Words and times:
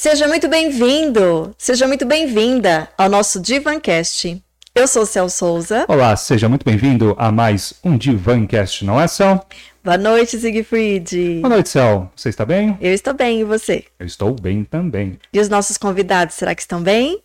Seja 0.00 0.28
muito 0.28 0.46
bem-vindo, 0.46 1.52
seja 1.58 1.84
muito 1.88 2.06
bem-vinda 2.06 2.88
ao 2.96 3.08
nosso 3.08 3.42
Divancast. 3.42 4.40
Eu 4.72 4.86
sou 4.86 5.04
Cel 5.04 5.28
Souza. 5.28 5.86
Olá, 5.88 6.14
seja 6.14 6.48
muito 6.48 6.64
bem-vindo 6.64 7.16
a 7.18 7.32
mais 7.32 7.74
um 7.82 7.98
Divancast, 7.98 8.84
não 8.84 9.00
é, 9.00 9.08
Cel? 9.08 9.44
Boa 9.82 9.98
noite, 9.98 10.38
Siegfried. 10.38 11.40
Boa 11.40 11.48
noite, 11.48 11.70
Cel. 11.70 12.12
Você 12.14 12.28
está 12.28 12.46
bem? 12.46 12.78
Eu 12.80 12.94
estou 12.94 13.12
bem, 13.12 13.40
e 13.40 13.44
você? 13.44 13.86
Eu 13.98 14.06
estou 14.06 14.32
bem 14.40 14.62
também. 14.62 15.18
E 15.32 15.40
os 15.40 15.48
nossos 15.48 15.76
convidados, 15.76 16.36
será 16.36 16.54
que 16.54 16.62
estão 16.62 16.80
bem? 16.80 17.20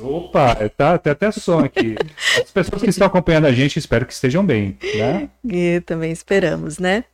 Opa, 0.00 0.68
tá, 0.70 0.98
tem 0.98 1.12
até 1.12 1.30
som 1.30 1.60
aqui. 1.60 1.94
As 2.40 2.50
pessoas 2.50 2.82
que 2.82 2.90
estão 2.90 3.06
acompanhando 3.06 3.46
a 3.46 3.52
gente, 3.52 3.78
espero 3.78 4.06
que 4.06 4.12
estejam 4.12 4.44
bem, 4.44 4.78
né? 4.94 5.28
E 5.44 5.80
também 5.80 6.10
esperamos, 6.12 6.78
né? 6.78 7.04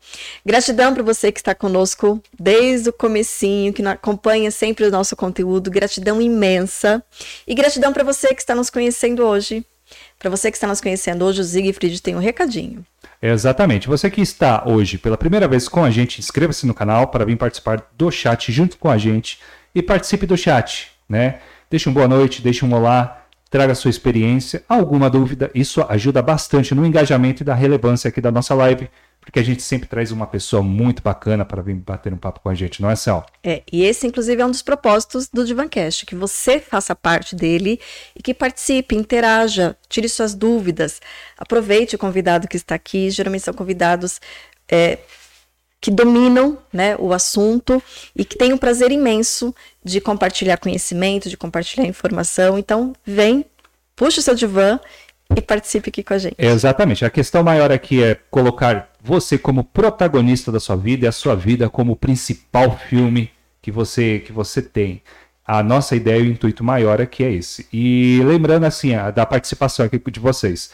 Gratidão 0.45 0.95
para 0.95 1.03
você 1.03 1.33
que 1.33 1.41
está 1.41 1.55
conosco 1.55 2.23
desde 2.39 2.91
o 2.91 2.93
comecinho, 2.93 3.72
que 3.72 3.84
acompanha 3.84 4.50
sempre 4.50 4.84
o 4.84 4.91
nosso 4.91 5.17
conteúdo. 5.17 5.70
Gratidão 5.70 6.20
imensa. 6.20 7.03
E 7.47 7.55
gratidão 7.55 7.92
para 7.92 8.05
você 8.05 8.28
que 8.34 8.41
está 8.41 8.55
nos 8.55 8.70
conhecendo 8.70 9.25
hoje. 9.25 9.65
Para 10.19 10.31
você 10.31 10.50
que 10.50 10.56
está 10.56 10.67
nos 10.67 10.81
conhecendo 10.81 11.25
hoje, 11.25 11.41
o 11.41 11.44
Siegfried 11.44 12.00
tem 12.00 12.15
um 12.15 12.20
recadinho. 12.20 12.84
Exatamente. 13.22 13.89
Você 13.89 14.11
que 14.11 14.20
está 14.20 14.62
hoje 14.67 14.98
pela 14.98 15.19
primeira 15.19 15.48
vez 15.48 15.69
com 15.69 15.84
a 15.84 15.91
gente, 15.91 16.20
inscreva-se 16.20 16.67
no 16.67 16.75
canal 16.75 17.09
para 17.09 17.25
vir 17.25 17.37
participar 17.37 17.87
do 17.97 18.11
chat 18.11 18.50
junto 18.53 18.78
com 18.78 18.89
a 18.89 18.97
gente 18.97 19.39
e 19.75 19.83
participe 19.83 20.27
do 20.27 20.37
chat, 20.37 20.91
né? 21.09 21.41
Deixe 21.70 21.88
um 21.88 21.92
boa 21.92 22.08
noite, 22.08 22.42
deixe 22.42 22.64
um 22.64 22.74
olá, 22.74 23.24
traga 23.48 23.76
sua 23.76 23.90
experiência, 23.90 24.64
alguma 24.68 25.08
dúvida. 25.08 25.52
Isso 25.54 25.80
ajuda 25.88 26.20
bastante 26.20 26.74
no 26.74 26.84
engajamento 26.84 27.44
e 27.44 27.46
da 27.46 27.54
relevância 27.54 28.08
aqui 28.08 28.20
da 28.20 28.32
nossa 28.32 28.52
live, 28.54 28.90
porque 29.20 29.38
a 29.38 29.42
gente 29.44 29.62
sempre 29.62 29.88
traz 29.88 30.10
uma 30.10 30.26
pessoa 30.26 30.64
muito 30.64 31.00
bacana 31.00 31.44
para 31.44 31.62
vir 31.62 31.76
bater 31.76 32.12
um 32.12 32.16
papo 32.16 32.41
com 32.41 32.48
a 32.48 32.56
gente, 32.56 32.82
não 32.82 32.91
é, 32.91 32.96
Cel? 32.96 33.24
É, 33.44 33.62
e 33.70 33.84
esse, 33.84 34.04
inclusive, 34.04 34.42
é 34.42 34.44
um 34.44 34.50
dos 34.50 34.62
propósitos 34.62 35.28
do 35.28 35.46
Divancast, 35.46 36.04
que 36.04 36.16
você 36.16 36.58
faça 36.58 36.92
parte 36.96 37.36
dele 37.36 37.78
e 38.16 38.20
que 38.20 38.34
participe, 38.34 38.96
interaja, 38.96 39.76
tire 39.88 40.08
suas 40.08 40.34
dúvidas, 40.34 41.00
aproveite 41.38 41.94
o 41.94 41.98
convidado 42.00 42.48
que 42.48 42.56
está 42.56 42.74
aqui. 42.74 43.10
Geralmente 43.10 43.44
são 43.44 43.54
convidados. 43.54 44.20
É, 44.68 44.98
que 45.81 45.91
dominam 45.91 46.59
né, 46.73 46.95
o 46.98 47.12
assunto 47.12 47.83
e 48.14 48.25
que 48.25 48.36
têm 48.36 48.53
um 48.53 48.59
prazer 48.59 48.92
imenso 48.92 49.55
de 49.83 50.00
compartilhar 50.00 50.59
conhecimento, 50.59 51.28
de 51.28 51.37
compartilhar 51.37 51.87
informação. 51.87 52.59
Então, 52.59 52.92
vem, 53.05 53.45
puxa 53.97 54.20
o 54.20 54.22
seu 54.22 54.34
divã 54.34 54.78
e 55.34 55.41
participe 55.41 55.89
aqui 55.89 56.03
com 56.03 56.14
a 56.14 56.19
gente. 56.19 56.34
Exatamente. 56.37 57.05
A 57.05 57.11
questão 57.11 57.42
maior 57.42 57.72
aqui 57.72 58.03
é 58.03 58.17
colocar 58.31 58.91
você 59.03 59.39
como 59.39 59.64
protagonista 59.64 60.53
da 60.53 60.61
sua 60.61 60.77
vida 60.77 61.06
e 61.06 61.09
a 61.09 61.12
sua 61.12 61.34
vida 61.34 61.70
como 61.70 61.92
o 61.92 61.97
principal 61.97 62.77
filme 62.89 63.31
que 63.62 63.70
você, 63.70 64.19
que 64.19 64.33
você 64.33 64.61
tem. 64.61 65.03
A 65.47 65.62
nossa 65.62 65.97
ideia 65.97 66.20
e 66.20 66.28
o 66.28 66.31
intuito 66.31 66.62
maior 66.62 67.00
aqui 67.00 67.25
é 67.25 67.33
esse. 67.33 67.66
E 67.72 68.21
lembrando 68.25 68.65
assim, 68.66 68.94
a, 68.94 69.10
da 69.10 69.25
participação 69.25 69.87
aqui 69.87 69.99
de 70.10 70.21
vocês. 70.21 70.71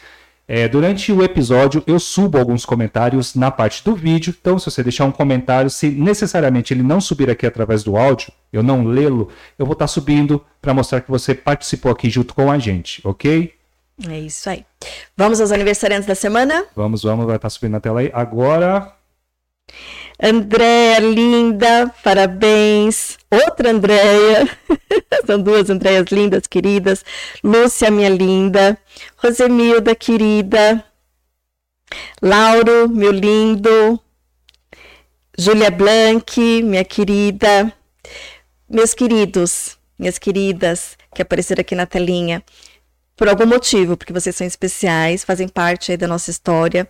É, 0.49 0.69
durante 0.69 1.11
o 1.11 1.25
episódio, 1.25 1.83
eu 1.89 1.99
subo 1.99 2.39
alguns 2.39 2.65
comentários 2.65 3.35
na 3.35 3.51
parte 3.51 3.83
do 3.83 3.97
vídeo. 3.97 4.35
Então, 4.41 4.59
se 4.59 4.71
você 4.71 4.81
deixar 4.81 5.05
um 5.05 5.11
comentário, 5.11 5.69
se 5.69 5.89
necessariamente 5.91 6.73
ele 6.73 6.85
não 6.85 7.01
subir 7.01 7.29
aqui 7.29 7.45
através 7.45 7.83
do 7.83 7.97
áudio, 7.97 8.33
eu 8.53 8.63
não 8.63 8.85
lê-lo, 8.85 9.29
eu 9.59 9.67
vou 9.67 9.73
estar 9.73 9.85
tá 9.85 9.89
subindo 9.89 10.45
para 10.63 10.73
mostrar 10.73 11.01
que 11.01 11.11
você 11.11 11.35
participou 11.35 11.91
aqui 11.91 12.09
junto 12.09 12.33
com 12.33 12.51
a 12.51 12.59
gente, 12.59 13.01
ok? 13.05 13.55
É 14.09 14.21
isso 14.21 14.49
aí. 14.49 14.65
Vamos 15.17 15.41
aos 15.41 15.51
aniversariantes 15.51 16.07
da 16.07 16.15
semana? 16.15 16.65
Vamos, 16.77 17.03
vamos, 17.03 17.27
vai 17.27 17.37
estar 17.37 17.47
tá 17.47 17.51
subindo 17.51 17.73
na 17.73 17.81
tela 17.81 18.01
aí. 18.01 18.11
Agora. 18.13 18.95
Andréia, 20.23 20.99
linda, 20.99 21.93
parabéns. 22.03 23.19
Outra 23.31 23.71
Andréia, 23.71 24.49
são 25.27 25.41
duas 25.41 25.69
Andréias 25.69 26.07
lindas, 26.11 26.47
queridas. 26.47 27.05
Lúcia, 27.45 27.91
minha 27.91 28.09
linda. 28.09 28.79
Rosemilda, 29.19 29.95
querida. 29.95 30.83
Lauro, 32.23 32.89
meu 32.89 33.13
lindo. 33.13 34.01
Júlia 35.39 35.71
Blanc, 35.71 36.63
minha 36.63 36.85
querida. 36.85 37.71
Meus 38.69 38.95
queridos, 38.95 39.77
minhas 39.99 40.19
queridas, 40.19 40.97
que 41.15 41.23
apareceram 41.23 41.61
aqui 41.61 41.75
na 41.75 41.87
telinha, 41.87 42.43
por 43.15 43.29
algum 43.29 43.47
motivo, 43.47 43.97
porque 43.97 44.13
vocês 44.13 44.35
são 44.35 44.47
especiais, 44.47 45.23
fazem 45.23 45.47
parte 45.47 45.93
aí 45.93 45.97
da 45.97 46.09
nossa 46.09 46.31
história 46.31 46.89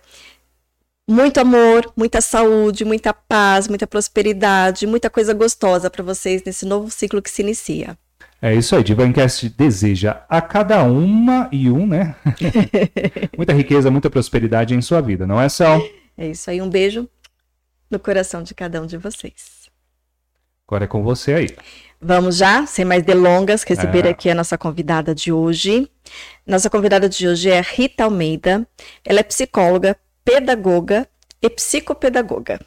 muito 1.07 1.39
amor, 1.39 1.91
muita 1.95 2.19
saúde, 2.19 2.83
muita 2.83 3.13
paz, 3.13 3.67
muita 3.67 3.87
prosperidade, 3.87 4.85
muita 4.85 5.09
coisa 5.09 5.33
gostosa 5.33 5.89
para 5.89 6.03
vocês 6.03 6.43
nesse 6.43 6.65
novo 6.65 6.91
ciclo 6.91 7.21
que 7.21 7.29
se 7.29 7.41
inicia. 7.41 7.97
É 8.41 8.53
isso 8.53 8.75
aí, 8.75 8.83
Divancast 8.83 9.49
deseja 9.49 10.21
a 10.29 10.41
cada 10.41 10.83
uma 10.83 11.49
e 11.51 11.71
um, 11.71 11.87
né? 11.87 12.15
muita 13.35 13.53
riqueza, 13.53 13.89
muita 13.89 14.09
prosperidade 14.09 14.75
em 14.75 14.81
sua 14.81 15.01
vida, 15.01 15.25
não 15.25 15.41
é, 15.41 15.49
Sal? 15.49 15.81
É 16.17 16.27
isso 16.27 16.49
aí, 16.49 16.61
um 16.61 16.69
beijo 16.69 17.09
no 17.89 17.97
coração 17.97 18.43
de 18.43 18.53
cada 18.53 18.81
um 18.81 18.85
de 18.85 18.97
vocês. 18.97 19.67
Agora 20.67 20.83
é 20.83 20.87
com 20.87 21.01
você 21.01 21.33
aí. 21.33 21.49
Vamos 21.99 22.37
já, 22.37 22.65
sem 22.67 22.85
mais 22.85 23.01
delongas, 23.01 23.63
receber 23.63 24.05
é. 24.05 24.09
aqui 24.09 24.29
a 24.29 24.35
nossa 24.35 24.57
convidada 24.57 25.15
de 25.15 25.31
hoje. 25.31 25.89
Nossa 26.45 26.69
convidada 26.69 27.09
de 27.09 27.27
hoje 27.27 27.49
é 27.49 27.61
Rita 27.61 28.03
Almeida. 28.03 28.67
Ela 29.03 29.21
é 29.21 29.23
psicóloga, 29.23 29.97
pedagoga 30.27 31.07
e 31.41 31.49
psicopedagoga. 31.49 32.59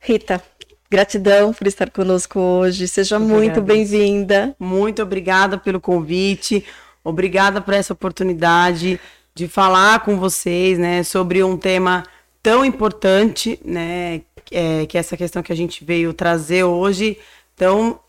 Rita, 0.00 0.42
gratidão 0.90 1.52
por 1.52 1.68
estar 1.68 1.88
conosco 1.88 2.40
hoje. 2.40 2.88
Seja 2.88 3.16
muito 3.16 3.62
bem-vinda. 3.62 4.56
Muito 4.58 5.00
obrigada 5.00 5.56
pelo 5.56 5.80
convite. 5.80 6.64
Obrigada 7.04 7.60
por 7.60 7.74
essa 7.74 7.92
oportunidade 7.92 8.98
de 9.36 9.46
falar 9.46 10.00
com 10.00 10.18
vocês, 10.18 10.80
né, 10.80 11.04
sobre 11.04 11.44
um 11.44 11.56
tema 11.56 12.02
tão 12.42 12.64
importante, 12.64 13.60
né, 13.64 14.22
é, 14.50 14.84
que 14.84 14.96
é 14.96 15.00
essa 15.00 15.16
questão 15.16 15.44
que 15.44 15.52
a 15.52 15.56
gente 15.56 15.84
veio 15.84 16.12
trazer 16.12 16.64
hoje. 16.64 17.18
Então, 17.54 18.00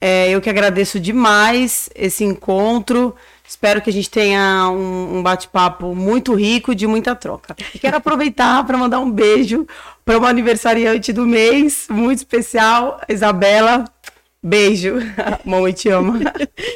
é, 0.00 0.30
eu 0.30 0.40
que 0.40 0.48
agradeço 0.48 0.98
demais 0.98 1.90
esse 1.94 2.24
encontro. 2.24 3.14
Espero 3.50 3.82
que 3.82 3.90
a 3.90 3.92
gente 3.92 4.08
tenha 4.08 4.70
um, 4.70 5.16
um 5.18 5.22
bate-papo 5.24 5.92
muito 5.92 6.34
rico 6.34 6.72
de 6.72 6.86
muita 6.86 7.16
troca. 7.16 7.56
E 7.74 7.80
quero 7.80 7.96
aproveitar 7.96 8.64
para 8.64 8.78
mandar 8.78 9.00
um 9.00 9.10
beijo 9.10 9.66
para 10.04 10.16
uma 10.16 10.28
aniversariante 10.28 11.12
do 11.12 11.26
mês, 11.26 11.88
muito 11.90 12.18
especial, 12.18 13.00
Isabela. 13.08 13.86
Beijo. 14.40 14.98
Mamãe 15.44 15.72
te 15.72 15.88
ama. 15.88 16.20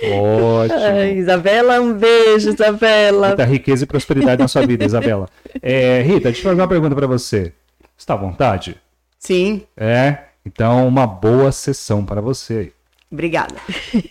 Ótimo. 0.02 0.80
Ai, 0.80 1.12
Isabela, 1.12 1.80
um 1.80 1.92
beijo, 1.92 2.50
Isabela. 2.50 3.28
Muita 3.28 3.44
riqueza 3.44 3.84
e 3.84 3.86
prosperidade 3.86 4.42
na 4.42 4.48
sua 4.48 4.66
vida, 4.66 4.84
Isabela. 4.84 5.28
É, 5.62 6.02
Rita, 6.02 6.24
deixa 6.24 6.40
eu 6.40 6.42
fazer 6.42 6.60
uma 6.60 6.68
pergunta 6.68 6.96
para 6.96 7.06
você. 7.06 7.52
Está 7.96 8.14
à 8.14 8.16
vontade? 8.16 8.76
Sim. 9.16 9.62
É? 9.76 10.18
Então, 10.44 10.88
uma 10.88 11.06
boa 11.06 11.52
sessão 11.52 12.04
para 12.04 12.20
você. 12.20 12.72
Obrigada. 13.14 13.54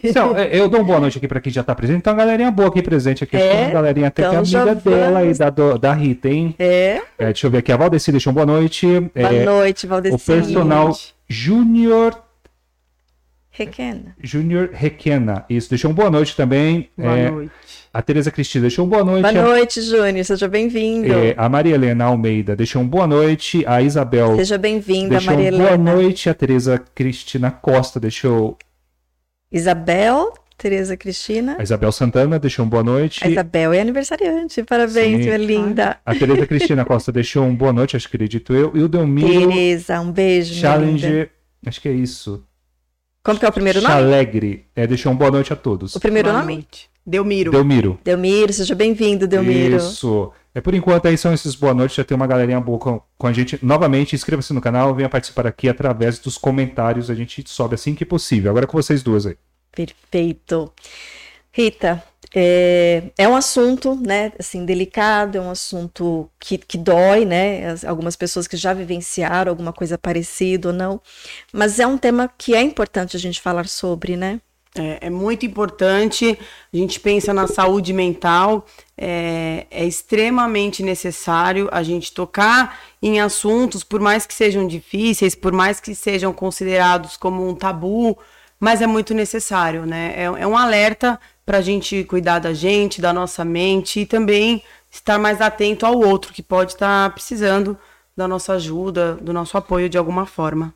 Então, 0.01 0.37
eu 0.37 0.69
dou 0.69 0.79
uma 0.79 0.85
boa 0.85 0.99
noite 1.01 1.17
aqui 1.17 1.27
para 1.27 1.41
quem 1.41 1.51
já 1.51 1.61
está 1.61 1.75
presente. 1.75 1.97
Então, 1.97 2.13
a 2.13 2.15
galerinha 2.15 2.49
boa 2.49 2.69
aqui 2.69 2.81
presente 2.81 3.23
aqui. 3.23 3.35
É, 3.35 3.65
a 3.65 3.69
galerinha 3.69 4.07
até 4.07 4.23
então 4.23 4.41
que 4.41 4.55
é 4.55 4.59
amiga 4.59 4.75
dela 4.75 5.19
aí, 5.19 5.33
da, 5.33 5.49
da 5.49 5.93
Rita, 5.93 6.29
hein? 6.29 6.55
É. 6.57 7.01
é. 7.17 7.25
Deixa 7.25 7.47
eu 7.47 7.51
ver 7.51 7.57
aqui. 7.57 7.71
A 7.71 7.77
Valdeci 7.77 8.11
deixou 8.11 8.31
uma 8.31 8.45
boa 8.45 8.57
noite. 8.57 8.87
Boa 8.87 9.33
é, 9.33 9.43
noite, 9.43 9.85
Valdeci. 9.85 10.15
O 10.15 10.19
personal 10.19 10.93
Júnior... 11.27 12.17
Requena. 13.51 14.15
Júnior 14.23 14.69
Requena. 14.73 15.45
Isso, 15.47 15.69
deixou 15.69 15.91
uma 15.91 15.95
boa 15.95 16.09
noite 16.09 16.35
também. 16.35 16.89
Boa 16.97 17.15
é, 17.15 17.29
noite. 17.29 17.51
A 17.93 18.01
Tereza 18.01 18.31
Cristina 18.31 18.63
deixou 18.63 18.85
uma 18.85 18.89
boa 18.89 19.03
noite. 19.03 19.21
Boa 19.21 19.33
noite, 19.33 19.81
Júnior. 19.81 20.25
Seja 20.25 20.47
bem-vindo. 20.47 21.13
É, 21.13 21.35
a 21.37 21.47
Maria 21.47 21.75
Helena 21.75 22.05
Almeida 22.05 22.55
deixou 22.55 22.81
uma 22.81 22.89
boa 22.89 23.05
noite. 23.05 23.63
A 23.67 23.81
Isabel. 23.83 24.37
Seja 24.37 24.57
bem-vinda, 24.57 25.21
Maria 25.21 25.49
Helena. 25.49 25.65
Boa 25.65 25.77
noite. 25.77 26.29
A 26.29 26.33
Tereza 26.33 26.81
Cristina 26.95 27.51
Costa 27.51 27.99
deixou 27.99 28.57
Isabel, 29.53 30.33
Tereza 30.57 30.97
Cristina. 30.97 31.57
A 31.59 31.63
Isabel 31.63 31.91
Santana 31.91 32.39
deixou 32.39 32.65
um 32.65 32.69
boa 32.69 32.81
noite. 32.81 33.23
A 33.23 33.29
Isabel 33.29 33.71
é 33.71 33.81
aniversariante. 33.81 34.63
Parabéns, 34.63 35.17
Sim. 35.17 35.23
minha 35.25 35.37
linda. 35.37 35.97
A 36.03 36.15
Tereza 36.15 36.47
Cristina 36.47 36.83
Costa 36.83 37.11
deixou 37.13 37.45
um 37.45 37.55
boa 37.55 37.71
noite, 37.71 37.95
acho 37.95 38.09
que 38.09 38.15
acredito 38.15 38.51
eu. 38.53 38.71
E 38.73 38.81
o 38.81 38.87
Delmiro. 38.87 39.49
Tereza, 39.49 40.01
um 40.01 40.11
beijo. 40.11 40.55
Challenger. 40.55 41.29
Acho 41.63 41.79
que 41.79 41.87
é 41.87 41.93
isso. 41.93 42.43
Como 43.21 43.37
que 43.37 43.45
é 43.45 43.47
o 43.47 43.53
primeiro 43.53 43.79
nome? 43.79 43.93
Chalegre. 43.93 44.65
É, 44.75 44.87
deixou 44.87 45.11
um 45.11 45.15
boa 45.15 45.29
noite 45.29 45.53
a 45.53 45.55
todos. 45.55 45.95
O 45.95 45.99
primeiro 45.99 46.29
boa 46.29 46.41
nome? 46.41 46.55
Noite. 46.55 46.89
Delmiro. 47.05 47.51
Delmiro. 47.51 47.99
Delmiro, 48.03 48.51
seja 48.51 48.73
bem-vindo, 48.73 49.27
Delmiro. 49.27 49.77
Isso. 49.77 50.31
É 50.55 50.61
por 50.61 50.75
enquanto 50.75 51.07
aí 51.07 51.17
são 51.17 51.33
esses 51.33 51.55
boa 51.55 51.73
noite, 51.73 51.97
já 51.97 52.03
tem 52.03 52.15
uma 52.15 52.27
galerinha 52.27 52.59
boa 52.61 52.77
com, 52.77 53.01
com 53.17 53.27
a 53.27 53.33
gente. 53.33 53.57
Novamente, 53.63 54.15
inscreva-se 54.15 54.53
no 54.53 54.61
canal, 54.61 54.93
venha 54.93 55.09
participar 55.09 55.47
aqui 55.47 55.67
através 55.67 56.19
dos 56.19 56.37
comentários, 56.37 57.09
a 57.09 57.15
gente 57.15 57.43
sobe 57.47 57.75
assim 57.75 57.95
que 57.95 58.05
possível. 58.05 58.51
Agora 58.51 58.65
é 58.65 58.67
com 58.67 58.77
vocês 58.77 59.01
duas 59.01 59.25
aí. 59.25 59.35
Perfeito. 59.71 60.71
Rita, 61.51 62.03
é, 62.35 63.03
é, 63.15 63.27
um 63.27 63.35
assunto, 63.35 63.95
né, 63.95 64.31
assim, 64.39 64.65
delicado, 64.65 65.37
é 65.37 65.41
um 65.41 65.51
assunto 65.51 66.27
que, 66.39 66.57
que 66.57 66.79
dói, 66.79 67.25
né, 67.25 67.67
As, 67.67 67.85
algumas 67.85 68.15
pessoas 68.15 68.47
que 68.47 68.57
já 68.57 68.73
vivenciaram 68.73 69.51
alguma 69.51 69.71
coisa 69.71 69.97
parecida 69.97 70.69
ou 70.69 70.73
não, 70.73 70.99
mas 71.51 71.79
é 71.79 71.85
um 71.85 71.97
tema 71.97 72.27
que 72.35 72.55
é 72.55 72.61
importante 72.61 73.15
a 73.15 73.19
gente 73.19 73.39
falar 73.39 73.67
sobre, 73.67 74.17
né? 74.17 74.41
É, 74.75 75.07
é 75.07 75.09
muito 75.11 75.45
importante, 75.45 76.37
a 76.73 76.77
gente 76.77 76.99
pensa 76.99 77.31
na 77.35 77.45
saúde 77.45 77.93
mental, 77.93 78.65
é, 78.97 79.65
é 79.71 79.85
extremamente 79.85 80.83
necessário 80.83 81.67
a 81.71 81.81
gente 81.81 82.13
tocar 82.13 82.79
em 83.01 83.19
assuntos, 83.19 83.83
por 83.83 83.99
mais 83.99 84.25
que 84.25 84.33
sejam 84.33 84.67
difíceis, 84.67 85.35
por 85.35 85.51
mais 85.51 85.79
que 85.79 85.95
sejam 85.95 86.31
considerados 86.31 87.17
como 87.17 87.47
um 87.47 87.55
tabu, 87.55 88.17
mas 88.59 88.81
é 88.81 88.87
muito 88.87 89.13
necessário, 89.13 89.85
né? 89.85 90.13
É, 90.15 90.23
é 90.23 90.47
um 90.47 90.55
alerta 90.55 91.19
para 91.45 91.57
a 91.57 91.61
gente 91.61 92.03
cuidar 92.05 92.39
da 92.39 92.53
gente, 92.53 93.01
da 93.01 93.11
nossa 93.11 93.43
mente 93.43 94.01
e 94.01 94.05
também 94.05 94.63
estar 94.89 95.19
mais 95.19 95.41
atento 95.41 95.85
ao 95.85 95.99
outro 95.99 96.31
que 96.31 96.41
pode 96.41 96.73
estar 96.73 97.09
tá 97.09 97.13
precisando 97.13 97.77
da 98.15 98.27
nossa 98.27 98.53
ajuda, 98.53 99.15
do 99.15 99.33
nosso 99.33 99.57
apoio 99.57 99.89
de 99.89 99.97
alguma 99.97 100.25
forma. 100.25 100.73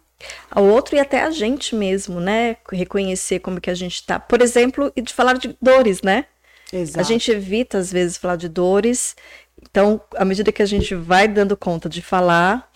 Ao 0.50 0.66
outro 0.66 0.96
e 0.96 1.00
até 1.00 1.22
a 1.22 1.30
gente 1.30 1.76
mesmo, 1.76 2.20
né? 2.20 2.58
Reconhecer 2.72 3.40
como 3.40 3.62
que 3.62 3.70
a 3.70 3.76
gente 3.76 3.96
está. 3.96 4.20
Por 4.20 4.42
exemplo, 4.42 4.92
e 4.96 5.02
de 5.02 5.14
falar 5.14 5.38
de 5.38 5.56
dores, 5.62 6.02
né? 6.02 6.26
Exato. 6.72 7.00
A 7.00 7.04
gente 7.04 7.32
evita 7.32 7.78
às 7.78 7.92
vezes 7.92 8.18
falar 8.18 8.36
de 8.36 8.50
dores. 8.50 9.16
Então, 9.62 10.02
à 10.16 10.26
medida 10.26 10.52
que 10.52 10.62
a 10.62 10.66
gente 10.66 10.94
vai 10.94 11.28
dando 11.28 11.58
conta 11.58 11.90
de 11.90 12.02
falar, 12.02 12.70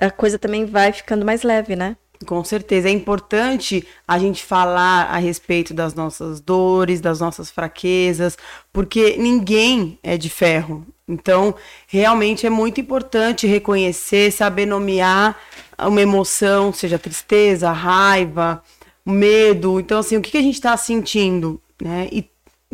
a 0.00 0.10
coisa 0.10 0.38
também 0.38 0.64
vai 0.64 0.92
ficando 0.92 1.24
mais 1.24 1.42
leve, 1.42 1.76
né? 1.76 1.96
Com 2.26 2.42
certeza. 2.42 2.88
É 2.88 2.92
importante 2.92 3.86
a 4.06 4.18
gente 4.18 4.44
falar 4.44 5.06
a 5.10 5.18
respeito 5.18 5.74
das 5.74 5.94
nossas 5.94 6.40
dores, 6.40 7.00
das 7.00 7.20
nossas 7.20 7.50
fraquezas, 7.50 8.38
porque 8.72 9.16
ninguém 9.18 9.98
é 10.02 10.16
de 10.16 10.30
ferro. 10.30 10.86
Então, 11.06 11.54
realmente 11.86 12.46
é 12.46 12.50
muito 12.50 12.80
importante 12.80 13.46
reconhecer, 13.46 14.32
saber 14.32 14.64
nomear 14.64 15.36
uma 15.78 16.00
emoção, 16.00 16.72
seja 16.72 16.98
tristeza, 16.98 17.70
raiva, 17.72 18.62
medo. 19.04 19.78
Então, 19.78 19.98
assim, 19.98 20.16
o 20.16 20.22
que, 20.22 20.38
a 20.38 20.42
gente 20.42 20.54
está 20.54 20.76
sentindo? 20.76 21.60
Né? 21.82 22.08
E 22.10 22.22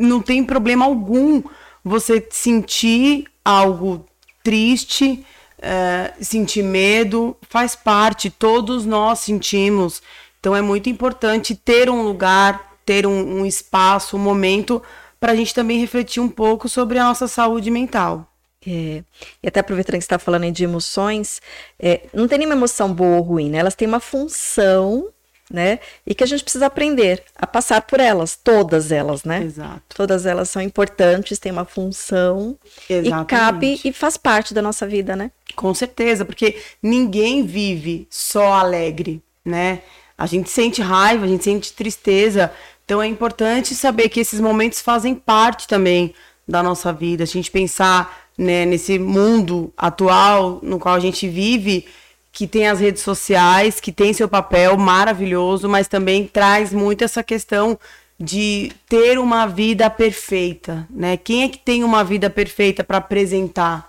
não 0.00 0.20
tem 0.20 0.42
problema 0.42 0.84
algum 0.84 1.42
você 1.84 2.26
sentir 2.30 3.26
algo 3.44 4.06
triste, 4.42 5.24
é, 5.60 6.12
sentir 6.20 6.62
medo, 6.62 7.36
faz 7.42 7.76
parte, 7.76 8.30
todos 8.30 8.86
nós 8.86 9.20
sentimos. 9.20 10.02
Então 10.38 10.56
é 10.56 10.62
muito 10.62 10.88
importante 10.88 11.54
ter 11.54 11.90
um 11.90 12.02
lugar, 12.02 12.78
ter 12.84 13.06
um, 13.06 13.40
um 13.40 13.46
espaço, 13.46 14.16
um 14.16 14.20
momento 14.20 14.82
para 15.18 15.32
a 15.32 15.36
gente 15.36 15.54
também 15.54 15.78
refletir 15.78 16.20
um 16.20 16.28
pouco 16.28 16.68
sobre 16.68 16.98
a 16.98 17.04
nossa 17.04 17.28
saúde 17.28 17.70
mental. 17.70 18.26
É, 18.66 19.02
e 19.42 19.48
até 19.48 19.60
aproveitando 19.60 19.94
que 19.96 20.02
você 20.02 20.06
está 20.06 20.18
falando 20.18 20.50
de 20.50 20.64
emoções, 20.64 21.40
é, 21.78 22.06
não 22.12 22.26
tem 22.26 22.38
nenhuma 22.38 22.56
emoção 22.56 22.92
boa 22.92 23.16
ou 23.16 23.22
ruim, 23.22 23.50
né? 23.50 23.58
Elas 23.58 23.74
têm 23.74 23.88
uma 23.88 24.00
função 24.00 25.08
né? 25.50 25.80
E 26.06 26.14
que 26.14 26.22
a 26.22 26.26
gente 26.26 26.42
precisa 26.42 26.66
aprender 26.66 27.22
a 27.34 27.46
passar 27.46 27.82
por 27.82 27.98
elas, 27.98 28.38
todas 28.42 28.92
elas, 28.92 29.24
né? 29.24 29.42
Exato. 29.42 29.82
Todas 29.96 30.24
elas 30.24 30.48
são 30.48 30.62
importantes, 30.62 31.38
têm 31.38 31.50
uma 31.50 31.64
função 31.64 32.56
Exatamente. 32.88 33.22
e 33.22 33.26
cabe 33.26 33.80
e 33.84 33.92
faz 33.92 34.16
parte 34.16 34.54
da 34.54 34.62
nossa 34.62 34.86
vida, 34.86 35.16
né? 35.16 35.30
Com 35.56 35.74
certeza, 35.74 36.24
porque 36.24 36.56
ninguém 36.80 37.44
vive 37.44 38.06
só 38.08 38.52
alegre, 38.54 39.20
né? 39.44 39.80
A 40.16 40.26
gente 40.26 40.48
sente 40.48 40.80
raiva, 40.80 41.24
a 41.24 41.28
gente 41.28 41.42
sente 41.42 41.72
tristeza. 41.72 42.52
Então 42.84 43.02
é 43.02 43.06
importante 43.06 43.74
saber 43.74 44.08
que 44.08 44.20
esses 44.20 44.38
momentos 44.38 44.80
fazem 44.80 45.14
parte 45.14 45.66
também 45.66 46.14
da 46.46 46.62
nossa 46.62 46.92
vida. 46.92 47.24
A 47.24 47.26
gente 47.26 47.50
pensar 47.50 48.28
né, 48.36 48.64
nesse 48.64 48.98
mundo 48.98 49.72
atual 49.76 50.60
no 50.62 50.78
qual 50.78 50.94
a 50.94 51.00
gente 51.00 51.28
vive, 51.28 51.86
que 52.32 52.46
tem 52.46 52.68
as 52.68 52.80
redes 52.80 53.02
sociais, 53.02 53.80
que 53.80 53.92
tem 53.92 54.12
seu 54.12 54.28
papel 54.28 54.76
maravilhoso, 54.76 55.68
mas 55.68 55.88
também 55.88 56.26
traz 56.26 56.72
muito 56.72 57.04
essa 57.04 57.22
questão 57.22 57.78
de 58.18 58.70
ter 58.88 59.18
uma 59.18 59.46
vida 59.46 59.88
perfeita, 59.88 60.86
né? 60.90 61.16
Quem 61.16 61.44
é 61.44 61.48
que 61.48 61.58
tem 61.58 61.82
uma 61.82 62.04
vida 62.04 62.28
perfeita 62.28 62.84
para 62.84 62.98
apresentar? 62.98 63.86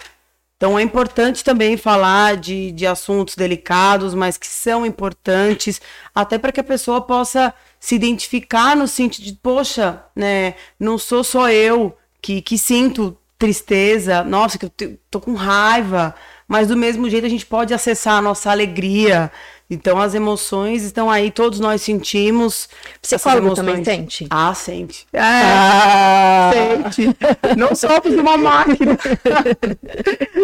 Então 0.56 0.78
é 0.78 0.82
importante 0.84 1.44
também 1.44 1.76
falar 1.76 2.38
de, 2.38 2.72
de 2.72 2.86
assuntos 2.86 3.36
delicados, 3.36 4.14
mas 4.14 4.38
que 4.38 4.48
são 4.48 4.86
importantes, 4.86 5.82
até 6.14 6.38
para 6.38 6.52
que 6.52 6.60
a 6.60 6.64
pessoa 6.64 7.02
possa 7.02 7.54
se 7.80 7.96
identificar 7.96 8.76
no 8.76 8.88
sentido 8.88 9.26
de, 9.26 9.34
poxa, 9.34 10.04
né, 10.16 10.54
não 10.80 11.00
sou 11.00 11.24
só 11.24 11.50
eu 11.50 11.98
que, 12.22 12.44
que 12.44 12.60
sinto 12.60 13.18
tristeza, 13.40 14.24
nossa, 14.24 14.60
que 14.60 14.66
eu 14.66 15.00
tô 15.10 15.20
com 15.20 15.34
raiva, 15.34 16.14
mas 16.52 16.68
do 16.68 16.76
mesmo 16.76 17.10
jeito 17.10 17.26
a 17.26 17.30
gente 17.30 17.46
pode 17.46 17.74
acessar 17.74 18.16
a 18.16 18.22
nossa 18.22 18.52
alegria. 18.52 19.32
Então 19.70 19.98
as 19.98 20.14
emoções 20.14 20.84
estão 20.84 21.10
aí, 21.10 21.32
todos 21.32 21.62
nós 21.62 21.82
sentimos. 21.82 22.68
Psicólogo 23.02 23.56
também 23.56 23.82
sente? 23.86 24.28
Ah, 24.30 24.54
sente. 24.54 25.08
É, 25.14 25.22
ah. 25.22 26.52
Sente. 26.92 27.16
Não 27.58 27.74
somos 27.74 28.14
uma 28.20 28.36
máquina. 28.36 28.98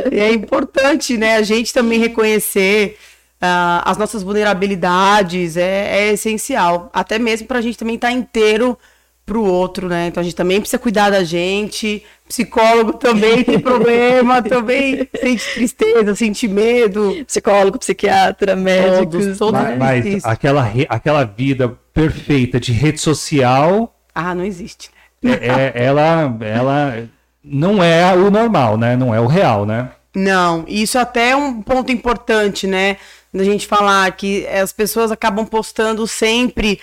e 0.09 0.17
é 0.17 0.31
importante, 0.31 1.17
né, 1.17 1.35
a 1.35 1.41
gente 1.41 1.73
também 1.73 1.99
reconhecer 1.99 2.97
uh, 3.41 3.83
as 3.83 3.97
nossas 3.97 4.23
vulnerabilidades, 4.23 5.57
é, 5.57 6.07
é 6.07 6.13
essencial. 6.13 6.89
Até 6.93 7.19
mesmo 7.19 7.47
para 7.47 7.59
a 7.59 7.61
gente 7.61 7.77
também 7.77 7.95
estar 7.95 8.07
tá 8.07 8.13
inteiro 8.13 8.79
pro 9.27 9.43
outro, 9.43 9.89
né? 9.89 10.07
Então 10.07 10.21
a 10.21 10.23
gente 10.23 10.35
também 10.35 10.61
precisa 10.61 10.79
cuidar 10.79 11.09
da 11.09 11.21
gente. 11.21 12.01
Psicólogo 12.27 12.93
também 12.93 13.43
tem 13.43 13.59
problema, 13.59 14.41
também 14.41 15.07
sente 15.19 15.53
tristeza, 15.53 16.15
sente 16.15 16.47
medo. 16.47 17.25
Psicólogo, 17.27 17.77
psiquiatra, 17.77 18.55
médicos, 18.55 19.37
todos, 19.37 19.61
mas, 19.61 19.77
mas 19.77 20.25
aquela, 20.25 20.71
aquela 20.87 21.25
vida 21.25 21.77
perfeita 21.93 22.57
de 22.57 22.71
rede 22.71 23.01
social. 23.01 23.93
Ah, 24.15 24.33
não 24.33 24.45
existe. 24.45 24.89
Né? 25.21 25.37
É, 25.41 25.47
é, 25.47 25.83
ela, 25.83 26.37
ela 26.39 27.09
não 27.43 27.83
é 27.83 28.15
o 28.15 28.31
normal, 28.31 28.77
né? 28.77 28.95
Não 28.95 29.13
é 29.13 29.19
o 29.19 29.27
real, 29.27 29.65
né? 29.65 29.89
Não, 30.15 30.63
isso 30.69 30.97
até 30.97 31.31
é 31.31 31.35
um 31.35 31.61
ponto 31.61 31.91
importante, 31.91 32.65
né? 32.65 32.95
Da 33.33 33.43
gente 33.43 33.67
falar 33.67 34.09
que 34.13 34.47
as 34.47 34.71
pessoas 34.71 35.11
acabam 35.11 35.45
postando 35.45 36.07
sempre 36.07 36.79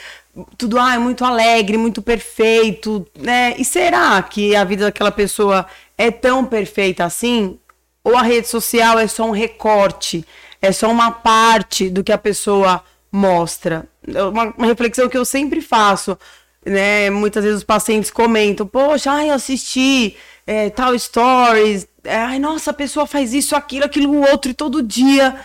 tudo 0.56 0.78
ah, 0.78 0.94
é 0.94 0.98
muito 0.98 1.24
alegre, 1.24 1.76
muito 1.76 2.02
perfeito, 2.02 3.06
né? 3.18 3.54
E 3.58 3.64
será 3.64 4.22
que 4.22 4.56
a 4.56 4.64
vida 4.64 4.84
daquela 4.84 5.12
pessoa 5.12 5.66
é 5.96 6.10
tão 6.10 6.44
perfeita 6.44 7.04
assim? 7.04 7.58
Ou 8.02 8.16
a 8.16 8.22
rede 8.22 8.48
social 8.48 8.98
é 8.98 9.06
só 9.06 9.24
um 9.24 9.30
recorte, 9.30 10.24
é 10.60 10.72
só 10.72 10.90
uma 10.90 11.10
parte 11.10 11.88
do 11.88 12.02
que 12.02 12.12
a 12.12 12.18
pessoa 12.18 12.82
mostra? 13.10 13.86
É 14.06 14.22
uma, 14.22 14.52
uma 14.56 14.66
reflexão 14.66 15.08
que 15.08 15.16
eu 15.16 15.24
sempre 15.24 15.60
faço, 15.60 16.18
né? 16.66 17.08
Muitas 17.10 17.44
vezes 17.44 17.58
os 17.58 17.64
pacientes 17.64 18.10
comentam, 18.10 18.66
poxa, 18.66 19.12
ai, 19.12 19.30
eu 19.30 19.34
assisti 19.34 20.16
é, 20.46 20.68
tal 20.68 20.98
stories, 20.98 21.86
ai, 22.04 22.38
nossa, 22.38 22.72
a 22.72 22.74
pessoa 22.74 23.06
faz 23.06 23.32
isso, 23.32 23.54
aquilo, 23.54 23.84
aquilo, 23.84 24.20
outro, 24.28 24.50
e 24.50 24.54
todo 24.54 24.82
dia. 24.82 25.36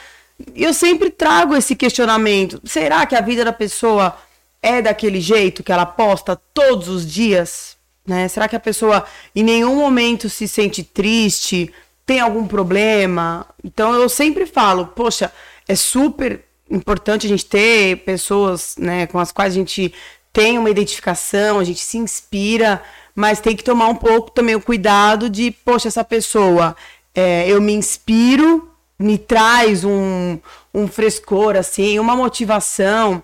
Eu 0.56 0.74
sempre 0.74 1.10
trago 1.10 1.56
esse 1.56 1.76
questionamento. 1.76 2.62
Será 2.64 3.06
que 3.06 3.16
a 3.16 3.22
vida 3.22 3.44
da 3.44 3.52
pessoa 3.54 4.16
é 4.62 4.82
daquele 4.82 5.22
jeito 5.22 5.64
que 5.64 5.72
ela 5.72 5.86
posta 5.86 6.36
todos 6.54 6.88
os 6.88 7.10
dias? 7.10 7.78
Né? 8.06 8.28
Será 8.28 8.48
que 8.48 8.56
a 8.56 8.60
pessoa 8.60 9.06
em 9.36 9.44
nenhum 9.44 9.76
momento 9.76 10.30
se 10.30 10.48
sente 10.48 10.84
triste, 10.84 11.72
tem 12.06 12.20
algum 12.20 12.48
problema? 12.48 13.46
Então 13.64 13.94
eu 13.94 14.10
sempre 14.10 14.46
falo, 14.46 14.88
poxa, 14.88 15.32
é 15.68 15.76
super 15.76 16.44
importante 16.70 17.26
a 17.26 17.30
gente 17.30 17.46
ter 17.46 17.98
pessoas 17.98 18.76
né, 18.78 19.08
com 19.08 19.20
as 19.20 19.32
quais 19.32 19.54
a 19.54 19.58
gente 19.58 19.94
tem 20.32 20.58
uma 20.58 20.70
identificação, 20.70 21.60
a 21.60 21.64
gente 21.64 21.80
se 21.82 21.98
inspira, 21.98 22.82
mas 23.16 23.40
tem 23.40 23.56
que 23.56 23.64
tomar 23.64 23.88
um 23.88 23.96
pouco 23.96 24.32
também 24.32 24.56
o 24.56 24.62
cuidado 24.62 25.30
de, 25.30 25.52
poxa, 25.52 25.88
essa 25.88 26.04
pessoa, 26.04 26.76
é, 27.14 27.48
eu 27.50 27.62
me 27.62 27.74
inspiro, 27.74 28.72
me 28.98 29.18
traz 29.18 29.84
um, 29.84 30.40
um 30.74 30.88
frescor, 30.88 31.56
assim, 31.56 31.98
uma 32.00 32.16
motivação, 32.16 33.24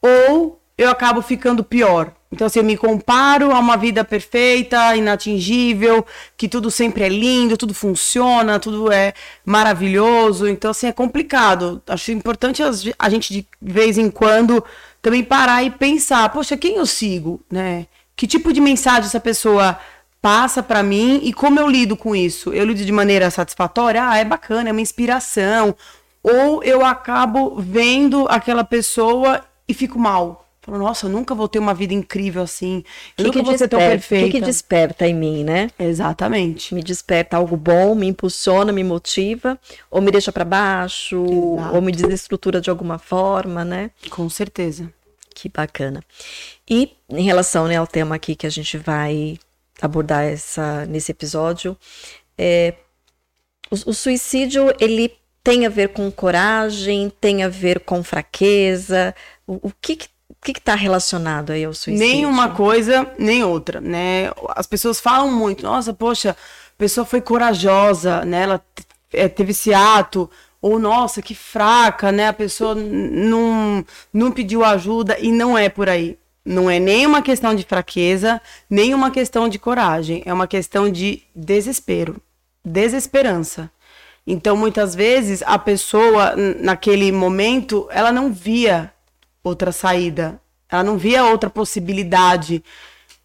ou 0.00 0.60
eu 0.78 0.90
acabo 0.90 1.22
ficando 1.22 1.64
pior. 1.64 2.12
Então, 2.30 2.46
assim, 2.46 2.58
eu 2.58 2.64
me 2.64 2.76
comparo 2.76 3.52
a 3.52 3.58
uma 3.58 3.76
vida 3.76 4.04
perfeita, 4.04 4.94
inatingível, 4.96 6.04
que 6.36 6.48
tudo 6.48 6.70
sempre 6.70 7.04
é 7.04 7.08
lindo, 7.08 7.56
tudo 7.56 7.72
funciona, 7.72 8.58
tudo 8.58 8.92
é 8.92 9.14
maravilhoso. 9.44 10.46
Então, 10.46 10.70
assim, 10.72 10.88
é 10.88 10.92
complicado. 10.92 11.80
Acho 11.86 12.12
importante 12.12 12.62
a 12.98 13.08
gente, 13.08 13.32
de 13.32 13.46
vez 13.60 13.96
em 13.96 14.10
quando, 14.10 14.62
também 15.00 15.24
parar 15.24 15.62
e 15.62 15.70
pensar: 15.70 16.28
poxa, 16.30 16.56
quem 16.56 16.76
eu 16.76 16.86
sigo, 16.86 17.40
né? 17.50 17.86
Que 18.14 18.26
tipo 18.26 18.52
de 18.52 18.60
mensagem 18.60 19.04
essa 19.04 19.20
pessoa 19.20 19.78
passa 20.20 20.62
para 20.62 20.82
mim 20.82 21.20
e 21.22 21.32
como 21.32 21.60
eu 21.60 21.68
lido 21.68 21.96
com 21.96 22.16
isso? 22.16 22.52
Eu 22.52 22.64
lido 22.64 22.84
de 22.84 22.92
maneira 22.92 23.30
satisfatória? 23.30 24.08
Ah, 24.08 24.18
é 24.18 24.24
bacana, 24.24 24.68
é 24.68 24.72
uma 24.72 24.80
inspiração. 24.80 25.74
Ou 26.22 26.62
eu 26.64 26.84
acabo 26.84 27.56
vendo 27.56 28.26
aquela 28.28 28.64
pessoa 28.64 29.44
e 29.68 29.72
fico 29.72 29.98
mal 29.98 30.45
Falou, 30.66 30.80
nossa, 30.80 31.06
eu 31.06 31.10
nunca 31.10 31.32
vou 31.32 31.46
ter 31.48 31.60
uma 31.60 31.72
vida 31.72 31.94
incrível 31.94 32.42
assim. 32.42 32.82
Eu 33.16 33.16
Que 33.16 33.22
nunca 33.24 33.38
que 33.38 33.44
vou 33.44 33.56
ser 33.56 33.68
tão 33.68 33.78
desperta, 33.78 33.98
perfeita. 33.98 34.26
que, 34.26 34.40
que 34.40 34.44
desperta 34.44 35.06
em 35.06 35.14
mim, 35.14 35.44
né? 35.44 35.70
Exatamente. 35.78 36.74
Me 36.74 36.82
desperta 36.82 37.36
algo 37.36 37.56
bom, 37.56 37.94
me 37.94 38.08
impulsiona, 38.08 38.72
me 38.72 38.82
motiva, 38.82 39.56
ou 39.88 40.02
me 40.02 40.10
deixa 40.10 40.32
para 40.32 40.44
baixo, 40.44 41.24
Exato. 41.56 41.74
ou 41.76 41.80
me 41.80 41.92
desestrutura 41.92 42.60
de 42.60 42.68
alguma 42.68 42.98
forma, 42.98 43.64
né? 43.64 43.92
Com 44.10 44.28
certeza. 44.28 44.92
Que 45.32 45.48
bacana. 45.48 46.02
E 46.68 46.90
em 47.08 47.22
relação 47.22 47.68
né, 47.68 47.76
ao 47.76 47.86
tema 47.86 48.16
aqui 48.16 48.34
que 48.34 48.46
a 48.46 48.50
gente 48.50 48.76
vai 48.76 49.38
abordar 49.80 50.24
essa, 50.24 50.84
nesse 50.86 51.12
episódio, 51.12 51.76
é, 52.36 52.74
o, 53.70 53.90
o 53.90 53.94
suicídio 53.94 54.74
ele 54.80 55.12
tem 55.44 55.64
a 55.64 55.68
ver 55.68 55.90
com 55.90 56.10
coragem, 56.10 57.08
tem 57.20 57.44
a 57.44 57.48
ver 57.48 57.78
com 57.80 58.02
fraqueza. 58.02 59.14
O, 59.46 59.68
o 59.68 59.72
que 59.80 59.94
que 59.94 60.08
o 60.40 60.44
que 60.44 60.52
está 60.58 60.74
relacionado 60.74 61.50
aí 61.50 61.64
ao 61.64 61.74
suicídio? 61.74 62.06
Nem 62.06 62.26
uma 62.26 62.50
coisa, 62.50 63.10
nem 63.18 63.42
outra, 63.42 63.80
né? 63.80 64.30
As 64.50 64.66
pessoas 64.66 65.00
falam 65.00 65.30
muito, 65.32 65.64
nossa, 65.64 65.92
poxa, 65.92 66.30
a 66.30 66.78
pessoa 66.78 67.04
foi 67.04 67.20
corajosa, 67.20 68.24
né? 68.24 68.42
Ela 68.42 68.64
eh, 69.12 69.28
teve 69.28 69.50
esse 69.50 69.74
ato, 69.74 70.30
ou 70.60 70.78
nossa, 70.78 71.22
que 71.22 71.34
fraca, 71.34 72.12
né? 72.12 72.28
A 72.28 72.32
pessoa 72.32 72.74
não, 72.74 73.84
não 74.12 74.30
pediu 74.30 74.64
ajuda 74.64 75.16
e 75.18 75.32
não 75.32 75.56
é 75.56 75.68
por 75.68 75.88
aí. 75.88 76.18
Não 76.44 76.70
é 76.70 76.78
nem 76.78 77.06
uma 77.06 77.22
questão 77.22 77.54
de 77.54 77.64
fraqueza, 77.64 78.40
nem 78.70 78.94
uma 78.94 79.10
questão 79.10 79.48
de 79.48 79.58
coragem, 79.58 80.22
é 80.24 80.32
uma 80.32 80.46
questão 80.46 80.88
de 80.90 81.22
desespero, 81.34 82.22
desesperança. 82.64 83.68
Então, 84.24 84.56
muitas 84.56 84.94
vezes, 84.94 85.42
a 85.44 85.58
pessoa, 85.58 86.34
naquele 86.60 87.10
momento, 87.10 87.88
ela 87.90 88.12
não 88.12 88.32
via 88.32 88.92
outra 89.48 89.72
saída, 89.72 90.40
ela 90.68 90.82
não 90.84 90.98
via 90.98 91.24
outra 91.24 91.48
possibilidade. 91.50 92.62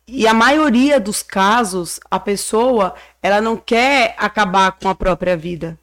E 0.08 0.28
a 0.28 0.34
maioria 0.34 1.00
dos 1.00 1.24
casos, 1.24 2.00
a 2.10 2.20
pessoa, 2.20 2.96
ela 3.22 3.40
não 3.42 3.56
quer 3.58 4.16
acabar 4.18 4.72
com 4.74 4.90
a 4.90 4.96
própria 4.96 5.38
vida. 5.38 5.78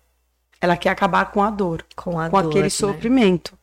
Ela 0.61 0.77
quer 0.77 0.91
acabar 0.91 1.27
com 1.31 1.43
a 1.43 1.51
dor, 1.51 1.85
Com 1.97 2.19
a 2.19 2.29
com 2.29 2.41
dor, 2.43 2.49
aquele 2.51 2.65
né? 2.65 2.71
sofrimento. 2.71 3.57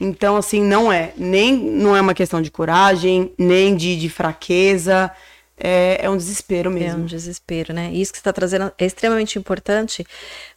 Então, 0.00 0.36
assim, 0.36 0.62
não 0.62 0.92
é. 0.92 1.12
Nem 1.16 1.56
não 1.56 1.96
é 1.96 2.00
uma 2.00 2.14
questão 2.14 2.42
de 2.42 2.50
coragem, 2.50 3.32
nem 3.38 3.74
de, 3.76 3.96
de 3.98 4.08
fraqueza. 4.10 5.10
É, 5.56 6.04
é 6.04 6.10
um 6.10 6.16
desespero 6.16 6.70
É 6.70 6.72
um 6.72 6.74
mesmo. 6.74 7.04
desespero, 7.04 7.72
né? 7.72 7.90
E 7.92 8.00
isso 8.00 8.12
que 8.12 8.18
você 8.18 8.22
está 8.22 8.32
trazendo 8.32 8.72
é 8.78 8.84
extremamente 8.86 9.38
importante 9.38 10.06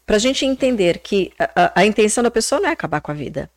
para 0.05 0.15
a 0.17 0.19
gente 0.19 0.45
entender 0.45 0.99
que 0.99 1.31
a, 1.39 1.63
a- 1.65 1.71
a 1.81 1.85
intenção 1.85 2.23
da 2.23 2.31
pessoa 2.31 2.59
não 2.61 2.69
é 2.69 2.73
acabar 2.73 3.01
com 3.01 3.11
a 3.11 3.15
vida. 3.15 3.49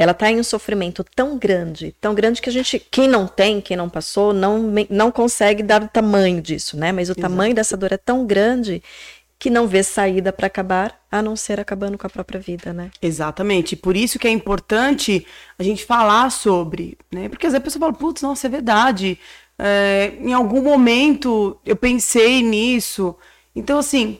Ela 0.00 0.12
está 0.12 0.30
em 0.30 0.40
um 0.40 0.42
sofrimento 0.42 1.04
tão 1.04 1.36
grande, 1.36 1.94
tão 2.00 2.14
grande 2.14 2.40
que 2.40 2.48
a 2.48 2.52
gente, 2.52 2.78
quem 2.90 3.06
não 3.06 3.26
tem, 3.26 3.60
quem 3.60 3.76
não 3.76 3.86
passou, 3.86 4.32
não, 4.32 4.72
não 4.88 5.12
consegue 5.12 5.62
dar 5.62 5.82
o 5.82 5.88
tamanho 5.88 6.40
disso, 6.40 6.74
né? 6.74 6.90
Mas 6.90 7.10
o 7.10 7.14
tamanho 7.14 7.54
dessa 7.54 7.76
dor 7.76 7.92
é 7.92 7.98
tão 7.98 8.24
grande 8.24 8.82
que 9.38 9.50
não 9.50 9.68
vê 9.68 9.82
saída 9.82 10.32
para 10.32 10.46
acabar, 10.46 10.98
a 11.12 11.20
não 11.20 11.36
ser 11.36 11.60
acabando 11.60 11.98
com 11.98 12.06
a 12.06 12.10
própria 12.10 12.40
vida, 12.40 12.72
né? 12.72 12.90
Exatamente. 13.02 13.76
Por 13.76 13.94
isso 13.94 14.18
que 14.18 14.26
é 14.26 14.30
importante 14.30 15.26
a 15.58 15.62
gente 15.62 15.84
falar 15.84 16.30
sobre, 16.30 16.96
né? 17.12 17.28
Porque 17.28 17.46
às 17.46 17.52
vezes 17.52 17.62
a 17.62 17.64
pessoa 17.64 17.80
fala, 17.80 17.92
putz, 17.92 18.22
nossa, 18.22 18.46
é 18.46 18.50
verdade. 18.50 19.18
É, 19.58 20.14
em 20.18 20.32
algum 20.32 20.62
momento 20.62 21.60
eu 21.62 21.76
pensei 21.76 22.42
nisso. 22.42 23.14
Então, 23.54 23.78
assim, 23.78 24.18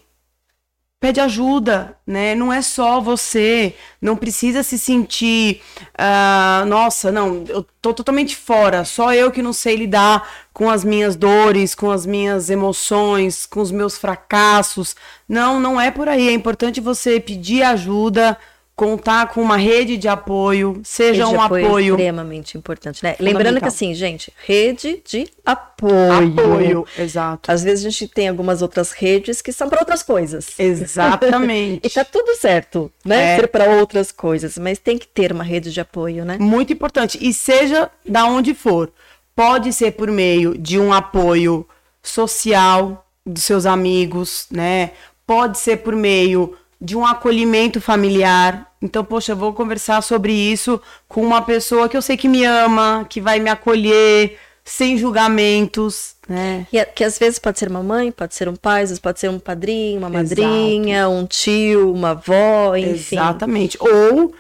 pede 1.01 1.19
ajuda, 1.19 1.97
né? 2.07 2.35
Não 2.35 2.53
é 2.53 2.61
só 2.61 3.01
você, 3.01 3.75
não 4.03 4.15
precisa 4.15 4.63
se 4.63 4.79
sentir, 4.79 5.63
ah, 5.97 6.63
nossa, 6.69 7.11
não, 7.11 7.43
eu 7.49 7.67
tô 7.81 7.95
totalmente 7.95 8.37
fora, 8.37 8.85
só 8.85 9.15
eu 9.15 9.31
que 9.31 9.41
não 9.43 9.55
sei 9.55 9.77
lidar 9.77 10.29
com 10.53 10.69
as 10.69 10.85
minhas 10.85 11.17
dores, 11.17 11.75
com 11.75 11.91
as 11.91 12.05
minhas 12.05 12.51
emoções, 12.51 13.47
com 13.47 13.61
os 13.61 13.71
meus 13.73 13.97
fracassos. 13.97 14.95
Não, 15.27 15.59
não 15.59 15.81
é 15.81 15.91
por 15.91 16.07
aí. 16.07 16.29
É 16.29 16.33
importante 16.33 16.83
você 16.83 17.19
pedir 17.19 17.63
ajuda, 17.63 18.37
contar 18.81 19.27
com 19.27 19.43
uma 19.43 19.59
rede 19.59 19.99
de 19.99 20.09
apoio, 20.09 20.81
seja 20.83 21.27
Rede 21.27 21.35
de 21.35 21.37
um 21.37 21.43
apoio. 21.43 21.95
extremamente 21.97 22.57
importante, 22.57 23.05
né? 23.05 23.15
Lembrando 23.21 23.61
que 23.61 23.69
assim, 23.69 23.93
gente, 23.93 24.33
rede 24.43 25.03
de 25.07 25.29
apoio. 25.45 26.33
Apoio, 26.33 26.87
exato. 26.99 27.53
Às 27.53 27.63
vezes 27.63 27.85
a 27.85 27.91
gente 27.91 28.09
tem 28.09 28.27
algumas 28.31 28.63
outras 28.63 28.93
redes 28.93 29.43
que 29.43 29.53
são 29.53 29.69
para 29.69 29.81
outras 29.81 30.03
coisas. 30.03 30.59
Exatamente. 30.59 31.81
E 31.91 31.91
tá 31.91 32.05
tudo 32.05 32.35
certo, 32.37 32.91
né? 33.05 33.35
É. 33.35 33.37
Ser 33.41 33.49
para 33.49 33.65
outras 33.77 34.11
coisas, 34.11 34.57
mas 34.57 34.79
tem 34.79 34.97
que 34.97 35.07
ter 35.07 35.31
uma 35.31 35.45
rede 35.45 35.71
de 35.71 35.81
apoio, 35.81 36.25
né? 36.25 36.39
Muito 36.41 36.73
importante. 36.73 37.19
E 37.21 37.35
seja 37.35 37.91
da 38.09 38.25
onde 38.25 38.55
for. 38.55 38.91
Pode 39.37 39.75
ser 39.75 39.93
por 39.93 40.11
meio 40.11 40.57
de 40.57 40.79
um 40.79 40.91
apoio 40.91 41.69
social 42.03 43.07
dos 43.27 43.43
seus 43.43 43.67
amigos, 43.67 44.47
né? 44.51 44.93
Pode 45.27 45.59
ser 45.59 45.79
por 45.79 45.95
meio 45.95 46.57
de 46.81 46.97
um 46.97 47.05
acolhimento 47.05 47.81
familiar. 47.81 48.67
Então, 48.81 49.05
poxa, 49.05 49.33
eu 49.33 49.37
vou 49.37 49.53
conversar 49.53 50.03
sobre 50.03 50.33
isso 50.33 50.81
com 51.09 51.23
uma 51.23 51.43
pessoa 51.43 51.89
que 51.89 51.97
eu 51.97 52.03
sei 52.03 52.17
que 52.17 52.29
me 52.29 52.45
ama, 52.45 53.07
que 53.09 53.21
vai 53.21 53.39
me 53.39 53.51
acolher, 53.51 54.39
sem 54.65 54.97
julgamentos, 54.97 56.15
né? 56.29 56.67
E 56.73 56.79
a- 56.79 56.85
que 56.87 57.05
às 57.05 57.19
vezes 57.19 57.39
pode 57.39 57.59
ser 57.59 57.69
uma 57.69 57.83
mãe, 57.83 58.11
pode 58.13 58.35
ser 58.35 58.49
um 58.49 58.57
pai, 58.57 58.83
às 58.83 58.91
vezes 58.91 59.01
pode 59.01 59.21
ser 59.21 59.29
um 59.29 59.39
padrinho, 59.39 59.99
uma 59.99 60.09
madrinha, 60.09 61.09
um 61.09 61.27
tio, 61.27 61.93
uma 61.93 62.11
avó, 62.11 62.75
enfim. 62.77 63.17
Exatamente. 63.17 63.77
Ou, 63.81 64.33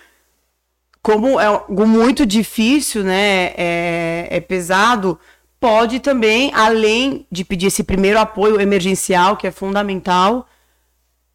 como 1.02 1.40
é 1.40 1.46
algo 1.46 1.86
muito 1.86 2.24
difícil, 2.26 3.02
né? 3.02 3.52
É, 3.56 4.28
é 4.30 4.40
pesado, 4.40 5.18
pode 5.58 6.00
também, 6.00 6.50
além 6.54 7.26
de 7.30 7.44
pedir 7.44 7.66
esse 7.66 7.82
primeiro 7.82 8.18
apoio 8.18 8.60
emergencial, 8.60 9.36
que 9.36 9.46
é 9.46 9.50
fundamental, 9.50 10.46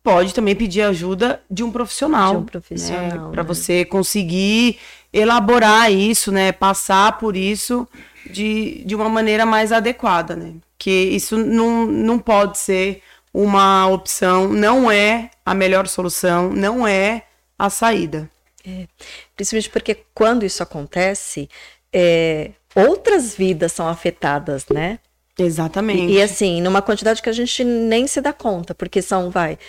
pode 0.06 0.36
também 0.36 0.56
pedir 0.56 0.84
ajuda 0.84 1.42
de 1.50 1.64
um 1.64 1.72
profissional. 1.72 2.34
De 2.34 2.38
um 2.38 2.44
profissional, 2.44 3.32
Para 3.32 3.42
né? 3.42 3.48
você 3.48 3.84
conseguir 3.84 4.78
elaborar 5.12 5.92
isso, 5.92 6.32
né? 6.32 6.52
Passar 6.52 7.18
por 7.18 7.36
isso 7.36 7.88
de, 8.30 8.84
de 8.86 8.94
uma 8.94 9.10
maneira 9.10 9.48
mais 9.48 9.72
adequada, 9.72 10.36
né? 10.36 10.54
Que 10.78 10.92
isso 10.92 11.36
não, 11.36 11.88
não 11.88 12.20
pode 12.20 12.60
ser 12.60 13.02
uma 13.34 13.88
opção, 13.88 14.48
não 14.48 14.92
é 14.92 15.32
a 15.44 15.56
melhor 15.56 15.88
solução, 15.88 16.52
não 16.52 16.88
é 16.88 17.24
a 17.58 17.72
saída. 17.72 18.30
Principalmente 19.36 19.70
porque 19.72 19.98
quando 20.14 20.46
isso 20.46 20.62
acontece, 20.62 21.50
é, 21.92 22.52
outras 22.76 23.36
vidas 23.36 23.72
são 23.72 23.88
afetadas, 23.88 24.66
né? 24.72 25.00
Exatamente. 25.38 26.14
E, 26.14 26.16
e, 26.16 26.22
assim, 26.22 26.62
numa 26.62 26.82
quantidade 26.82 27.22
que 27.22 27.30
a 27.30 27.34
gente 27.34 27.64
nem 27.64 28.08
se 28.08 28.22
dá 28.22 28.32
conta, 28.32 28.74
porque 28.74 29.02
são, 29.02 29.30
vai, 29.30 29.54
é, 29.54 29.60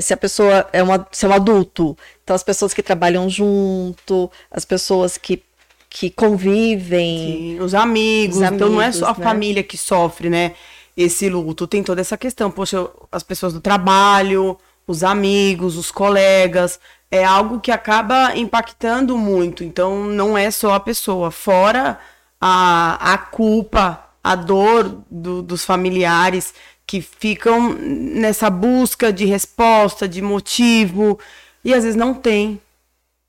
se 0.00 0.12
a 0.12 0.16
pessoa 0.16 0.68
é, 0.72 0.82
uma, 0.82 1.06
se 1.12 1.24
é 1.24 1.28
um 1.28 1.32
adulto, 1.32 1.96
então 2.22 2.34
as 2.34 2.42
pessoas 2.42 2.74
que 2.74 2.82
trabalham 2.82 3.28
junto, 3.30 4.30
as 4.50 4.64
pessoas 4.64 5.16
que, 5.16 5.42
que 5.88 6.10
convivem, 6.10 7.58
Sim, 7.58 7.60
os 7.60 7.74
amigos, 7.74 8.36
Os 8.38 8.42
então 8.42 8.68
não 8.68 8.80
é 8.82 8.86
amigos, 8.86 9.00
só 9.00 9.06
a 9.06 9.14
né? 9.14 9.24
família 9.24 9.62
que 9.62 9.76
sofre, 9.78 10.28
né? 10.30 10.54
Esse 10.96 11.28
luto, 11.28 11.66
tem 11.66 11.82
toda 11.82 12.00
essa 12.00 12.16
questão. 12.16 12.50
Poxa, 12.50 12.88
as 13.12 13.22
pessoas 13.22 13.52
do 13.52 13.60
trabalho, 13.60 14.58
os 14.86 15.04
amigos, 15.04 15.76
os 15.76 15.90
colegas, 15.90 16.80
é 17.10 17.24
algo 17.24 17.60
que 17.60 17.70
acaba 17.70 18.34
impactando 18.36 19.16
muito. 19.18 19.62
Então 19.62 20.04
não 20.06 20.36
é 20.36 20.50
só 20.50 20.74
a 20.74 20.80
pessoa, 20.80 21.30
fora 21.30 21.98
a, 22.40 23.12
a 23.14 23.18
culpa, 23.18 24.04
a 24.22 24.34
dor 24.34 25.02
do- 25.10 25.42
dos 25.42 25.64
familiares 25.64 26.54
que 26.86 27.00
ficam 27.00 27.72
nessa 27.72 28.48
busca 28.48 29.12
de 29.12 29.24
resposta, 29.24 30.08
de 30.08 30.22
motivo, 30.22 31.18
e 31.64 31.74
às 31.74 31.82
vezes 31.82 31.96
não 31.96 32.14
tem 32.14 32.60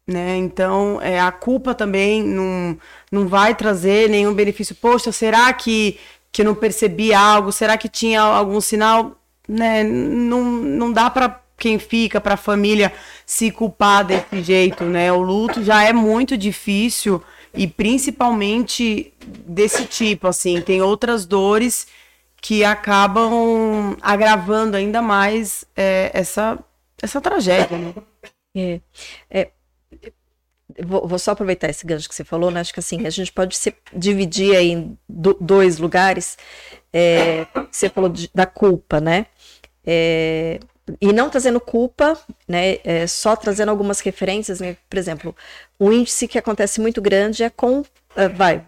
né? 0.08 0.38
Então, 0.38 1.02
é, 1.02 1.20
a 1.20 1.32
culpa 1.32 1.76
também 1.76 2.24
não, 2.24 2.78
não 3.12 3.28
vai 3.28 3.54
trazer 3.54 4.10
nenhum 4.10 4.34
benefício. 4.34 4.74
Poxa, 4.74 5.12
será 5.12 5.52
que, 5.52 6.00
que 6.32 6.42
eu 6.42 6.46
não 6.46 6.56
percebi 6.56 7.14
algo? 7.14 7.52
Será 7.52 7.78
que 7.78 7.90
tinha 7.90 8.22
algum 8.22 8.62
sinal? 8.62 9.18
Né? 9.48 9.84
Não, 9.84 10.44
não 10.44 10.94
dá 10.94 11.10
para 11.10 11.42
quem 11.58 11.78
fica, 11.78 12.22
para 12.22 12.36
a 12.36 12.38
família, 12.38 12.94
se 13.26 13.52
culpar 13.52 14.06
desse 14.06 14.42
jeito, 14.42 14.86
né? 14.86 15.12
O 15.12 15.22
luto 15.22 15.62
já 15.64 15.84
é 15.84 15.92
muito 15.92 16.38
difícil 16.38 17.22
e 17.54 17.68
principalmente 17.68 19.12
desse 19.26 19.86
tipo, 19.86 20.28
assim, 20.28 20.62
tem 20.62 20.82
outras 20.82 21.26
dores 21.26 21.88
que 22.48 22.64
acabam 22.64 23.98
agravando 24.02 24.78
ainda 24.78 25.02
mais 25.02 25.66
é, 25.76 26.10
essa, 26.14 26.58
essa 27.04 27.20
tragédia, 27.20 27.78
né? 27.78 27.94
É, 28.56 28.80
é, 29.30 29.52
vou, 30.86 31.20
só 31.20 31.32
aproveitar 31.32 31.70
esse 31.70 31.86
gancho 31.86 32.08
que 32.08 32.16
você 32.16 32.24
falou, 32.24 32.50
né? 32.50 32.62
Acho 32.62 32.74
que 32.74 32.80
assim, 32.80 33.06
a 33.06 33.10
gente 33.10 33.34
pode 33.34 33.58
se 33.58 33.76
dividir 33.94 34.56
aí 34.56 34.70
em 34.72 34.98
do- 35.10 35.38
dois 35.42 35.78
lugares. 35.78 36.38
É, 36.94 37.46
você 37.70 37.90
falou 37.90 38.10
de- 38.10 38.30
da 38.34 38.46
culpa, 38.46 39.02
né? 39.02 39.26
É, 39.86 40.62
e 41.02 41.12
não 41.12 41.30
trazendo 41.30 41.60
culpa, 41.60 42.18
né? 42.48 42.78
é, 42.86 43.06
só 43.08 43.36
trazendo 43.36 43.72
algumas 43.72 44.00
referências, 44.00 44.62
né? 44.62 44.78
Por 44.90 44.98
exemplo, 44.98 45.36
o 45.78 45.92
índice 45.92 46.30
que 46.30 46.38
acontece 46.40 46.80
muito 46.80 47.02
grande 47.02 47.44
é 47.44 47.50
com, 47.50 47.84
ah, 48.16 48.30
vai, 48.30 48.66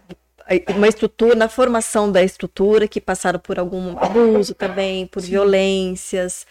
uma 0.75 0.87
estrutura, 0.87 1.35
na 1.35 1.47
formação 1.47 2.11
da 2.11 2.23
estrutura, 2.23 2.87
que 2.87 2.99
passaram 2.99 3.39
por 3.39 3.59
algum 3.59 3.97
abuso 3.99 4.55
também, 4.55 5.05
por 5.05 5.21
Sim. 5.21 5.31
violências, 5.31 6.45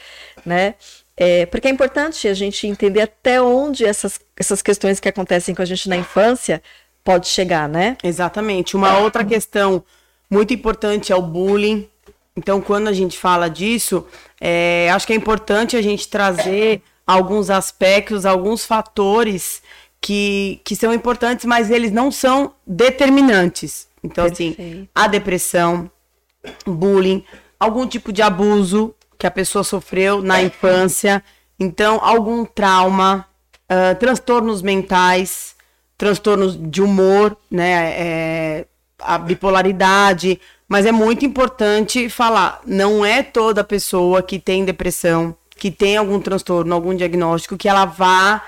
né? 0.47 0.75
É, 1.17 1.47
porque 1.47 1.67
é 1.67 1.71
importante 1.71 2.29
a 2.29 2.35
gente 2.35 2.67
entender 2.67 3.01
até 3.01 3.43
onde 3.43 3.85
essas, 3.85 4.21
essas 4.37 4.63
questões 4.63 5.01
que 5.01 5.09
acontecem 5.09 5.53
com 5.53 5.63
a 5.63 5.65
gente 5.65 5.89
na 5.89 5.97
infância 5.97 6.63
pode 7.03 7.27
chegar, 7.27 7.69
né? 7.69 7.97
Exatamente. 8.05 8.77
Uma 8.77 8.99
outra 8.99 9.25
questão 9.25 9.83
muito 10.31 10.55
importante 10.55 11.13
é 11.13 11.17
o 11.17 11.23
bullying. 11.23 11.89
Então, 12.37 12.61
quando 12.61 12.87
a 12.87 12.93
gente 12.93 13.19
fala 13.19 13.51
disso, 13.51 14.07
é, 14.41 14.89
acho 14.93 15.09
que 15.09 15.13
é 15.13 15.17
importante 15.17 15.77
a 15.77 15.83
gente 15.83 16.07
trazer 16.07 16.83
alguns 17.05 17.51
aspectos, 17.51 18.25
alguns 18.25 18.65
fatores 18.65 19.61
que, 20.01 20.61
que 20.65 20.77
são 20.77 20.95
importantes, 20.95 21.45
mas 21.45 21.69
eles 21.69 21.91
não 21.91 22.13
são 22.13 22.53
determinantes. 22.65 23.88
Então, 24.11 24.25
assim, 24.25 24.53
Perfeito. 24.53 24.77
assim, 24.77 24.89
a 24.95 25.07
depressão, 25.07 25.91
bullying, 26.67 27.25
algum 27.59 27.87
tipo 27.87 28.13
de 28.13 28.23
abuso 28.23 28.95
que 29.19 29.27
a 29.27 29.31
pessoa 29.31 29.65
sofreu 29.65 30.23
na 30.23 30.43
infância, 30.43 31.23
então, 31.59 31.99
algum 32.03 32.45
trauma, 32.45 33.27
uh, 33.65 33.99
transtornos 33.99 34.63
mentais, 34.63 35.57
transtornos 35.97 36.57
de 36.59 36.81
humor, 36.81 37.37
né? 37.51 37.93
É, 38.01 38.67
a 39.01 39.19
bipolaridade, 39.19 40.41
mas 40.69 40.87
é 40.87 40.93
muito 40.93 41.25
importante 41.25 42.09
falar, 42.09 42.61
não 42.67 43.05
é 43.05 43.23
toda 43.23 43.63
pessoa 43.65 44.23
que 44.23 44.39
tem 44.39 44.65
depressão, 44.65 45.37
que 45.57 45.71
tem 45.71 45.97
algum 45.97 46.21
transtorno, 46.21 46.75
algum 46.75 46.95
diagnóstico, 46.95 47.57
que 47.57 47.69
ela 47.69 47.85
vá 47.85 48.43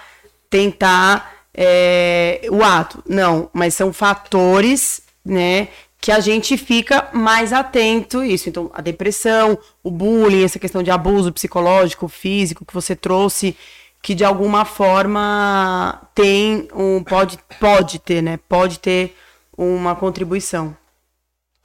tentar 0.48 1.32
é, 1.54 2.46
o 2.50 2.62
ato. 2.62 3.02
Não, 3.08 3.48
mas 3.52 3.74
são 3.74 3.92
fatores, 3.92 5.02
né, 5.30 5.68
que 6.00 6.10
a 6.10 6.20
gente 6.20 6.56
fica 6.56 7.08
mais 7.12 7.52
atento 7.52 8.18
a 8.18 8.26
isso. 8.26 8.48
Então, 8.48 8.70
a 8.74 8.80
depressão, 8.80 9.58
o 9.82 9.90
bullying, 9.90 10.44
essa 10.44 10.58
questão 10.58 10.82
de 10.82 10.90
abuso 10.90 11.32
psicológico, 11.32 12.08
físico 12.08 12.64
que 12.64 12.74
você 12.74 12.96
trouxe, 12.96 13.56
que 14.02 14.14
de 14.14 14.24
alguma 14.24 14.64
forma 14.64 16.02
tem 16.14 16.68
um 16.74 17.04
pode 17.04 17.38
pode 17.58 17.98
ter, 17.98 18.22
né? 18.22 18.38
Pode 18.48 18.78
ter 18.78 19.14
uma 19.56 19.94
contribuição. 19.94 20.76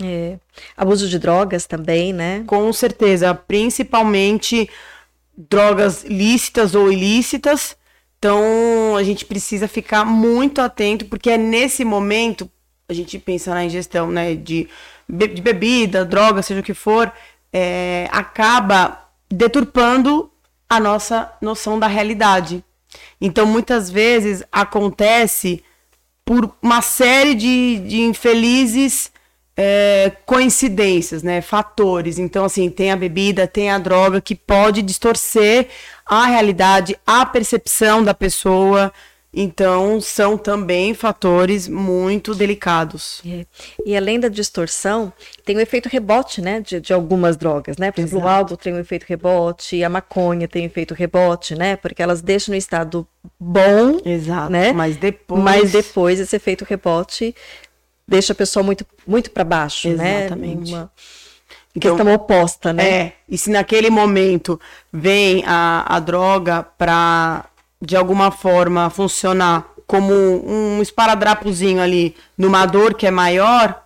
É. 0.02 0.38
Abuso 0.76 1.08
de 1.08 1.18
drogas 1.18 1.66
também, 1.66 2.12
né? 2.12 2.44
Com 2.46 2.72
certeza, 2.74 3.34
principalmente 3.34 4.70
drogas 5.38 6.04
lícitas 6.04 6.76
ou 6.76 6.92
ilícitas. 6.92 7.78
Então, 8.20 8.96
a 8.98 9.04
gente 9.04 9.26
precisa 9.26 9.68
ficar 9.68 10.04
muito 10.04 10.60
atento, 10.60 11.06
porque 11.06 11.30
é 11.30 11.38
nesse 11.38 11.86
momento, 11.86 12.50
a 12.88 12.94
gente 12.94 13.18
pensa 13.18 13.54
na 13.54 13.66
ingestão, 13.66 14.12
né, 14.12 14.36
de, 14.36 14.70
de 15.10 15.42
bebida, 15.42 16.06
droga, 16.06 16.42
seja 16.42 16.60
o 16.60 16.64
que 16.64 16.74
for, 16.74 17.12
é, 17.52 18.08
acaba 18.12 19.10
deturpando 19.30 20.32
a 20.70 20.80
nossa 20.80 21.32
noção 21.42 21.80
da 21.80 21.88
realidade. 21.88 22.64
Então, 23.20 23.46
muitas 23.46 23.90
vezes 23.90 24.44
acontece 24.52 25.64
por 26.24 26.52
uma 26.62 26.82
série 26.82 27.36
de, 27.36 27.80
de 27.80 28.02
infelizes 28.02 29.12
é, 29.58 30.12
coincidências, 30.26 31.24
né? 31.24 31.42
Fatores. 31.42 32.20
Então, 32.20 32.46
assim, 32.46 32.70
tem 32.70 32.92
a 32.92 32.96
bebida, 32.96 33.48
tem 33.48 33.70
a 33.70 33.78
droga 33.78 34.20
que 34.20 34.36
pode 34.36 34.82
distorcer 34.82 35.70
a 36.06 36.26
realidade, 36.26 36.98
a 37.06 37.26
percepção 37.26 38.04
da 38.04 38.14
pessoa. 38.14 38.92
Então, 39.38 40.00
são 40.00 40.38
também 40.38 40.94
fatores 40.94 41.68
muito 41.68 42.34
delicados. 42.34 43.22
É. 43.28 43.46
E 43.86 43.98
além 43.98 44.18
da 44.18 44.30
distorção, 44.30 45.12
tem 45.44 45.58
o 45.58 45.60
efeito 45.60 45.90
rebote, 45.90 46.42
né, 46.42 46.62
de, 46.62 46.80
de 46.80 46.94
algumas 46.94 47.36
drogas, 47.36 47.76
né? 47.76 47.92
Por 47.92 48.00
exemplo, 48.00 48.26
o 48.26 48.30
álcool 48.30 48.56
tem 48.56 48.74
um 48.74 48.80
efeito 48.80 49.04
rebote, 49.04 49.84
a 49.84 49.90
maconha 49.90 50.48
tem 50.48 50.64
um 50.64 50.68
efeito 50.68 50.94
rebote, 50.94 51.54
né? 51.54 51.76
Porque 51.76 52.02
elas 52.02 52.22
deixam 52.22 52.54
no 52.54 52.58
estado 52.58 53.06
bom, 53.38 54.00
Exato. 54.06 54.50
né? 54.50 54.72
Mas 54.72 54.96
depois... 54.96 55.44
Mas 55.44 55.72
depois 55.74 56.20
esse 56.22 56.36
efeito 56.36 56.64
rebote 56.64 57.36
deixa 58.08 58.32
a 58.32 58.36
pessoa 58.36 58.64
muito, 58.64 58.86
muito 59.06 59.32
para 59.32 59.44
baixo, 59.44 59.90
Exatamente. 59.90 60.72
né? 60.72 60.78
Uma 60.78 60.92
então, 61.76 61.98
questão 61.98 62.14
oposta, 62.14 62.72
né? 62.72 62.90
É, 62.90 63.14
e 63.28 63.38
se 63.38 63.50
naquele 63.50 63.90
momento 63.90 64.58
vem 64.94 65.44
a, 65.46 65.84
a 65.94 66.00
droga 66.00 66.64
para 66.64 67.50
de 67.82 67.96
alguma 67.96 68.32
forma 68.32 68.90
funcionar 68.90 69.68
como 69.86 70.14
um 70.14 70.82
esparadrapozinho 70.82 71.82
ali 71.82 72.16
numa 72.38 72.66
dor 72.66 72.96
que 72.96 73.06
é 73.06 73.12
maior, 73.12 73.84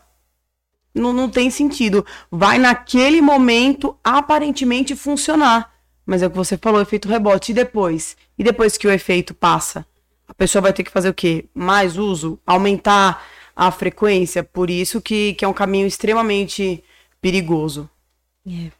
não, 0.93 1.13
não 1.13 1.30
tem 1.30 1.49
sentido. 1.49 2.06
Vai 2.32 2.58
naquele 2.58 3.21
momento 3.21 3.97
aparentemente 4.04 4.95
funcionar. 4.95 5.73
Mas 6.06 6.21
é 6.21 6.28
o 6.28 6.32
que 6.32 6.38
você 6.38 6.58
falou, 6.58 6.82
efeito 6.82 7.08
rebote. 7.08 7.52
E 7.52 7.56
depois? 7.56 8.17
E 8.38 8.43
depois 8.43 8.78
que 8.78 8.88
o 8.88 8.91
efeito 8.91 9.34
passa? 9.34 9.86
A 10.28 10.34
pessoa 10.34 10.62
vai 10.62 10.73
ter 10.73 10.84
que 10.84 10.91
fazer 10.91 11.10
o 11.10 11.13
quê? 11.13 11.45
Mais 11.54 11.97
uso? 11.97 12.39
Aumentar 12.45 13.23
a 13.56 13.71
frequência? 13.71 14.43
Por 14.43 14.69
isso 14.69 15.02
que, 15.02 15.34
que 15.34 15.45
é 15.45 15.47
um 15.47 15.54
caminho 15.54 15.86
extremamente 15.86 16.84
perigoso. 17.21 17.89
É. 18.47 18.71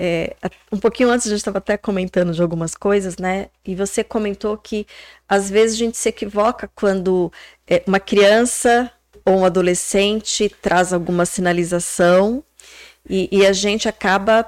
É, 0.00 0.36
um 0.70 0.78
pouquinho 0.78 1.10
antes 1.10 1.26
a 1.26 1.30
gente 1.30 1.38
estava 1.38 1.58
até 1.58 1.76
comentando 1.76 2.32
de 2.32 2.40
algumas 2.40 2.76
coisas, 2.76 3.16
né? 3.16 3.48
E 3.64 3.74
você 3.74 4.04
comentou 4.04 4.56
que 4.56 4.86
às 5.28 5.50
vezes 5.50 5.74
a 5.74 5.78
gente 5.78 5.98
se 5.98 6.08
equivoca 6.08 6.70
quando 6.72 7.32
é, 7.66 7.82
uma 7.84 7.98
criança 7.98 8.92
ou 9.24 9.40
um 9.40 9.44
adolescente 9.44 10.48
traz 10.62 10.92
alguma 10.92 11.26
sinalização 11.26 12.44
e, 13.08 13.28
e, 13.32 13.46
a 13.46 13.52
gente 13.52 13.88
acaba. 13.88 14.44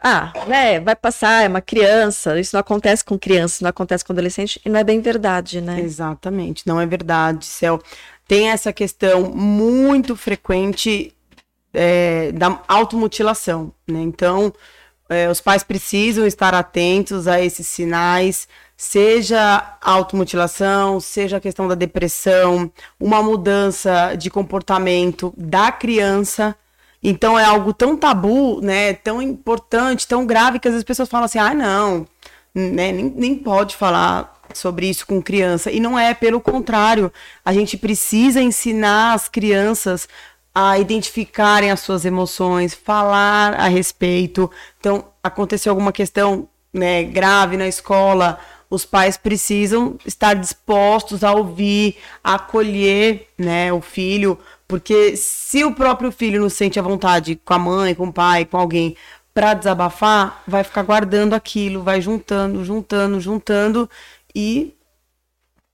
Ah, 0.00 0.32
né? 0.46 0.78
Vai 0.78 0.94
passar, 0.94 1.44
é 1.44 1.48
uma 1.48 1.60
criança. 1.60 2.38
Isso 2.38 2.54
não 2.54 2.60
acontece 2.60 3.04
com 3.04 3.18
criança, 3.18 3.64
não 3.64 3.70
acontece 3.70 4.04
com 4.04 4.12
adolescente, 4.12 4.60
e 4.64 4.68
não 4.68 4.78
é 4.78 4.84
bem 4.84 5.00
verdade, 5.00 5.60
né? 5.60 5.80
Exatamente, 5.80 6.66
não 6.66 6.80
é 6.80 6.86
verdade, 6.86 7.44
Céu. 7.44 7.82
Tem 8.28 8.50
essa 8.50 8.72
questão 8.72 9.30
muito 9.30 10.14
frequente 10.14 11.15
é, 11.76 12.32
da 12.32 12.58
automutilação, 12.66 13.70
né? 13.86 14.00
Então, 14.00 14.52
é, 15.08 15.28
os 15.28 15.40
pais 15.40 15.62
precisam 15.62 16.26
estar 16.26 16.54
atentos 16.54 17.28
a 17.28 17.40
esses 17.40 17.66
sinais, 17.66 18.48
seja 18.76 19.38
a 19.80 19.90
automutilação, 19.92 20.98
seja 21.00 21.36
a 21.36 21.40
questão 21.40 21.68
da 21.68 21.74
depressão, 21.74 22.70
uma 22.98 23.22
mudança 23.22 24.14
de 24.16 24.30
comportamento 24.30 25.32
da 25.36 25.70
criança. 25.70 26.56
Então 27.02 27.38
é 27.38 27.44
algo 27.44 27.72
tão 27.72 27.96
tabu, 27.96 28.60
né, 28.62 28.94
tão 28.94 29.20
importante, 29.22 30.08
tão 30.08 30.26
grave 30.26 30.58
que 30.58 30.66
às 30.66 30.72
vezes 30.72 30.82
as 30.82 30.86
pessoas 30.86 31.08
falam 31.08 31.26
assim: 31.26 31.38
"Ah, 31.38 31.54
não, 31.54 32.06
né, 32.54 32.90
nem, 32.92 33.04
nem 33.14 33.34
pode 33.36 33.76
falar 33.76 34.34
sobre 34.54 34.88
isso 34.88 35.06
com 35.06 35.22
criança". 35.22 35.70
E 35.70 35.78
não 35.78 35.98
é, 35.98 36.14
pelo 36.14 36.40
contrário, 36.40 37.12
a 37.44 37.52
gente 37.52 37.76
precisa 37.76 38.42
ensinar 38.42 39.12
as 39.14 39.28
crianças 39.28 40.08
a 40.58 40.78
identificarem 40.78 41.70
as 41.70 41.80
suas 41.80 42.06
emoções, 42.06 42.72
falar 42.72 43.52
a 43.52 43.68
respeito. 43.68 44.50
Então, 44.80 45.04
aconteceu 45.22 45.70
alguma 45.70 45.92
questão 45.92 46.48
né, 46.72 47.04
grave 47.04 47.58
na 47.58 47.68
escola, 47.68 48.38
os 48.70 48.82
pais 48.86 49.18
precisam 49.18 49.98
estar 50.06 50.32
dispostos 50.32 51.22
a 51.22 51.30
ouvir, 51.34 51.98
a 52.24 52.36
acolher 52.36 53.28
né, 53.36 53.70
o 53.70 53.82
filho, 53.82 54.38
porque 54.66 55.14
se 55.14 55.62
o 55.62 55.74
próprio 55.74 56.10
filho 56.10 56.40
não 56.40 56.48
sente 56.48 56.78
a 56.78 56.82
vontade 56.82 57.38
com 57.44 57.52
a 57.52 57.58
mãe, 57.58 57.94
com 57.94 58.06
o 58.06 58.12
pai, 58.12 58.46
com 58.46 58.56
alguém, 58.56 58.96
para 59.34 59.52
desabafar, 59.52 60.42
vai 60.48 60.64
ficar 60.64 60.84
guardando 60.84 61.34
aquilo, 61.34 61.82
vai 61.82 62.00
juntando, 62.00 62.64
juntando, 62.64 63.20
juntando 63.20 63.90
e 64.34 64.74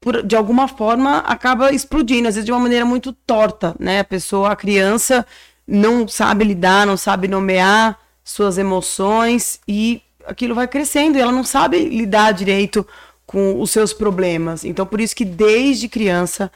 por, 0.02 0.20
de 0.20 0.34
alguma 0.34 0.66
forma, 0.66 1.18
acaba 1.18 1.72
explodindo, 1.72 2.26
às 2.26 2.34
vezes 2.34 2.44
de 2.44 2.50
uma 2.50 2.60
maneira 2.60 2.84
muito 2.84 3.12
torta, 3.12 3.74
né? 3.78 4.00
A 4.00 4.04
pessoa, 4.04 4.50
a 4.50 4.56
criança, 4.56 5.24
não 5.64 6.08
sabe 6.08 6.44
lidar, 6.44 6.84
não 6.84 6.96
sabe 6.96 7.28
nomear 7.28 7.96
suas 8.24 8.58
emoções 8.58 9.60
e 9.66 10.02
aquilo 10.26 10.56
vai 10.56 10.66
crescendo 10.66 11.16
e 11.16 11.20
ela 11.20 11.30
não 11.30 11.44
sabe 11.44 11.88
lidar 11.88 12.32
direito 12.32 12.84
com 13.24 13.60
os 13.60 13.70
seus 13.70 13.92
problemas. 13.92 14.64
Então, 14.64 14.84
por 14.84 15.00
isso 15.00 15.14
que 15.14 15.24
desde 15.24 15.88
criança 15.88 16.50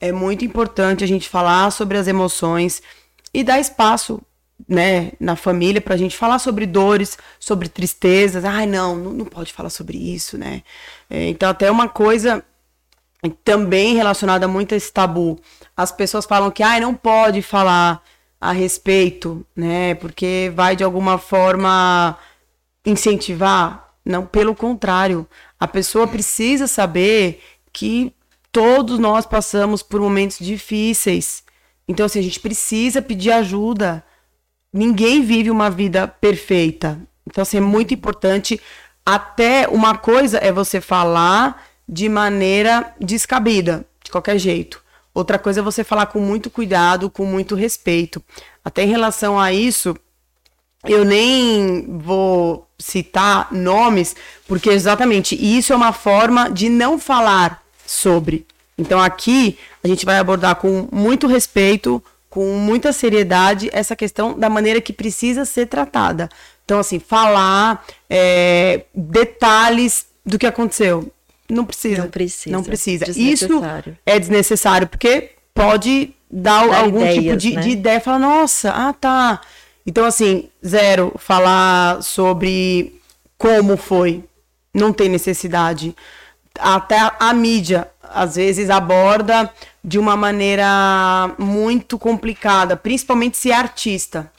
é 0.00 0.10
muito 0.10 0.44
importante 0.44 1.04
a 1.04 1.06
gente 1.06 1.28
falar 1.28 1.70
sobre 1.70 1.98
as 1.98 2.08
emoções 2.08 2.82
e 3.32 3.44
dar 3.44 3.60
espaço, 3.60 4.20
né, 4.68 5.12
na 5.20 5.36
família 5.36 5.80
para 5.80 5.94
a 5.94 5.98
gente 5.98 6.16
falar 6.16 6.40
sobre 6.40 6.66
dores, 6.66 7.16
sobre 7.38 7.68
tristezas. 7.68 8.44
Ai, 8.44 8.66
não, 8.66 8.96
não, 8.96 9.24
pode 9.24 9.52
falar 9.52 9.70
sobre 9.70 9.96
isso, 9.96 10.36
né? 10.36 10.62
É, 11.08 11.28
então, 11.28 11.48
até 11.48 11.70
uma 11.70 11.88
coisa 11.88 12.44
também 13.44 13.94
relacionada 13.94 14.46
muito 14.46 14.74
a 14.74 14.76
esse 14.76 14.92
tabu. 14.92 15.38
As 15.76 15.90
pessoas 15.90 16.24
falam 16.24 16.50
que 16.50 16.62
ah, 16.62 16.78
não 16.78 16.94
pode 16.94 17.42
falar 17.42 18.02
a 18.40 18.52
respeito, 18.52 19.44
né? 19.56 19.94
Porque 19.96 20.52
vai 20.54 20.76
de 20.76 20.84
alguma 20.84 21.18
forma 21.18 22.16
incentivar. 22.86 23.88
Não, 24.04 24.24
pelo 24.24 24.54
contrário, 24.54 25.26
a 25.58 25.66
pessoa 25.66 26.06
precisa 26.06 26.66
saber 26.66 27.42
que 27.72 28.14
todos 28.52 28.98
nós 28.98 29.26
passamos 29.26 29.82
por 29.82 30.00
momentos 30.00 30.38
difíceis 30.38 31.42
Então, 31.86 32.06
assim, 32.06 32.18
a 32.18 32.22
gente 32.22 32.40
precisa 32.40 33.02
pedir 33.02 33.32
ajuda. 33.32 34.04
Ninguém 34.72 35.22
vive 35.22 35.50
uma 35.50 35.70
vida 35.70 36.06
perfeita. 36.06 36.98
Então, 37.26 37.42
assim, 37.42 37.56
é 37.58 37.60
muito 37.60 37.92
importante. 37.94 38.60
Até 39.04 39.66
uma 39.68 39.96
coisa 39.96 40.38
é 40.38 40.52
você 40.52 40.80
falar 40.80 41.67
de 41.88 42.08
maneira 42.08 42.94
descabida, 43.00 43.86
de 44.04 44.10
qualquer 44.10 44.38
jeito. 44.38 44.82
Outra 45.14 45.38
coisa 45.38 45.60
é 45.60 45.62
você 45.62 45.82
falar 45.82 46.06
com 46.06 46.20
muito 46.20 46.50
cuidado, 46.50 47.10
com 47.10 47.24
muito 47.24 47.54
respeito. 47.54 48.22
Até 48.64 48.82
em 48.84 48.88
relação 48.88 49.40
a 49.40 49.52
isso, 49.52 49.96
eu 50.84 51.04
nem 51.04 51.86
vou 51.98 52.68
citar 52.78 53.52
nomes, 53.52 54.14
porque 54.46 54.70
exatamente 54.70 55.34
isso 55.34 55.72
é 55.72 55.76
uma 55.76 55.92
forma 55.92 56.48
de 56.50 56.68
não 56.68 56.98
falar 56.98 57.62
sobre. 57.84 58.46
Então 58.76 59.00
aqui 59.00 59.58
a 59.82 59.88
gente 59.88 60.06
vai 60.06 60.18
abordar 60.18 60.56
com 60.56 60.88
muito 60.92 61.26
respeito, 61.26 62.02
com 62.30 62.54
muita 62.54 62.92
seriedade 62.92 63.68
essa 63.72 63.96
questão 63.96 64.38
da 64.38 64.48
maneira 64.48 64.80
que 64.80 64.92
precisa 64.92 65.44
ser 65.44 65.66
tratada. 65.66 66.28
Então 66.64 66.78
assim, 66.78 67.00
falar 67.00 67.84
é, 68.08 68.84
detalhes 68.94 70.06
do 70.24 70.38
que 70.38 70.46
aconteceu. 70.46 71.10
Não 71.50 71.64
precisa. 71.64 72.02
Não 72.02 72.10
precisa. 72.10 72.56
Não 72.56 72.62
precisa. 72.62 73.10
Isso 73.10 73.60
é 74.04 74.18
desnecessário, 74.18 74.86
porque 74.86 75.30
pode 75.54 76.14
dar, 76.30 76.68
dar 76.68 76.80
algum 76.80 77.00
ideias, 77.00 77.22
tipo 77.24 77.36
de, 77.36 77.56
né? 77.56 77.62
de 77.62 77.70
ideia. 77.70 78.00
Falar, 78.00 78.18
nossa, 78.18 78.70
ah 78.70 78.92
tá. 78.92 79.40
Então, 79.86 80.04
assim, 80.04 80.50
zero, 80.64 81.14
falar 81.18 82.02
sobre 82.02 83.00
como 83.38 83.76
foi. 83.76 84.22
Não 84.74 84.92
tem 84.92 85.08
necessidade. 85.08 85.96
Até 86.58 86.98
a, 86.98 87.16
a 87.18 87.32
mídia, 87.32 87.88
às 88.02 88.36
vezes, 88.36 88.68
aborda 88.68 89.50
de 89.82 89.98
uma 89.98 90.16
maneira 90.16 91.34
muito 91.38 91.98
complicada, 91.98 92.76
principalmente 92.76 93.38
se 93.38 93.50
é 93.50 93.54
artista. 93.54 94.30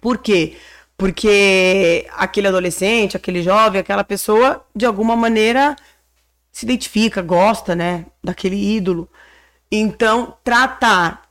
Por 0.00 0.18
quê? 0.18 0.56
Porque 0.96 2.06
aquele 2.16 2.46
adolescente, 2.46 3.16
aquele 3.16 3.42
jovem, 3.42 3.80
aquela 3.80 4.04
pessoa, 4.04 4.64
de 4.76 4.86
alguma 4.86 5.16
maneira 5.16 5.74
se 6.52 6.64
identifica, 6.64 7.22
gosta, 7.22 7.74
né, 7.74 8.06
daquele 8.22 8.56
ídolo. 8.56 9.08
Então, 9.70 10.34
tratar 10.42 11.30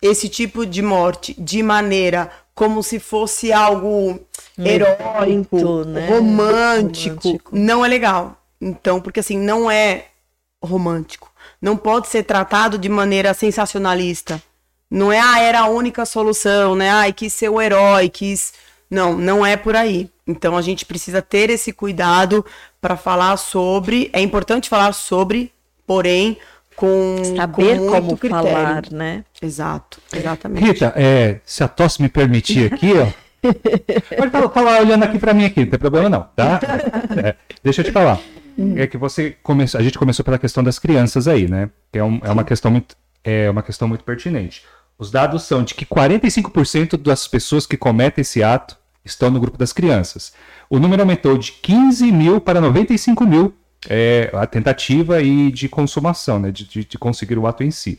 esse 0.00 0.28
tipo 0.28 0.66
de 0.66 0.82
morte 0.82 1.34
de 1.38 1.62
maneira 1.62 2.30
como 2.54 2.82
se 2.82 2.98
fosse 2.98 3.52
algo 3.52 4.20
heróico, 4.58 5.56
Muito, 5.56 5.84
né? 5.86 6.08
romântico, 6.08 7.28
romântico, 7.28 7.56
não 7.56 7.84
é 7.84 7.88
legal. 7.88 8.36
Então, 8.60 9.00
porque 9.00 9.20
assim, 9.20 9.38
não 9.38 9.70
é 9.70 10.06
romântico. 10.62 11.30
Não 11.60 11.76
pode 11.76 12.08
ser 12.08 12.24
tratado 12.24 12.78
de 12.78 12.88
maneira 12.88 13.34
sensacionalista. 13.34 14.42
Não 14.90 15.10
é, 15.10 15.18
ah, 15.18 15.40
era 15.40 15.60
a 15.60 15.68
única 15.68 16.04
solução, 16.04 16.74
né? 16.74 16.90
Ai, 16.90 17.12
quis 17.12 17.32
ser 17.32 17.48
o 17.48 17.60
herói, 17.60 18.08
quis. 18.08 18.52
Não, 18.90 19.16
não 19.16 19.44
é 19.44 19.56
por 19.56 19.74
aí. 19.74 20.10
Então 20.26 20.56
a 20.56 20.62
gente 20.62 20.84
precisa 20.84 21.22
ter 21.22 21.50
esse 21.50 21.72
cuidado 21.72 22.44
para 22.82 22.96
falar 22.96 23.36
sobre. 23.36 24.10
É 24.12 24.20
importante 24.20 24.68
falar 24.68 24.92
sobre, 24.92 25.52
porém, 25.86 26.36
com 26.74 27.22
saber 27.36 27.78
com 27.78 27.86
como 27.86 28.18
critério. 28.18 28.44
falar, 28.44 28.82
né? 28.90 29.24
Exato, 29.40 30.00
exatamente. 30.12 30.66
Rita, 30.66 30.92
é, 30.96 31.40
se 31.44 31.62
a 31.62 31.68
tosse 31.68 32.02
me 32.02 32.08
permitir 32.08 32.66
aqui, 32.74 32.92
ó. 32.94 33.06
Pode 34.16 34.30
falar, 34.30 34.48
falar 34.48 34.80
olhando 34.80 35.04
aqui 35.04 35.18
para 35.18 35.32
mim 35.32 35.44
aqui, 35.44 35.60
não 35.60 35.70
tem 35.70 35.78
problema 35.78 36.08
não, 36.08 36.22
tá? 36.34 36.60
É, 37.24 37.34
deixa 37.62 37.80
eu 37.80 37.84
te 37.84 37.92
falar. 37.92 38.20
É 38.76 38.86
que 38.86 38.98
você 38.98 39.36
começou, 39.42 39.80
a 39.80 39.82
gente 39.82 39.98
começou 39.98 40.24
pela 40.24 40.38
questão 40.38 40.62
das 40.62 40.78
crianças 40.78 41.26
aí, 41.26 41.48
né? 41.48 41.70
Que 41.90 41.98
é, 41.98 42.04
um, 42.04 42.20
é 42.22 42.30
uma 42.30 42.44
questão 42.44 42.70
muito 42.70 42.94
é 43.24 43.48
uma 43.48 43.62
questão 43.62 43.86
muito 43.86 44.02
pertinente. 44.02 44.64
Os 44.98 45.10
dados 45.10 45.44
são 45.44 45.62
de 45.62 45.74
que 45.74 45.86
45% 45.86 46.96
das 46.96 47.26
pessoas 47.28 47.66
que 47.66 47.76
cometem 47.76 48.22
esse 48.22 48.42
ato 48.42 48.76
estão 49.04 49.30
no 49.30 49.40
grupo 49.40 49.58
das 49.58 49.72
crianças. 49.72 50.32
O 50.70 50.78
número 50.78 51.02
aumentou 51.02 51.36
de 51.36 51.52
15 51.52 52.10
mil 52.12 52.40
para 52.40 52.60
95 52.60 53.26
mil 53.26 53.54
é, 53.88 54.30
a 54.32 54.46
tentativa 54.46 55.20
e 55.22 55.50
de 55.50 55.68
consumação, 55.68 56.38
né, 56.38 56.50
de, 56.50 56.66
de, 56.66 56.84
de, 56.84 56.98
conseguir 56.98 57.38
o 57.38 57.46
ato 57.46 57.64
em 57.64 57.70
si. 57.70 57.98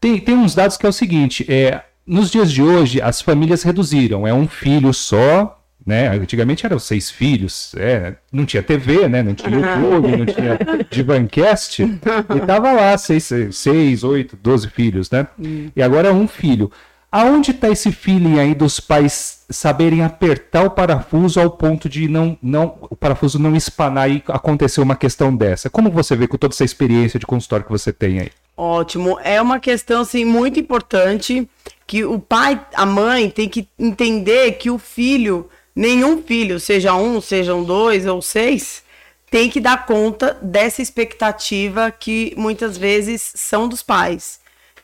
Tem, 0.00 0.18
tem 0.18 0.34
uns 0.34 0.54
dados 0.54 0.76
que 0.76 0.86
é 0.86 0.88
o 0.88 0.92
seguinte: 0.92 1.44
é, 1.48 1.82
nos 2.06 2.30
dias 2.30 2.50
de 2.52 2.62
hoje, 2.62 3.00
as 3.00 3.20
famílias 3.20 3.62
reduziram, 3.62 4.26
é 4.26 4.32
um 4.32 4.48
filho 4.48 4.92
só. 4.92 5.56
Né? 5.84 6.08
Antigamente 6.08 6.66
eram 6.66 6.78
seis 6.78 7.10
filhos, 7.10 7.74
é, 7.74 8.14
não 8.30 8.44
tinha 8.44 8.62
TV, 8.62 9.08
né? 9.08 9.22
não 9.22 9.34
tinha 9.34 9.50
YouTube, 9.50 10.14
não 10.14 10.26
tinha 10.26 10.58
Divancast, 10.90 11.82
e 11.82 12.40
tava 12.46 12.70
lá 12.70 12.96
seis, 12.98 13.30
seis, 13.50 14.04
oito, 14.04 14.38
doze 14.42 14.68
filhos, 14.68 15.10
né? 15.10 15.26
E 15.74 15.82
agora 15.82 16.08
é 16.08 16.12
um 16.12 16.28
filho. 16.28 16.70
Aonde 17.12 17.50
está 17.50 17.68
esse 17.68 17.90
feeling 17.90 18.38
aí 18.38 18.54
dos 18.54 18.78
pais 18.78 19.42
saberem 19.50 20.02
apertar 20.02 20.64
o 20.64 20.70
parafuso 20.70 21.40
ao 21.40 21.50
ponto 21.50 21.88
de 21.88 22.06
não, 22.06 22.38
não 22.40 22.78
o 22.82 22.94
parafuso 22.94 23.36
não 23.36 23.56
espanar 23.56 24.08
e 24.08 24.22
acontecer 24.28 24.80
uma 24.80 24.94
questão 24.94 25.34
dessa? 25.34 25.68
Como 25.68 25.90
você 25.90 26.14
vê 26.14 26.28
com 26.28 26.36
toda 26.36 26.54
essa 26.54 26.64
experiência 26.64 27.18
de 27.18 27.26
consultório 27.26 27.66
que 27.66 27.72
você 27.72 27.92
tem 27.92 28.20
aí? 28.20 28.30
Ótimo, 28.56 29.18
é 29.24 29.42
uma 29.42 29.58
questão 29.58 30.02
assim 30.02 30.24
muito 30.24 30.60
importante 30.60 31.48
que 31.84 32.04
o 32.04 32.20
pai, 32.20 32.64
a 32.74 32.86
mãe 32.86 33.28
tem 33.28 33.48
que 33.48 33.66
entender 33.76 34.52
que 34.52 34.70
o 34.70 34.78
filho, 34.78 35.48
nenhum 35.74 36.22
filho, 36.22 36.60
seja 36.60 36.94
um, 36.94 37.20
sejam 37.20 37.64
dois 37.64 38.06
ou 38.06 38.22
seis, 38.22 38.84
tem 39.28 39.50
que 39.50 39.60
dar 39.60 39.84
conta 39.84 40.38
dessa 40.40 40.80
expectativa 40.80 41.90
que 41.90 42.32
muitas 42.36 42.78
vezes 42.78 43.32
são 43.34 43.66
dos 43.66 43.82
pais. 43.82 44.39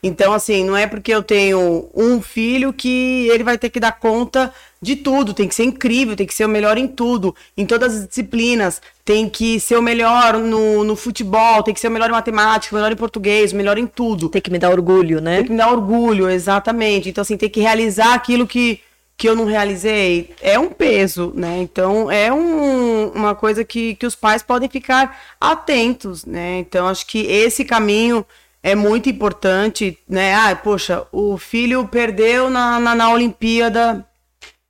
Então, 0.07 0.33
assim, 0.33 0.63
não 0.63 0.75
é 0.75 0.87
porque 0.87 1.13
eu 1.13 1.21
tenho 1.21 1.89
um 1.93 2.21
filho 2.21 2.71
que 2.73 3.27
ele 3.29 3.43
vai 3.43 3.57
ter 3.57 3.69
que 3.69 3.79
dar 3.79 3.91
conta 3.91 4.53
de 4.81 4.95
tudo, 4.95 5.33
tem 5.33 5.47
que 5.47 5.55
ser 5.55 5.63
incrível, 5.63 6.15
tem 6.15 6.25
que 6.27 6.33
ser 6.33 6.45
o 6.45 6.49
melhor 6.49 6.77
em 6.77 6.87
tudo, 6.87 7.35
em 7.57 7.65
todas 7.65 7.95
as 7.95 8.07
disciplinas, 8.07 8.81
tem 9.03 9.27
que 9.27 9.59
ser 9.59 9.77
o 9.77 9.81
melhor 9.81 10.37
no, 10.37 10.83
no 10.83 10.95
futebol, 10.95 11.63
tem 11.63 11.73
que 11.73 11.79
ser 11.79 11.87
o 11.87 11.91
melhor 11.91 12.09
em 12.09 12.13
matemática, 12.13 12.75
o 12.75 12.77
melhor 12.77 12.91
em 12.91 12.95
português, 12.95 13.51
o 13.51 13.55
melhor 13.55 13.77
em 13.77 13.87
tudo. 13.87 14.29
Tem 14.29 14.41
que 14.41 14.51
me 14.51 14.59
dar 14.59 14.69
orgulho, 14.69 15.19
né? 15.19 15.37
Tem 15.37 15.45
que 15.45 15.51
me 15.51 15.57
dar 15.57 15.71
orgulho, 15.71 16.29
exatamente. 16.29 17.09
Então, 17.09 17.21
assim, 17.21 17.37
tem 17.37 17.49
que 17.49 17.59
realizar 17.59 18.13
aquilo 18.13 18.45
que, 18.45 18.79
que 19.17 19.27
eu 19.27 19.35
não 19.35 19.45
realizei. 19.45 20.29
É 20.41 20.59
um 20.59 20.69
peso, 20.69 21.33
né? 21.35 21.59
Então, 21.59 22.11
é 22.11 22.31
um, 22.31 23.09
uma 23.09 23.33
coisa 23.33 23.63
que, 23.63 23.95
que 23.95 24.05
os 24.05 24.15
pais 24.15 24.43
podem 24.43 24.69
ficar 24.69 25.19
atentos, 25.41 26.23
né? 26.23 26.59
Então, 26.59 26.87
acho 26.87 27.07
que 27.07 27.19
esse 27.25 27.65
caminho 27.65 28.25
é 28.67 28.75
muito 28.75 29.09
importante, 29.09 29.97
né? 30.09 30.35
Ah, 30.35 30.53
poxa, 30.53 31.07
o 31.13 31.37
filho 31.37 31.87
perdeu 31.87 32.49
na, 32.49 32.77
na, 32.81 32.93
na 32.93 33.09
Olimpíada 33.11 34.05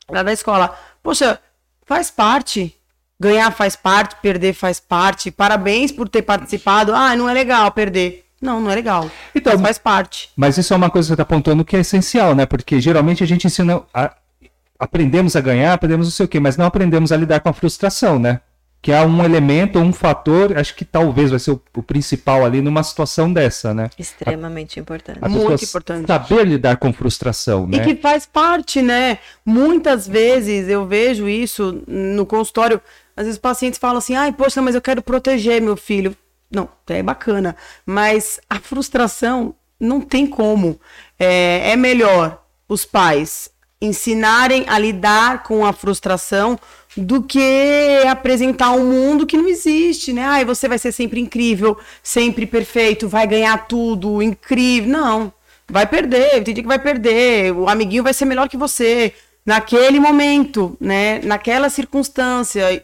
da 0.08 0.32
escola. 0.32 0.78
Poxa, 1.02 1.40
faz 1.84 2.12
parte. 2.12 2.76
Ganhar 3.20 3.50
faz 3.50 3.76
parte, 3.76 4.16
perder 4.22 4.54
faz 4.54 4.80
parte. 4.80 5.32
Parabéns 5.32 5.92
por 5.92 6.08
ter 6.08 6.22
participado. 6.22 6.94
Ah, 6.94 7.16
não 7.16 7.28
é 7.28 7.34
legal 7.34 7.72
perder. 7.72 8.24
Não, 8.40 8.62
não 8.62 8.70
é 8.70 8.76
legal. 8.76 9.10
Então, 9.34 9.54
mas 9.54 9.62
faz 9.64 9.78
parte. 9.80 10.30
Mas 10.36 10.60
isso 10.60 10.72
é 10.72 10.78
uma 10.78 10.92
coisa 10.92 11.08
que 11.08 11.08
você 11.08 11.14
está 11.14 11.24
apontando 11.24 11.66
que 11.66 11.76
é 11.76 11.80
essencial, 11.80 12.36
né? 12.36 12.46
Porque 12.46 12.80
geralmente 12.80 13.24
a 13.24 13.28
gente 13.28 13.48
ensina. 13.48 13.82
A... 13.92 14.16
Aprendemos 14.78 15.36
a 15.36 15.42
ganhar, 15.42 15.74
aprendemos 15.74 16.06
não 16.06 16.12
sei 16.12 16.28
o 16.28 16.30
quê, 16.30 16.40
mas 16.40 16.56
não 16.56 16.68
aprendemos 16.68 17.12
a 17.12 17.18
lidar 17.18 17.40
com 17.40 17.50
a 17.50 17.54
frustração, 17.54 18.20
né? 18.20 18.42
Que 18.88 18.92
é 18.94 19.06
um 19.06 19.22
elemento, 19.22 19.80
um 19.80 19.92
fator, 19.92 20.58
acho 20.58 20.74
que 20.74 20.86
talvez 20.86 21.30
vai 21.30 21.40
ser 21.40 21.52
o, 21.52 21.62
o 21.76 21.84
principal 21.84 22.46
ali 22.46 22.62
numa 22.62 22.82
situação 22.84 23.34
dessa, 23.34 23.74
né? 23.74 23.90
Extremamente 24.00 24.80
a, 24.80 24.82
importante. 24.82 25.20
A 25.22 25.28
Muito 25.28 25.66
importante. 25.66 26.08
Saber 26.08 26.48
lidar 26.48 26.78
com 26.78 26.94
frustração, 26.94 27.68
né? 27.68 27.80
E 27.80 27.82
que 27.82 28.02
faz 28.02 28.26
parte, 28.26 28.82
né? 28.82 29.20
Muitas 29.46 30.08
vezes 30.08 30.70
eu 30.70 30.86
vejo 30.86 31.28
isso 31.28 31.84
no 31.86 32.26
consultório, 32.26 32.82
às 33.14 33.26
vezes 33.26 33.38
pacientes 33.38 33.78
falam 33.78 33.98
assim, 33.98 34.16
ai, 34.16 34.32
poxa, 34.32 34.62
mas 34.62 34.74
eu 34.74 34.82
quero 34.82 35.02
proteger 35.02 35.62
meu 35.62 35.76
filho. 35.76 36.16
Não, 36.50 36.70
é 36.88 37.04
bacana, 37.04 37.58
mas 37.86 38.40
a 38.50 38.58
frustração 38.58 39.54
não 39.78 40.00
tem 40.00 40.26
como. 40.26 40.80
É, 41.20 41.72
é 41.72 41.76
melhor 41.76 42.42
os 42.70 42.86
pais 42.86 43.50
ensinarem 43.82 44.64
a 44.66 44.80
lidar 44.80 45.44
com 45.44 45.66
a 45.66 45.74
frustração 45.74 46.58
do 46.98 47.22
que 47.22 48.04
apresentar 48.10 48.72
um 48.72 48.86
mundo 48.86 49.26
que 49.26 49.38
não 49.38 49.48
existe, 49.48 50.12
né? 50.12 50.24
Ai, 50.24 50.46
você 50.46 50.68
vai 50.68 50.80
ser 50.80 50.92
sempre 50.92 51.20
incrível, 51.20 51.78
sempre 52.02 52.46
perfeito, 52.46 53.08
vai 53.08 53.28
ganhar 53.28 53.68
tudo, 53.68 54.22
incrível. 54.22 54.90
Não, 54.90 55.34
vai 55.70 55.86
perder, 55.86 56.44
tem 56.44 56.54
dia 56.54 56.64
que 56.64 56.68
vai 56.68 56.80
perder, 56.80 57.54
o 57.54 57.70
amiguinho 57.70 58.04
vai 58.04 58.14
ser 58.14 58.26
melhor 58.26 58.50
que 58.50 58.58
você 58.58 59.14
naquele 59.46 60.00
momento, 60.00 60.76
né? 60.80 61.20
Naquela 61.20 61.70
circunstância. 61.70 62.84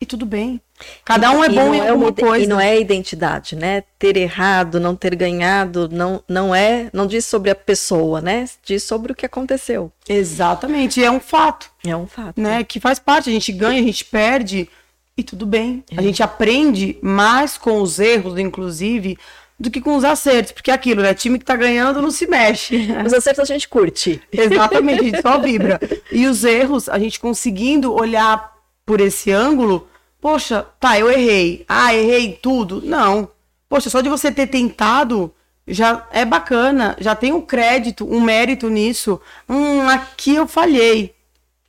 E 0.00 0.06
tudo 0.06 0.24
bem. 0.24 0.60
Cada 1.04 1.30
um 1.30 1.44
é 1.44 1.48
bom 1.48 1.74
em 1.74 1.80
é 1.80 1.88
alguma 1.88 2.12
coisa. 2.12 2.44
E 2.44 2.48
não 2.48 2.60
é 2.60 2.78
identidade, 2.78 3.54
né? 3.54 3.84
Ter 3.98 4.16
errado, 4.16 4.80
não 4.80 4.96
ter 4.96 5.14
ganhado, 5.14 5.88
não, 5.90 6.22
não 6.28 6.54
é, 6.54 6.88
não 6.92 7.06
diz 7.06 7.24
sobre 7.24 7.50
a 7.50 7.54
pessoa, 7.54 8.20
né? 8.20 8.46
Diz 8.64 8.82
sobre 8.82 9.12
o 9.12 9.14
que 9.14 9.26
aconteceu. 9.26 9.92
Exatamente, 10.08 11.02
é 11.02 11.10
um 11.10 11.20
fato. 11.20 11.70
É 11.86 11.94
um 11.96 12.06
fato. 12.06 12.40
Né? 12.40 12.64
Que 12.64 12.80
faz 12.80 12.98
parte, 12.98 13.30
a 13.30 13.32
gente 13.32 13.52
ganha, 13.52 13.80
a 13.80 13.84
gente 13.84 14.04
perde 14.04 14.68
e 15.16 15.22
tudo 15.22 15.46
bem. 15.46 15.84
É. 15.90 15.98
A 15.98 16.02
gente 16.02 16.22
aprende 16.22 16.98
mais 17.00 17.56
com 17.56 17.80
os 17.80 17.98
erros, 17.98 18.38
inclusive, 18.38 19.16
do 19.58 19.70
que 19.70 19.80
com 19.80 19.96
os 19.96 20.04
acertos, 20.04 20.52
porque 20.52 20.70
é 20.70 20.74
aquilo, 20.74 21.02
né? 21.02 21.14
Time 21.14 21.38
que 21.38 21.44
tá 21.44 21.54
ganhando 21.54 22.02
não 22.02 22.10
se 22.10 22.26
mexe. 22.26 22.88
Os 23.06 23.12
acertos 23.12 23.40
a 23.40 23.52
gente 23.52 23.68
curte. 23.68 24.20
Exatamente, 24.32 25.00
a 25.00 25.04
gente 25.04 25.22
só 25.22 25.38
vibra. 25.38 25.80
E 26.10 26.26
os 26.26 26.44
erros, 26.44 26.88
a 26.88 26.98
gente 26.98 27.18
conseguindo 27.18 27.92
olhar 27.92 28.52
por 28.86 29.00
esse 29.00 29.32
ângulo, 29.32 29.88
poxa, 30.24 30.66
tá, 30.80 30.98
eu 30.98 31.10
errei. 31.10 31.66
Ah, 31.68 31.94
errei 31.94 32.32
tudo. 32.32 32.80
Não. 32.82 33.28
Poxa, 33.68 33.90
só 33.90 34.00
de 34.00 34.08
você 34.08 34.32
ter 34.32 34.46
tentado 34.46 35.30
já 35.68 36.08
é 36.10 36.24
bacana, 36.24 36.96
já 36.98 37.14
tem 37.14 37.30
um 37.30 37.42
crédito, 37.42 38.10
um 38.10 38.22
mérito 38.22 38.70
nisso. 38.70 39.20
Hum, 39.46 39.86
aqui 39.86 40.34
eu 40.34 40.48
falhei. 40.48 41.14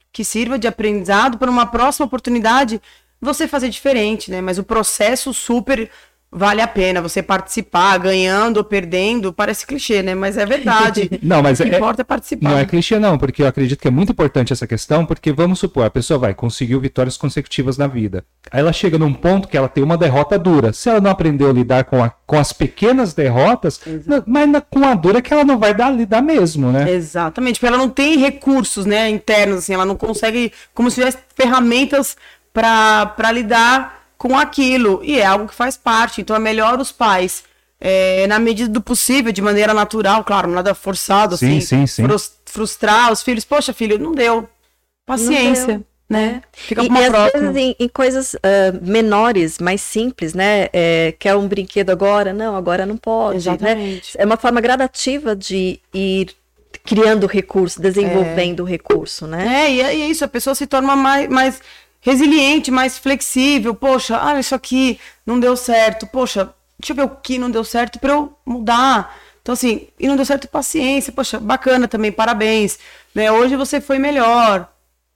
Que 0.10 0.24
sirva 0.24 0.58
de 0.58 0.70
aprendizado 0.70 1.38
para 1.38 1.52
uma 1.52 1.66
próxima 1.66 2.06
oportunidade 2.06 2.82
você 3.20 3.46
fazer 3.46 3.68
diferente, 3.68 4.32
né? 4.32 4.40
Mas 4.40 4.58
o 4.58 4.64
processo 4.64 5.34
super 5.34 5.92
vale 6.36 6.62
a 6.62 6.68
pena 6.68 7.02
você 7.02 7.24
participar, 7.24 7.98
ganhando 7.98 8.58
ou 8.58 8.64
perdendo, 8.64 9.32
parece 9.32 9.66
clichê, 9.66 10.04
né? 10.04 10.14
Mas 10.14 10.38
é 10.38 10.46
verdade. 10.46 11.10
não, 11.24 11.42
mas 11.42 11.60
o 11.60 11.64
que 11.64 11.74
é, 11.74 11.78
importa 11.78 12.02
é 12.02 12.04
participar. 12.04 12.50
Não 12.50 12.58
é 12.58 12.66
clichê 12.66 13.00
não, 13.00 13.18
porque 13.18 13.42
eu 13.42 13.48
acredito 13.48 13.80
que 13.80 13.88
é 13.88 13.92
muito 13.92 14.12
importante 14.12 14.52
essa 14.52 14.68
questão, 14.68 15.06
porque 15.06 15.32
vamos 15.32 15.60
supor, 15.60 15.86
a 15.86 15.90
pessoa 15.90 16.20
vai 16.20 16.34
conseguir 16.34 16.78
vitórias 16.78 17.16
consecutivas 17.16 17.78
na 17.78 17.88
vida. 17.88 18.26
Aí 18.52 18.60
ela 18.60 18.74
chega 18.74 18.98
num 18.98 19.14
ponto 19.14 19.48
que 19.48 19.56
ela 19.56 19.70
tem 19.70 19.82
uma 19.82 19.98
derrota 19.98 20.38
dura. 20.38 20.74
Se 20.74 20.90
ela 20.90 21.00
não 21.00 21.10
aprendeu 21.10 21.50
a 21.50 21.54
lidar 21.54 21.86
com, 21.86 22.04
a, 22.04 22.10
com 22.10 22.38
as 22.38 22.52
pequenas 22.52 23.14
derrotas, 23.14 23.80
mas 24.28 24.50
na, 24.50 24.60
com 24.60 24.84
a 24.86 24.94
dura 24.94 25.22
que 25.22 25.34
ela 25.34 25.46
não 25.46 25.58
vai 25.58 25.74
dar, 25.74 25.90
lidar 25.90 26.22
mesmo, 26.22 26.70
né? 26.70 26.92
Exatamente, 26.92 27.60
porque 27.60 27.68
ela 27.74 27.78
não 27.78 27.90
tem 27.90 28.18
recursos, 28.18 28.86
né, 28.86 29.10
internos, 29.10 29.60
assim, 29.60 29.74
ela 29.74 29.86
não 29.86 29.96
consegue, 29.96 30.52
como 30.74 30.90
se 30.92 30.96
tivesse 30.96 31.20
ferramentas 31.34 32.18
para 32.52 33.32
lidar 33.32 33.95
com 34.18 34.38
aquilo. 34.38 35.02
E 35.04 35.20
é 35.20 35.26
algo 35.26 35.48
que 35.48 35.56
faz 35.56 35.78
parte. 35.78 36.22
Então 36.22 36.36
é 36.36 36.40
melhor 36.40 36.80
os 36.80 36.92
pais, 36.92 37.44
é, 37.80 38.26
na 38.28 38.40
medida 38.40 38.70
do 38.70 38.82
possível, 38.82 39.32
de 39.32 39.42
maneira 39.42 39.74
natural, 39.74 40.24
claro, 40.24 40.50
nada 40.50 40.74
forçado, 40.74 41.38
sim, 41.38 41.58
assim, 41.58 41.86
sim, 41.86 41.88
sim. 41.88 42.30
frustrar 42.46 43.12
os 43.12 43.22
filhos. 43.22 43.46
Poxa, 43.46 43.74
filho, 43.74 44.00
não 44.00 44.12
deu. 44.12 44.48
Paciência. 45.06 45.68
Não 45.68 45.78
deu. 45.78 45.86
Né? 46.08 46.44
Fica 46.54 46.84
e, 46.84 46.88
e 46.88 46.92
às 46.92 47.32
vezes 47.32 47.56
em, 47.56 47.76
em 47.80 47.88
coisas 47.88 48.36
uh, 48.36 48.80
menores, 48.80 49.58
mais 49.58 49.82
simples, 49.82 50.36
né? 50.36 50.70
É, 50.72 51.16
quer 51.18 51.36
um 51.36 51.48
brinquedo 51.48 51.90
agora? 51.90 52.32
Não, 52.32 52.56
agora 52.56 52.86
não 52.86 52.96
pode. 52.96 53.34
Né? 53.34 53.38
Exatamente. 53.38 54.16
Né? 54.16 54.24
É 54.24 54.26
uma 54.26 54.38
forma 54.38 54.62
gradativa 54.62 55.36
de 55.36 55.80
ir 55.92 56.30
criando 56.84 57.26
recurso, 57.26 57.82
desenvolvendo 57.82 58.68
é. 58.68 58.70
recurso, 58.70 59.26
né? 59.26 59.66
É, 59.66 59.72
e 59.72 59.82
é, 59.82 59.96
isso, 60.08 60.24
a 60.24 60.28
pessoa 60.28 60.54
se 60.54 60.68
torna 60.68 60.96
mais, 60.96 61.28
mais 61.28 61.62
resiliente, 62.06 62.70
mais 62.70 63.00
flexível. 63.00 63.74
Poxa, 63.74 64.20
ah, 64.22 64.40
isso 64.40 64.54
aqui 64.54 65.00
não 65.26 65.40
deu 65.40 65.58
certo. 65.58 66.06
Poxa, 66.06 66.54
deixa 66.80 66.94
eu 66.94 66.96
ver 66.96 67.04
o 67.04 67.10
que 67.10 67.40
não 67.40 67.50
deu 67.50 67.64
certo 67.64 68.00
para 68.00 68.14
eu 68.14 68.32
mudar. 68.46 69.18
Então, 69.42 69.54
assim, 69.54 69.88
e 70.00 70.08
não 70.08 70.16
deu 70.16 70.26
certo, 70.26 70.48
paciência. 70.48 71.12
Poxa, 71.12 71.40
bacana 71.40 71.88
também, 71.88 72.12
parabéns. 72.12 72.78
Né? 73.14 73.32
Hoje 73.32 73.56
você 73.56 73.82
foi 73.82 73.98
melhor. 73.98 74.70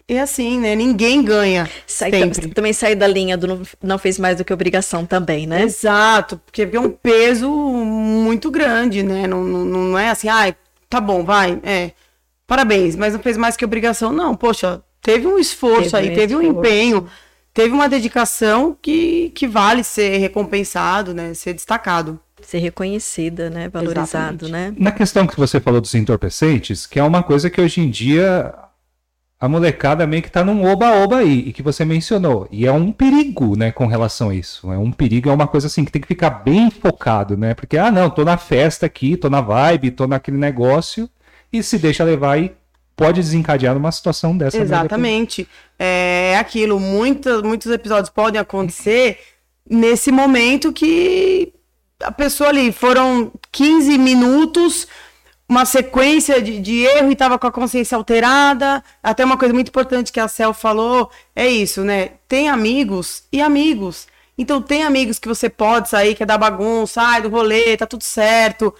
E 0.08 0.18
assim, 0.18 0.60
né? 0.60 0.76
Ninguém 0.76 1.24
ganha. 1.24 1.70
Sai, 1.86 2.10
sempre. 2.10 2.50
Também 2.50 2.74
sair 2.74 2.96
da 2.96 3.06
linha 3.06 3.38
do 3.38 3.46
não, 3.46 3.62
não, 3.84 3.98
fez 4.00 4.18
mais 4.18 4.38
do 4.38 4.44
que 4.44 4.52
obrigação 4.52 5.06
também, 5.06 5.46
né? 5.46 5.62
Exato, 5.62 6.42
porque 6.44 6.68
é 6.74 6.80
um 6.80 6.90
peso 6.90 7.48
muito 7.48 8.50
grande, 8.50 9.04
né? 9.04 9.28
Não, 9.28 9.44
não, 9.44 9.64
não 9.64 10.00
é 10.00 10.10
assim, 10.10 10.28
ai, 10.28 10.50
ah, 10.50 10.56
tá 10.90 11.00
bom, 11.00 11.24
vai, 11.24 11.60
é. 11.62 11.92
Parabéns, 12.48 12.96
mas 12.96 13.14
não 13.14 13.20
fez 13.20 13.38
mais 13.38 13.56
que 13.56 13.64
obrigação. 13.64 14.12
Não, 14.12 14.36
poxa, 14.36 14.82
teve 15.02 15.28
um 15.28 15.38
esforço 15.38 15.92
teve 15.92 15.98
aí, 15.98 16.12
um 16.12 16.16
teve 16.16 16.34
esforço. 16.34 16.48
um 16.48 16.60
empenho, 16.60 17.10
teve 17.54 17.74
uma 17.74 17.90
dedicação 17.90 18.78
que, 18.82 19.32
que 19.32 19.48
vale 19.48 19.84
ser 19.84 20.18
recompensado, 20.18 21.14
né? 21.14 21.34
Ser 21.34 21.54
destacado. 21.54 22.20
Ser 22.42 22.60
reconhecida, 22.60 23.50
né? 23.50 23.68
Valorizado, 23.68 24.46
Exatamente. 24.46 24.52
né? 24.52 24.74
Na 24.78 24.92
questão 24.92 25.28
que 25.28 25.38
você 25.38 25.60
falou 25.60 25.82
dos 25.82 25.94
entorpecentes, 25.94 26.86
que 26.86 27.00
é 27.00 27.04
uma 27.04 27.22
coisa 27.22 27.50
que 27.50 27.60
hoje 27.60 27.82
em 27.82 27.90
dia 27.90 28.54
a 29.40 29.48
molecada 29.48 30.06
meio 30.06 30.22
que 30.22 30.30
tá 30.30 30.44
num 30.44 30.66
oba-oba 30.70 31.20
aí, 31.20 31.40
e 31.48 31.54
que 31.54 31.64
você 31.64 31.86
mencionou. 31.86 32.46
E 32.52 32.68
é 32.68 32.72
um 32.72 32.92
perigo, 32.92 33.56
né, 33.56 33.72
com 33.72 33.88
relação 33.88 34.30
a 34.30 34.36
isso. 34.36 34.70
É 34.72 34.78
um 34.78 34.92
perigo, 34.92 35.30
é 35.30 35.34
uma 35.34 35.48
coisa 35.48 35.68
assim 35.68 35.86
que 35.86 35.92
tem 35.92 36.02
que 36.02 36.08
ficar 36.08 36.30
bem 36.30 36.70
focado, 36.70 37.38
né? 37.38 37.54
Porque, 37.54 37.78
ah, 37.78 37.90
não, 37.90 38.10
tô 38.10 38.26
na 38.26 38.38
festa 38.38 38.86
aqui, 38.86 39.16
tô 39.16 39.30
na 39.30 39.40
vibe, 39.40 39.92
tô 39.92 40.06
naquele 40.08 40.36
negócio, 40.38 41.10
e 41.54 41.64
se 41.64 41.78
deixa 41.78 42.04
levar 42.04 42.38
e 42.38 42.52
pode 43.00 43.22
desencadear 43.22 43.74
numa 43.74 43.94
situação 43.94 44.38
dessa. 44.38 44.58
Exatamente. 44.58 45.48
É 45.80 46.36
aquilo, 46.38 46.78
muitos, 46.82 47.42
muitos 47.42 47.72
episódios 47.72 48.10
podem 48.10 48.42
acontecer 48.42 49.18
nesse 49.70 50.12
momento 50.12 50.74
que 50.74 51.54
a 52.04 52.12
pessoa 52.12 52.50
ali 52.50 52.74
foram 52.74 53.32
15 53.54 53.98
minutos, 53.98 54.86
uma 55.48 55.64
sequência 55.64 56.42
de, 56.42 56.60
de 56.60 56.82
erro 56.82 57.08
e 57.08 57.14
estava 57.14 57.40
com 57.40 57.48
a 57.48 57.52
consciência 57.52 57.96
alterada. 57.96 58.84
Até 59.02 59.24
uma 59.24 59.38
coisa 59.38 59.54
muito 59.54 59.70
importante 59.70 60.12
que 60.12 60.20
a 60.20 60.28
Cel 60.28 60.54
falou 60.54 61.10
é 61.34 61.48
isso, 61.48 61.86
né? 61.86 62.12
Tem 62.28 62.50
amigos 62.50 63.24
e 63.32 63.42
amigos. 63.42 64.08
Então 64.38 64.62
tem 64.62 64.84
amigos 64.84 65.20
que 65.20 65.28
você 65.28 65.50
pode 65.50 65.88
sair, 65.88 66.16
que 66.16 66.24
é 66.24 66.26
da 66.26 66.38
bagunça, 66.38 66.96
sai 66.96 67.22
do 67.22 67.30
rolê, 67.30 67.78
tá 67.78 67.86
tudo 67.86 68.04
certo. 68.04 68.76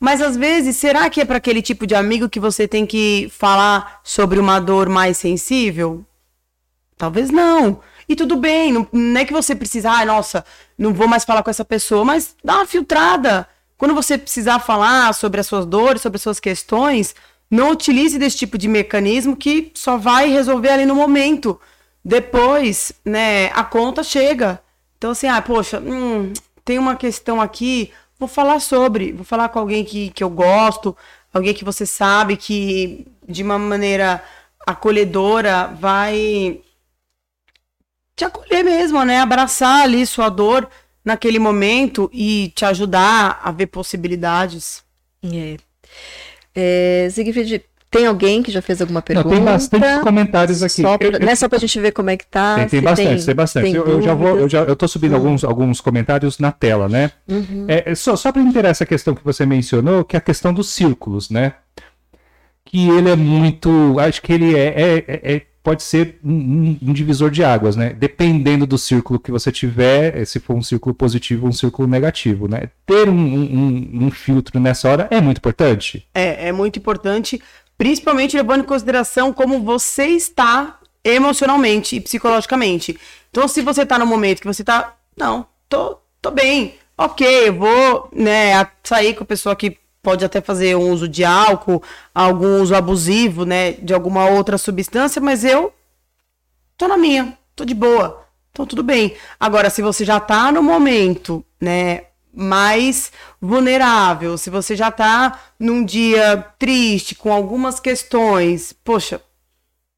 Mas 0.00 0.20
às 0.22 0.36
vezes, 0.36 0.76
será 0.76 1.10
que 1.10 1.20
é 1.20 1.24
para 1.24 1.38
aquele 1.38 1.60
tipo 1.60 1.86
de 1.86 1.94
amigo 1.94 2.28
que 2.28 2.38
você 2.38 2.68
tem 2.68 2.86
que 2.86 3.28
falar 3.36 4.00
sobre 4.04 4.38
uma 4.38 4.60
dor 4.60 4.88
mais 4.88 5.16
sensível? 5.16 6.04
Talvez 6.96 7.30
não. 7.30 7.80
E 8.08 8.16
tudo 8.16 8.36
bem, 8.36 8.72
não, 8.72 8.86
não 8.92 9.20
é 9.20 9.24
que 9.24 9.32
você 9.32 9.54
precisa, 9.54 9.90
ah, 9.90 10.04
nossa, 10.04 10.44
não 10.78 10.94
vou 10.94 11.06
mais 11.06 11.24
falar 11.24 11.42
com 11.42 11.50
essa 11.50 11.64
pessoa, 11.64 12.04
mas 12.04 12.34
dá 12.42 12.56
uma 12.56 12.66
filtrada. 12.66 13.46
Quando 13.76 13.94
você 13.94 14.16
precisar 14.16 14.58
falar 14.60 15.12
sobre 15.14 15.40
as 15.40 15.46
suas 15.46 15.66
dores, 15.66 16.02
sobre 16.02 16.16
as 16.16 16.22
suas 16.22 16.40
questões, 16.40 17.14
não 17.50 17.70
utilize 17.70 18.18
desse 18.18 18.36
tipo 18.36 18.56
de 18.56 18.68
mecanismo 18.68 19.36
que 19.36 19.70
só 19.74 19.96
vai 19.96 20.30
resolver 20.30 20.70
ali 20.70 20.86
no 20.86 20.94
momento. 20.94 21.60
Depois, 22.04 22.92
né, 23.04 23.46
a 23.52 23.62
conta 23.62 24.02
chega. 24.02 24.60
Então, 24.96 25.10
assim, 25.10 25.28
ah, 25.28 25.40
poxa, 25.40 25.78
hum, 25.80 26.32
tem 26.64 26.78
uma 26.78 26.96
questão 26.96 27.40
aqui, 27.40 27.92
vou 28.18 28.28
falar 28.28 28.60
sobre, 28.60 29.12
vou 29.12 29.24
falar 29.24 29.48
com 29.48 29.58
alguém 29.58 29.84
que, 29.84 30.10
que 30.10 30.24
eu 30.24 30.30
gosto, 30.30 30.96
alguém 31.32 31.54
que 31.54 31.64
você 31.64 31.86
sabe 31.86 32.36
que 32.36 33.06
de 33.28 33.42
uma 33.42 33.58
maneira 33.58 34.22
acolhedora 34.66 35.68
vai 35.68 36.60
te 38.16 38.24
acolher 38.24 38.64
mesmo, 38.64 39.04
né? 39.04 39.20
Abraçar 39.20 39.82
ali 39.82 40.04
sua 40.04 40.28
dor 40.28 40.68
naquele 41.04 41.38
momento 41.38 42.10
e 42.12 42.52
te 42.54 42.64
ajudar 42.64 43.40
a 43.42 43.50
ver 43.52 43.68
possibilidades. 43.68 44.82
É. 45.22 45.56
É, 46.54 47.08
Siegfried, 47.10 47.64
tem 47.90 48.06
alguém 48.06 48.42
que 48.42 48.52
já 48.52 48.60
fez 48.60 48.80
alguma 48.80 49.00
pergunta? 49.00 49.28
Não, 49.28 49.34
tem 49.34 49.44
bastante 49.44 50.00
comentários 50.02 50.62
aqui. 50.62 50.82
Só 50.82 50.98
pra, 50.98 51.06
eu, 51.08 51.20
não 51.20 51.28
é 51.28 51.34
só 51.34 51.48
pra 51.48 51.58
gente 51.58 51.80
ver 51.80 51.92
como 51.92 52.10
é 52.10 52.16
que 52.16 52.26
tá. 52.26 52.56
Tem, 52.56 52.68
tem 52.68 52.82
bastante, 52.82 53.08
tem, 53.08 53.26
tem 53.26 53.34
bastante. 53.34 53.64
Tem 53.64 53.74
eu, 53.74 53.86
eu, 53.86 54.02
já 54.02 54.14
vou, 54.14 54.38
eu 54.38 54.48
já 54.48 54.60
eu 54.60 54.76
tô 54.76 54.86
subindo 54.86 55.12
uhum. 55.12 55.18
alguns, 55.18 55.44
alguns 55.44 55.80
comentários 55.80 56.38
na 56.38 56.52
tela, 56.52 56.88
né? 56.88 57.10
Uhum. 57.26 57.64
É, 57.66 57.90
é, 57.90 57.94
só, 57.94 58.14
só 58.14 58.30
para 58.30 58.42
entender 58.42 58.66
essa 58.66 58.84
questão 58.84 59.14
que 59.14 59.24
você 59.24 59.46
mencionou, 59.46 60.04
que 60.04 60.16
é 60.16 60.18
a 60.18 60.20
questão 60.20 60.52
dos 60.52 60.68
círculos, 60.68 61.30
né? 61.30 61.54
Que 62.64 62.90
ele 62.90 63.08
é 63.08 63.16
muito. 63.16 63.98
Acho 63.98 64.20
que 64.20 64.34
ele 64.34 64.54
é, 64.54 64.66
é, 64.66 65.04
é, 65.08 65.34
é 65.34 65.42
pode 65.62 65.82
ser 65.82 66.18
um, 66.24 66.76
um, 66.82 66.92
divisor 66.92 67.30
de 67.30 67.42
águas, 67.42 67.76
né? 67.76 67.94
Dependendo 67.94 68.66
do 68.66 68.78
círculo 68.78 69.18
que 69.18 69.30
você 69.30 69.52
tiver, 69.52 70.16
eh, 70.16 70.24
se 70.24 70.40
for 70.40 70.54
um 70.54 70.62
círculo 70.62 70.94
positivo 70.94 71.44
ou 71.44 71.50
um 71.50 71.52
círculo 71.52 71.86
negativo, 71.86 72.48
né? 72.48 72.70
Ter 72.86 73.08
um, 73.08 73.14
um, 73.14 74.04
um, 74.04 74.10
filtro 74.10 74.58
nessa 74.60 74.88
hora 74.88 75.08
é 75.10 75.20
muito 75.20 75.38
importante. 75.38 76.06
É, 76.14 76.48
é 76.48 76.52
muito 76.52 76.78
importante 76.78 77.40
Principalmente 77.78 78.36
levando 78.36 78.62
em 78.62 78.66
consideração 78.66 79.32
como 79.32 79.62
você 79.62 80.08
está 80.08 80.80
emocionalmente 81.04 81.96
e 81.96 82.00
psicologicamente. 82.00 82.98
Então, 83.30 83.46
se 83.46 83.62
você 83.62 83.82
está 83.82 83.98
no 83.98 84.04
momento 84.04 84.40
que 84.40 84.46
você 84.46 84.62
está, 84.62 84.96
não, 85.16 85.46
tô, 85.68 85.98
tô 86.20 86.30
bem, 86.30 86.74
ok, 86.96 87.48
eu 87.48 87.54
vou, 87.54 88.08
né, 88.12 88.68
sair 88.82 89.14
com 89.14 89.22
a 89.22 89.26
pessoa 89.26 89.54
que 89.54 89.78
pode 90.02 90.24
até 90.24 90.40
fazer 90.40 90.76
um 90.76 90.90
uso 90.90 91.08
de 91.08 91.24
álcool, 91.24 91.82
algum 92.14 92.60
uso 92.60 92.74
abusivo, 92.74 93.44
né, 93.44 93.72
de 93.72 93.94
alguma 93.94 94.28
outra 94.28 94.58
substância, 94.58 95.20
mas 95.20 95.44
eu 95.44 95.72
tô 96.76 96.88
na 96.88 96.96
minha, 96.96 97.38
tô 97.54 97.64
de 97.64 97.74
boa, 97.74 98.24
então 98.50 98.66
tudo 98.66 98.82
bem. 98.82 99.14
Agora, 99.38 99.70
se 99.70 99.82
você 99.82 100.04
já 100.04 100.18
tá 100.18 100.50
no 100.50 100.62
momento, 100.62 101.44
né, 101.60 102.07
mais 102.38 103.10
vulnerável, 103.40 104.38
se 104.38 104.48
você 104.48 104.76
já 104.76 104.92
tá 104.92 105.40
num 105.58 105.84
dia 105.84 106.46
triste, 106.56 107.16
com 107.16 107.32
algumas 107.32 107.80
questões, 107.80 108.72
poxa, 108.72 109.20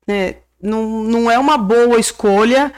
né, 0.06 0.36
não, 0.62 1.02
não 1.02 1.30
é 1.30 1.38
uma 1.38 1.58
boa 1.58 2.00
escolha. 2.00 2.72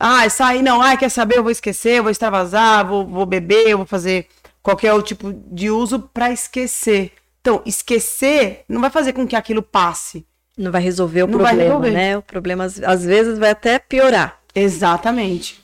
Ah, 0.00 0.28
sair, 0.28 0.62
não, 0.62 0.82
ah, 0.82 0.96
quer 0.96 1.08
saber, 1.08 1.38
eu 1.38 1.44
vou 1.44 1.52
esquecer, 1.52 1.98
eu 1.98 2.02
vou 2.02 2.10
extravasar, 2.10 2.84
vou, 2.84 3.06
vou 3.06 3.24
beber, 3.24 3.68
eu 3.68 3.78
vou 3.78 3.86
fazer 3.86 4.26
qualquer 4.60 5.00
tipo 5.02 5.32
de 5.32 5.70
uso 5.70 6.00
para 6.00 6.32
esquecer. 6.32 7.12
Então, 7.40 7.62
esquecer 7.64 8.64
não 8.68 8.80
vai 8.80 8.90
fazer 8.90 9.12
com 9.12 9.26
que 9.28 9.36
aquilo 9.36 9.62
passe. 9.62 10.26
Não 10.58 10.72
vai 10.72 10.82
resolver 10.82 11.22
o 11.22 11.26
não 11.28 11.38
problema, 11.38 11.78
né? 11.90 12.16
O 12.16 12.22
problema 12.22 12.64
às 12.64 13.04
vezes 13.04 13.38
vai 13.38 13.50
até 13.50 13.78
piorar. 13.78 14.40
Exatamente. 14.54 15.63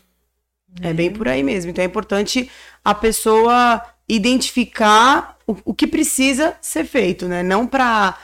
É. 0.80 0.92
bem 0.92 1.10
por 1.10 1.28
aí 1.28 1.42
mesmo. 1.42 1.70
Então 1.70 1.82
é 1.82 1.86
importante 1.86 2.50
a 2.84 2.94
pessoa 2.94 3.82
identificar 4.08 5.36
o, 5.46 5.56
o 5.66 5.74
que 5.74 5.86
precisa 5.86 6.54
ser 6.60 6.84
feito, 6.84 7.26
né? 7.26 7.42
Não 7.42 7.66
para 7.66 8.16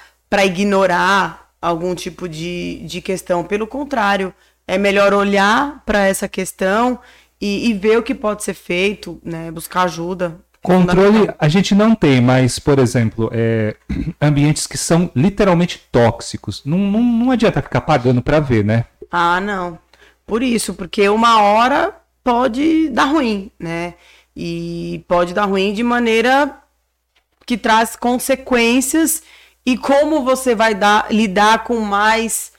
ignorar 0.44 1.50
algum 1.60 1.94
tipo 1.94 2.28
de, 2.28 2.80
de 2.84 3.00
questão. 3.00 3.44
Pelo 3.44 3.66
contrário, 3.66 4.32
é 4.66 4.78
melhor 4.78 5.14
olhar 5.14 5.82
para 5.84 6.06
essa 6.06 6.28
questão 6.28 6.98
e, 7.40 7.68
e, 7.68 7.74
ver 7.74 7.98
o 7.98 8.02
que 8.02 8.14
pode 8.14 8.42
ser 8.42 8.54
feito, 8.54 9.20
né? 9.24 9.50
Buscar 9.50 9.82
ajuda. 9.82 10.38
Controle 10.62 11.28
a 11.38 11.48
gente 11.48 11.74
não 11.74 11.94
tem, 11.94 12.20
mas, 12.20 12.58
por 12.58 12.78
exemplo, 12.78 13.30
é, 13.32 13.76
ambientes 14.20 14.66
que 14.66 14.76
são 14.76 15.10
literalmente 15.14 15.80
tóxicos. 15.92 16.62
Não, 16.64 16.78
não, 16.78 17.02
não 17.02 17.30
adianta 17.30 17.62
ficar 17.62 17.82
pagando 17.82 18.20
para 18.20 18.40
ver, 18.40 18.64
né? 18.64 18.84
Ah, 19.10 19.40
não. 19.40 19.78
Por 20.26 20.42
isso, 20.42 20.74
porque 20.74 21.08
uma 21.08 21.40
hora 21.40 21.94
pode 22.26 22.88
dar 22.88 23.04
ruim, 23.04 23.52
né? 23.56 23.94
E 24.34 25.04
pode 25.06 25.32
dar 25.32 25.44
ruim 25.44 25.72
de 25.72 25.84
maneira 25.84 26.60
que 27.46 27.56
traz 27.56 27.94
consequências 27.94 29.22
e 29.64 29.78
como 29.78 30.24
você 30.24 30.52
vai 30.52 30.74
dar, 30.74 31.06
lidar 31.08 31.62
com 31.62 31.78
mais 31.78 32.50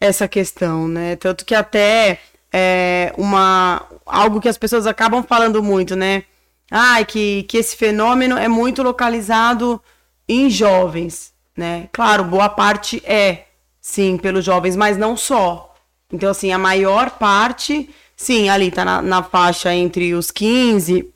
essa 0.00 0.26
questão, 0.26 0.88
né? 0.88 1.16
Tanto 1.16 1.44
que 1.44 1.54
até 1.54 2.18
é 2.50 3.12
uma 3.18 3.86
algo 4.06 4.40
que 4.40 4.48
as 4.48 4.56
pessoas 4.56 4.86
acabam 4.86 5.22
falando 5.22 5.62
muito, 5.62 5.94
né? 5.94 6.22
Ah, 6.70 7.04
que, 7.04 7.42
que 7.42 7.58
esse 7.58 7.76
fenômeno 7.76 8.38
é 8.38 8.48
muito 8.48 8.82
localizado 8.82 9.82
em 10.26 10.48
jovens, 10.48 11.34
né? 11.54 11.90
Claro, 11.92 12.24
boa 12.24 12.48
parte 12.48 13.02
é, 13.04 13.44
sim, 13.82 14.16
pelos 14.16 14.46
jovens, 14.46 14.76
mas 14.76 14.96
não 14.96 15.14
só. 15.14 15.74
Então, 16.10 16.30
assim, 16.30 16.52
a 16.52 16.58
maior 16.58 17.10
parte, 17.10 17.90
sim, 18.20 18.50
ali 18.50 18.70
tá 18.70 18.84
na, 18.84 19.00
na 19.00 19.22
faixa 19.22 19.74
entre 19.74 20.12
os 20.14 20.30
15 20.30 21.10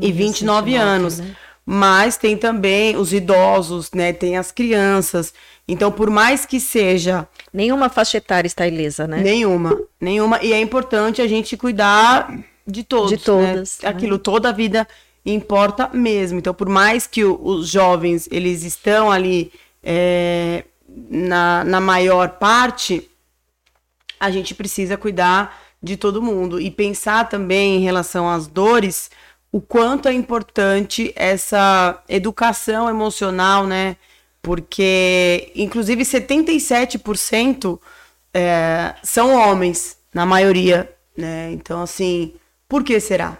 e 0.00 0.12
29 0.12 0.74
anos. 0.74 1.20
Né? 1.20 1.36
Mas 1.64 2.16
tem 2.16 2.36
também 2.36 2.96
os 2.96 3.12
idosos, 3.12 3.92
né? 3.92 4.12
Tem 4.12 4.36
as 4.36 4.50
crianças. 4.50 5.32
Então, 5.68 5.92
por 5.92 6.10
mais 6.10 6.44
que 6.44 6.58
seja. 6.58 7.28
Nenhuma 7.52 7.88
faixa 7.88 8.18
etária 8.18 8.46
está 8.46 8.66
ilesa, 8.66 9.06
né? 9.06 9.20
Nenhuma. 9.20 9.80
Nenhuma. 10.00 10.42
E 10.42 10.52
é 10.52 10.60
importante 10.60 11.22
a 11.22 11.28
gente 11.28 11.56
cuidar 11.56 12.36
de 12.66 12.82
todos. 12.82 13.10
De 13.10 13.18
todas. 13.18 13.78
Né? 13.80 13.88
Aquilo, 13.88 14.18
toda 14.18 14.48
a 14.48 14.52
vida 14.52 14.86
importa 15.24 15.88
mesmo. 15.92 16.38
Então, 16.40 16.52
por 16.52 16.68
mais 16.68 17.06
que 17.06 17.24
o, 17.24 17.40
os 17.40 17.68
jovens 17.68 18.28
eles 18.32 18.64
estão 18.64 19.10
ali 19.10 19.52
é, 19.80 20.64
na, 20.88 21.62
na 21.64 21.80
maior 21.80 22.30
parte, 22.30 23.08
a 24.18 24.30
gente 24.30 24.54
precisa 24.54 24.96
cuidar 24.96 25.65
de 25.82 25.96
todo 25.96 26.22
mundo 26.22 26.60
e 26.60 26.70
pensar 26.70 27.28
também 27.28 27.76
em 27.76 27.80
relação 27.80 28.28
às 28.28 28.46
dores, 28.46 29.10
o 29.52 29.60
quanto 29.60 30.08
é 30.08 30.12
importante 30.12 31.12
essa 31.16 32.02
educação 32.08 32.88
emocional, 32.88 33.66
né? 33.66 33.96
Porque, 34.42 35.50
inclusive, 35.54 36.02
77% 36.02 37.80
é, 38.32 38.94
são 39.02 39.34
homens, 39.34 39.96
na 40.12 40.24
maioria, 40.24 40.94
né? 41.16 41.50
Então, 41.52 41.82
assim, 41.82 42.34
por 42.68 42.82
que 42.82 42.98
será? 43.00 43.38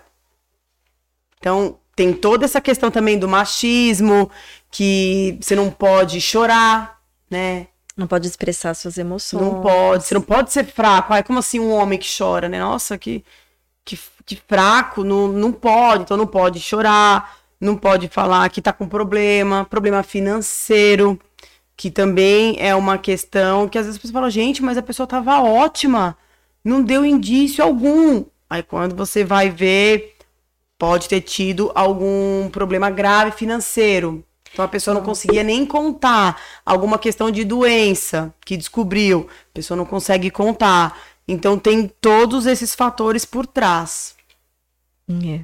Então, 1.38 1.79
tem 1.94 2.12
toda 2.12 2.44
essa 2.44 2.61
questão 2.61 2.90
também 2.90 3.18
do 3.18 3.27
machismo, 3.27 4.31
que 4.70 5.38
você 5.40 5.57
não 5.57 5.70
pode 5.70 6.20
chorar, 6.20 7.01
né? 7.31 7.68
Não 7.96 8.06
pode 8.06 8.26
expressar 8.26 8.74
suas 8.74 8.98
emoções. 8.98 9.42
Não 9.42 9.62
pode, 9.62 10.04
você 10.04 10.14
não 10.14 10.20
pode 10.20 10.52
ser 10.52 10.66
fraco. 10.66 11.14
Ai, 11.14 11.22
como 11.22 11.38
assim 11.38 11.59
um 11.59 11.72
homem 11.72 11.98
que 11.98 12.06
chora, 12.06 12.48
né? 12.48 12.61
Nossa, 12.61 12.98
que, 12.98 13.24
que, 13.85 13.98
que 14.26 14.37
fraco, 14.46 15.02
não, 15.02 15.28
não 15.28 15.50
pode, 15.50 16.02
então 16.02 16.16
não 16.16 16.26
pode 16.26 16.61
chorar, 16.61 17.38
não 17.59 17.74
pode 17.74 18.09
falar 18.09 18.50
que 18.50 18.61
tá 18.61 18.72
com 18.72 18.87
problema, 18.87 19.64
problema 19.64 20.02
financeiro, 20.02 21.18
que 21.74 21.90
também 21.90 22.56
é 22.59 22.74
uma 22.74 22.98
questão 22.98 23.66
que 23.68 23.78
às 23.78 23.87
vezes 23.87 23.96
as 23.96 24.02
pessoas 24.02 24.12
falam, 24.12 24.30
gente, 24.30 24.62
mas 24.62 24.76
a 24.76 24.82
pessoa 24.82 25.06
tava 25.06 25.40
ótima, 25.40 26.18
não 26.62 26.82
deu 26.82 27.04
indício 27.04 27.64
algum. 27.64 28.24
Aí 28.48 28.62
quando 28.62 28.94
você 28.94 29.24
vai 29.24 29.48
ver, 29.48 30.16
pode 30.78 31.09
ter 31.09 31.22
tido 31.22 31.72
algum 31.74 32.50
problema 32.50 32.90
grave 32.90 33.32
financeiro. 33.32 34.22
Então 34.56 34.64
a 34.64 34.68
pessoa 34.68 34.94
não 34.94 35.02
conseguia 35.02 35.42
nem 35.42 35.66
contar 35.66 36.40
alguma 36.64 36.98
questão 36.98 37.30
de 37.30 37.44
doença 37.44 38.32
que 38.42 38.56
descobriu. 38.56 39.28
A 39.50 39.52
pessoa 39.52 39.76
não 39.76 39.84
consegue 39.84 40.30
contar. 40.30 40.98
Então 41.28 41.58
tem 41.58 41.86
todos 42.00 42.46
esses 42.46 42.74
fatores 42.74 43.26
por 43.26 43.46
trás. 43.46 44.14
É. 45.10 45.40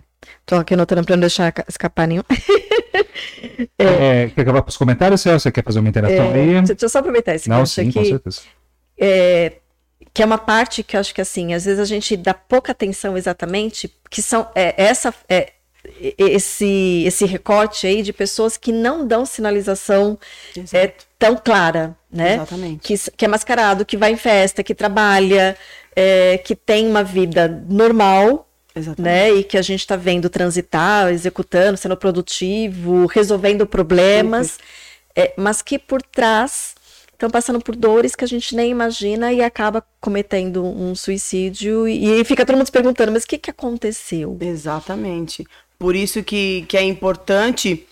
Tô 0.47 0.55
aqui 0.55 0.73
anotando 0.73 1.05
para 1.05 1.15
não 1.15 1.21
deixar 1.21 1.53
escapar 1.69 2.09
nenhum. 2.09 2.23
é, 3.79 4.31
quer 4.31 4.41
acabar 4.41 4.63
para 4.63 4.71
os 4.71 4.79
comentários, 4.79 5.21
Celso? 5.21 5.43
Você 5.43 5.53
quer 5.53 5.63
fazer 5.63 5.81
uma 5.81 5.91
interação 5.91 6.33
é, 6.33 6.33
aí? 6.33 6.63
Deixa 6.63 6.87
eu 6.87 6.89
só 6.89 7.01
aproveitar 7.01 7.35
esse 7.35 7.51
Não, 7.51 7.67
sim, 7.67 7.91
aqui. 7.91 7.93
com 7.93 8.05
certeza. 8.07 8.41
É, 8.99 9.53
que 10.15 10.23
é 10.23 10.25
uma 10.25 10.39
parte 10.39 10.83
que 10.83 10.97
eu 10.97 11.01
acho 11.01 11.15
que 11.15 11.21
assim, 11.21 11.53
às 11.53 11.67
vezes 11.67 11.81
a 11.81 11.85
gente 11.85 12.17
dá 12.17 12.33
pouca 12.33 12.73
atenção 12.73 13.15
exatamente, 13.15 13.95
que 14.09 14.23
são 14.23 14.49
é, 14.55 14.83
essa 14.83 15.13
é, 15.29 15.53
esse 16.19 17.05
esse 17.07 17.25
recorte 17.25 17.87
aí 17.87 18.03
de 18.03 18.13
pessoas 18.13 18.57
que 18.57 18.73
não 18.73 19.07
dão 19.07 19.27
sinalização 19.27 20.19
é, 20.73 20.93
tão 21.19 21.37
clara, 21.37 21.97
né? 22.11 22.35
Exatamente. 22.35 22.81
Que, 22.83 23.11
que 23.17 23.25
é 23.25 23.29
mascarado, 23.29 23.85
que 23.85 23.97
vai 23.97 24.13
em 24.13 24.17
festa, 24.17 24.63
que 24.63 24.75
trabalha, 24.75 25.57
é, 25.95 26.39
que 26.39 26.55
tem 26.55 26.87
uma 26.87 27.03
vida 27.03 27.49
normal, 27.69 28.49
Exatamente. 28.75 29.03
né? 29.03 29.33
E 29.33 29.45
que 29.45 29.59
a 29.59 29.63
gente 29.63 29.81
está 29.81 29.97
vendo 29.97 30.29
transitar, 30.29 31.13
executando, 31.13 31.77
sendo 31.77 31.97
produtivo, 31.97 33.07
resolvendo 33.07 33.67
problemas, 33.67 34.59
é, 35.17 35.33
mas 35.37 35.63
que 35.63 35.79
por 35.79 36.03
trás 36.03 36.75
estão 37.23 37.31
passando 37.31 37.61
por 37.61 37.77
dores 37.77 38.17
que 38.17 38.25
a 38.25 38.29
gente 38.29 38.57
nem 38.57 38.71
imagina 38.71 39.33
e 39.33 39.41
acaba 39.41 39.85
cometendo 40.01 40.65
um 40.65 40.93
suicídio 40.95 41.87
e, 41.87 42.21
e 42.21 42.25
fica 42.25 42.45
todo 42.45 42.57
mundo 42.57 42.67
se 42.67 42.73
perguntando, 42.73 43.13
mas 43.13 43.23
o 43.23 43.29
que, 43.29 43.39
que 43.39 43.51
aconteceu? 43.51 44.37
Exatamente. 44.41 45.47
Por 45.83 45.97
isso 45.97 46.23
que, 46.23 46.65
que 46.69 46.77
é 46.77 46.83
importante 46.85 47.89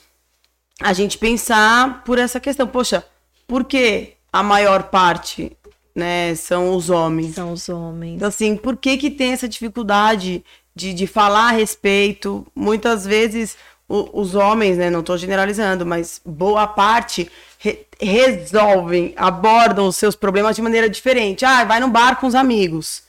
a 0.81 0.93
gente 0.93 1.19
pensar 1.19 2.05
por 2.05 2.21
essa 2.21 2.39
questão. 2.39 2.65
Poxa, 2.65 3.05
por 3.49 3.65
que 3.65 4.13
a 4.33 4.45
maior 4.45 4.85
parte 4.85 5.51
né, 5.93 6.37
são 6.37 6.77
os 6.77 6.89
homens? 6.89 7.35
São 7.35 7.53
os 7.53 7.69
homens. 7.69 8.15
Então, 8.15 8.29
assim, 8.29 8.55
por 8.57 8.77
que, 8.77 8.97
que 8.97 9.11
tem 9.11 9.33
essa 9.33 9.49
dificuldade 9.49 10.45
de, 10.73 10.95
de 10.95 11.05
falar 11.09 11.49
a 11.49 11.51
respeito? 11.51 12.47
Muitas 12.55 13.05
vezes 13.05 13.57
o, 13.89 14.21
os 14.21 14.37
homens, 14.37 14.79
né, 14.79 14.89
não 14.89 15.01
estou 15.01 15.19
generalizando, 15.19 15.85
mas 15.85 16.21
boa 16.25 16.69
parte 16.69 17.29
re 17.59 17.89
resolvem, 18.01 19.15
abordam 19.17 19.89
os 19.89 19.97
seus 19.97 20.15
problemas 20.15 20.55
de 20.55 20.63
maneira 20.63 20.89
diferente. 20.89 21.45
Ah, 21.45 21.65
vai 21.65 21.81
no 21.81 21.89
bar 21.89 22.21
com 22.21 22.29
os 22.29 22.37
amigos, 22.37 23.03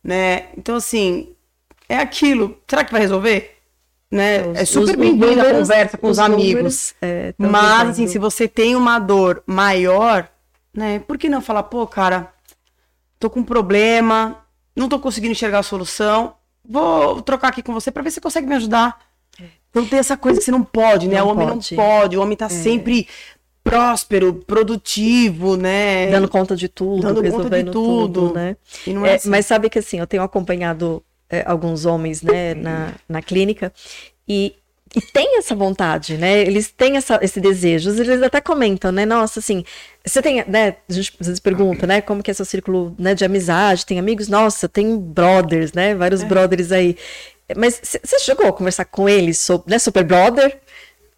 né? 0.00 0.46
Então 0.56 0.76
assim, 0.76 1.30
é 1.88 1.96
aquilo. 1.96 2.56
Será 2.68 2.84
que 2.84 2.92
vai 2.92 3.00
resolver? 3.00 3.57
Né? 4.10 4.46
Os, 4.46 4.58
é 4.58 4.64
super 4.64 4.96
bem-vinda 4.96 5.42
a 5.42 5.54
conversa 5.54 5.98
com 5.98 6.06
os, 6.06 6.12
os 6.12 6.18
amigos. 6.18 6.94
É, 7.02 7.34
mas 7.36 7.90
assim, 7.90 8.06
se 8.06 8.18
você 8.18 8.48
tem 8.48 8.74
uma 8.74 8.98
dor 8.98 9.42
maior, 9.46 10.28
né? 10.74 10.98
Por 11.00 11.18
que 11.18 11.28
não 11.28 11.42
falar, 11.42 11.64
pô, 11.64 11.86
cara, 11.86 12.32
tô 13.18 13.28
com 13.28 13.40
um 13.40 13.44
problema, 13.44 14.38
não 14.74 14.88
tô 14.88 14.98
conseguindo 14.98 15.32
enxergar 15.32 15.58
a 15.58 15.62
solução, 15.62 16.34
vou 16.64 17.20
trocar 17.20 17.48
aqui 17.48 17.62
com 17.62 17.74
você 17.74 17.90
para 17.90 18.02
ver 18.02 18.10
se 18.10 18.14
você 18.14 18.20
consegue 18.20 18.46
me 18.46 18.54
ajudar. 18.54 18.98
É. 19.40 19.44
Então 19.70 19.84
tem 19.84 19.98
essa 19.98 20.16
coisa 20.16 20.38
que 20.38 20.44
você 20.44 20.50
não 20.50 20.64
pode, 20.64 21.06
né? 21.06 21.18
Não 21.18 21.26
o 21.26 21.30
homem 21.30 21.48
pode. 21.48 21.76
não 21.76 21.84
pode, 21.84 22.16
o 22.16 22.22
homem 22.22 22.36
tá 22.36 22.46
é. 22.46 22.48
sempre 22.48 23.06
próspero, 23.62 24.32
produtivo, 24.32 25.56
né? 25.56 26.10
Dando 26.10 26.28
conta 26.28 26.56
de 26.56 26.68
tudo, 26.68 27.02
dando 27.02 27.30
conta 27.30 27.62
de 27.62 27.70
tudo, 27.70 28.28
tudo 28.28 28.34
né? 28.34 28.56
É, 28.86 28.90
é 28.90 29.14
assim. 29.16 29.28
Mas 29.28 29.44
sabe 29.44 29.68
que 29.68 29.78
assim, 29.78 29.98
eu 29.98 30.06
tenho 30.06 30.22
acompanhado 30.22 31.02
é, 31.30 31.42
alguns 31.46 31.84
homens, 31.84 32.22
né, 32.22 32.54
na, 32.54 32.94
na 33.08 33.22
clínica 33.22 33.72
e 34.28 34.54
e 34.96 35.00
tem 35.00 35.38
essa 35.38 35.54
vontade, 35.54 36.16
né? 36.16 36.40
Eles 36.40 36.70
têm 36.70 36.96
essa, 36.96 37.18
esse 37.22 37.40
desejo. 37.40 37.90
Eles 37.90 38.22
até 38.22 38.40
comentam, 38.40 38.90
né? 38.90 39.04
Nossa, 39.04 39.38
assim, 39.38 39.64
você 40.04 40.22
tem, 40.22 40.42
né? 40.46 40.76
A 40.88 40.92
gente 40.92 41.14
às 41.20 41.26
vezes 41.26 41.40
pergunta, 41.40 41.86
né? 41.86 42.00
Como 42.00 42.22
que 42.22 42.30
é 42.30 42.34
seu 42.34 42.44
círculo 42.44 42.94
né, 42.98 43.14
de 43.14 43.24
amizade? 43.24 43.84
Tem 43.84 43.98
amigos? 43.98 44.28
Nossa, 44.28 44.68
tem 44.68 44.98
brothers, 44.98 45.72
né? 45.72 45.94
Vários 45.94 46.22
é. 46.22 46.26
brothers 46.26 46.72
aí. 46.72 46.96
Mas 47.56 47.80
você 47.82 48.18
chegou 48.18 48.46
a 48.46 48.52
conversar 48.52 48.86
com 48.86 49.08
eles 49.08 49.38
sobre, 49.38 49.70
né? 49.70 49.78
Super 49.78 50.04
brother? 50.04 50.58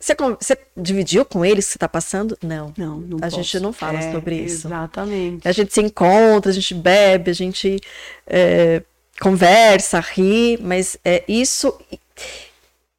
Você, 0.00 0.56
dividiu 0.76 1.26
com 1.26 1.44
eles 1.44 1.66
o 1.66 1.68
que 1.68 1.72
você 1.72 1.76
está 1.76 1.88
passando? 1.88 2.36
Não. 2.42 2.72
Não, 2.76 3.00
não 3.00 3.18
A 3.18 3.22
posso. 3.22 3.36
gente 3.36 3.61
não 3.61 3.72
fala 3.72 3.98
é, 3.98 4.12
sobre 4.12 4.36
isso. 4.36 4.66
Exatamente. 4.66 5.46
A 5.46 5.52
gente 5.52 5.74
se 5.74 5.80
encontra, 5.82 6.50
a 6.50 6.54
gente 6.54 6.74
bebe, 6.74 7.30
a 7.30 7.34
gente 7.34 7.78
é, 8.26 8.82
conversa, 9.21 10.01
ri, 10.01 10.59
mas 10.62 10.97
é 11.05 11.23
isso. 11.29 11.79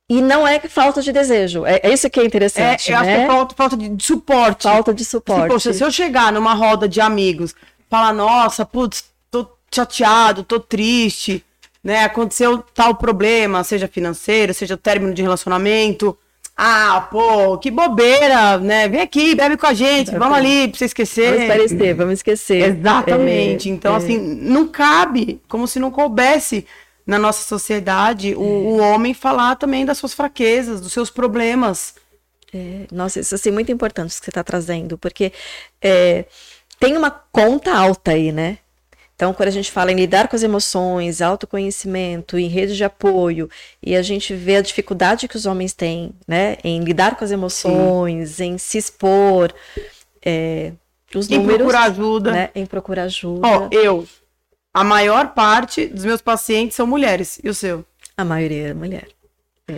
E 0.09 0.21
não 0.21 0.47
é 0.47 0.59
falta 0.59 1.01
de 1.01 1.11
desejo. 1.11 1.65
É, 1.65 1.79
é 1.83 1.93
isso 1.93 2.09
que 2.09 2.19
é 2.19 2.25
interessante. 2.25 2.91
É, 2.91 2.95
eu 2.95 3.01
né? 3.01 3.07
acho 3.07 3.17
que 3.17 3.23
é 3.23 3.27
falta, 3.27 3.55
falta 3.55 3.77
de 3.77 4.03
suporte. 4.03 4.63
Falta 4.63 4.93
de 4.93 5.03
suporte. 5.05 5.41
Tipo, 5.41 5.53
poxa, 5.53 5.73
se 5.73 5.83
eu 5.83 5.89
chegar 5.89 6.31
numa 6.31 6.53
roda 6.53 6.87
de 6.87 7.01
amigos, 7.01 7.55
falar, 7.89 8.13
nossa, 8.13 8.65
putz, 8.65 9.05
tô 9.29 9.47
chateado, 9.73 10.43
tô 10.43 10.59
triste, 10.59 11.43
né? 11.83 12.03
Aconteceu 12.03 12.63
tal 12.73 12.95
problema, 12.95 13.63
seja 13.63 13.87
financeiro, 13.87 14.53
seja 14.53 14.77
término 14.77 15.13
de 15.13 15.21
relacionamento 15.21 16.17
Ah, 16.63 17.07
pô, 17.09 17.57
que 17.57 17.71
bobeira, 17.71 18.59
né? 18.59 18.87
Vem 18.87 19.01
aqui, 19.01 19.33
bebe 19.33 19.57
com 19.57 19.65
a 19.65 19.73
gente, 19.73 20.11
vamos 20.11 20.37
ali 20.37 20.67
pra 20.67 20.77
você 20.77 20.85
esquecer. 20.85 21.33
Vamos 21.33 21.47
parecer, 21.47 21.93
vamos 21.95 22.13
esquecer. 22.13 22.77
Exatamente. 22.77 23.67
É, 23.67 23.71
então, 23.71 23.95
é. 23.95 23.97
assim, 23.97 24.19
não 24.19 24.67
cabe, 24.67 25.41
como 25.47 25.67
se 25.67 25.79
não 25.79 25.89
coubesse 25.89 26.67
na 27.03 27.17
nossa 27.17 27.43
sociedade 27.47 28.35
o, 28.35 28.41
o 28.41 28.77
homem 28.77 29.11
falar 29.11 29.55
também 29.55 29.87
das 29.87 29.97
suas 29.97 30.13
fraquezas, 30.13 30.79
dos 30.79 30.93
seus 30.93 31.09
problemas. 31.09 31.95
É, 32.53 32.85
nossa, 32.91 33.19
isso 33.19 33.33
assim, 33.33 33.49
muito 33.49 33.71
importante 33.71 34.11
isso 34.11 34.19
que 34.19 34.25
você 34.25 34.29
está 34.29 34.43
trazendo, 34.43 34.99
porque 34.99 35.33
é, 35.81 36.25
tem 36.79 36.95
uma 36.95 37.09
conta 37.09 37.73
alta 37.73 38.11
aí, 38.11 38.31
né? 38.31 38.59
Então, 39.21 39.35
quando 39.35 39.49
a 39.49 39.51
gente 39.51 39.71
fala 39.71 39.91
em 39.91 39.95
lidar 39.95 40.27
com 40.27 40.35
as 40.35 40.41
emoções, 40.41 41.21
autoconhecimento, 41.21 42.39
em 42.39 42.47
rede 42.47 42.75
de 42.75 42.83
apoio, 42.83 43.47
e 43.79 43.95
a 43.95 44.01
gente 44.01 44.33
vê 44.33 44.55
a 44.55 44.61
dificuldade 44.63 45.27
que 45.27 45.35
os 45.35 45.45
homens 45.45 45.73
têm, 45.73 46.11
né, 46.27 46.57
em 46.63 46.83
lidar 46.83 47.15
com 47.15 47.23
as 47.23 47.29
emoções, 47.29 48.39
em 48.39 48.57
se 48.57 48.79
expor, 48.79 49.53
é, 50.25 50.71
os 51.13 51.29
Em 51.29 51.37
números, 51.37 51.57
procurar 51.57 51.83
ajuda. 51.83 52.31
né, 52.31 52.49
em 52.55 52.65
procurar 52.65 53.03
ajuda. 53.03 53.47
Ó, 53.47 53.67
eu, 53.71 54.07
a 54.73 54.83
maior 54.83 55.35
parte 55.35 55.85
dos 55.85 56.03
meus 56.03 56.19
pacientes 56.19 56.75
são 56.75 56.87
mulheres, 56.87 57.39
e 57.43 57.47
o 57.47 57.53
seu? 57.53 57.85
A 58.17 58.25
maioria 58.25 58.69
é 58.69 58.73
mulher. 58.73 59.07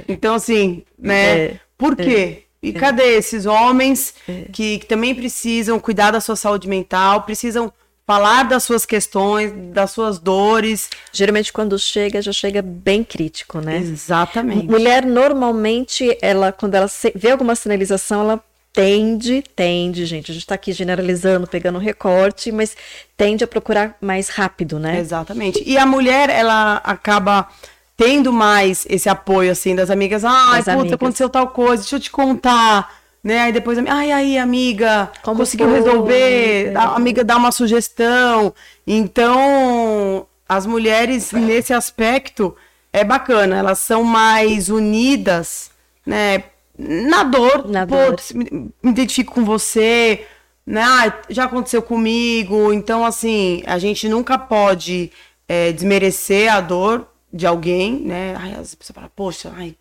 Então, 0.08 0.36
assim, 0.36 0.86
né? 0.98 1.48
É, 1.48 1.60
Por 1.78 1.98
quê? 1.98 2.44
E 2.62 2.72
cadê 2.72 3.18
esses 3.18 3.46
homens 3.46 4.16
que, 4.54 4.80
que 4.80 4.86
também 4.86 5.14
precisam 5.14 5.78
cuidar 5.82 6.12
da 6.12 6.22
sua 6.22 6.38
saúde 6.38 6.70
mental, 6.70 7.24
precisam 7.24 7.74
falar 8.06 8.43
das 8.43 8.64
suas 8.64 8.86
questões, 8.86 9.51
das 9.74 9.91
suas 9.91 10.20
dores? 10.20 10.89
Geralmente, 11.12 11.51
quando 11.51 11.78
chega, 11.80 12.22
já 12.22 12.32
chega 12.32 12.62
bem 12.62 13.04
crítico, 13.04 13.60
né? 13.60 13.78
Exatamente. 13.78 14.68
Mulher, 14.68 15.06
normalmente, 15.06 16.18
ela, 16.22 16.51
quando 16.51 16.76
ela 16.76 16.89
vê 17.16 17.32
alguma 17.32 17.56
sinalização, 17.56 18.22
ela 18.22 18.43
tende, 18.74 19.43
tende, 19.56 20.06
gente, 20.06 20.32
a 20.32 20.34
gente 20.34 20.47
tá 20.47 20.56
aqui 20.56 20.72
generalizando, 20.72 21.45
pegando 21.45 21.78
um 21.78 21.82
recorte, 21.82 22.51
mas 22.51 22.76
tende 23.16 23.43
a 23.43 23.47
procurar 23.47 23.95
mais 24.01 24.30
rápido, 24.30 24.80
né? 24.80 24.99
Exatamente. 24.99 25.62
E 25.64 25.78
a 25.78 25.86
mulher, 25.86 26.30
ela 26.30 26.78
acaba 26.78 27.47
tendo 27.95 28.34
mais 28.34 28.86
esse 28.89 29.08
apoio, 29.08 29.51
assim, 29.51 29.76
das 29.76 29.91
amigas. 29.91 30.24
Das 30.24 30.60
puta, 30.60 30.72
amigas. 30.72 30.93
aconteceu 30.93 31.30
tal 31.30 31.49
coisa, 31.49 31.84
deixa 31.84 31.97
eu 31.97 31.99
te 31.99 32.10
contar. 32.10 33.03
Né? 33.24 33.39
Aí 33.39 33.51
depois, 33.53 33.78
ai, 33.88 34.11
aí, 34.11 34.38
amiga, 34.38 35.09
Como 35.24 35.38
conseguiu 35.38 35.67
foi? 35.69 35.78
resolver? 35.80 36.74
É. 36.74 36.76
A 36.76 36.95
amiga 36.95 37.24
dá 37.24 37.38
uma 37.38 37.51
sugestão. 37.53 38.53
Então, 38.86 40.28
as 40.47 40.65
mulheres, 40.65 41.32
nesse 41.32 41.74
aspecto, 41.74 42.55
é 42.91 43.03
bacana. 43.03 43.55
Elas 43.55 43.80
são 43.80 44.03
mais 44.03 44.69
unidas, 44.69 45.71
né? 46.05 46.43
Na 46.78 47.24
dor. 47.24 47.67
Na 47.69 47.88
Pô, 47.88 47.95
dor. 47.95 48.17
me, 48.34 48.71
me 48.84 48.91
identifico 48.91 49.34
com 49.36 49.45
você, 49.45 50.26
né? 50.65 50.84
Ah, 50.84 51.21
já 51.30 51.45
aconteceu 51.45 51.82
comigo. 51.82 52.74
Então, 52.74 53.05
assim, 53.05 53.63
a 53.65 53.80
gente 53.80 54.09
nunca 54.09 54.38
pode 54.38 55.11
é, 55.47 55.71
desmerecer 55.71 56.53
a 56.53 56.59
dor 56.59 57.07
de 57.32 57.47
alguém, 57.47 58.01
né? 58.01 58.36
Ai, 58.38 58.53
as 58.55 58.76
pessoas 58.76 58.95
falam, 58.95 59.11
poxa, 59.15 59.53
ai, 59.55 59.76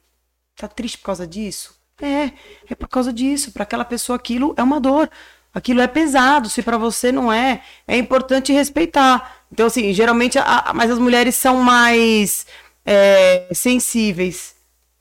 tá 0.57 0.69
triste 0.69 0.99
por 0.99 1.07
causa 1.07 1.27
disso? 1.27 1.75
É, 2.03 2.33
é 2.69 2.75
por 2.75 2.89
causa 2.89 3.13
disso. 3.13 3.53
Para 3.53 3.63
aquela 3.63 3.85
pessoa 3.85 4.17
aquilo 4.17 4.55
é 4.57 4.63
uma 4.63 4.81
dor. 4.81 5.09
Aquilo 5.55 5.81
é 5.81 5.87
pesado. 5.87 6.49
Se 6.49 6.63
para 6.63 6.77
você 6.77 7.13
não 7.13 7.33
é, 7.33 7.63
é 7.87 7.97
importante 7.97 8.53
respeitar. 8.53 9.45
Então, 9.53 9.67
assim, 9.67 9.93
geralmente, 9.93 10.39
a, 10.39 10.73
mas 10.75 10.91
as 10.91 10.99
mulheres 10.99 11.35
são 11.35 11.63
mais 11.63 12.47
é, 12.85 13.49
sensíveis. 13.53 14.52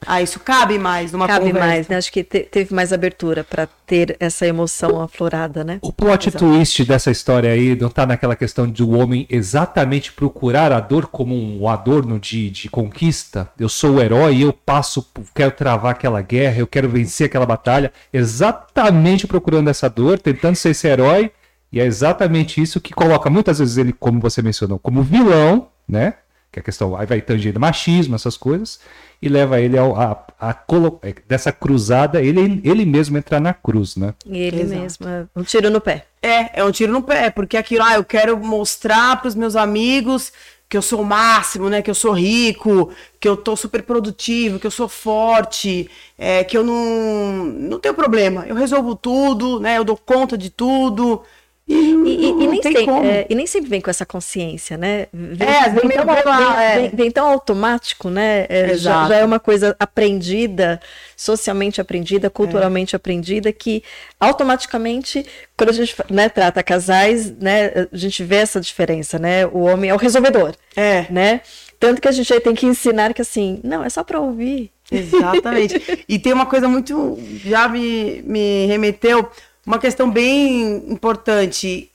Ah, 0.05 0.21
isso 0.21 0.39
cabe 0.39 0.79
mais 0.79 1.11
numa 1.11 1.27
Cabe 1.27 1.45
conversa. 1.47 1.67
mais, 1.67 1.87
né? 1.87 1.95
Acho 1.97 2.11
que 2.11 2.23
te- 2.23 2.39
teve 2.43 2.73
mais 2.73 2.91
abertura 2.91 3.43
para 3.43 3.67
ter 3.85 4.15
essa 4.19 4.47
emoção 4.47 5.01
aflorada, 5.01 5.63
né? 5.63 5.77
O 5.81 5.93
plot 5.93 6.31
twist 6.31 6.83
dessa 6.85 7.11
história 7.11 7.51
aí 7.51 7.75
não 7.79 7.89
tá 7.89 8.05
naquela 8.05 8.35
questão 8.35 8.65
de 8.65 8.83
o 8.83 8.91
homem 8.97 9.27
exatamente 9.29 10.11
procurar 10.11 10.71
a 10.71 10.79
dor 10.79 11.07
como 11.07 11.35
um 11.35 11.67
adorno 11.69 12.19
de, 12.19 12.49
de 12.49 12.69
conquista. 12.69 13.49
Eu 13.59 13.69
sou 13.69 13.95
o 13.95 14.01
herói 14.01 14.35
e 14.37 14.41
eu 14.41 14.51
passo, 14.53 15.07
quero 15.35 15.51
travar 15.51 15.91
aquela 15.91 16.21
guerra, 16.21 16.57
eu 16.59 16.67
quero 16.67 16.89
vencer 16.89 17.27
aquela 17.27 17.45
batalha. 17.45 17.91
Exatamente 18.11 19.27
procurando 19.27 19.69
essa 19.69 19.87
dor, 19.89 20.17
tentando 20.19 20.55
ser 20.55 20.69
esse 20.71 20.87
herói. 20.87 21.31
E 21.71 21.79
é 21.79 21.85
exatamente 21.85 22.61
isso 22.61 22.81
que 22.81 22.93
coloca 22.93 23.29
muitas 23.29 23.59
vezes 23.59 23.77
ele, 23.77 23.93
como 23.93 24.19
você 24.19 24.41
mencionou, 24.41 24.77
como 24.77 25.03
vilão, 25.03 25.67
né? 25.87 26.15
Que 26.51 26.59
é 26.59 26.61
a 26.61 26.63
questão, 26.63 26.97
aí 26.97 27.05
vai 27.05 27.21
tangendo 27.21 27.61
machismo, 27.61 28.13
essas 28.15 28.35
coisas, 28.35 28.79
e 29.21 29.29
leva 29.29 29.59
ele 29.61 29.77
ao, 29.77 29.95
a, 29.95 30.25
a 30.39 30.53
colo- 30.53 30.99
é, 31.03 31.13
dessa 31.27 31.51
cruzada, 31.51 32.21
ele, 32.21 32.61
ele 32.63 32.85
mesmo 32.85 33.17
entrar 33.17 33.39
na 33.39 33.53
cruz, 33.53 33.95
né? 33.95 34.13
Ele 34.25 34.61
Exato. 34.61 34.81
mesmo, 34.81 35.07
é 35.07 35.27
um 35.35 35.43
tiro 35.43 35.69
no 35.69 35.79
pé. 35.79 36.05
É, 36.21 36.59
é 36.61 36.63
um 36.63 36.71
tiro 36.71 36.91
no 36.91 37.03
pé, 37.03 37.29
porque 37.29 37.57
aquilo, 37.57 37.83
ah, 37.83 37.95
eu 37.95 38.03
quero 38.03 38.37
mostrar 38.37 39.19
para 39.21 39.27
os 39.27 39.35
meus 39.35 39.55
amigos 39.55 40.31
que 40.67 40.77
eu 40.77 40.81
sou 40.81 41.01
o 41.01 41.05
máximo, 41.05 41.69
né? 41.69 41.81
Que 41.81 41.91
eu 41.91 41.95
sou 41.95 42.13
rico, 42.13 42.91
que 43.19 43.27
eu 43.27 43.35
tô 43.35 43.55
super 43.57 43.83
produtivo, 43.83 44.57
que 44.57 44.65
eu 44.65 44.71
sou 44.71 44.87
forte, 44.87 45.89
é, 46.17 46.45
que 46.45 46.57
eu 46.57 46.63
não, 46.63 47.43
não 47.43 47.79
tenho 47.79 47.93
problema. 47.93 48.45
Eu 48.47 48.55
resolvo 48.55 48.95
tudo, 48.95 49.59
né? 49.59 49.77
Eu 49.77 49.83
dou 49.83 49.97
conta 49.97 50.37
de 50.37 50.49
tudo. 50.49 51.23
E, 51.71 51.73
E, 51.73 52.25
e- 52.25 52.31
não, 52.31 52.41
e 52.41 52.47
nem 52.47 52.61
sempre, 52.61 52.89
é, 53.07 53.27
e 53.29 53.35
nem 53.35 53.47
sempre 53.47 53.69
vem 53.69 53.79
com 53.81 53.89
essa 53.89 54.05
consciência, 54.05 54.77
né? 54.77 55.07
Vem, 55.13 55.47
É, 55.47 55.69
vem 55.69 55.87
vem 55.87 55.97
é. 55.97 56.75
vem- 56.79 56.89
vem 56.93 57.11
tão 57.11 57.27
automático, 57.27 58.09
né? 58.09 58.45
É, 58.49 58.75
já, 58.75 59.07
já 59.07 59.15
é 59.17 59.23
uma 59.23 59.39
coisa 59.39 59.75
aprendida, 59.79 60.81
socialmente 61.15 61.79
aprendida, 61.79 62.29
culturalmente 62.29 62.95
aprendida, 62.95 63.51
que 63.53 63.83
automaticamente, 64.19 65.25
quando 65.57 65.69
a 65.69 65.73
gente 65.73 65.95
né, 66.09 66.27
trata 66.29 66.61
casais, 66.63 67.31
né, 67.37 67.87
a 67.91 67.95
gente 67.97 68.23
vê 68.23 68.37
essa 68.37 68.59
diferença, 68.59 69.17
né? 69.19 69.45
O 69.45 69.59
homem 69.61 69.89
é 69.89 69.93
o 69.93 69.97
resolvedor, 69.97 70.53
É. 70.75 71.05
né? 71.09 71.41
Tanto 71.79 72.01
que 72.01 72.07
a 72.07 72.11
gente 72.11 72.31
aí 72.33 72.39
tem 72.39 72.53
que 72.53 72.65
ensinar 72.65 73.13
que 73.13 73.21
assim, 73.21 73.59
não, 73.63 73.83
é 73.83 73.89
só 73.89 74.03
para 74.03 74.19
ouvir. 74.19 74.71
Exatamente. 74.91 75.75
e 76.07 76.19
tem 76.19 76.33
uma 76.33 76.45
coisa 76.45 76.67
muito. 76.67 77.17
Já 77.45 77.67
me, 77.67 78.21
me 78.25 78.65
remeteu, 78.67 79.29
uma 79.65 79.79
questão 79.79 80.09
bem 80.09 80.91
importante. 80.91 81.91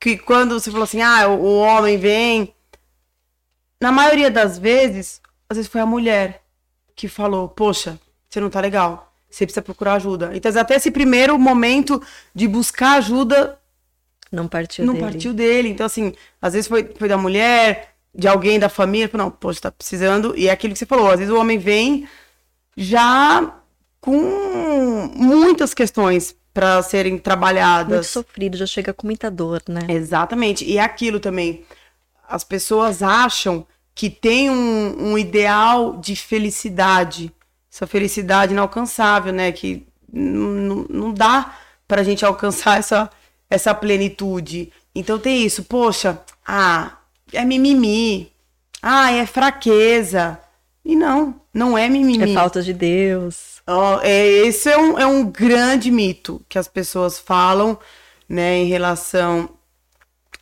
Que 0.00 0.16
quando 0.16 0.58
você 0.58 0.70
falou 0.70 0.84
assim, 0.84 1.00
ah, 1.00 1.28
o, 1.28 1.58
homem 1.58 1.98
vem. 1.98 2.54
Na 3.80 3.92
maioria 3.92 4.30
das 4.30 4.58
vezes, 4.58 5.20
às 5.48 5.56
vezes 5.56 5.70
foi 5.70 5.80
a 5.80 5.86
mulher 5.86 6.42
que 6.94 7.08
falou, 7.08 7.48
poxa, 7.48 7.98
você 8.28 8.40
não 8.40 8.50
tá 8.50 8.60
legal. 8.60 9.12
Você 9.30 9.44
precisa 9.44 9.62
procurar 9.62 9.94
ajuda. 9.94 10.32
Então, 10.34 10.50
até 10.60 10.76
esse 10.76 10.90
primeiro 10.90 11.38
momento 11.38 12.02
de 12.34 12.48
buscar 12.48 12.94
ajuda 12.94 13.58
Não 14.32 14.48
partiu 14.48 14.84
não 14.84 14.94
dele. 14.94 15.04
partiu 15.04 15.32
dele. 15.34 15.68
Então, 15.68 15.86
assim, 15.86 16.12
às 16.40 16.54
vezes 16.54 16.66
foi, 16.66 16.84
foi 16.96 17.08
da 17.08 17.16
mulher, 17.16 17.94
de 18.14 18.26
alguém 18.26 18.58
da 18.58 18.68
família, 18.68 19.10
não, 19.12 19.30
poxa, 19.30 19.60
tá 19.60 19.70
precisando. 19.70 20.36
E 20.36 20.48
é 20.48 20.50
aquilo 20.50 20.72
que 20.72 20.78
você 20.78 20.86
falou, 20.86 21.10
às 21.10 21.18
vezes 21.18 21.32
o 21.32 21.38
homem 21.38 21.58
vem 21.58 22.08
já 22.76 23.60
com 24.00 25.10
muitas 25.14 25.74
questões 25.74 26.37
para 26.58 26.82
serem 26.82 27.12
Muito 27.12 27.22
trabalhadas. 27.22 28.08
sofrido, 28.08 28.56
já 28.56 28.66
chega 28.66 28.92
com 28.92 29.06
muita 29.06 29.30
dor, 29.30 29.62
né? 29.68 29.82
Exatamente. 29.88 30.64
E 30.64 30.76
é 30.76 30.80
aquilo 30.80 31.20
também. 31.20 31.64
As 32.28 32.42
pessoas 32.42 33.00
acham 33.00 33.64
que 33.94 34.10
tem 34.10 34.50
um, 34.50 35.12
um 35.12 35.18
ideal 35.18 35.96
de 35.98 36.16
felicidade. 36.16 37.32
Essa 37.72 37.86
felicidade 37.86 38.52
inalcançável, 38.52 39.32
né? 39.32 39.52
Que 39.52 39.86
não 40.12 41.14
dá 41.14 41.54
pra 41.86 42.02
gente 42.02 42.24
alcançar 42.24 42.80
essa, 42.80 43.08
essa 43.48 43.72
plenitude. 43.72 44.72
Então 44.92 45.16
tem 45.16 45.44
isso. 45.44 45.62
Poxa, 45.62 46.20
ah, 46.44 46.98
é 47.32 47.44
mimimi. 47.44 48.32
Ah, 48.82 49.12
é 49.12 49.24
fraqueza. 49.26 50.40
E 50.84 50.96
não, 50.96 51.40
não 51.54 51.78
é 51.78 51.88
mimimi. 51.88 52.32
É 52.32 52.34
falta 52.34 52.62
de 52.62 52.72
Deus. 52.72 53.57
Ó, 53.68 54.00
é, 54.02 54.26
esse 54.26 54.70
é 54.70 54.78
um, 54.78 54.98
é 54.98 55.06
um 55.06 55.30
grande 55.30 55.90
mito 55.90 56.40
que 56.48 56.58
as 56.58 56.66
pessoas 56.66 57.18
falam, 57.18 57.78
né, 58.26 58.56
em 58.56 58.66
relação 58.66 59.50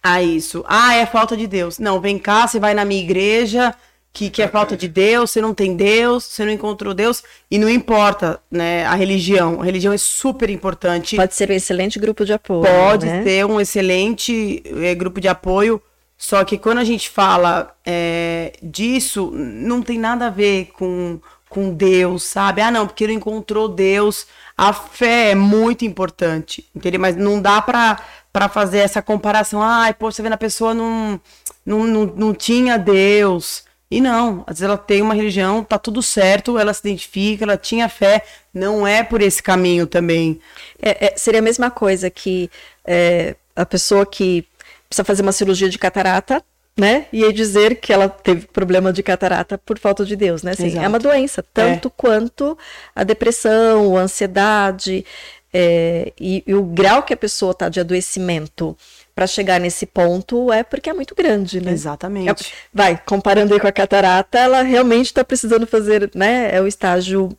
a 0.00 0.22
isso. 0.22 0.64
Ah, 0.68 0.94
é 0.94 1.04
falta 1.04 1.36
de 1.36 1.48
Deus. 1.48 1.80
Não, 1.80 2.00
vem 2.00 2.20
cá, 2.20 2.46
você 2.46 2.60
vai 2.60 2.72
na 2.72 2.84
minha 2.84 3.02
igreja, 3.02 3.74
que, 4.12 4.30
que 4.30 4.40
é 4.40 4.46
falta 4.46 4.76
de 4.76 4.86
Deus, 4.86 5.32
você 5.32 5.40
não 5.40 5.52
tem 5.52 5.74
Deus, 5.74 6.22
você 6.22 6.44
não 6.44 6.52
encontrou 6.52 6.94
Deus, 6.94 7.24
e 7.50 7.58
não 7.58 7.68
importa, 7.68 8.40
né, 8.48 8.86
a 8.86 8.94
religião. 8.94 9.60
A 9.60 9.64
religião 9.64 9.92
é 9.92 9.98
super 9.98 10.48
importante. 10.48 11.16
Pode 11.16 11.34
ser 11.34 11.50
um 11.50 11.54
excelente 11.54 11.98
grupo 11.98 12.24
de 12.24 12.32
apoio. 12.32 12.62
Pode 12.62 13.06
né? 13.06 13.24
ser 13.24 13.44
um 13.44 13.60
excelente 13.60 14.62
eh, 14.64 14.94
grupo 14.94 15.20
de 15.20 15.26
apoio, 15.26 15.82
só 16.16 16.44
que 16.44 16.56
quando 16.56 16.78
a 16.78 16.84
gente 16.84 17.10
fala 17.10 17.74
eh, 17.84 18.52
disso, 18.62 19.32
não 19.34 19.82
tem 19.82 19.98
nada 19.98 20.28
a 20.28 20.30
ver 20.30 20.70
com, 20.78 21.20
com 21.48 21.72
Deus, 21.72 22.24
sabe? 22.24 22.60
Ah, 22.60 22.70
não, 22.70 22.86
porque 22.86 23.06
não 23.06 23.14
encontrou 23.14 23.68
Deus. 23.68 24.26
A 24.56 24.72
fé 24.72 25.30
é 25.30 25.34
muito 25.34 25.84
importante, 25.84 26.66
entendeu? 26.74 27.00
Mas 27.00 27.16
não 27.16 27.40
dá 27.40 27.60
pra, 27.62 28.02
pra 28.32 28.48
fazer 28.48 28.78
essa 28.78 29.02
comparação. 29.02 29.62
Ai, 29.62 29.94
pô, 29.94 30.10
você 30.10 30.22
vendo 30.22 30.32
a 30.32 30.38
pessoa 30.38 30.74
não, 30.74 31.20
não, 31.64 31.86
não, 31.86 32.06
não 32.06 32.34
tinha 32.34 32.78
Deus. 32.78 33.64
E 33.90 34.00
não, 34.00 34.42
às 34.46 34.56
vezes 34.56 34.62
ela 34.62 34.76
tem 34.76 35.00
uma 35.00 35.14
religião, 35.14 35.62
tá 35.62 35.78
tudo 35.78 36.02
certo, 36.02 36.58
ela 36.58 36.74
se 36.74 36.80
identifica, 36.80 37.44
ela 37.44 37.56
tinha 37.56 37.88
fé, 37.88 38.24
não 38.52 38.84
é 38.84 39.04
por 39.04 39.22
esse 39.22 39.40
caminho 39.40 39.86
também. 39.86 40.40
É, 40.82 41.06
é, 41.06 41.16
seria 41.16 41.38
a 41.38 41.42
mesma 41.42 41.70
coisa 41.70 42.10
que 42.10 42.50
é, 42.84 43.36
a 43.54 43.64
pessoa 43.64 44.04
que 44.04 44.44
precisa 44.88 45.04
fazer 45.04 45.22
uma 45.22 45.32
cirurgia 45.32 45.68
de 45.68 45.78
catarata, 45.78 46.42
né? 46.76 47.06
E 47.12 47.32
dizer 47.32 47.76
que 47.76 47.92
ela 47.92 48.08
teve 48.08 48.46
problema 48.46 48.92
de 48.92 49.02
catarata 49.02 49.56
por 49.56 49.78
falta 49.78 50.04
de 50.04 50.14
Deus, 50.14 50.42
né? 50.42 50.52
Assim, 50.52 50.78
é 50.78 50.86
uma 50.86 50.98
doença, 50.98 51.42
tanto 51.54 51.88
é. 51.88 51.90
quanto 51.96 52.56
a 52.94 53.02
depressão, 53.02 53.96
a 53.96 54.02
ansiedade, 54.02 55.04
é, 55.52 56.12
e, 56.20 56.44
e, 56.46 56.54
o 56.54 56.62
grau 56.62 57.02
que 57.02 57.14
a 57.14 57.16
pessoa 57.16 57.52
está 57.52 57.70
de 57.70 57.80
adoecimento 57.80 58.76
para 59.14 59.26
chegar 59.26 59.58
nesse 59.58 59.86
ponto 59.86 60.52
é 60.52 60.62
porque 60.62 60.90
é 60.90 60.92
muito 60.92 61.14
grande, 61.14 61.62
né? 61.62 61.72
Exatamente. 61.72 62.52
É, 62.52 62.56
vai, 62.74 63.00
comparando 63.06 63.54
aí 63.54 63.60
com 63.60 63.66
a 63.66 63.72
catarata, 63.72 64.38
ela 64.38 64.60
realmente 64.60 65.06
está 65.06 65.24
precisando 65.24 65.66
fazer, 65.66 66.10
né? 66.14 66.54
É 66.54 66.60
o 66.60 66.66
estágio 66.66 67.30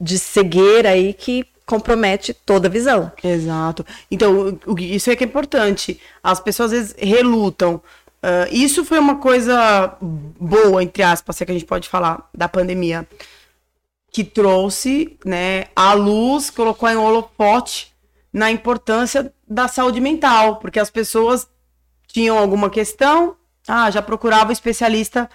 de 0.00 0.18
cegueira 0.18 0.88
aí 0.88 1.12
que 1.12 1.44
compromete 1.66 2.34
toda 2.34 2.66
a 2.66 2.70
visão. 2.70 3.12
Exato. 3.22 3.84
Então, 4.10 4.58
isso 4.78 5.10
é 5.10 5.14
que 5.14 5.22
é 5.22 5.26
importante. 5.26 6.00
As 6.20 6.40
pessoas 6.40 6.72
às 6.72 6.78
vezes 6.78 6.94
relutam. 6.98 7.80
Uh, 8.22 8.52
isso 8.52 8.84
foi 8.84 8.98
uma 8.98 9.16
coisa 9.16 9.96
boa, 10.00 10.82
entre 10.82 11.02
aspas, 11.02 11.36
se 11.36 11.42
é 11.42 11.46
que 11.46 11.52
a 11.52 11.54
gente 11.54 11.66
pode 11.66 11.88
falar, 11.88 12.28
da 12.34 12.48
pandemia. 12.48 13.08
Que 14.12 14.24
trouxe 14.24 15.18
né, 15.24 15.66
a 15.74 15.94
luz, 15.94 16.50
colocou 16.50 16.88
em 16.88 16.96
holofote 16.96 17.94
na 18.32 18.50
importância 18.50 19.32
da 19.48 19.68
saúde 19.68 20.00
mental, 20.00 20.56
porque 20.56 20.78
as 20.78 20.90
pessoas 20.90 21.48
tinham 22.06 22.36
alguma 22.36 22.68
questão, 22.68 23.36
ah, 23.66 23.90
já 23.90 24.02
procurava 24.02 24.50
o 24.50 24.52
especialista 24.52 25.28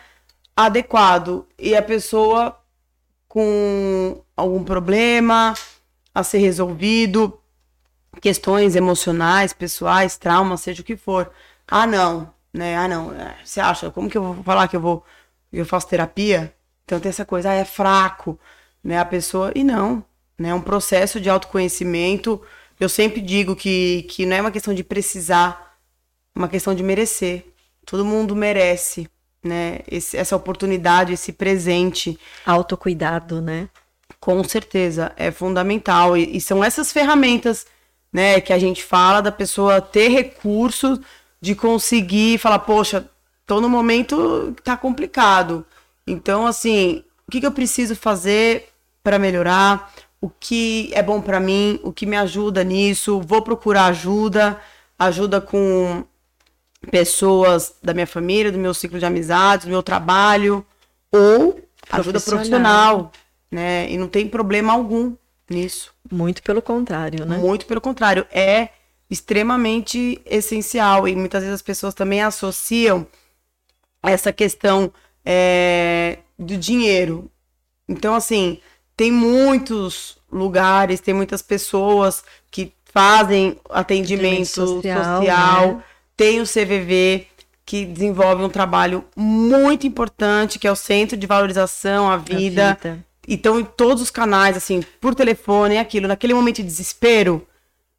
adequado 0.56 1.48
e 1.58 1.76
a 1.76 1.82
pessoa 1.82 2.58
com 3.28 4.22
algum 4.36 4.64
problema 4.64 5.54
a 6.14 6.24
ser 6.24 6.38
resolvido, 6.38 7.38
questões 8.22 8.76
emocionais, 8.76 9.52
pessoais, 9.52 10.18
traumas, 10.18 10.62
seja 10.62 10.82
o 10.82 10.86
que 10.86 10.96
for. 10.96 11.30
Ah, 11.68 11.86
não, 11.86 12.34
né? 12.56 12.78
Ah, 12.78 12.88
não. 12.88 13.12
É, 13.14 13.36
você 13.44 13.60
acha? 13.60 13.92
Como 13.92 14.10
que 14.10 14.18
eu 14.18 14.34
vou 14.34 14.44
falar 14.44 14.68
que 14.68 14.76
eu 14.76 14.82
vou 14.82 15.04
eu 15.52 15.66
faço 15.66 15.88
terapia? 15.88 16.54
Então 16.86 17.00
tem 17.00 17.10
essa 17.10 17.26
coisa, 17.26 17.50
ah, 17.50 17.54
é 17.54 17.66
fraco, 17.66 18.40
né? 18.84 18.98
A 19.00 19.06
pessoa 19.06 19.52
e 19.56 19.64
não, 19.64 20.04
né? 20.38 20.50
É 20.50 20.54
um 20.54 20.62
processo 20.62 21.20
de 21.20 21.30
autoconhecimento 21.30 22.42
eu 22.80 22.90
sempre 22.90 23.22
digo 23.22 23.56
que, 23.56 24.04
que 24.04 24.26
não 24.26 24.36
é 24.36 24.42
uma 24.42 24.52
questão 24.52 24.74
de 24.74 24.84
precisar, 24.84 25.78
é 26.36 26.40
uma 26.40 26.48
questão 26.48 26.76
de 26.76 26.84
merecer. 26.84 27.46
Todo 27.86 28.04
mundo 28.04 28.36
merece, 28.36 29.08
né? 29.44 29.80
Esse, 29.90 30.18
essa 30.18 30.36
oportunidade, 30.36 31.14
esse 31.14 31.32
presente. 31.32 32.20
Autocuidado, 32.46 33.42
né? 33.42 33.70
Com 34.20 34.44
certeza, 34.44 35.14
é 35.16 35.32
fundamental. 35.32 36.18
E, 36.18 36.36
e 36.38 36.42
são 36.42 36.64
essas 36.64 36.92
ferramentas, 36.92 37.66
né, 38.12 38.42
que 38.42 38.54
a 38.54 38.60
gente 38.60 38.84
fala 38.84 39.22
da 39.22 39.32
pessoa 39.32 39.82
ter 39.82 40.10
recursos 40.10 41.00
de 41.42 41.56
conseguir 41.56 42.38
falar, 42.38 42.60
poxa, 42.60 43.10
tô 43.46 43.62
no 43.62 43.70
momento 43.70 44.54
que 44.56 44.64
tá 44.64 44.76
complicado. 44.76 45.66
Então, 46.08 46.46
assim, 46.46 47.04
o 47.28 47.32
que, 47.32 47.40
que 47.40 47.46
eu 47.46 47.52
preciso 47.52 47.96
fazer 47.96 48.70
para 49.04 49.20
melhorar? 49.20 49.92
o 50.26 50.30
que 50.40 50.90
é 50.94 51.04
bom 51.04 51.22
para 51.22 51.40
mim, 51.40 51.80
o 51.84 51.94
que 51.94 52.06
me 52.08 52.16
ajuda 52.16 52.64
nisso, 52.64 53.22
vou 53.22 53.44
procurar 53.44 53.86
ajuda, 53.86 54.60
ajuda 54.98 55.40
com 55.40 56.04
pessoas 56.90 57.76
da 57.84 57.94
minha 57.94 58.08
família, 58.08 58.52
do 58.52 58.58
meu 58.58 58.74
ciclo 58.74 58.98
de 58.98 59.06
amizades, 59.06 59.68
do 59.68 59.70
meu 59.70 59.84
trabalho, 59.84 60.66
ou 61.12 61.62
ajuda 61.92 62.20
profissional, 62.20 63.12
né? 63.52 63.88
E 63.88 64.00
não 64.00 64.08
tem 64.08 64.28
problema 64.28 64.74
algum 64.74 65.16
nisso. 65.48 65.94
Muito 66.12 66.42
pelo 66.42 66.62
contrário, 66.62 67.24
né? 67.24 67.38
Muito 67.38 67.68
pelo 67.68 67.80
contrário, 67.80 68.26
é 68.32 68.70
extremamente 69.10 70.22
essencial 70.26 71.08
e 71.08 71.16
muitas 71.16 71.42
vezes 71.42 71.56
as 71.56 71.62
pessoas 71.62 71.94
também 71.94 72.22
associam 72.22 73.06
essa 74.02 74.32
questão 74.32 74.92
é, 75.24 76.20
do 76.38 76.58
dinheiro. 76.58 77.30
Então, 77.88 78.16
assim, 78.16 78.60
tem 78.96 79.12
muitos 79.12 80.18
lugares, 80.32 81.00
tem 81.00 81.14
muitas 81.14 81.42
pessoas 81.42 82.24
que 82.50 82.74
fazem 82.86 83.60
atendimento 83.70 84.48
social, 84.48 85.04
social 85.04 85.74
né? 85.76 85.84
tem 86.16 86.42
o 86.42 86.46
CVV 86.46 87.28
que 87.66 87.84
desenvolve 87.84 88.44
um 88.44 88.50
trabalho 88.50 89.04
muito 89.16 89.88
importante, 89.88 90.60
que 90.60 90.68
é 90.68 90.72
o 90.72 90.76
Centro 90.76 91.18
de 91.18 91.26
Valorização 91.26 92.10
à 92.10 92.16
Vida. 92.16 92.72
A 92.72 92.74
vida. 92.74 93.06
Então, 93.28 93.60
em 93.60 93.66
todos 93.66 94.04
os 94.04 94.12
canais, 94.12 94.56
assim, 94.56 94.84
por 95.02 95.16
telefone, 95.16 95.76
é 95.76 95.80
aquilo, 95.80 96.08
naquele 96.08 96.34
momento 96.34 96.58
de 96.58 96.64
desespero, 96.64 97.46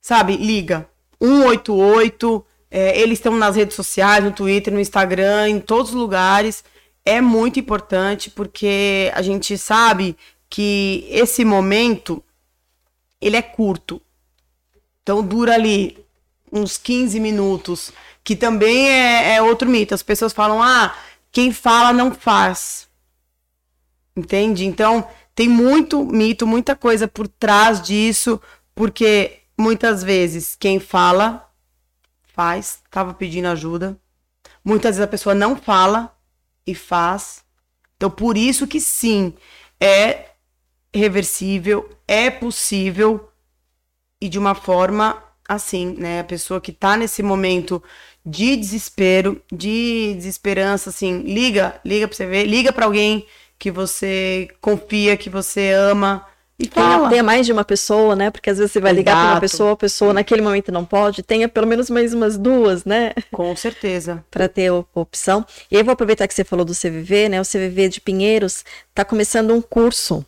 sabe? 0.00 0.36
Liga. 0.36 0.88
188, 1.20 2.44
é, 2.70 3.00
eles 3.00 3.18
estão 3.18 3.36
nas 3.36 3.56
redes 3.56 3.76
sociais, 3.76 4.24
no 4.24 4.32
Twitter, 4.32 4.72
no 4.72 4.80
Instagram, 4.80 5.48
em 5.48 5.60
todos 5.60 5.90
os 5.90 5.96
lugares. 5.96 6.64
É 7.04 7.20
muito 7.20 7.58
importante 7.58 8.30
porque 8.30 9.10
a 9.14 9.22
gente 9.22 9.56
sabe 9.56 10.16
que 10.50 11.06
esse 11.10 11.44
momento 11.44 12.22
ele 13.20 13.36
é 13.36 13.42
curto. 13.42 14.00
Então 15.02 15.22
dura 15.22 15.54
ali 15.54 16.04
uns 16.52 16.76
15 16.76 17.20
minutos, 17.20 17.92
que 18.24 18.34
também 18.34 18.88
é, 18.88 19.36
é 19.36 19.42
outro 19.42 19.68
mito. 19.68 19.94
As 19.94 20.02
pessoas 20.02 20.32
falam: 20.32 20.62
"Ah, 20.62 20.94
quem 21.30 21.52
fala 21.52 21.92
não 21.92 22.12
faz". 22.12 22.88
Entende? 24.16 24.64
Então, 24.64 25.06
tem 25.34 25.48
muito 25.48 26.02
mito, 26.04 26.46
muita 26.46 26.74
coisa 26.74 27.06
por 27.06 27.28
trás 27.28 27.82
disso, 27.82 28.40
porque 28.74 29.40
muitas 29.57 30.02
vezes 30.02 30.57
quem 30.59 30.78
fala 30.78 31.50
faz, 32.22 32.82
estava 32.84 33.14
pedindo 33.14 33.48
ajuda. 33.48 33.98
Muitas 34.64 34.96
vezes 34.96 35.09
a 35.09 35.11
pessoa 35.11 35.34
não 35.34 35.57
fala 35.57 36.14
e 36.66 36.74
faz. 36.74 37.44
Então, 37.96 38.11
por 38.11 38.36
isso 38.36 38.66
que 38.66 38.80
sim, 38.80 39.32
é 39.80 40.26
reversível, 40.92 41.88
é 42.07 42.30
possível 42.30 43.30
e 44.20 44.28
de 44.28 44.38
uma 44.38 44.54
forma 44.54 45.22
assim, 45.48 45.94
né? 45.98 46.20
A 46.20 46.24
pessoa 46.24 46.61
que 46.61 46.72
tá 46.72 46.96
nesse 46.96 47.22
momento 47.22 47.82
de 48.24 48.57
desespero, 48.57 49.40
de 49.52 50.14
desesperança, 50.14 50.90
assim, 50.90 51.20
liga, 51.20 51.80
liga 51.84 52.09
pra 52.09 52.16
você 52.16 52.26
ver, 52.26 52.44
liga 52.44 52.72
para 52.72 52.84
alguém 52.86 53.26
que 53.59 53.70
você 53.70 54.48
confia, 54.61 55.16
que 55.16 55.30
você 55.30 55.70
ama. 55.70 56.26
E 56.59 56.66
fala. 56.68 57.11
Tenha 57.11 57.22
mais 57.22 57.44
de 57.44 57.52
uma 57.52 57.64
pessoa, 57.64 58.16
né? 58.16 58.30
Porque 58.30 58.48
às 58.48 58.57
vezes 58.57 58.72
você 58.72 58.80
vai 58.80 58.92
ligar 58.92 59.14
para 59.14 59.34
uma 59.34 59.40
pessoa, 59.40 59.72
a 59.72 59.76
pessoa 59.76 60.14
naquele 60.14 60.40
momento 60.40 60.72
não 60.72 60.84
pode. 60.84 61.22
Tenha 61.22 61.48
pelo 61.48 61.66
menos 61.66 61.90
mais 61.90 62.14
umas 62.14 62.38
duas, 62.38 62.84
né? 62.84 63.12
Com 63.30 63.54
certeza. 63.54 64.24
para 64.30 64.48
ter 64.48 64.70
opção. 64.94 65.44
E 65.70 65.76
aí 65.76 65.82
vou 65.82 65.92
aproveitar 65.92 66.26
que 66.26 66.34
você 66.34 66.44
falou 66.44 66.64
do 66.64 66.72
CVV, 66.72 67.28
né? 67.28 67.40
O 67.40 67.44
CVV 67.44 67.88
de 67.90 68.00
Pinheiros 68.00 68.64
está 68.88 69.04
começando 69.04 69.52
um 69.52 69.61
curso 69.61 70.24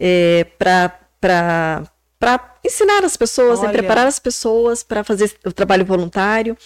é, 0.00 0.46
para 0.58 0.98
ensinar 2.64 3.04
as 3.04 3.16
pessoas, 3.16 3.60
né, 3.60 3.68
preparar 3.68 4.06
as 4.06 4.18
pessoas 4.18 4.82
para 4.82 5.04
fazer 5.04 5.32
o 5.44 5.52
trabalho 5.52 5.84
voluntário. 5.84 6.56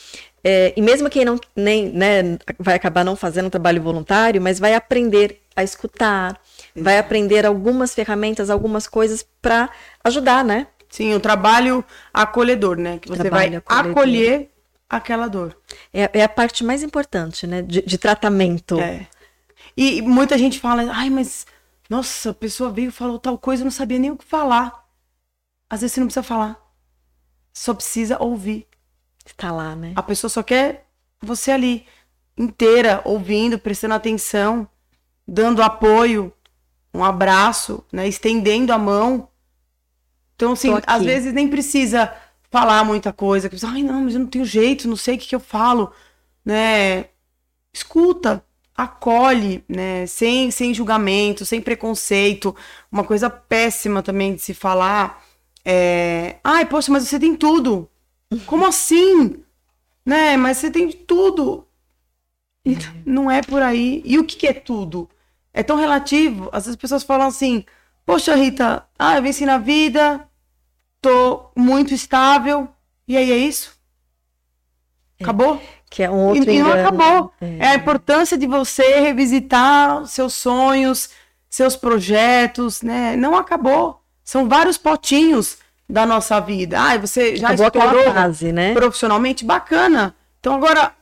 É, 0.45 0.73
e 0.77 0.81
mesmo 0.81 1.11
quem 1.11 1.25
não 1.25 1.41
nem, 1.57 1.91
né, 1.91 2.39
vai 2.59 2.77
acabar 2.77 3.05
não 3.05 3.17
fazendo 3.17 3.51
trabalho 3.51 3.83
voluntário, 3.83 4.41
mas 4.41 4.61
vai 4.61 4.75
aprender 4.75 5.43
a 5.57 5.65
escutar, 5.65 6.39
vai 6.77 6.99
aprender 6.99 7.47
algumas 7.47 7.95
ferramentas, 7.95 8.51
algumas 8.51 8.87
coisas 8.87 9.27
para 9.41 9.71
ajudar, 10.05 10.45
né? 10.45 10.67
Sim, 10.89 11.15
o 11.15 11.21
trabalho 11.21 11.85
acolhedor, 12.13 12.77
né? 12.77 12.99
Que 12.99 13.09
você 13.09 13.23
trabalho 13.23 13.51
vai 13.51 13.57
acolhedor. 13.57 13.91
acolher 13.91 14.51
aquela 14.89 15.29
dor. 15.29 15.57
É, 15.93 16.11
é, 16.13 16.23
a 16.23 16.29
parte 16.29 16.65
mais 16.65 16.83
importante, 16.83 17.47
né? 17.47 17.63
De, 17.63 17.83
de 17.83 17.99
tratamento. 17.99 18.81
É. 18.81 19.07
E 19.77 20.01
muita 20.03 20.39
gente 20.39 20.59
fala, 20.59 20.91
ai, 20.93 21.11
mas 21.11 21.47
nossa, 21.89 22.31
a 22.31 22.35
pessoa 22.35 22.71
veio 22.71 22.89
e 22.89 22.93
falou 22.93 23.19
tal 23.19 23.39
coisa, 23.39 23.63
eu 23.63 23.65
não 23.65 23.71
sabia 23.71 23.99
nem 23.99 24.11
o 24.11 24.17
que 24.17 24.25
falar. 24.25 24.85
Às 25.69 25.81
vezes 25.81 25.95
você 25.95 26.01
não 26.01 26.07
precisa 26.07 26.23
falar. 26.23 26.59
Só 27.53 27.75
precisa 27.75 28.23
ouvir. 28.23 28.67
Está 29.25 29.51
lá, 29.51 29.75
né? 29.75 29.93
A 29.97 30.03
pessoa 30.03 30.29
só 30.29 30.43
quer 30.43 30.87
você 31.21 31.51
ali, 31.51 31.87
inteira, 32.37 33.01
ouvindo, 33.05 33.59
prestando 33.59 33.95
atenção, 33.95 34.69
dando 35.27 35.63
apoio, 35.63 36.33
um 36.97 37.05
abraço, 37.05 37.85
né? 37.93 38.09
Estendendo 38.09 38.73
a 38.73 38.79
mão. 38.79 39.29
Então, 40.35 40.53
assim, 40.53 40.71
às 40.87 41.03
vezes 41.03 41.33
nem 41.33 41.49
precisa 41.49 42.13
falar 42.51 42.85
muita 42.85 43.13
coisa. 43.13 43.51
Ai, 43.65 43.83
não, 43.83 44.03
mas 44.03 44.15
eu 44.15 44.21
não 44.21 44.27
tenho 44.27 44.45
jeito, 44.45 44.89
não 44.89 44.97
sei 44.97 45.17
o 45.17 45.19
que, 45.19 45.29
que 45.29 45.35
eu 45.35 45.41
falo, 45.41 45.93
né? 46.45 47.07
Escuta, 47.73 48.45
acolhe, 48.75 49.65
né, 49.69 50.07
sem, 50.07 50.51
sem 50.51 50.73
julgamento, 50.75 51.45
sem 51.45 51.61
preconceito. 51.61 52.55
Uma 52.91 53.05
coisa 53.05 53.29
péssima 53.31 54.03
também 54.03 54.35
de 54.35 54.41
se 54.41 54.55
falar 54.55 55.23
é, 55.69 56.37
ai, 56.45 56.65
poxa, 56.65 56.93
mas 56.93 57.09
você 57.09 57.19
tem 57.19 57.35
tudo. 57.35 57.91
Como 58.47 58.65
assim? 58.69 59.43
Né, 60.05 60.37
mas 60.37 60.59
você 60.59 60.71
tem 60.71 60.93
tudo. 60.93 61.67
Então, 62.65 62.93
não 63.05 63.29
é 63.29 63.43
por 63.43 63.61
aí. 63.61 64.01
E 64.05 64.17
o 64.17 64.25
que, 64.25 64.37
que 64.37 64.47
é 64.47 64.53
tudo? 64.53 65.11
É 65.57 65.63
tão 65.63 65.77
relativo. 65.77 66.51
Às 66.53 66.65
vezes 66.65 66.69
as 66.69 66.77
pessoas 66.77 67.03
falam 67.03 67.27
assim: 67.27 67.65
Poxa, 68.05 68.35
Rita, 68.35 68.85
ah, 68.99 69.17
eu 69.17 69.23
venci 69.23 69.47
na 69.47 69.57
vida, 69.57 70.29
tô 71.01 71.51
muito 71.57 71.95
estável. 71.95 72.69
E 73.09 73.17
aí 73.17 73.33
é 73.33 73.39
isso? 73.39 73.73
Acabou? 75.19 75.59
Que 75.89 76.03
é 76.03 76.11
um 76.11 76.27
outro 76.27 76.51
e, 76.51 76.57
e 76.57 76.63
não 76.63 76.71
acabou. 76.71 77.33
É. 77.41 77.69
a 77.69 77.75
importância 77.75 78.37
de 78.37 78.47
você 78.47 79.01
revisitar 79.01 80.05
seus 80.05 80.35
sonhos, 80.35 81.09
seus 81.49 81.75
projetos, 81.75 82.83
né? 82.83 83.17
Não 83.17 83.35
acabou. 83.35 84.03
São 84.23 84.47
vários 84.47 84.77
potinhos 84.77 85.57
da 85.89 86.05
nossa 86.05 86.39
vida. 86.39 86.79
Ah, 86.79 86.99
você 86.99 87.35
já 87.35 87.49
Acabou 87.49 87.67
estourou 87.67 88.13
fase, 88.13 88.53
né? 88.53 88.75
profissionalmente? 88.75 89.43
Bacana. 89.43 90.15
Então 90.39 90.55
agora 90.55 90.93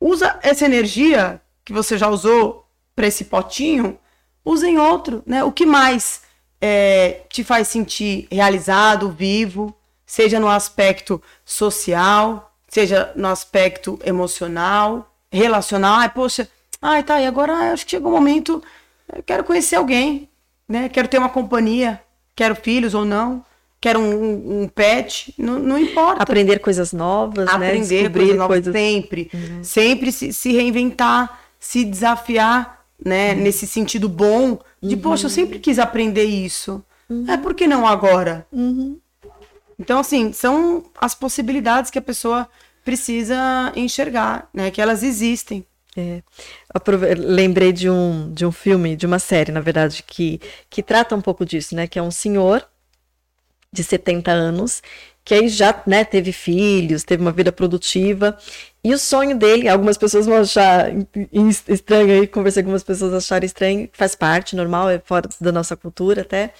usa 0.00 0.40
essa 0.42 0.64
energia 0.64 1.40
que 1.64 1.72
você 1.72 1.96
já 1.96 2.08
usou 2.08 2.61
para 2.94 3.06
esse 3.06 3.24
potinho, 3.24 3.98
usa 4.44 4.68
em 4.68 4.78
outro, 4.78 5.22
né? 5.26 5.42
O 5.44 5.52
que 5.52 5.64
mais 5.66 6.22
é, 6.60 7.22
te 7.28 7.42
faz 7.42 7.68
sentir 7.68 8.26
realizado, 8.30 9.10
vivo, 9.10 9.74
seja 10.06 10.38
no 10.38 10.48
aspecto 10.48 11.20
social, 11.44 12.52
seja 12.68 13.12
no 13.16 13.28
aspecto 13.28 13.98
emocional, 14.04 15.14
relacional. 15.30 16.00
Ai, 16.00 16.08
poxa, 16.10 16.48
ai, 16.80 17.02
tá, 17.02 17.20
e 17.20 17.26
agora 17.26 17.72
acho 17.72 17.84
que 17.84 17.92
chegou 17.92 18.10
o 18.12 18.14
momento, 18.14 18.62
eu 19.14 19.22
quero 19.22 19.44
conhecer 19.44 19.76
alguém, 19.76 20.28
né? 20.68 20.88
Quero 20.88 21.08
ter 21.08 21.18
uma 21.18 21.28
companhia, 21.28 22.00
quero 22.34 22.54
filhos 22.54 22.94
ou 22.94 23.04
não, 23.04 23.44
quero 23.80 23.98
um, 24.00 24.12
um- 24.14 24.62
um 24.62 24.68
pet, 24.68 25.34
não, 25.38 25.58
não 25.58 25.78
importa. 25.78 26.22
Aprender 26.22 26.58
coisas 26.60 26.92
novas, 26.92 27.46
né? 27.46 27.52
Aprender 27.52 27.80
Descobrir 28.02 28.20
coisas 28.20 28.36
novas 28.36 28.56
coisas. 28.64 28.72
sempre. 28.72 29.30
Sempre 29.62 30.12
se, 30.12 30.32
se 30.32 30.52
reinventar, 30.52 31.40
se 31.58 31.84
desafiar, 31.84 32.81
né? 33.04 33.34
Nesse 33.34 33.66
sentido 33.66 34.08
bom 34.08 34.58
de, 34.82 34.96
poxa, 34.96 35.26
eu 35.26 35.30
sempre 35.30 35.58
quis 35.58 35.78
aprender 35.78 36.24
isso. 36.24 36.84
É, 37.28 37.36
por 37.36 37.54
que 37.54 37.66
não 37.66 37.86
agora? 37.86 38.46
Uhum. 38.50 38.98
Então, 39.78 39.98
assim, 39.98 40.32
são 40.32 40.84
as 41.00 41.14
possibilidades 41.14 41.90
que 41.90 41.98
a 41.98 42.02
pessoa 42.02 42.48
precisa 42.84 43.72
enxergar, 43.76 44.48
né? 44.52 44.70
Que 44.70 44.80
elas 44.80 45.02
existem. 45.02 45.64
É. 45.96 46.22
Lembrei 47.18 47.72
de 47.72 47.90
um, 47.90 48.32
de 48.32 48.46
um 48.46 48.52
filme, 48.52 48.96
de 48.96 49.04
uma 49.04 49.18
série, 49.18 49.52
na 49.52 49.60
verdade, 49.60 50.02
que, 50.06 50.40
que 50.70 50.82
trata 50.82 51.14
um 51.14 51.20
pouco 51.20 51.44
disso, 51.44 51.74
né? 51.74 51.86
Que 51.86 51.98
é 51.98 52.02
um 52.02 52.10
senhor 52.10 52.66
de 53.72 53.82
70 53.82 54.30
anos, 54.30 54.82
que 55.24 55.34
aí 55.34 55.48
já 55.48 55.80
né, 55.86 56.04
teve 56.04 56.32
filhos, 56.32 57.04
teve 57.04 57.22
uma 57.22 57.32
vida 57.32 57.52
produtiva. 57.52 58.36
E 58.82 58.92
o 58.92 58.98
sonho 58.98 59.36
dele, 59.36 59.68
algumas 59.68 59.96
pessoas 59.96 60.26
vão 60.26 60.38
achar 60.38 60.90
estranho 61.68 62.20
aí, 62.20 62.26
conversei 62.26 62.62
com 62.62 62.68
algumas 62.68 62.82
pessoas 62.82 63.14
acharam 63.14 63.46
estranho, 63.46 63.88
faz 63.92 64.14
parte, 64.14 64.56
normal, 64.56 64.90
é 64.90 65.00
fora 65.04 65.28
da 65.40 65.52
nossa 65.52 65.76
cultura 65.76 66.22
até. 66.22 66.52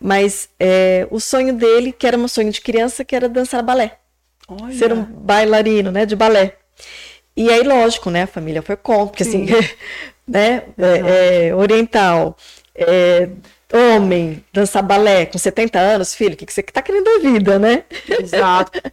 Mas 0.00 0.48
é, 0.58 1.06
o 1.10 1.20
sonho 1.20 1.54
dele, 1.54 1.92
que 1.92 2.06
era 2.06 2.18
um 2.18 2.26
sonho 2.26 2.50
de 2.50 2.60
criança, 2.60 3.04
que 3.04 3.14
era 3.14 3.28
dançar 3.28 3.62
balé 3.62 3.98
Olha. 4.48 4.74
ser 4.74 4.92
um 4.92 5.04
bailarino, 5.04 5.92
né, 5.92 6.04
de 6.04 6.16
balé. 6.16 6.56
E 7.36 7.48
aí, 7.48 7.62
lógico, 7.62 8.10
né, 8.10 8.22
a 8.22 8.26
família 8.26 8.60
foi 8.62 8.76
contra, 8.76 9.06
porque 9.06 9.22
assim, 9.22 9.46
né, 10.26 10.64
é, 10.76 11.46
é, 11.48 11.54
oriental, 11.54 12.36
é, 12.74 13.28
homem, 13.72 14.44
dançar 14.52 14.82
balé 14.82 15.26
com 15.26 15.38
70 15.38 15.78
anos, 15.78 16.14
filho, 16.14 16.34
o 16.34 16.36
que, 16.36 16.44
que 16.46 16.52
você 16.52 16.62
tá 16.62 16.82
querendo 16.82 17.04
da 17.04 17.18
vida, 17.30 17.58
né? 17.58 17.84
Exato. 18.08 18.72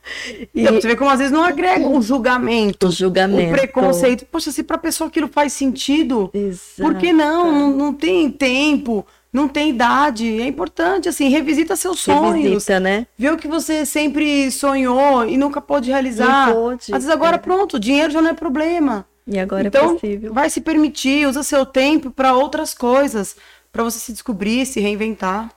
E 0.53 0.61
Então, 0.61 0.75
você 0.75 0.87
vê 0.87 0.95
como 0.95 1.09
às 1.09 1.19
vezes 1.19 1.31
não 1.33 1.43
agrega 1.43 1.85
um 1.85 2.01
julgamento, 2.01 2.87
o 2.87 2.91
julgamento. 2.91 3.49
um 3.49 3.51
preconceito. 3.51 4.25
Poxa, 4.25 4.51
se 4.51 4.63
pra 4.63 4.77
pessoa 4.77 5.07
aquilo 5.07 5.27
faz 5.27 5.53
sentido, 5.53 6.29
Exato. 6.33 6.81
Por 6.81 6.95
que 6.95 7.11
não? 7.13 7.51
não? 7.51 7.77
Não 7.77 7.93
tem 7.93 8.29
tempo, 8.31 9.05
não 9.31 9.47
tem 9.47 9.69
idade. 9.69 10.41
É 10.41 10.45
importante, 10.47 11.07
assim, 11.09 11.29
revisita 11.29 11.75
seus 11.75 11.99
sonhos. 11.99 12.43
Revisita, 12.43 12.79
né? 12.79 13.05
Vê 13.17 13.29
o 13.29 13.37
que 13.37 13.47
você 13.47 13.85
sempre 13.85 14.49
sonhou 14.51 15.25
e 15.27 15.37
nunca 15.37 15.61
pôde 15.61 15.89
realizar. 15.91 16.47
Não 16.47 16.53
pôde, 16.55 16.83
Às 16.85 17.03
vezes 17.03 17.09
agora, 17.09 17.35
é. 17.35 17.39
pronto, 17.39 17.75
o 17.77 17.79
dinheiro 17.79 18.11
já 18.11 18.21
não 18.21 18.31
é 18.31 18.33
problema. 18.33 19.05
E 19.27 19.37
agora 19.37 19.63
é 19.63 19.67
então, 19.67 19.93
possível. 19.93 20.33
vai 20.33 20.49
se 20.49 20.59
permitir, 20.59 21.27
usa 21.27 21.43
seu 21.43 21.63
tempo 21.63 22.09
para 22.09 22.33
outras 22.33 22.73
coisas, 22.73 23.35
para 23.71 23.83
você 23.83 23.99
se 23.99 24.11
descobrir, 24.11 24.65
se 24.65 24.79
reinventar. 24.79 25.49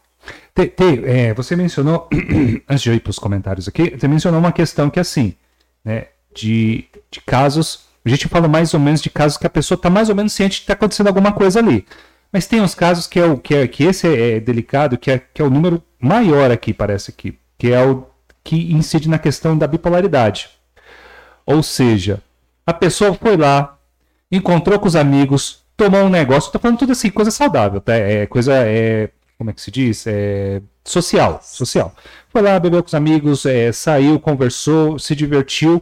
É, 1.05 1.35
você 1.35 1.57
mencionou, 1.57 2.09
antes 2.69 2.83
de 2.83 2.91
eu 2.91 2.95
ir 2.95 3.01
para 3.01 3.11
os 3.11 3.19
comentários 3.19 3.67
aqui, 3.67 3.97
você 3.97 4.07
mencionou 4.07 4.39
uma 4.39 4.53
questão 4.53 4.91
que 4.91 4.99
é 4.99 5.03
assim, 5.03 5.35
né, 5.85 6.09
de, 6.35 6.85
de 7.11 7.21
casos, 7.21 7.87
a 8.05 8.09
gente 8.09 8.29
fala 8.29 8.49
mais 8.49 8.75
ou 8.75 8.81
menos 8.81 9.01
de 9.01 9.11
casos 9.11 9.39
que 9.39 9.47
a 9.47 9.51
pessoa 9.51 9.77
está 9.77 9.91
mais 9.91 10.09
ou 10.09 10.15
menos 10.15 10.33
ciente 10.33 10.55
de 10.55 10.59
que 10.59 10.65
está 10.65 10.75
acontecendo 10.75 11.07
alguma 11.07 11.33
coisa 11.33 11.59
ali. 11.59 11.87
Mas 12.33 12.47
tem 12.47 12.61
uns 12.61 12.75
casos 12.75 13.07
que 13.07 13.21
é 13.21 13.25
o 13.25 13.37
que, 13.37 13.55
é, 13.55 13.67
que 13.69 13.85
esse 13.85 14.09
é, 14.09 14.37
é 14.37 14.41
delicado, 14.41 14.97
que 14.97 15.11
é, 15.11 15.19
que 15.19 15.43
é 15.43 15.45
o 15.45 15.51
número 15.51 15.83
maior 16.01 16.51
aqui, 16.51 16.73
parece 16.73 17.11
aqui, 17.11 17.39
que 17.59 17.71
é 17.71 17.85
o 17.85 18.07
que 18.43 18.73
incide 18.73 19.09
na 19.09 19.19
questão 19.19 19.57
da 19.57 19.67
bipolaridade. 19.67 20.51
Ou 21.45 21.63
seja, 21.63 22.23
a 22.67 22.73
pessoa 22.73 23.15
foi 23.15 23.37
lá, 23.37 23.79
encontrou 24.31 24.79
com 24.79 24.87
os 24.87 24.97
amigos, 24.97 25.62
tomou 25.77 26.03
um 26.03 26.09
negócio, 26.09 26.53
tô 26.53 26.59
falando 26.59 26.79
tudo 26.79 26.93
assim, 26.93 27.11
coisa 27.11 27.31
saudável, 27.31 27.81
tá? 27.81 27.95
É 27.95 28.27
coisa, 28.27 28.55
é, 28.55 29.11
como 29.39 29.51
é 29.51 29.53
que 29.53 29.61
se 29.61 29.71
diz? 29.71 30.05
É 30.07 30.61
social, 30.85 31.41
social. 31.43 31.95
Foi 32.29 32.43
lá, 32.43 32.59
bebeu 32.59 32.83
com 32.83 32.89
os 32.89 32.95
amigos, 32.95 33.47
é, 33.47 33.71
saiu, 33.73 34.19
conversou, 34.19 34.99
se 34.99 35.15
divertiu, 35.15 35.81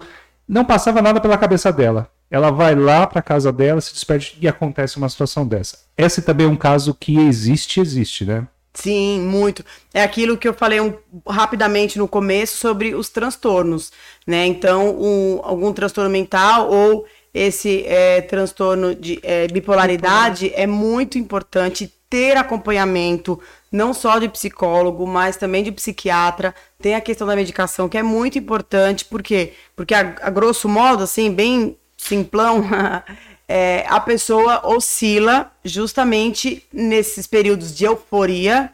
não 0.48 0.64
passava 0.64 1.00
nada 1.00 1.20
pela 1.20 1.38
cabeça 1.38 1.72
dela. 1.72 2.10
Ela 2.30 2.50
vai 2.50 2.74
lá 2.76 3.06
pra 3.06 3.20
casa 3.22 3.50
dela, 3.52 3.80
se 3.80 3.92
despede 3.92 4.36
e 4.40 4.46
acontece 4.46 4.96
uma 4.96 5.08
situação 5.08 5.46
dessa. 5.46 5.78
Esse 5.96 6.22
também 6.22 6.46
é 6.46 6.48
um 6.48 6.56
caso 6.56 6.94
que 6.94 7.18
existe, 7.18 7.80
existe, 7.80 8.24
né? 8.24 8.46
Sim, 8.72 9.20
muito. 9.22 9.64
É 9.92 10.00
aquilo 10.00 10.38
que 10.38 10.46
eu 10.46 10.54
falei 10.54 10.80
um- 10.80 10.94
rapidamente 11.28 11.98
no 11.98 12.06
começo 12.06 12.56
sobre 12.56 12.94
os 12.94 13.08
transtornos, 13.08 13.90
né? 14.24 14.46
Então, 14.46 14.90
um- 14.96 15.40
algum 15.42 15.72
transtorno 15.72 16.08
mental 16.08 16.70
ou 16.70 17.04
esse 17.32 17.84
é, 17.86 18.20
transtorno 18.22 18.94
de 18.94 19.20
é, 19.22 19.46
bipolaridade 19.48 20.52
é 20.54 20.66
muito 20.66 21.18
importante 21.18 21.92
ter 22.10 22.36
acompanhamento, 22.36 23.40
não 23.70 23.94
só 23.94 24.18
de 24.18 24.28
psicólogo, 24.28 25.06
mas 25.06 25.36
também 25.36 25.62
de 25.62 25.70
psiquiatra. 25.70 26.52
Tem 26.82 26.96
a 26.96 27.00
questão 27.00 27.24
da 27.24 27.36
medicação, 27.36 27.88
que 27.88 27.96
é 27.96 28.02
muito 28.02 28.36
importante, 28.36 29.04
por 29.04 29.22
quê? 29.22 29.52
Porque, 29.76 29.94
a, 29.94 30.16
a 30.20 30.28
grosso 30.28 30.68
modo, 30.68 31.04
assim, 31.04 31.32
bem 31.32 31.76
simplão, 31.96 32.64
é, 33.46 33.86
a 33.88 34.00
pessoa 34.00 34.66
oscila 34.66 35.52
justamente 35.64 36.66
nesses 36.72 37.28
períodos 37.28 37.74
de 37.74 37.84
euforia, 37.84 38.72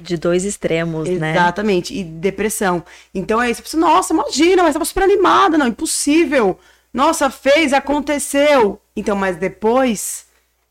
De 0.00 0.16
dois 0.16 0.46
extremos, 0.46 1.10
né? 1.10 1.32
exatamente, 1.32 1.92
e 1.92 2.02
depressão. 2.02 2.82
Então 3.14 3.42
é 3.42 3.50
isso, 3.50 3.76
nossa, 3.76 4.14
imagina, 4.14 4.62
mas 4.62 4.70
estava 4.70 4.84
super 4.86 5.02
animada, 5.02 5.58
não, 5.58 5.66
impossível. 5.66 6.58
Nossa, 6.92 7.30
fez, 7.30 7.72
aconteceu. 7.72 8.80
Então, 8.96 9.16
mas 9.16 9.36
depois, 9.36 10.26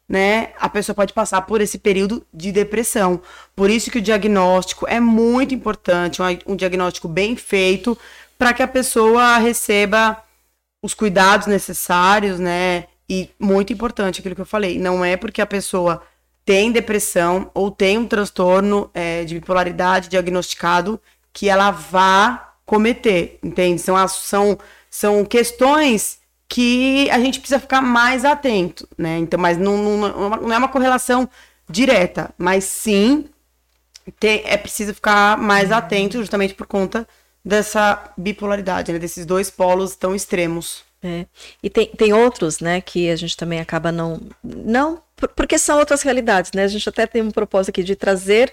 né, 0.08 0.52
a 0.60 0.68
pessoa 0.70 0.96
pode 0.96 1.14
passar 1.14 1.42
por 1.44 1.62
esse 1.62 1.78
período 1.78 2.26
de 2.34 2.52
depressão. 2.52 3.22
Por 3.56 3.70
isso 3.70 3.92
que 3.92 4.00
o 4.00 4.02
diagnóstico 4.02 4.88
é 4.88 5.00
muito 5.00 5.54
importante, 5.54 6.22
um, 6.22 6.26
um 6.54 6.56
diagnóstico 6.56 7.08
bem 7.08 7.36
feito, 7.36 7.98
para 8.38 8.54
que 8.54 8.64
a 8.64 8.68
pessoa 8.68 9.38
receba 9.38 10.22
os 10.82 10.94
cuidados 10.94 11.48
necessários, 11.48 12.40
né? 12.40 12.86
E 13.10 13.30
muito 13.40 13.72
importante 13.72 14.20
aquilo 14.20 14.36
que 14.36 14.42
eu 14.42 14.46
falei, 14.46 14.78
não 14.78 15.04
é 15.04 15.16
porque 15.16 15.42
a 15.42 15.46
pessoa 15.46 16.02
tem 16.46 16.72
depressão 16.72 17.52
ou 17.54 17.72
tem 17.72 17.98
um 17.98 18.08
transtorno 18.08 18.90
é, 18.94 19.24
de 19.26 19.36
bipolaridade 19.36 20.10
diagnosticado 20.10 21.00
que 21.34 21.50
ela 21.50 21.72
vá 21.72 22.54
cometer, 22.66 23.40
entende? 23.44 23.82
São, 23.82 24.08
são, 24.08 24.58
são 24.90 25.24
questões 25.26 26.20
que 26.50 27.10
a 27.12 27.20
gente 27.20 27.40
precisa 27.40 27.60
ficar 27.60 27.82
mais 27.82 28.24
atento, 28.24 28.88
né? 28.98 29.18
Então, 29.18 29.40
mas 29.40 29.58
não, 29.58 29.78
não, 29.78 30.30
não 30.30 30.54
é 30.54 30.58
uma 30.58 30.70
correlação 30.70 31.30
direta, 31.70 32.34
mas 32.38 32.64
sim 32.64 33.26
tem- 34.20 34.42
é 34.46 34.56
preciso 34.58 34.94
ficar 34.94 35.38
mais 35.38 35.72
atento 35.72 36.18
justamente 36.18 36.54
por 36.54 36.66
conta 36.66 37.08
dessa 37.44 38.12
bipolaridade, 38.18 38.92
né? 38.92 39.00
Desses 39.00 39.26
dois 39.26 39.50
polos 39.50 39.96
tão 39.96 40.16
extremos. 40.16 40.84
É. 41.04 41.26
E 41.62 41.70
tem, 41.70 41.88
tem 41.88 42.12
outros, 42.14 42.60
né, 42.60 42.82
que 42.82 43.10
a 43.10 43.16
gente 43.16 43.38
também 43.38 43.60
acaba 43.60 43.92
não. 43.92 44.20
Não, 44.44 45.02
por- 45.16 45.30
porque 45.30 45.58
são 45.60 45.78
outras 45.78 46.02
realidades, 46.02 46.52
né? 46.54 46.64
A 46.64 46.68
gente 46.68 46.88
até 46.90 47.06
tem 47.06 47.22
um 47.22 47.32
propósito 47.32 47.70
aqui 47.70 47.84
de 47.84 47.96
trazer 47.96 48.52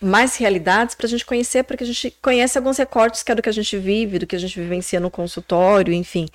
mais 0.00 0.36
realidades 0.36 0.94
para 0.94 1.06
a 1.06 1.08
gente 1.08 1.24
conhecer, 1.24 1.64
porque 1.64 1.84
a 1.84 1.86
gente 1.86 2.10
conhece 2.22 2.58
alguns 2.58 2.76
recortes 2.76 3.22
que 3.22 3.32
é 3.32 3.34
do 3.34 3.42
que 3.42 3.48
a 3.48 3.52
gente 3.52 3.76
vive, 3.78 4.18
do 4.18 4.26
que 4.26 4.36
a 4.36 4.38
gente 4.38 4.58
vivencia 4.60 5.00
no 5.00 5.10
consultório, 5.10 5.92
enfim. 5.92 6.28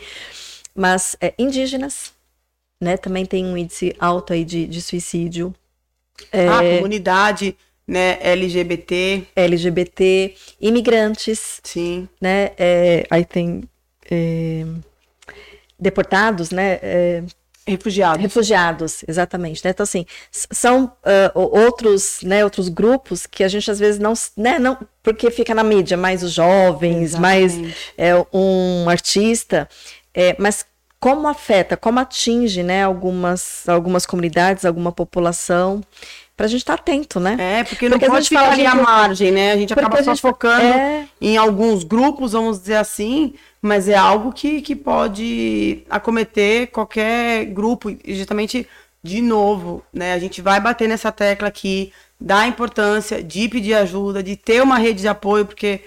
Mas 0.75 1.15
é, 1.21 1.33
indígenas, 1.37 2.13
né? 2.79 2.97
Também 2.97 3.25
tem 3.25 3.45
um 3.45 3.55
índice 3.55 3.95
alto 3.99 4.33
aí 4.33 4.43
de, 4.43 4.65
de 4.65 4.81
suicídio. 4.81 5.53
A 6.33 6.77
comunidade, 6.77 7.57
né, 7.87 8.17
LGBT, 8.21 9.27
LGBT, 9.35 10.35
imigrantes, 10.59 11.59
sim. 11.63 12.07
né? 12.21 12.51
é, 12.57 13.05
aí 13.09 13.25
tem 13.25 13.63
é, 14.09 14.65
deportados, 15.79 16.51
né? 16.51 16.79
Refugiados. 17.67 18.21
Refugiados, 18.21 19.03
exatamente. 19.07 19.63
Né? 19.63 19.71
Então, 19.71 19.83
assim, 19.83 20.05
são 20.31 20.85
uh, 20.85 21.39
outros, 21.39 22.19
né, 22.23 22.43
outros 22.43 22.69
grupos 22.69 23.27
que 23.27 23.43
a 23.43 23.47
gente 23.47 23.69
às 23.69 23.77
vezes 23.77 23.99
não, 23.99 24.13
né, 24.35 24.57
não, 24.57 24.77
porque 25.03 25.29
fica 25.29 25.53
na 25.53 25.63
mídia, 25.63 25.95
mais 25.95 26.23
os 26.23 26.31
jovens, 26.31 27.13
exatamente. 27.13 27.57
mais 27.57 27.75
é, 27.97 28.13
um 28.33 28.89
artista, 28.89 29.69
é, 30.13 30.35
mas 30.39 30.65
como 30.99 31.27
afeta, 31.27 31.77
como 31.77 31.99
atinge, 31.99 32.63
né, 32.63 32.83
algumas, 32.83 33.67
algumas 33.67 34.05
comunidades, 34.05 34.65
alguma 34.65 34.91
população, 34.91 35.81
para 36.41 36.47
a 36.47 36.49
gente 36.49 36.61
estar 36.61 36.75
tá 36.75 36.81
atento, 36.81 37.19
né? 37.19 37.37
É, 37.39 37.63
porque 37.63 37.87
não 37.87 37.99
porque 37.99 38.09
pode 38.09 38.27
ficar 38.27 38.51
ali 38.51 38.65
à 38.65 38.73
margem, 38.73 39.31
né? 39.31 39.51
A 39.51 39.57
gente 39.57 39.71
acaba 39.71 40.03
só 40.03 40.15
focando 40.15 40.65
é... 40.65 41.07
em 41.21 41.37
alguns 41.37 41.83
grupos, 41.83 42.31
vamos 42.31 42.59
dizer 42.59 42.77
assim, 42.77 43.35
mas 43.61 43.87
é 43.87 43.95
algo 43.95 44.33
que, 44.33 44.59
que 44.59 44.75
pode 44.75 45.83
acometer 45.87 46.71
qualquer 46.71 47.45
grupo, 47.45 47.91
e 47.91 48.15
justamente 48.15 48.67
de 49.03 49.21
novo, 49.21 49.83
né? 49.93 50.13
A 50.13 50.19
gente 50.19 50.41
vai 50.41 50.59
bater 50.59 50.89
nessa 50.89 51.11
tecla 51.11 51.47
aqui 51.47 51.93
da 52.19 52.47
importância 52.47 53.21
de 53.21 53.47
pedir 53.47 53.75
ajuda, 53.75 54.23
de 54.23 54.35
ter 54.35 54.63
uma 54.63 54.79
rede 54.79 55.01
de 55.01 55.07
apoio, 55.07 55.45
porque 55.45 55.81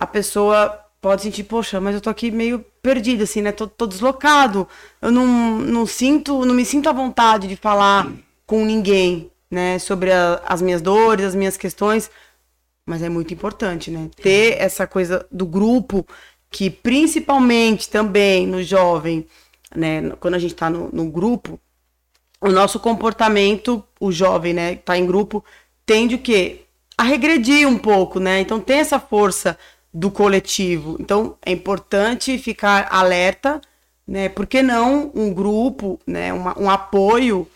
a 0.00 0.06
pessoa 0.06 0.80
pode 1.02 1.20
sentir, 1.20 1.44
poxa, 1.44 1.82
mas 1.82 1.94
eu 1.94 2.00
tô 2.00 2.08
aqui 2.08 2.30
meio 2.30 2.64
perdido, 2.80 3.24
assim, 3.24 3.42
né? 3.42 3.52
Tô, 3.52 3.66
tô 3.66 3.86
deslocado. 3.86 4.66
Eu 5.02 5.10
não, 5.10 5.26
não 5.58 5.84
sinto, 5.84 6.46
não 6.46 6.54
me 6.54 6.64
sinto 6.64 6.88
à 6.88 6.92
vontade 6.92 7.46
de 7.46 7.56
falar 7.56 8.10
com 8.46 8.64
ninguém, 8.64 9.30
né? 9.50 9.78
Sobre 9.78 10.12
a, 10.12 10.42
as 10.46 10.62
minhas 10.62 10.82
dores, 10.82 11.24
as 11.24 11.34
minhas 11.34 11.56
questões. 11.56 12.10
Mas 12.84 13.02
é 13.02 13.08
muito 13.08 13.34
importante, 13.34 13.90
né? 13.90 14.10
Ter 14.16 14.56
essa 14.58 14.86
coisa 14.86 15.26
do 15.30 15.46
grupo, 15.46 16.06
que 16.50 16.70
principalmente 16.70 17.88
também 17.88 18.46
no 18.46 18.62
jovem, 18.62 19.26
né? 19.74 20.10
Quando 20.20 20.34
a 20.34 20.38
gente 20.38 20.54
tá 20.54 20.70
no, 20.70 20.88
no 20.92 21.10
grupo, 21.10 21.60
o 22.40 22.48
nosso 22.48 22.80
comportamento, 22.80 23.84
o 24.00 24.10
jovem, 24.10 24.54
né? 24.54 24.76
Tá 24.76 24.96
em 24.96 25.06
grupo, 25.06 25.44
tende 25.84 26.14
o 26.14 26.18
quê? 26.18 26.62
A 26.96 27.02
regredir 27.02 27.68
um 27.68 27.78
pouco, 27.78 28.18
né? 28.18 28.40
Então 28.40 28.60
tem 28.60 28.78
essa 28.78 28.98
força 28.98 29.58
do 29.92 30.10
coletivo. 30.10 30.96
Então 31.00 31.36
é 31.44 31.52
importante 31.52 32.38
ficar 32.38 32.88
alerta, 32.90 33.60
né? 34.06 34.28
Por 34.28 34.46
que 34.46 34.62
não 34.62 35.10
um 35.14 35.32
grupo, 35.32 36.00
né? 36.06 36.32
Uma, 36.32 36.58
um 36.58 36.70
apoio 36.70 37.46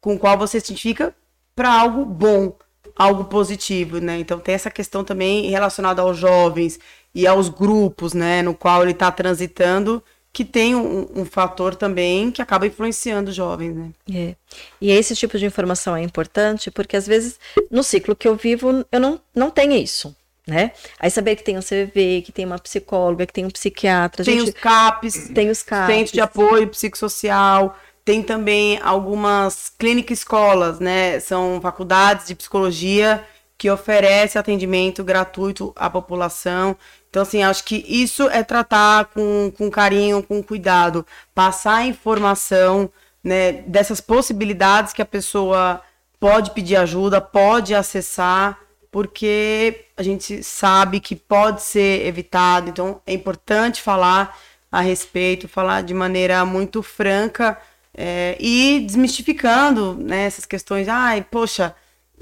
com 0.00 0.14
o 0.14 0.18
qual 0.18 0.38
você 0.38 0.60
se 0.60 0.66
identifica 0.66 1.14
para 1.58 1.72
algo 1.72 2.04
bom, 2.04 2.56
algo 2.94 3.24
positivo, 3.24 3.98
né? 3.98 4.20
Então 4.20 4.38
tem 4.38 4.54
essa 4.54 4.70
questão 4.70 5.02
também 5.02 5.50
relacionada 5.50 6.00
aos 6.02 6.16
jovens 6.16 6.78
e 7.12 7.26
aos 7.26 7.48
grupos, 7.48 8.14
né? 8.14 8.42
No 8.42 8.54
qual 8.54 8.82
ele 8.82 8.92
está 8.92 9.10
transitando 9.10 10.00
que 10.32 10.44
tem 10.44 10.76
um, 10.76 11.08
um, 11.16 11.24
fator 11.24 11.74
também 11.74 12.30
que 12.30 12.40
acaba 12.40 12.64
influenciando 12.64 13.30
os 13.30 13.34
jovens, 13.34 13.74
né? 13.74 13.90
É. 14.14 14.36
E 14.80 14.92
esse 14.92 15.16
tipo 15.16 15.36
de 15.36 15.46
informação 15.46 15.96
é 15.96 16.02
importante 16.02 16.70
porque 16.70 16.96
às 16.96 17.08
vezes 17.08 17.40
no 17.68 17.82
ciclo 17.82 18.14
que 18.14 18.28
eu 18.28 18.36
vivo 18.36 18.86
eu 18.92 19.00
não, 19.00 19.20
não 19.34 19.50
tenho 19.50 19.72
isso, 19.72 20.14
né? 20.46 20.70
Aí 21.00 21.10
saber 21.10 21.34
que 21.34 21.42
tem 21.42 21.58
um 21.58 21.60
CVV, 21.60 22.22
que 22.24 22.30
tem 22.30 22.46
uma 22.46 22.58
psicóloga, 22.60 23.26
que 23.26 23.32
tem 23.32 23.44
um 23.44 23.50
psiquiatra. 23.50 24.24
Tem 24.24 24.38
gente... 24.38 24.50
os 24.50 24.54
CAPs. 24.54 25.28
Tem 25.34 25.50
os 25.50 25.64
CAPs. 25.64 25.92
Centro 25.92 26.12
de 26.12 26.20
apoio 26.20 26.68
psicossocial. 26.68 27.76
Tem 28.08 28.22
também 28.22 28.80
algumas 28.82 29.68
clínicas 29.68 30.20
escolas, 30.20 30.80
né? 30.80 31.20
São 31.20 31.60
faculdades 31.60 32.26
de 32.26 32.34
psicologia 32.34 33.22
que 33.58 33.68
oferece 33.68 34.38
atendimento 34.38 35.04
gratuito 35.04 35.74
à 35.76 35.90
população. 35.90 36.74
Então, 37.10 37.20
assim, 37.20 37.42
acho 37.42 37.64
que 37.64 37.84
isso 37.86 38.26
é 38.30 38.42
tratar 38.42 39.04
com, 39.12 39.52
com 39.54 39.70
carinho, 39.70 40.22
com 40.22 40.42
cuidado, 40.42 41.04
passar 41.34 41.84
informação 41.84 42.90
né, 43.22 43.52
dessas 43.66 44.00
possibilidades 44.00 44.94
que 44.94 45.02
a 45.02 45.04
pessoa 45.04 45.82
pode 46.18 46.52
pedir 46.52 46.76
ajuda, 46.76 47.20
pode 47.20 47.74
acessar 47.74 48.58
porque 48.90 49.84
a 49.98 50.02
gente 50.02 50.42
sabe 50.42 50.98
que 50.98 51.14
pode 51.14 51.60
ser 51.60 52.06
evitado, 52.06 52.70
então 52.70 53.02
é 53.06 53.12
importante 53.12 53.82
falar 53.82 54.34
a 54.72 54.80
respeito, 54.80 55.46
falar 55.46 55.82
de 55.82 55.92
maneira 55.92 56.42
muito 56.46 56.82
franca 56.82 57.58
é, 58.00 58.36
e 58.38 58.78
desmistificando 58.86 59.94
né, 59.94 60.26
essas 60.26 60.46
questões. 60.46 60.86
Ai, 60.88 61.26
poxa, 61.28 61.74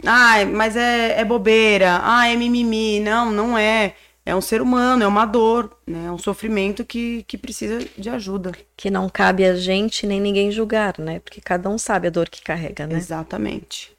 ai, 0.06 0.46
mas 0.46 0.74
é, 0.74 1.20
é 1.20 1.24
bobeira, 1.24 2.00
ai, 2.02 2.32
é 2.32 2.36
mimimi. 2.36 2.98
Não, 3.00 3.30
não 3.30 3.58
é. 3.58 3.92
É 4.24 4.34
um 4.34 4.40
ser 4.40 4.60
humano, 4.60 5.04
é 5.04 5.06
uma 5.06 5.24
dor, 5.24 5.70
né? 5.86 6.06
é 6.06 6.10
um 6.10 6.18
sofrimento 6.18 6.84
que, 6.84 7.22
que 7.28 7.38
precisa 7.38 7.78
de 7.96 8.10
ajuda. 8.10 8.50
Que 8.76 8.90
não 8.90 9.08
cabe 9.08 9.44
a 9.44 9.54
gente 9.54 10.04
nem 10.04 10.20
ninguém 10.20 10.50
julgar, 10.50 10.94
né? 10.98 11.20
Porque 11.20 11.40
cada 11.40 11.68
um 11.68 11.78
sabe 11.78 12.08
a 12.08 12.10
dor 12.10 12.28
que 12.28 12.42
carrega, 12.42 12.88
né? 12.88 12.96
Exatamente. 12.96 13.92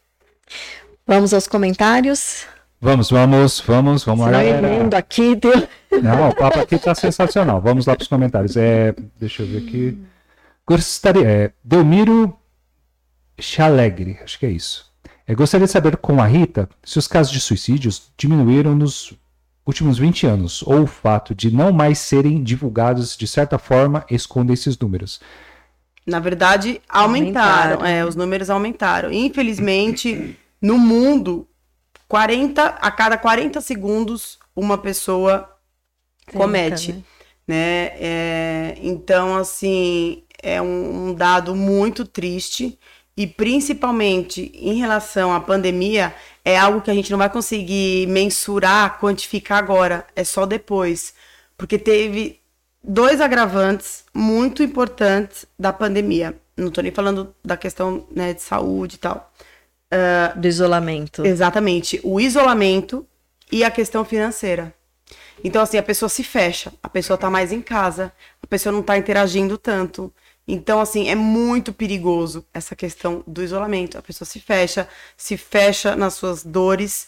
Vamos 1.05 1.34
aos 1.34 1.47
comentários. 1.47 2.45
Vamos, 2.82 3.09
vamos, 3.09 3.61
vamos, 3.61 4.03
vamos 4.03 4.25
lá. 4.25 4.32
Galera. 4.32 4.97
aqui, 4.97 5.34
deu... 5.34 5.65
Não, 6.03 6.30
o 6.30 6.36
papo 6.36 6.59
aqui 6.59 6.78
tá 6.78 6.93
sensacional. 6.93 7.61
Vamos 7.61 7.86
lá 7.86 7.95
para 7.95 8.03
os 8.03 8.09
comentários. 8.09 8.57
É, 8.57 8.93
deixa 9.17 9.43
eu 9.43 9.47
ver 9.47 9.59
aqui. 9.59 9.97
Gostaria, 10.68 11.26
é, 11.26 11.53
Delmiro 11.63 12.38
Chalegre, 13.39 14.20
acho 14.22 14.38
que 14.38 14.45
é 14.45 14.51
isso. 14.51 14.91
É, 15.26 15.34
gostaria 15.34 15.65
de 15.65 15.72
saber 15.72 15.97
com 15.97 16.22
a 16.22 16.26
Rita 16.26 16.70
se 16.84 16.99
os 16.99 17.07
casos 17.07 17.32
de 17.32 17.39
suicídios 17.39 18.11
diminuíram 18.18 18.76
nos 18.76 19.13
últimos 19.65 19.97
20 19.97 20.26
anos, 20.26 20.61
ou 20.63 20.84
o 20.84 20.88
fato 20.88 21.36
de 21.36 21.51
não 21.51 21.72
mais 21.72 21.99
serem 21.99 22.43
divulgados 22.43 23.15
de 23.15 23.28
certa 23.28 23.57
forma 23.57 24.05
esconde 24.09 24.53
esses 24.53 24.78
números. 24.78 25.20
Na 26.05 26.20
verdade, 26.20 26.82
aumentaram, 26.88 27.74
aumentaram. 27.74 27.86
É, 27.86 28.05
os 28.05 28.15
números 28.15 28.49
aumentaram. 28.49 29.11
Infelizmente, 29.11 30.38
no 30.61 30.78
mundo, 30.78 31.47
40 32.07 32.63
a 32.65 32.91
cada 32.91 33.18
40 33.18 33.59
segundos 33.59 34.39
uma 34.55 34.78
pessoa 34.78 35.49
comete, 36.34 36.93
né? 36.93 37.03
né? 37.47 37.91
É, 37.99 38.78
então, 38.82 39.36
assim, 39.36 40.24
é 40.41 40.61
um, 40.61 41.09
um 41.09 41.13
dado 41.13 41.55
muito 41.55 42.05
triste 42.05 42.77
e 43.17 43.25
principalmente 43.25 44.51
em 44.53 44.75
relação 44.75 45.33
à 45.33 45.39
pandemia, 45.39 46.13
é 46.45 46.55
algo 46.55 46.81
que 46.81 46.91
a 46.91 46.93
gente 46.93 47.09
não 47.09 47.17
vai 47.17 47.29
conseguir 47.29 48.07
mensurar, 48.07 48.99
quantificar 48.99 49.57
agora, 49.57 50.05
é 50.15 50.23
só 50.23 50.45
depois. 50.45 51.15
Porque 51.57 51.79
teve 51.79 52.39
dois 52.83 53.19
agravantes 53.19 54.05
muito 54.13 54.61
importantes 54.61 55.47
da 55.57 55.73
pandemia. 55.73 56.38
Não 56.55 56.67
estou 56.67 56.83
nem 56.83 56.91
falando 56.91 57.33
da 57.43 57.57
questão 57.57 58.05
né, 58.15 58.33
de 58.33 58.41
saúde 58.43 58.95
e 58.95 58.99
tal. 58.99 59.33
Uh, 59.91 60.39
do 60.39 60.47
isolamento. 60.47 61.25
Exatamente. 61.25 61.99
O 62.03 62.19
isolamento 62.19 63.07
e 63.51 63.63
a 63.63 63.71
questão 63.71 64.05
financeira. 64.05 64.73
Então, 65.43 65.61
assim, 65.61 65.77
a 65.77 65.83
pessoa 65.83 66.09
se 66.09 66.23
fecha, 66.23 66.73
a 66.83 66.89
pessoa 66.89 67.15
está 67.15 67.29
mais 67.29 67.51
em 67.51 67.61
casa, 67.61 68.11
a 68.43 68.47
pessoa 68.47 68.73
não 68.73 68.81
está 68.81 68.97
interagindo 68.97 69.57
tanto. 69.57 70.13
Então, 70.47 70.79
assim, 70.79 71.09
é 71.09 71.15
muito 71.15 71.73
perigoso 71.73 72.45
essa 72.53 72.75
questão 72.75 73.23
do 73.27 73.43
isolamento. 73.43 73.97
A 73.97 74.01
pessoa 74.01 74.25
se 74.25 74.39
fecha, 74.39 74.87
se 75.17 75.35
fecha 75.35 75.95
nas 75.95 76.13
suas 76.13 76.43
dores 76.43 77.07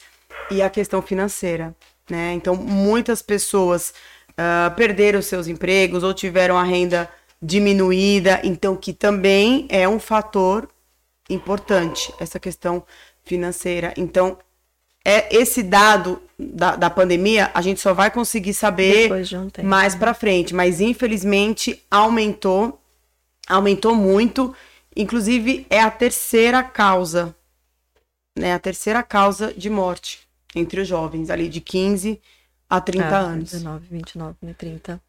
e 0.51 0.61
a 0.61 0.69
questão 0.69 1.01
financeira, 1.01 1.73
né? 2.09 2.33
Então, 2.33 2.55
muitas 2.55 3.21
pessoas 3.21 3.93
uh, 4.31 4.75
perderam 4.75 5.21
seus 5.21 5.47
empregos 5.47 6.03
ou 6.03 6.13
tiveram 6.13 6.57
a 6.57 6.63
renda 6.63 7.09
diminuída, 7.41 8.41
então 8.43 8.75
que 8.75 8.91
também 8.91 9.65
é 9.69 9.87
um 9.87 9.99
fator 9.99 10.67
importante 11.29 12.13
essa 12.19 12.39
questão 12.39 12.83
financeira. 13.23 13.93
Então, 13.95 14.37
é 15.05 15.33
esse 15.33 15.63
dado 15.63 16.21
da, 16.37 16.75
da 16.75 16.89
pandemia 16.89 17.49
a 17.53 17.61
gente 17.61 17.79
só 17.79 17.93
vai 17.93 18.11
conseguir 18.11 18.53
saber 18.53 19.09
um 19.11 19.67
mais 19.67 19.95
para 19.95 20.13
frente, 20.13 20.53
mas 20.53 20.81
infelizmente 20.81 21.81
aumentou, 21.89 22.81
aumentou 23.50 23.95
muito. 23.95 24.56
Inclusive 24.95 25.66
é 25.70 25.82
a 25.82 25.91
terceira 25.91 26.64
causa, 26.64 27.36
né? 28.38 28.54
A 28.54 28.60
terceira 28.60 29.04
causa 29.04 29.54
de 29.54 29.70
morte 29.70 30.28
entre 30.56 30.82
os 30.82 30.88
jovens 30.88 31.30
ali 31.30 31.50
de 31.50 31.60
15 31.60 32.22
a 32.70 32.80
30 32.80 33.06
ah, 33.06 33.20
anos. 33.20 33.52
19, 33.52 33.88
29, 33.89 34.54
30. 34.58 35.02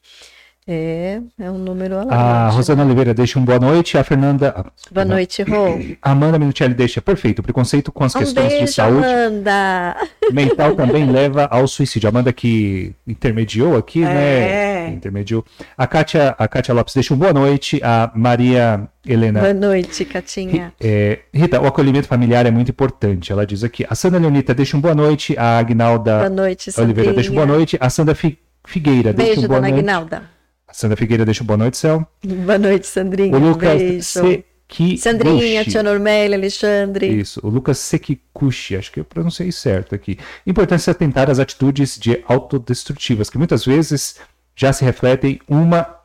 É, 0.72 1.20
é 1.36 1.50
um 1.50 1.58
número 1.58 1.94
alarmante. 1.94 2.14
A 2.14 2.48
Rosana 2.48 2.84
Oliveira 2.84 3.12
deixa 3.12 3.40
um 3.40 3.44
boa 3.44 3.58
noite. 3.58 3.98
A 3.98 4.04
Fernanda. 4.04 4.66
Boa 4.92 5.04
noite, 5.04 5.42
Rô. 5.42 5.76
A 6.00 6.12
Amanda 6.12 6.38
Minuchelli 6.38 6.74
deixa 6.74 7.02
perfeito. 7.02 7.42
Preconceito 7.42 7.90
com 7.90 8.04
as 8.04 8.14
um 8.14 8.20
questões 8.20 8.50
beijo, 8.50 8.66
de 8.66 8.72
saúde. 8.72 9.04
Amanda. 9.04 9.96
Mental 10.32 10.76
também 10.76 11.10
leva 11.10 11.48
ao 11.50 11.66
suicídio. 11.66 12.06
A 12.06 12.10
Amanda 12.10 12.32
que 12.32 12.94
intermediou 13.04 13.76
aqui, 13.76 14.02
né? 14.02 14.12
é. 14.12 14.90
né? 14.90 14.94
Intermediou. 14.94 15.44
A 15.76 15.88
Kátia, 15.88 16.36
a 16.38 16.46
Kátia 16.46 16.72
Lopes 16.72 16.94
deixa 16.94 17.12
um 17.12 17.16
boa 17.16 17.32
noite. 17.32 17.80
A 17.82 18.12
Maria 18.14 18.88
Helena. 19.04 19.40
Boa 19.40 19.52
noite, 19.54 20.04
Catinha. 20.04 20.72
É, 20.80 21.18
Rita, 21.34 21.60
o 21.60 21.66
acolhimento 21.66 22.06
familiar 22.06 22.46
é 22.46 22.50
muito 22.52 22.70
importante. 22.70 23.32
Ela 23.32 23.44
diz 23.44 23.64
aqui. 23.64 23.84
A 23.90 23.96
Sandra 23.96 24.20
Leonita 24.20 24.54
deixa 24.54 24.76
um 24.76 24.80
boa 24.80 24.94
noite. 24.94 25.36
A 25.36 25.58
Agnalda 25.58 26.18
boa 26.18 26.30
noite, 26.30 26.70
Oliveira 26.78 27.12
deixa 27.12 27.32
um 27.32 27.34
boa 27.34 27.46
noite. 27.46 27.76
A 27.80 27.90
Sandra 27.90 28.14
Figueira 28.14 29.12
Beijo, 29.12 29.32
deixa 29.32 29.40
um 29.40 29.48
boa 29.48 29.58
dona 29.60 29.70
noite. 29.70 29.80
Agnalda. 29.80 30.39
Sandra 30.72 30.96
Figueira 30.96 31.24
deixa 31.24 31.42
um 31.42 31.46
boa 31.46 31.56
noite, 31.56 31.76
Céu. 31.76 32.06
Boa 32.24 32.58
noite, 32.58 32.86
Sandrinha. 32.86 33.36
O 33.36 33.38
Lucas 33.38 34.04
C. 34.04 34.44
Sekiguchi. 34.70 34.98
Sandrinha, 34.98 35.64
Tia 35.64 35.82
Normélia, 35.82 36.36
Alexandre. 36.36 37.06
Isso, 37.08 37.40
o 37.42 37.48
Lucas 37.48 37.78
Sekikuchi, 37.78 38.76
acho 38.76 38.92
que 38.92 39.00
eu 39.00 39.04
pronunciei 39.04 39.50
certo 39.50 39.94
aqui. 39.94 40.18
Importante 40.46 40.82
se 40.82 40.90
atentar 40.90 41.28
às 41.30 41.38
atitudes 41.38 41.98
de 41.98 42.22
autodestrutivas, 42.26 43.28
que 43.28 43.38
muitas 43.38 43.64
vezes 43.64 44.16
já 44.54 44.72
se 44.72 44.84
refletem 44.84 45.40
uma 45.48 46.00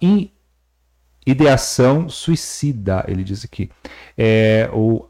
ideação 1.25 2.07
suicida, 2.09 3.03
ele 3.07 3.23
diz 3.23 3.43
aqui. 3.43 3.69
É, 4.17 4.69
o... 4.73 5.05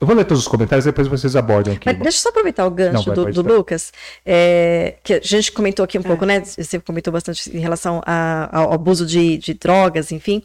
Eu 0.00 0.06
vou 0.06 0.16
ler 0.16 0.24
todos 0.24 0.42
os 0.42 0.48
comentários, 0.48 0.86
depois 0.86 1.06
vocês 1.08 1.36
abordam 1.36 1.74
aqui. 1.74 1.84
Mas 1.84 1.98
deixa 1.98 2.18
eu 2.18 2.22
só 2.22 2.28
aproveitar 2.30 2.64
o 2.66 2.70
gancho 2.70 3.06
Não, 3.10 3.14
vai, 3.22 3.32
do, 3.32 3.42
do. 3.42 3.54
Lucas, 3.54 3.92
é, 4.24 4.94
que 5.04 5.12
a 5.12 5.20
gente 5.22 5.52
comentou 5.52 5.84
aqui 5.84 5.98
um 5.98 6.02
pouco, 6.02 6.24
né? 6.24 6.40
Você 6.42 6.80
comentou 6.80 7.12
bastante 7.12 7.54
em 7.54 7.60
relação 7.60 8.00
a- 8.06 8.48
ao 8.50 8.72
abuso 8.72 9.04
de, 9.04 9.36
de 9.36 9.52
drogas, 9.52 10.10
enfim. 10.10 10.42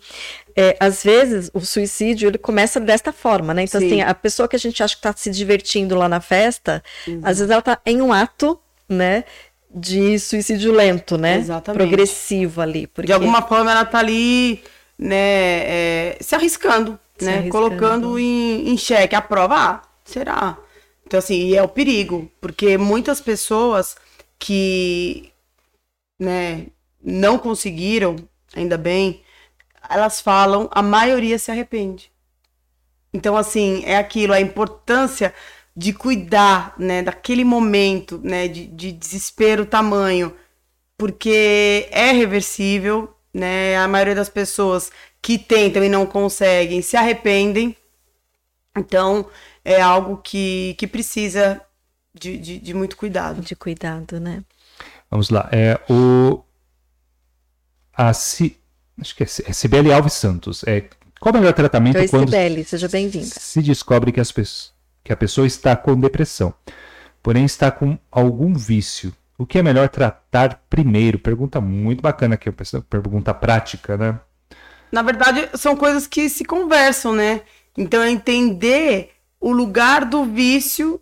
É, 0.58 0.76
às 0.78 1.01
vezes 1.03 1.49
o 1.53 1.62
suicídio 1.62 2.28
ele 2.28 2.38
começa 2.38 2.82
desta 2.82 3.14
forma, 3.14 3.53
né? 3.53 3.64
Então, 3.64 3.80
Sim. 3.80 3.88
assim, 3.88 4.01
a 4.01 4.14
pessoa 4.14 4.45
que 4.49 4.58
a 4.58 4.60
gente 4.60 4.84
acha 4.84 4.93
que 4.93 4.99
está 4.99 5.14
se 5.16 5.30
divertindo 5.32 5.95
lá 5.95 6.10
na 6.10 6.20
festa, 6.20 6.84
às 7.24 7.38
vezes 7.39 7.49
ela 7.49 7.60
está 7.60 7.80
em 7.86 8.01
um 8.01 8.12
ato, 8.12 8.60
né? 8.89 9.24
De 9.74 10.20
suicídio 10.20 10.74
lento, 10.74 11.18
né? 11.18 11.38
Exatamente. 11.38 11.80
Progressivo 11.88 12.60
ali. 12.62 12.88
Porque... 12.88 13.08
De 13.08 13.14
alguma 13.14 13.41
forma 13.41 13.72
ela 13.72 13.86
tá 13.86 13.99
ali, 13.99 14.62
né, 14.99 15.16
é, 15.18 16.18
se 16.22 16.34
arriscando, 16.36 16.97
né? 17.22 17.49
Colocando 17.49 18.20
em, 18.20 18.70
em 18.70 18.78
xeque 18.78 19.16
a 19.16 19.22
prova. 19.22 19.55
Ah, 19.57 19.82
será? 20.03 20.57
Então, 21.05 21.20
assim, 21.20 21.47
e 21.47 21.55
é 21.55 21.61
o 21.61 21.68
perigo, 21.68 22.32
porque 22.41 22.78
muitas 22.78 23.22
pessoas 23.22 23.95
que, 24.39 25.32
né, 26.20 26.68
não 27.01 27.38
conseguiram, 27.38 28.16
ainda 28.55 28.78
bem, 28.78 29.22
elas 29.89 30.20
falam, 30.20 30.68
a 30.72 30.82
maioria 30.82 31.38
se 31.38 31.51
arrepende. 31.51 32.11
Então, 33.13 33.38
assim, 33.38 33.84
é 33.86 33.97
aquilo, 33.97 34.34
a 34.34 34.41
importância 34.41 35.34
de 35.76 35.93
cuidar, 35.93 36.74
né, 36.78 37.01
daquele 37.03 37.43
momento, 37.43 38.20
né, 38.24 38.47
de, 38.47 38.66
de 38.66 38.91
desespero 38.91 39.66
tamanho, 39.66 40.36
porque 40.97 41.88
é 41.91 42.11
reversível, 42.11 43.14
né, 43.36 43.76
a 43.78 43.86
maioria 43.88 44.16
das 44.16 44.30
pessoas 44.30 44.90
que 45.22 45.38
tentam 45.38 45.84
e 45.84 45.90
não 45.90 46.06
conseguem 46.06 46.82
se 46.82 46.96
arrependem, 46.96 47.76
então 48.78 49.28
é 49.64 49.82
algo 49.82 50.18
que, 50.18 50.74
que 50.78 50.88
precisa 50.88 51.62
de, 52.14 52.38
de, 52.38 52.60
de 52.60 52.74
muito 52.74 52.96
cuidado. 52.96 53.42
De 53.42 53.56
cuidado, 53.56 54.20
né? 54.20 54.42
Vamos 55.12 55.30
lá. 55.30 55.50
É 55.52 55.80
o. 55.92 56.42
A 57.94 58.14
Ci... 58.14 58.58
Acho 59.00 59.16
que 59.16 59.24
é 59.24 59.26
C- 59.26 59.44
é 59.48 59.54
Cibele 59.54 59.92
Alves 59.92 60.14
Santos. 60.14 60.64
É... 60.66 60.86
Qual 61.20 61.34
o 61.34 61.38
melhor 61.38 61.54
tratamento 61.54 61.98
Oi, 61.98 62.08
quando 62.08 62.30
Cibele, 62.30 62.64
seja 62.64 62.88
bem-vinda. 62.88 63.26
se 63.26 63.62
descobre 63.62 64.12
que, 64.12 64.20
as 64.20 64.32
pes- 64.32 64.72
que 65.04 65.12
a 65.12 65.18
pessoa 65.18 65.46
está 65.48 65.76
com 65.76 66.00
depressão, 66.00 66.54
porém 67.24 67.46
está 67.46 67.72
com 67.72 67.98
algum 68.12 68.54
vício? 68.54 69.14
O 69.38 69.46
que 69.46 69.60
é 69.60 69.64
melhor 69.64 69.90
tratar 69.90 70.64
primeiro? 70.70 71.20
Pergunta 71.20 71.60
muito 71.60 72.02
bacana 72.02 72.36
aqui, 72.36 72.50
pergunta 72.90 73.34
prática, 73.34 73.98
né? 73.98 74.20
Na 74.92 75.02
verdade, 75.02 75.50
são 75.56 75.76
coisas 75.76 76.08
que 76.08 76.30
se 76.30 76.46
conversam, 76.46 77.14
né? 77.14 77.42
Então, 77.78 78.02
é 78.02 78.10
entender 78.10 79.12
o 79.40 79.52
lugar 79.52 80.06
do 80.06 80.24
vício, 80.24 81.02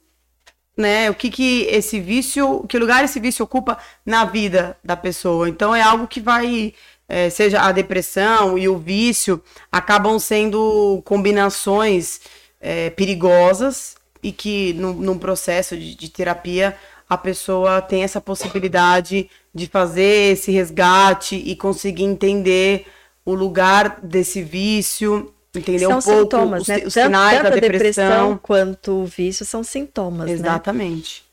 né? 0.76 1.12
O 1.12 1.14
que 1.14 1.30
que 1.30 1.62
esse 1.66 2.00
vício, 2.00 2.66
que 2.68 2.80
lugar 2.80 3.04
esse 3.04 3.20
vício 3.20 3.46
ocupa 3.46 3.78
na 4.04 4.26
vida 4.26 4.78
da 4.84 4.98
pessoa. 4.98 5.48
Então, 5.48 5.76
é 5.76 5.82
algo 5.82 6.08
que 6.08 6.20
vai, 6.20 6.74
é, 7.08 7.30
seja 7.30 7.62
a 7.62 7.72
depressão 7.72 8.58
e 8.58 8.68
o 8.68 8.80
vício, 8.80 9.44
acabam 9.72 10.18
sendo 10.18 11.04
combinações 11.06 12.20
é, 12.60 12.90
perigosas 12.90 13.96
e 14.24 14.32
que 14.32 14.74
num, 14.74 14.94
num 14.94 15.20
processo 15.20 15.78
de, 15.78 15.94
de 15.94 16.10
terapia 16.10 16.76
a 17.10 17.18
pessoa 17.18 17.82
tem 17.82 18.04
essa 18.04 18.20
possibilidade 18.22 19.30
de 19.54 19.68
fazer 19.68 20.34
esse 20.34 20.52
resgate 20.52 21.36
e 21.36 21.56
conseguir 21.56 22.04
entender 22.04 22.86
o 23.26 23.34
lugar 23.34 24.00
desse 24.02 24.42
vício, 24.42 25.34
entender 25.56 25.80
são 25.80 25.98
um 25.98 26.02
pouco 26.02 26.22
sintomas, 26.22 26.62
os, 26.64 26.68
né? 26.68 26.76
os 26.86 26.94
Tanto- 26.94 27.06
sinais 27.06 27.38
tanto 27.38 27.44
da 27.44 27.50
a 27.50 27.60
depressão 27.60 28.04
depressão. 28.06 28.40
quanto 28.42 28.92
o 29.02 29.06
vício 29.06 29.46
são 29.46 29.64
sintomas, 29.64 30.28
né? 30.28 30.34
Exatamente. 30.34 31.24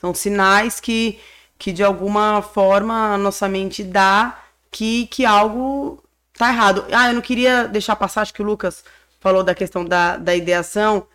São 0.00 0.14
sinais 0.14 0.80
que, 0.80 1.18
que 1.58 1.72
de 1.72 1.82
alguma 1.84 2.42
forma 2.42 3.14
a 3.14 3.18
nossa 3.18 3.48
mente 3.48 3.82
dá 3.84 4.38
que, 4.70 5.06
que 5.06 5.24
algo 5.24 6.02
tá 6.36 6.48
errado. 6.50 6.84
Ah, 6.92 7.08
eu 7.08 7.14
não 7.14 7.22
queria 7.22 7.66
deixar 7.68 7.96
passar, 7.96 8.22
acho 8.22 8.34
que 8.34 8.42
o 8.42 8.44
Lucas 8.46 8.84
falou 9.20 9.42
da 9.42 9.54
questão 9.54 9.84
da, 9.84 10.16
da 10.16 10.34
ideação 10.34 11.06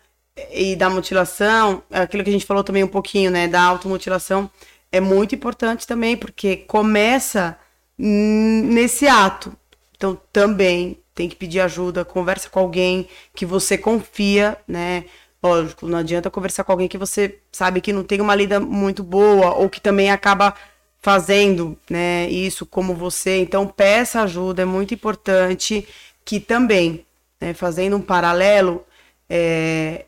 e 0.50 0.76
da 0.76 0.88
mutilação, 0.88 1.82
aquilo 1.90 2.24
que 2.24 2.30
a 2.30 2.32
gente 2.32 2.46
falou 2.46 2.64
também 2.64 2.84
um 2.84 2.88
pouquinho, 2.88 3.30
né, 3.30 3.48
da 3.48 3.62
automutilação, 3.62 4.50
é 4.90 5.00
muito 5.00 5.34
importante 5.34 5.86
também, 5.86 6.16
porque 6.16 6.56
começa 6.56 7.56
nesse 7.98 9.06
ato. 9.06 9.56
Então, 9.96 10.18
também 10.32 10.98
tem 11.14 11.28
que 11.28 11.36
pedir 11.36 11.60
ajuda, 11.60 12.04
conversa 12.04 12.48
com 12.48 12.60
alguém 12.60 13.08
que 13.34 13.46
você 13.46 13.76
confia, 13.78 14.56
né? 14.66 15.04
Lógico, 15.42 15.86
não 15.86 15.98
adianta 15.98 16.30
conversar 16.30 16.64
com 16.64 16.72
alguém 16.72 16.88
que 16.88 16.98
você 16.98 17.38
sabe 17.50 17.80
que 17.80 17.92
não 17.92 18.04
tem 18.04 18.20
uma 18.20 18.34
lida 18.34 18.60
muito 18.60 19.02
boa 19.02 19.54
ou 19.54 19.68
que 19.68 19.80
também 19.80 20.10
acaba 20.10 20.54
fazendo, 21.00 21.76
né, 21.90 22.28
isso 22.30 22.64
como 22.64 22.94
você. 22.94 23.38
Então, 23.38 23.66
peça 23.66 24.22
ajuda, 24.22 24.62
é 24.62 24.64
muito 24.64 24.94
importante 24.94 25.86
que 26.24 26.38
também, 26.38 27.04
né, 27.40 27.52
fazendo 27.54 27.96
um 27.96 28.00
paralelo, 28.00 28.84
é, 29.28 30.06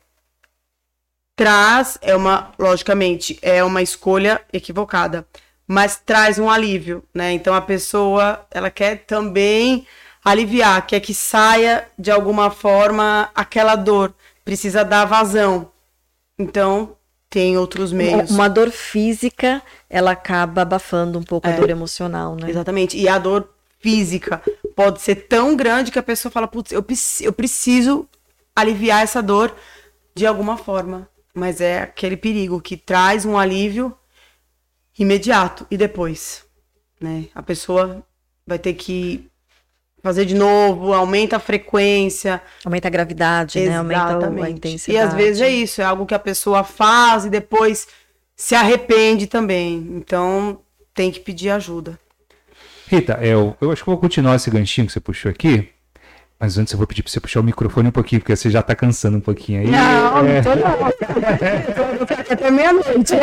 traz, 1.36 1.98
é 2.00 2.14
uma, 2.14 2.52
logicamente, 2.58 3.38
é 3.42 3.62
uma 3.62 3.82
escolha 3.82 4.40
equivocada, 4.52 5.26
mas 5.66 6.00
traz 6.04 6.38
um 6.38 6.48
alívio, 6.48 7.02
né? 7.12 7.32
Então 7.32 7.54
a 7.54 7.60
pessoa, 7.60 8.46
ela 8.50 8.70
quer 8.70 9.04
também 9.06 9.86
aliviar, 10.24 10.86
quer 10.86 11.00
que 11.00 11.12
saia 11.12 11.86
de 11.98 12.10
alguma 12.10 12.50
forma 12.50 13.30
aquela 13.34 13.74
dor, 13.76 14.14
precisa 14.44 14.84
dar 14.84 15.04
vazão. 15.04 15.70
Então, 16.38 16.96
tem 17.28 17.58
outros 17.58 17.92
meios. 17.92 18.30
Uma 18.30 18.48
dor 18.48 18.70
física, 18.70 19.60
ela 19.90 20.12
acaba 20.12 20.62
abafando 20.62 21.18
um 21.18 21.22
pouco 21.22 21.46
a 21.48 21.50
É. 21.50 21.56
dor 21.56 21.68
emocional, 21.70 22.36
né? 22.36 22.48
Exatamente. 22.48 22.96
E 22.96 23.08
a 23.08 23.18
dor 23.18 23.48
física 23.80 24.40
pode 24.74 25.00
ser 25.02 25.16
tão 25.16 25.56
grande 25.56 25.90
que 25.90 25.98
a 25.98 26.02
pessoa 26.02 26.30
fala, 26.32 26.46
putz, 26.48 26.72
eu, 26.72 26.84
eu 27.20 27.32
preciso 27.32 28.08
aliviar 28.54 29.02
essa 29.02 29.20
dor 29.22 29.54
de 30.14 30.26
alguma 30.26 30.56
forma. 30.56 31.08
Mas 31.34 31.60
é 31.60 31.82
aquele 31.82 32.16
perigo 32.16 32.60
que 32.60 32.76
traz 32.76 33.24
um 33.24 33.36
alívio 33.36 33.96
imediato 34.98 35.66
e 35.70 35.76
depois, 35.76 36.44
né? 37.00 37.24
A 37.34 37.42
pessoa 37.42 38.06
vai 38.46 38.58
ter 38.58 38.74
que 38.74 39.28
fazer 40.02 40.26
de 40.26 40.34
novo, 40.34 40.92
aumenta 40.92 41.36
a 41.36 41.40
frequência, 41.40 42.40
Aumenta 42.64 42.88
a 42.88 42.90
gravidade, 42.90 43.58
né? 43.58 43.78
Aumenta 43.78 44.04
a 44.04 44.10
Exatamente. 44.10 44.50
intensidade. 44.52 44.96
E 44.96 45.00
às 45.00 45.14
vezes 45.14 45.40
é 45.40 45.48
isso, 45.48 45.80
é 45.80 45.84
algo 45.84 46.06
que 46.06 46.14
a 46.14 46.18
pessoa 46.18 46.62
faz 46.62 47.24
e 47.24 47.30
depois 47.30 47.88
se 48.36 48.54
arrepende 48.54 49.26
também. 49.26 49.76
Então 49.96 50.60
tem 50.94 51.10
que 51.10 51.20
pedir 51.20 51.50
ajuda. 51.50 51.98
Rita, 52.86 53.18
eu, 53.22 53.56
eu 53.60 53.72
acho 53.72 53.82
que 53.82 53.88
eu 53.88 53.94
vou 53.94 54.00
continuar 54.00 54.36
esse 54.36 54.50
ganchinho 54.50 54.86
que 54.86 54.92
você 54.92 55.00
puxou 55.00 55.30
aqui. 55.30 55.70
Mas 56.38 56.58
antes 56.58 56.72
eu 56.72 56.76
vou 56.78 56.86
pedir 56.86 57.02
pra 57.02 57.10
você 57.10 57.20
puxar 57.20 57.40
o 57.40 57.44
microfone 57.44 57.88
um 57.88 57.92
pouquinho, 57.92 58.20
porque 58.20 58.34
você 58.34 58.50
já 58.50 58.60
tá 58.60 58.74
cansando 58.74 59.16
um 59.16 59.20
pouquinho 59.20 59.60
aí. 59.60 59.68
é, 60.26 60.42
tô 60.42 60.54
não. 60.54 60.84
Até 62.30 62.50
meia-noite. 62.50 63.14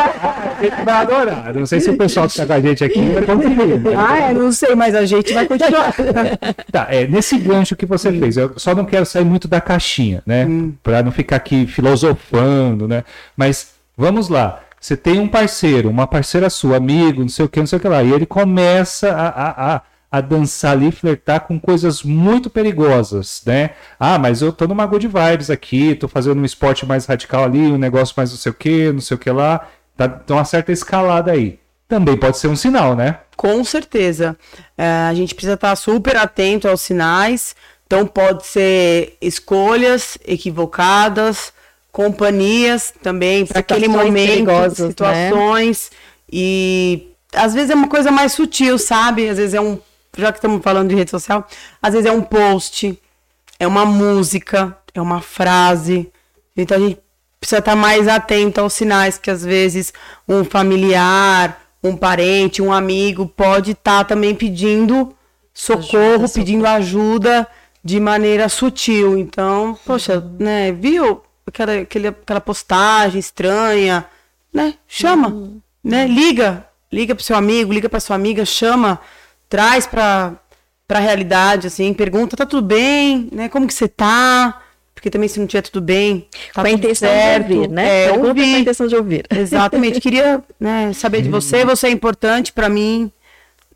ele 0.62 0.86
vai 0.86 0.94
adorar. 0.96 1.54
Não 1.54 1.66
sei 1.66 1.80
se 1.82 1.90
o 1.90 1.98
pessoal 1.98 2.28
que 2.28 2.36
tá 2.38 2.46
com 2.46 2.54
a 2.54 2.60
gente 2.62 2.84
aqui 2.84 3.10
vai 3.10 3.24
conseguir. 3.24 3.56
né? 3.56 3.92
Ah, 3.98 4.18
é, 4.30 4.34
não 4.34 4.52
sei, 4.52 4.76
mas 4.76 4.96
a 4.96 5.06
gente 5.06 5.34
vai 5.34 5.46
continuar. 5.46 5.94
Tá, 6.72 6.88
é, 6.90 7.06
nesse 7.06 7.38
gancho 7.38 7.76
que 7.76 7.86
você 7.86 8.12
fez, 8.12 8.38
eu 8.38 8.54
só 8.58 8.74
não 8.74 8.86
quero 8.86 9.06
sair 9.06 9.26
muito 9.26 9.48
da 9.48 9.60
caixinha, 9.60 10.24
né? 10.26 10.48
Pra 10.82 11.04
não 11.04 11.12
ficar 11.12 11.36
aqui 11.36 11.68
filosofando, 11.68 12.88
né? 12.88 13.04
Mas 13.36 13.74
vamos 13.98 14.30
lá. 14.30 14.62
Você 14.80 14.96
tem 14.98 15.20
um 15.20 15.28
parceiro, 15.28 15.90
uma 15.90 16.08
parceira 16.08 16.50
sua, 16.50 16.78
amigo, 16.78 17.22
não 17.22 17.30
sei 17.30 17.46
o 17.46 17.50
que, 17.50 17.60
não 17.60 17.68
sei 17.68 17.78
o 17.78 17.80
que 17.82 17.88
lá, 17.88 18.02
e 18.02 18.12
ele 18.12 18.26
começa 18.26 19.12
a, 19.12 19.28
a, 19.28 19.76
a, 19.76 19.82
a 20.12 20.20
dançar 20.20 20.74
ali, 20.74 20.92
flertar 20.92 21.42
com 21.42 21.60
coisas 21.60 22.04
muito 22.04 22.50
perigosas, 22.50 23.42
né? 23.46 23.72
Ah, 24.00 24.20
mas 24.20 24.42
eu 24.42 24.52
tô 24.52 24.68
numa 24.68 24.86
good 24.86 25.08
vibes 25.08 25.50
aqui, 25.50 25.96
tô 25.96 26.08
fazendo 26.08 26.42
um 26.42 26.46
esporte 26.46 26.86
mais 26.86 27.06
radical 27.06 27.46
ali, 27.46 27.72
um 27.72 27.78
negócio 27.78 28.14
mais 28.18 28.32
não 28.32 28.38
sei 28.38 28.52
o 28.52 28.56
que, 28.56 28.92
não 28.92 29.00
sei 29.00 29.16
o 29.16 29.20
que 29.20 29.32
lá. 29.32 29.68
Tá, 29.96 30.10
tem 30.10 30.36
uma 30.36 30.46
certa 30.46 30.72
escalada 30.72 31.32
aí. 31.32 31.60
Também 31.88 32.18
pode 32.18 32.38
ser 32.38 32.48
um 32.48 32.56
sinal, 32.56 32.96
né? 32.96 33.20
Com 33.36 33.64
certeza. 33.64 34.38
É, 34.78 34.86
a 35.10 35.14
gente 35.14 35.34
precisa 35.34 35.56
estar 35.56 35.76
super 35.76 36.16
atento 36.16 36.68
aos 36.68 36.82
sinais. 36.82 37.56
Então, 37.86 38.08
pode 38.08 38.46
ser 38.46 39.18
escolhas 39.22 40.18
equivocadas, 40.26 41.52
companhias 41.92 42.94
também, 43.04 43.46
para 43.46 43.60
aquele 43.60 43.88
momento, 43.90 44.46
né? 44.46 44.70
situações. 44.70 45.92
E 46.32 47.12
às 47.34 47.54
vezes 47.54 47.70
é 47.70 47.76
uma 47.76 47.90
coisa 47.90 48.12
mais 48.12 48.32
sutil, 48.32 48.78
sabe? 48.78 49.28
Às 49.28 49.38
vezes 49.38 49.54
é 49.54 49.62
um. 49.62 49.78
Já 50.18 50.32
que 50.32 50.38
estamos 50.38 50.62
falando 50.62 50.90
de 50.90 50.96
rede 50.96 51.12
social, 51.12 51.48
às 51.82 51.94
vezes 51.94 52.06
é 52.06 52.12
um 52.12 52.22
post, 52.22 53.00
é 53.60 53.68
uma 53.68 53.86
música, 53.86 54.78
é 54.94 55.02
uma 55.02 55.22
frase. 55.22 56.12
Então 56.56 56.78
a 56.78 56.80
gente 56.80 57.00
precisa 57.40 57.60
estar 57.60 57.76
mais 57.76 58.08
atento 58.08 58.60
aos 58.60 58.74
sinais 58.74 59.18
que 59.18 59.32
às 59.32 59.44
vezes 59.44 59.94
um 60.28 60.44
familiar, 60.44 61.62
um 61.84 61.96
parente, 61.96 62.62
um 62.62 62.72
amigo 62.72 63.26
pode 63.26 63.72
estar 63.72 64.04
também 64.04 64.36
pedindo 64.36 65.16
socorro, 65.54 66.24
ajuda, 66.24 66.30
pedindo 66.34 66.62
socorro. 66.62 66.78
ajuda 66.78 67.48
de 67.84 68.00
maneira 68.00 68.48
sutil. 68.50 69.18
Então, 69.18 69.78
poxa, 69.86 70.20
uhum. 70.20 70.36
né, 70.40 70.72
viu 70.72 71.22
aquela, 71.46 71.74
aquela 71.74 72.42
postagem 72.42 73.20
estranha, 73.20 74.06
né? 74.54 74.76
Chama, 74.88 75.30
uhum. 75.30 75.62
né? 75.84 76.06
Liga, 76.06 76.66
liga 76.92 77.16
pro 77.16 77.24
seu 77.24 77.36
amigo, 77.36 77.74
liga 77.74 77.90
para 77.90 78.00
sua 78.00 78.16
amiga, 78.16 78.46
chama, 78.46 79.00
traz 79.52 79.86
para 79.86 80.34
para 80.88 81.00
a 81.00 81.02
realidade, 81.02 81.68
assim, 81.68 81.94
pergunta, 81.94 82.36
tá 82.36 82.46
tudo 82.46 82.68
bem, 82.68 83.30
né? 83.32 83.48
Como 83.48 83.66
que 83.66 83.74
você 83.74 83.88
tá? 83.88 84.62
Porque 84.94 85.10
também 85.10 85.30
se 85.30 85.40
não 85.40 85.48
tiver 85.48 85.62
tudo 85.62 85.80
bem, 85.80 86.28
tá 86.54 86.62
com 86.62 86.68
a 86.68 86.72
intenção 86.72 87.08
certo, 87.08 87.48
de 87.48 87.54
ouvir, 87.54 87.70
né? 87.70 88.06
É, 88.08 88.12
ouvir. 88.12 88.42
com 88.42 88.56
a 88.56 88.60
intenção 88.60 88.88
de 88.88 88.96
ouvir. 88.98 89.26
Exatamente. 89.32 90.02
Queria 90.02 90.44
né, 90.60 90.92
saber 90.92 91.22
de 91.22 91.30
você, 91.30 91.64
você 91.64 91.88
é 91.88 91.92
importante 91.92 92.52
para 92.52 92.68
mim. 92.68 93.10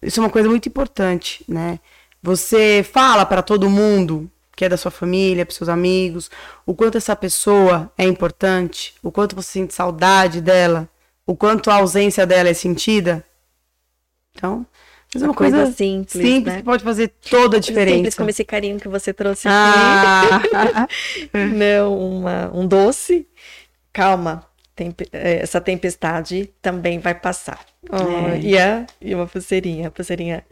Isso 0.02 0.20
é 0.20 0.24
uma 0.24 0.30
coisa 0.30 0.50
muito 0.50 0.68
importante, 0.68 1.42
né? 1.48 1.80
Você 2.22 2.86
fala 2.92 3.26
para 3.26 3.42
todo 3.42 3.70
mundo 3.70 4.30
que 4.54 4.66
é 4.66 4.70
da 4.70 4.76
sua 4.76 4.92
família, 4.92 5.46
para 5.46 5.56
seus 5.56 5.70
amigos, 5.70 6.30
o 6.66 6.74
quanto 6.74 6.98
essa 6.98 7.16
pessoa 7.16 7.90
é 7.98 8.04
importante, 8.04 8.94
o 9.02 9.10
quanto 9.10 9.38
você 9.38 9.52
sente 9.52 9.74
saudade 9.74 10.42
dela, 10.42 10.90
o 11.26 11.34
quanto 11.34 11.72
a 11.72 11.76
ausência 11.76 12.26
dela 12.26 12.50
é 12.50 12.54
sentida. 12.54 13.26
Então, 14.34 14.66
mas 15.16 15.24
é 15.24 15.26
uma 15.26 15.34
coisa, 15.34 15.58
coisa 15.58 15.72
simples, 15.72 16.12
simples 16.12 16.54
né? 16.54 16.58
que 16.58 16.64
pode 16.64 16.84
fazer 16.84 17.14
toda 17.30 17.58
a 17.58 17.60
diferença. 17.60 17.96
Simples 17.96 18.16
como 18.16 18.30
esse 18.30 18.44
carinho 18.44 18.80
que 18.80 18.90
você 18.90 19.14
trouxe 19.14 19.48
aqui. 19.48 19.56
Ah. 20.54 20.88
Não, 21.34 21.98
uma, 21.98 22.52
um 22.54 22.68
doce. 22.68 23.26
Calma, 23.94 24.46
é, 25.14 25.40
essa 25.42 25.62
tempestade 25.62 26.50
também 26.62 27.00
vai 27.00 27.16
passar. 27.16 27.60
Oh, 27.90 28.30
é. 28.30 28.40
e, 28.42 28.58
a, 28.58 28.86
e 29.02 29.16
uma 29.16 29.26
pulseirinha, 29.26 29.88
a 29.88 29.92
pulseirinha 29.92 30.44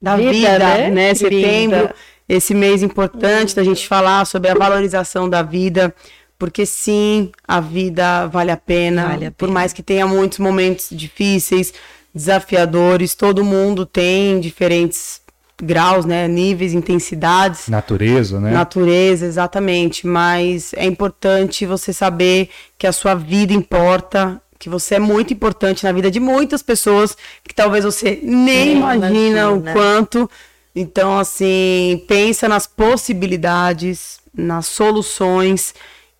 da 0.00 0.16
vida, 0.16 0.32
vida 0.32 0.58
né? 0.58 0.90
né? 0.90 1.14
Setembro, 1.14 1.90
esse 2.26 2.54
mês 2.54 2.82
importante 2.82 3.52
hum. 3.52 3.56
da 3.56 3.64
gente 3.64 3.86
falar 3.86 4.24
sobre 4.24 4.50
a 4.50 4.54
valorização 4.54 5.28
da 5.28 5.42
vida, 5.42 5.94
porque 6.38 6.64
sim, 6.64 7.30
a 7.46 7.60
vida 7.60 8.26
vale 8.28 8.50
a 8.50 8.56
pena, 8.56 9.02
vale 9.02 9.14
a 9.14 9.18
pena. 9.18 9.34
por 9.36 9.50
mais 9.50 9.74
que 9.74 9.82
tenha 9.82 10.06
muitos 10.06 10.38
momentos 10.38 10.88
difíceis, 10.90 11.74
desafiadores, 12.14 13.14
todo 13.14 13.44
mundo 13.44 13.84
tem 13.84 14.38
diferentes 14.38 15.20
graus, 15.60 16.04
né, 16.04 16.28
níveis, 16.28 16.72
intensidades. 16.72 17.68
Natureza, 17.68 18.40
né? 18.40 18.50
Natureza, 18.50 19.26
exatamente, 19.26 20.06
mas 20.06 20.72
é 20.74 20.84
importante 20.84 21.66
você 21.66 21.92
saber 21.92 22.50
que 22.78 22.86
a 22.86 22.92
sua 22.92 23.14
vida 23.14 23.52
importa, 23.52 24.40
que 24.58 24.68
você 24.68 24.96
é 24.96 24.98
muito 24.98 25.32
importante 25.32 25.84
na 25.84 25.92
vida 25.92 26.10
de 26.10 26.20
muitas 26.20 26.62
pessoas 26.62 27.16
que 27.42 27.54
talvez 27.54 27.84
você 27.84 28.18
nem 28.22 28.70
é, 28.70 28.72
imagina, 28.72 29.08
imagina 29.08 29.50
o 29.50 29.62
quanto. 29.62 30.30
Então, 30.74 31.18
assim, 31.18 32.02
pensa 32.08 32.48
nas 32.48 32.66
possibilidades, 32.66 34.18
nas 34.36 34.66
soluções 34.66 35.72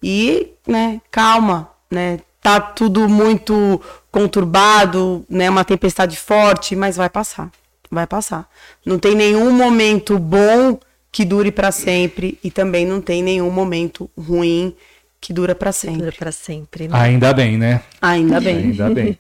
e, 0.02 0.48
né, 0.66 1.00
calma, 1.10 1.70
né? 1.90 2.20
Tá 2.40 2.60
tudo 2.60 3.08
muito 3.08 3.80
conturbado, 4.14 5.26
né, 5.28 5.50
uma 5.50 5.64
tempestade 5.64 6.16
forte, 6.16 6.76
mas 6.76 6.96
vai 6.96 7.10
passar. 7.10 7.50
Vai 7.90 8.06
passar. 8.06 8.48
Não 8.86 8.96
tem 8.96 9.12
nenhum 9.16 9.50
momento 9.50 10.20
bom 10.20 10.78
que 11.10 11.24
dure 11.24 11.50
para 11.50 11.72
sempre 11.72 12.38
e 12.42 12.48
também 12.48 12.86
não 12.86 13.00
tem 13.00 13.24
nenhum 13.24 13.50
momento 13.50 14.08
ruim 14.16 14.72
que 15.20 15.32
dura 15.32 15.52
para 15.52 15.72
sempre. 15.72 15.98
Dura 15.98 16.12
para 16.16 16.30
sempre. 16.30 16.86
Né? 16.86 16.96
Ainda 16.96 17.32
bem, 17.32 17.58
né? 17.58 17.82
Ainda 18.00 18.40
bem. 18.40 18.56
Ainda 18.56 18.90
bem. 18.90 19.18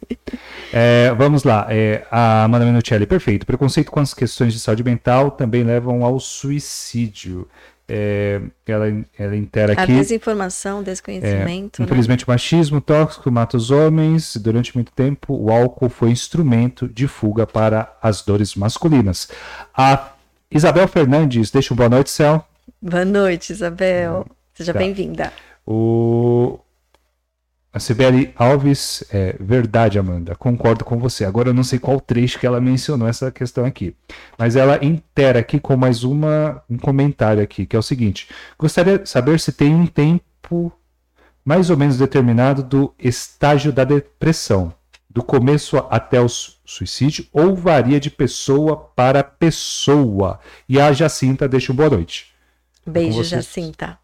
É, 0.72 1.12
vamos 1.16 1.42
lá. 1.42 1.66
É, 1.70 2.04
a 2.10 2.44
Amanda 2.44 2.64
Menuccelli, 2.64 3.06
perfeito. 3.06 3.44
Preconceito 3.44 3.90
com 3.90 4.00
as 4.00 4.14
questões 4.14 4.52
de 4.52 4.60
saúde 4.60 4.84
mental 4.84 5.32
também 5.32 5.64
levam 5.64 6.04
ao 6.04 6.20
suicídio. 6.20 7.48
É, 7.86 8.40
ela, 8.66 9.04
ela 9.18 9.36
intera 9.36 9.74
aqui. 9.74 9.82
A 9.82 9.86
desinformação, 9.86 10.82
desconhecimento. 10.82 11.82
É, 11.82 11.84
infelizmente, 11.84 12.20
né? 12.20 12.24
o 12.26 12.30
machismo 12.30 12.80
tóxico 12.80 13.30
mata 13.30 13.56
os 13.56 13.70
homens. 13.70 14.36
Durante 14.36 14.74
muito 14.74 14.90
tempo, 14.92 15.34
o 15.34 15.50
álcool 15.50 15.90
foi 15.90 16.10
instrumento 16.10 16.88
de 16.88 17.06
fuga 17.06 17.46
para 17.46 17.94
as 18.02 18.22
dores 18.22 18.54
masculinas. 18.54 19.28
A 19.76 20.12
Isabel 20.50 20.88
Fernandes, 20.88 21.50
deixa 21.50 21.74
um 21.74 21.76
boa 21.76 21.88
noite, 21.88 22.10
Céu. 22.10 22.46
Boa 22.80 23.04
noite, 23.04 23.52
Isabel. 23.52 24.26
Seja 24.54 24.72
tá. 24.72 24.78
bem-vinda. 24.78 25.32
O 25.66 26.58
a 27.74 27.80
Sibeli 27.80 28.32
Alves, 28.36 29.02
é, 29.12 29.34
verdade, 29.40 29.98
Amanda, 29.98 30.36
concordo 30.36 30.84
com 30.84 30.96
você. 30.96 31.24
Agora 31.24 31.48
eu 31.48 31.54
não 31.54 31.64
sei 31.64 31.80
qual 31.80 32.00
trecho 32.00 32.38
que 32.38 32.46
ela 32.46 32.60
mencionou 32.60 33.08
essa 33.08 33.32
questão 33.32 33.64
aqui. 33.64 33.96
Mas 34.38 34.54
ela 34.54 34.78
intera 34.84 35.40
aqui 35.40 35.58
com 35.58 35.76
mais 35.76 36.04
uma, 36.04 36.62
um 36.70 36.78
comentário 36.78 37.42
aqui, 37.42 37.66
que 37.66 37.74
é 37.74 37.78
o 37.78 37.82
seguinte: 37.82 38.28
gostaria 38.56 39.00
de 39.00 39.08
saber 39.08 39.40
se 39.40 39.50
tem 39.50 39.74
um 39.74 39.88
tempo 39.88 40.72
mais 41.44 41.68
ou 41.68 41.76
menos 41.76 41.98
determinado 41.98 42.62
do 42.62 42.94
estágio 42.96 43.72
da 43.72 43.82
depressão, 43.82 44.72
do 45.10 45.24
começo 45.24 45.76
até 45.90 46.20
o 46.20 46.28
suicídio, 46.28 47.26
ou 47.32 47.56
varia 47.56 47.98
de 47.98 48.08
pessoa 48.08 48.76
para 48.94 49.24
pessoa. 49.24 50.38
E 50.68 50.80
a 50.80 50.92
Jacinta 50.92 51.48
deixa 51.48 51.72
um 51.72 51.76
boa 51.76 51.90
noite. 51.90 52.32
Beijo, 52.86 53.24
Jacinta. 53.24 53.98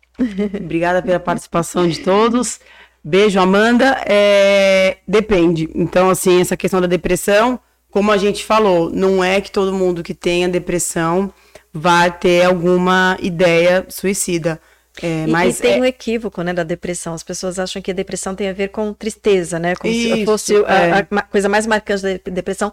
Obrigada 0.60 1.00
pela 1.00 1.20
participação 1.20 1.88
de 1.88 2.00
todos. 2.00 2.58
Beijo, 3.02 3.40
Amanda. 3.40 4.02
É, 4.06 4.98
depende. 5.06 5.68
Então, 5.74 6.10
assim, 6.10 6.40
essa 6.40 6.56
questão 6.56 6.80
da 6.80 6.86
depressão, 6.86 7.58
como 7.90 8.12
a 8.12 8.16
gente 8.16 8.44
falou, 8.44 8.90
não 8.90 9.22
é 9.22 9.40
que 9.40 9.50
todo 9.50 9.72
mundo 9.72 10.02
que 10.02 10.14
tenha 10.14 10.48
depressão 10.48 11.32
vai 11.72 12.10
ter 12.16 12.44
alguma 12.44 13.16
ideia 13.20 13.86
suicida. 13.88 14.60
É, 15.02 15.24
e, 15.24 15.30
mas 15.30 15.58
e 15.58 15.62
tem 15.62 15.74
é... 15.74 15.80
um 15.80 15.84
equívoco, 15.84 16.42
né, 16.42 16.52
da 16.52 16.62
depressão. 16.62 17.14
As 17.14 17.22
pessoas 17.22 17.58
acham 17.58 17.80
que 17.80 17.90
a 17.90 17.94
depressão 17.94 18.34
tem 18.34 18.48
a 18.48 18.52
ver 18.52 18.68
com 18.68 18.92
tristeza, 18.92 19.58
né? 19.58 19.74
Como 19.76 19.92
Isso, 19.92 20.14
se 20.16 20.24
fosse 20.24 20.56
é. 20.56 20.92
a, 20.92 20.98
a, 20.98 21.22
coisa 21.22 21.48
mais 21.48 21.66
marcante 21.66 22.02
da 22.02 22.30
depressão. 22.30 22.72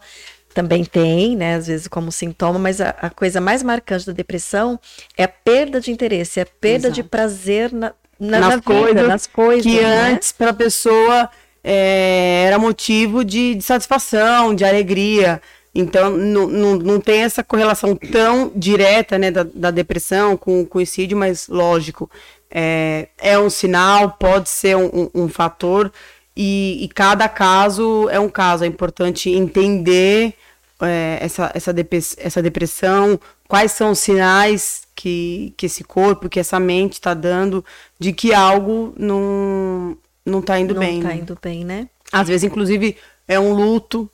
Também 0.54 0.84
tem, 0.84 1.36
né, 1.36 1.54
às 1.54 1.68
vezes 1.68 1.88
como 1.88 2.12
sintoma, 2.12 2.58
mas 2.58 2.82
a, 2.82 2.90
a 2.90 3.12
coisa 3.12 3.40
mais 3.40 3.62
marcante 3.62 4.08
da 4.08 4.12
depressão 4.12 4.80
é 5.16 5.24
a 5.24 5.28
perda 5.28 5.80
de 5.80 5.92
interesse, 5.92 6.40
é 6.40 6.44
a 6.44 6.48
perda 6.48 6.88
Exato. 6.88 6.96
de 6.96 7.04
prazer 7.04 7.72
na, 7.72 7.94
na, 8.20 8.40
nas, 8.40 8.56
na 8.56 8.62
coisas, 8.62 8.88
vida, 8.88 9.08
nas 9.08 9.28
coisas 9.28 9.64
que 9.64 9.82
né? 9.82 10.12
antes 10.12 10.32
para 10.32 10.50
a 10.50 10.54
pessoa 10.54 11.30
é, 11.64 12.46
era 12.48 12.58
motivo 12.58 13.24
de, 13.26 13.56
de, 13.56 13.64
satisfação, 13.64 14.56
de 14.56 14.64
alegria. 14.64 15.42
Então, 15.76 16.10
não, 16.10 16.48
não, 16.48 16.76
não 16.76 17.00
tem 17.00 17.22
essa 17.22 17.44
correlação 17.44 17.96
tão 17.96 18.52
direta 18.56 19.18
né, 19.18 19.30
da, 19.30 19.44
da 19.44 19.70
depressão 19.70 20.36
com 20.36 20.62
o 20.62 20.68
suicídio, 20.72 21.18
mas 21.18 21.48
lógico, 21.48 22.10
é, 22.50 23.10
é 23.18 23.38
um 23.38 23.50
sinal, 23.50 24.12
pode 24.12 24.50
ser 24.50 24.76
um, 24.76 24.86
um, 24.86 25.24
um 25.24 25.30
fator, 25.30 25.92
e, 26.36 26.84
e, 26.84 26.88
cada 26.88 27.28
caso 27.28 28.08
é 28.10 28.20
um 28.20 28.30
caso. 28.30 28.64
É 28.64 28.68
importante 28.68 29.30
entender 29.30 30.34
é, 30.82 31.18
essa, 31.20 31.52
essa, 31.54 31.74
essa 32.18 32.42
depressão, 32.42 33.20
quais 33.48 33.72
são 33.72 33.92
os 33.92 34.00
sinais 34.00 34.87
que, 34.98 35.54
que 35.56 35.68
esse 35.68 35.84
corpo, 35.84 36.28
que 36.28 36.40
essa 36.40 36.60
mente 36.60 36.94
está 36.94 37.14
dando 37.14 37.64
de 38.00 38.12
que 38.12 38.34
algo 38.34 38.94
não, 38.98 39.96
não 40.26 40.42
tá 40.42 40.60
indo 40.60 40.74
não 40.74 40.82
bem. 40.82 40.96
Não 40.96 41.02
tá 41.04 41.08
né? 41.10 41.18
indo 41.18 41.38
bem, 41.42 41.64
né? 41.64 41.88
Às 42.12 42.28
vezes, 42.28 42.44
inclusive, 42.44 42.98
é 43.28 43.40
um 43.40 43.54
luto 43.54 44.10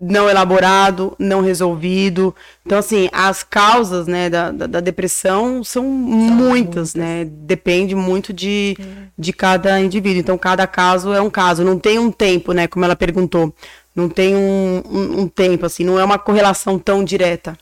não 0.00 0.28
elaborado, 0.28 1.14
não 1.18 1.42
resolvido. 1.42 2.34
Então, 2.64 2.78
assim, 2.78 3.08
as 3.12 3.42
causas 3.42 4.06
né, 4.06 4.30
da, 4.30 4.50
da, 4.50 4.66
da 4.66 4.80
depressão 4.80 5.62
são, 5.62 5.82
são 5.82 5.84
muitas, 5.84 6.36
muitas, 6.36 6.94
né? 6.94 7.24
Depende 7.26 7.94
muito 7.94 8.32
de, 8.32 8.76
de 9.18 9.32
cada 9.34 9.78
indivíduo. 9.80 10.20
Então, 10.20 10.38
cada 10.38 10.66
caso 10.66 11.12
é 11.12 11.20
um 11.20 11.30
caso. 11.30 11.62
Não 11.62 11.78
tem 11.78 11.98
um 11.98 12.10
tempo, 12.10 12.52
né? 12.52 12.66
Como 12.66 12.84
ela 12.84 12.96
perguntou. 12.96 13.54
Não 13.94 14.08
tem 14.08 14.34
um, 14.34 14.82
um, 14.90 15.20
um 15.20 15.28
tempo, 15.28 15.66
assim, 15.66 15.84
não 15.84 15.98
é 15.98 16.04
uma 16.04 16.18
correlação 16.18 16.78
tão 16.78 17.02
direta 17.02 17.56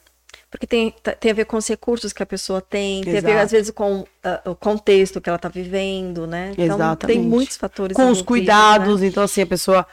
porque 0.55 0.69
tem, 0.69 0.95
tem 1.19 1.33
a 1.33 1.35
ver 1.35 1.47
com 1.47 1.57
os 1.57 1.67
recursos 1.67 2.13
que 2.13 2.23
a 2.23 2.27
pessoa 2.27 2.61
tem, 2.61 3.01
Exato. 3.01 3.11
tem 3.11 3.19
a 3.19 3.21
ver, 3.23 3.41
às 3.43 3.51
vezes, 3.51 3.73
com 3.73 4.03
uh, 4.03 4.07
o 4.51 4.55
contexto 4.55 5.21
que 5.21 5.29
ela 5.29 5.35
está 5.35 5.49
vivendo, 5.49 6.29
né? 6.29 6.53
Então, 6.53 6.77
Exatamente. 6.77 7.07
tem 7.07 7.19
muitos 7.19 7.57
fatores. 7.57 7.97
Com 7.97 8.09
os 8.09 8.23
cuidados, 8.23 9.01
né? 9.01 9.09
então, 9.09 9.25
assim, 9.25 9.43
a 9.43 9.47
pessoa 9.49 9.85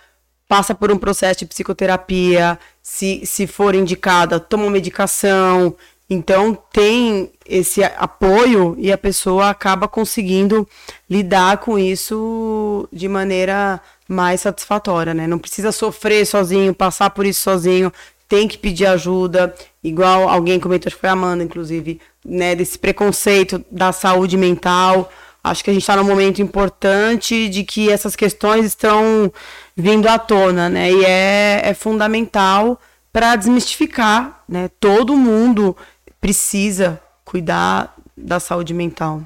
passa 0.48 0.76
por 0.76 0.92
um 0.92 1.00
processo 1.00 1.40
de 1.40 1.48
psicoterapia, 1.48 2.60
se, 2.80 3.26
se 3.26 3.48
for 3.48 3.74
indicada, 3.74 4.40
toma 4.40 4.70
medicação. 4.70 5.76
Então, 6.08 6.56
tem 6.72 7.32
esse 7.44 7.84
apoio 7.84 8.76
e 8.78 8.92
a 8.92 8.98
pessoa 9.00 9.50
acaba 9.50 9.88
conseguindo 9.88 10.68
lidar 11.10 11.58
com 11.58 11.80
isso 11.80 12.88
de 12.94 13.08
maneira 13.08 13.82
mais 14.08 14.42
satisfatória, 14.42 15.16
né? 15.16 15.26
Não 15.26 15.40
precisa 15.40 15.72
sofrer 15.72 16.24
sozinho, 16.28 16.72
passar 16.72 17.10
por 17.10 17.26
isso 17.26 17.42
sozinho, 17.42 17.92
tem 18.30 18.48
que 18.48 18.60
pedir 18.60 18.86
ajuda. 18.86 19.56
Igual 19.84 20.30
alguém 20.30 20.60
comentou, 20.60 20.88
acho 20.88 20.96
que 20.96 21.02
foi 21.02 21.10
a 21.10 21.14
Amanda, 21.14 21.44
inclusive, 21.44 22.00
né, 22.24 22.56
desse 22.56 22.78
preconceito 22.78 23.64
da 23.72 23.92
saúde 23.92 24.38
mental. 24.38 25.12
Acho 25.44 25.64
que 25.64 25.72
a 25.72 25.74
gente 25.74 25.82
está 25.82 25.96
num 25.96 26.04
momento 26.04 26.42
importante 26.42 27.50
de 27.50 27.64
que 27.64 27.90
essas 27.90 28.16
questões 28.16 28.66
estão 28.66 29.32
vindo 29.76 30.08
à 30.08 30.20
tona, 30.20 30.70
né? 30.70 30.92
E 30.92 31.04
é, 31.04 31.62
é 31.64 31.74
fundamental 31.74 32.80
para 33.12 33.36
desmistificar, 33.36 34.44
né? 34.48 34.70
Todo 34.80 35.18
mundo 35.18 35.76
precisa 36.20 37.02
cuidar 37.26 37.96
da 38.16 38.40
saúde 38.40 38.74
mental. 38.74 39.24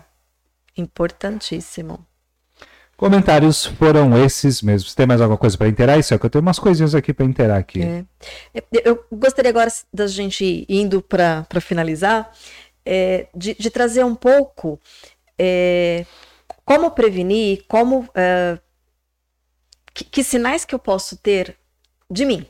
Importantíssimo. 0.78 2.06
Comentários 2.98 3.66
foram 3.66 4.18
esses 4.24 4.62
mesmos. 4.62 4.96
Tem 4.96 5.06
mais 5.06 5.20
alguma 5.20 5.38
coisa 5.38 5.58
para 5.58 5.68
interar? 5.68 6.00
Isso 6.00 6.14
é 6.14 6.18
que 6.18 6.26
eu 6.26 6.30
tenho 6.30 6.42
umas 6.42 6.60
coisinhas 6.60 6.96
aqui 6.96 7.14
para 7.14 7.26
interar 7.26 7.60
aqui. 7.60 7.82
É. 7.82 8.06
Eu 8.72 9.04
gostaria 9.12 9.50
agora 9.50 9.70
da 9.94 10.08
gente 10.08 10.66
indo 10.70 11.02
para 11.02 11.46
finalizar, 11.60 12.32
é, 12.86 13.28
de, 13.36 13.54
de, 13.56 13.70
trazer 13.70 14.06
um 14.06 14.16
pouco 14.16 14.80
é, 15.38 16.06
como 16.64 16.90
prevenir, 16.92 17.66
como 17.68 18.08
é, 18.16 18.58
que, 19.94 20.06
que 20.06 20.24
sinais 20.24 20.64
que 20.64 20.74
eu 20.74 20.80
posso 20.80 21.18
ter 21.18 21.58
de 22.10 22.24
mim, 22.26 22.46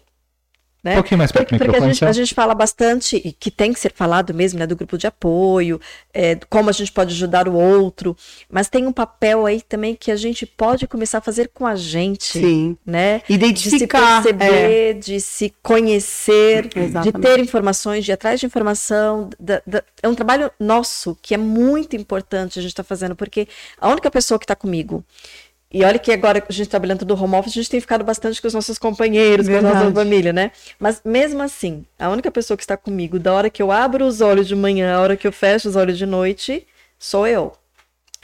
né? 0.86 0.92
Um 0.92 0.96
pouquinho 0.98 1.18
mais 1.18 1.32
perto 1.32 1.50
porque, 1.50 1.66
porque 1.66 1.84
a, 1.84 1.88
gente, 1.88 2.06
a 2.06 2.12
gente 2.12 2.36
fala 2.36 2.54
bastante, 2.54 3.20
e 3.26 3.32
que 3.32 3.50
tem 3.50 3.74
que 3.74 3.80
ser 3.80 3.92
falado 3.92 4.36
mesmo, 4.36 4.60
né, 4.60 4.68
do 4.68 4.76
grupo 4.76 5.00
de 5.00 5.08
apoio, 5.08 5.82
é, 6.14 6.36
como 6.48 6.70
a 6.70 6.72
gente 6.72 6.92
pode 6.92 7.12
ajudar 7.12 7.48
o 7.48 7.56
outro, 7.56 8.16
mas 8.48 8.70
tem 8.70 8.86
um 8.86 8.92
papel 8.92 9.48
aí 9.48 9.64
também 9.64 9.96
que 9.96 10.12
a 10.12 10.16
gente 10.16 10.46
pode 10.46 10.86
começar 10.86 11.18
a 11.18 11.22
fazer 11.22 11.50
com 11.52 11.66
a 11.66 11.76
gente. 11.76 12.38
Sim. 12.38 12.78
Né? 12.86 13.24
Identificar. 13.28 14.22
De 14.22 14.28
se 14.28 14.34
perceber, 14.36 14.92
é. 14.92 14.94
de 14.94 15.20
se 15.20 15.56
conhecer, 15.64 16.70
Exatamente. 16.76 17.16
de 17.16 17.20
ter 17.20 17.40
informações, 17.40 18.06
de 18.06 18.12
ir 18.12 18.14
atrás 18.14 18.40
de 18.40 18.46
informação. 18.46 19.32
Da, 19.40 19.64
da, 19.66 19.84
é 20.04 20.08
um 20.08 20.14
trabalho 20.14 20.52
nosso 20.60 21.18
que 21.20 21.34
é 21.34 21.38
muito 21.38 21.96
importante 21.96 22.60
a 22.60 22.62
gente 22.62 22.74
estar 22.74 22.84
tá 22.84 22.88
fazendo, 22.88 23.16
porque 23.16 23.48
a 23.82 23.90
única 23.90 24.12
pessoa 24.12 24.38
que 24.38 24.46
está 24.46 24.56
comigo 24.56 25.04
e 25.76 25.84
olha 25.84 26.00
que 26.00 26.10
agora 26.10 26.42
a 26.48 26.54
gente 26.54 26.70
trabalhando 26.70 27.04
do 27.04 27.22
home 27.22 27.36
office, 27.36 27.52
a 27.52 27.56
gente 27.56 27.70
tem 27.70 27.82
ficado 27.82 28.02
bastante 28.02 28.42
com 28.42 28.48
os 28.48 28.54
nossos 28.54 28.78
companheiros, 28.78 29.46
Verdade. 29.46 29.74
com 29.74 29.78
a 29.78 29.84
nossa 29.84 29.94
família, 29.94 30.32
né? 30.32 30.52
Mas 30.80 31.02
mesmo 31.04 31.44
assim, 31.44 31.86
a 32.00 32.08
única 32.08 32.32
pessoa 32.32 32.56
que 32.56 32.64
está 32.64 32.78
comigo 32.78 33.20
da 33.20 33.34
hora 33.34 33.50
que 33.50 33.62
eu 33.62 33.74
abro 33.74 34.06
os 34.06 34.22
olhos 34.22 34.48
de 34.48 34.56
manhã, 34.56 34.96
a 34.96 35.02
hora 35.02 35.18
que 35.18 35.28
eu 35.28 35.34
fecho 35.34 35.68
os 35.68 35.76
olhos 35.76 35.98
de 35.98 36.06
noite, 36.06 36.66
sou 36.98 37.28
eu. 37.28 37.52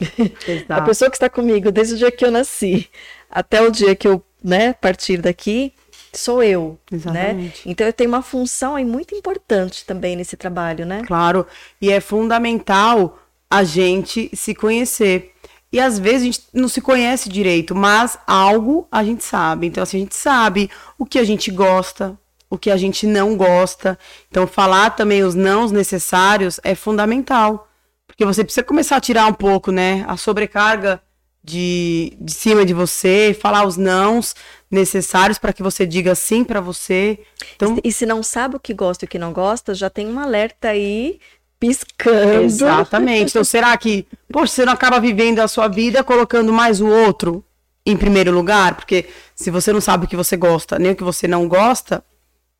Exato. 0.00 0.72
a 0.72 0.80
pessoa 0.80 1.10
que 1.10 1.16
está 1.16 1.28
comigo 1.28 1.70
desde 1.70 1.92
o 1.92 1.98
dia 1.98 2.10
que 2.10 2.24
eu 2.24 2.30
nasci 2.30 2.88
até 3.30 3.60
o 3.60 3.70
dia 3.70 3.94
que 3.94 4.08
eu, 4.08 4.24
né, 4.42 4.72
partir 4.72 5.18
daqui, 5.18 5.74
sou 6.10 6.42
eu, 6.42 6.78
né? 6.90 6.96
Exatamente. 6.96 7.68
né? 7.68 7.72
Então 7.72 7.86
eu 7.86 7.92
tenho 7.92 8.08
uma 8.08 8.22
função 8.22 8.76
aí 8.76 8.84
muito 8.84 9.14
importante 9.14 9.84
também 9.84 10.16
nesse 10.16 10.38
trabalho, 10.38 10.86
né? 10.86 11.02
Claro, 11.06 11.46
e 11.82 11.92
é 11.92 12.00
fundamental 12.00 13.18
a 13.50 13.62
gente 13.62 14.30
se 14.34 14.54
conhecer. 14.54 15.31
E 15.72 15.80
às 15.80 15.98
vezes 15.98 16.22
a 16.22 16.24
gente 16.26 16.42
não 16.52 16.68
se 16.68 16.80
conhece 16.80 17.28
direito, 17.28 17.74
mas 17.74 18.18
algo 18.26 18.86
a 18.92 19.02
gente 19.02 19.24
sabe. 19.24 19.66
Então, 19.66 19.82
assim, 19.82 19.96
a 19.96 20.00
gente 20.00 20.14
sabe 20.14 20.70
o 20.98 21.06
que 21.06 21.18
a 21.18 21.24
gente 21.24 21.50
gosta, 21.50 22.18
o 22.50 22.58
que 22.58 22.70
a 22.70 22.76
gente 22.76 23.06
não 23.06 23.36
gosta. 23.36 23.98
Então, 24.28 24.46
falar 24.46 24.90
também 24.90 25.24
os 25.24 25.34
nãos 25.34 25.72
necessários 25.72 26.60
é 26.62 26.74
fundamental. 26.74 27.68
Porque 28.06 28.26
você 28.26 28.44
precisa 28.44 28.62
começar 28.62 28.96
a 28.96 29.00
tirar 29.00 29.26
um 29.26 29.32
pouco, 29.32 29.72
né, 29.72 30.04
a 30.06 30.18
sobrecarga 30.18 31.00
de, 31.42 32.16
de 32.20 32.32
cima 32.32 32.64
de 32.64 32.74
você, 32.74 33.36
falar 33.38 33.66
os 33.66 33.78
nãos 33.78 34.36
necessários 34.70 35.38
para 35.38 35.52
que 35.52 35.62
você 35.62 35.86
diga 35.86 36.14
sim 36.14 36.44
para 36.44 36.60
você. 36.60 37.18
Então... 37.56 37.78
E 37.82 37.90
se 37.90 38.04
não 38.04 38.22
sabe 38.22 38.56
o 38.56 38.60
que 38.60 38.74
gosta 38.74 39.04
e 39.04 39.06
o 39.06 39.08
que 39.08 39.18
não 39.18 39.32
gosta, 39.32 39.74
já 39.74 39.88
tem 39.88 40.06
um 40.06 40.20
alerta 40.20 40.68
aí 40.68 41.18
piscando. 41.62 42.42
Exatamente. 42.42 43.30
Então, 43.30 43.44
será 43.44 43.76
que, 43.76 44.04
poxa, 44.32 44.52
você 44.52 44.64
não 44.64 44.72
acaba 44.72 44.98
vivendo 44.98 45.38
a 45.38 45.46
sua 45.46 45.68
vida 45.68 46.02
colocando 46.02 46.52
mais 46.52 46.80
o 46.80 46.88
outro 46.88 47.44
em 47.86 47.96
primeiro 47.96 48.32
lugar? 48.32 48.74
Porque 48.74 49.08
se 49.36 49.48
você 49.48 49.72
não 49.72 49.80
sabe 49.80 50.06
o 50.06 50.08
que 50.08 50.16
você 50.16 50.36
gosta, 50.36 50.76
nem 50.76 50.90
o 50.90 50.96
que 50.96 51.04
você 51.04 51.28
não 51.28 51.46
gosta, 51.46 52.04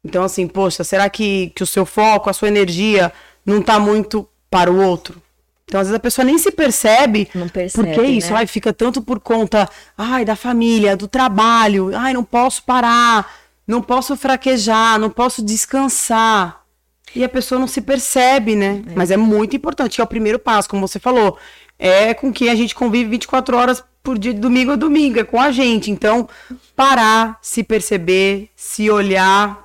então, 0.04 0.22
assim, 0.22 0.46
poxa, 0.46 0.84
será 0.84 1.10
que, 1.10 1.52
que 1.54 1.64
o 1.64 1.66
seu 1.66 1.84
foco, 1.84 2.30
a 2.30 2.32
sua 2.32 2.46
energia 2.46 3.12
não 3.44 3.58
está 3.58 3.80
muito 3.80 4.28
para 4.48 4.70
o 4.70 4.80
outro? 4.80 5.20
Então, 5.64 5.80
às 5.80 5.88
vezes 5.88 5.96
a 5.96 6.00
pessoa 6.00 6.24
nem 6.24 6.38
se 6.38 6.52
percebe. 6.52 7.28
Não 7.34 7.48
percebe. 7.48 7.88
Porque 7.88 8.06
isso, 8.06 8.32
né? 8.32 8.38
ai, 8.38 8.46
fica 8.46 8.72
tanto 8.72 9.02
por 9.02 9.18
conta, 9.18 9.68
ai, 9.98 10.24
da 10.24 10.36
família, 10.36 10.96
do 10.96 11.08
trabalho, 11.08 11.90
ai, 11.96 12.12
não 12.12 12.22
posso 12.22 12.62
parar, 12.62 13.28
não 13.66 13.82
posso 13.82 14.16
fraquejar, 14.16 14.98
não 14.98 15.10
posso 15.10 15.42
descansar. 15.42 16.61
E 17.14 17.24
a 17.24 17.28
pessoa 17.28 17.58
não 17.58 17.66
se 17.66 17.80
percebe, 17.80 18.56
né? 18.56 18.82
É. 18.86 18.92
Mas 18.94 19.10
é 19.10 19.16
muito 19.16 19.56
importante, 19.56 20.00
é 20.00 20.04
o 20.04 20.06
primeiro 20.06 20.38
passo, 20.38 20.68
como 20.68 20.86
você 20.86 20.98
falou. 20.98 21.36
É 21.78 22.14
com 22.14 22.32
quem 22.32 22.48
a 22.48 22.54
gente 22.54 22.74
convive 22.74 23.10
24 23.10 23.56
horas 23.56 23.82
por 24.02 24.18
dia, 24.18 24.34
de 24.34 24.40
domingo 24.40 24.72
a 24.72 24.76
domingo, 24.76 25.20
é 25.20 25.24
com 25.24 25.40
a 25.40 25.50
gente. 25.50 25.90
Então, 25.90 26.28
parar, 26.74 27.38
se 27.40 27.62
perceber, 27.62 28.48
se 28.56 28.90
olhar. 28.90 29.62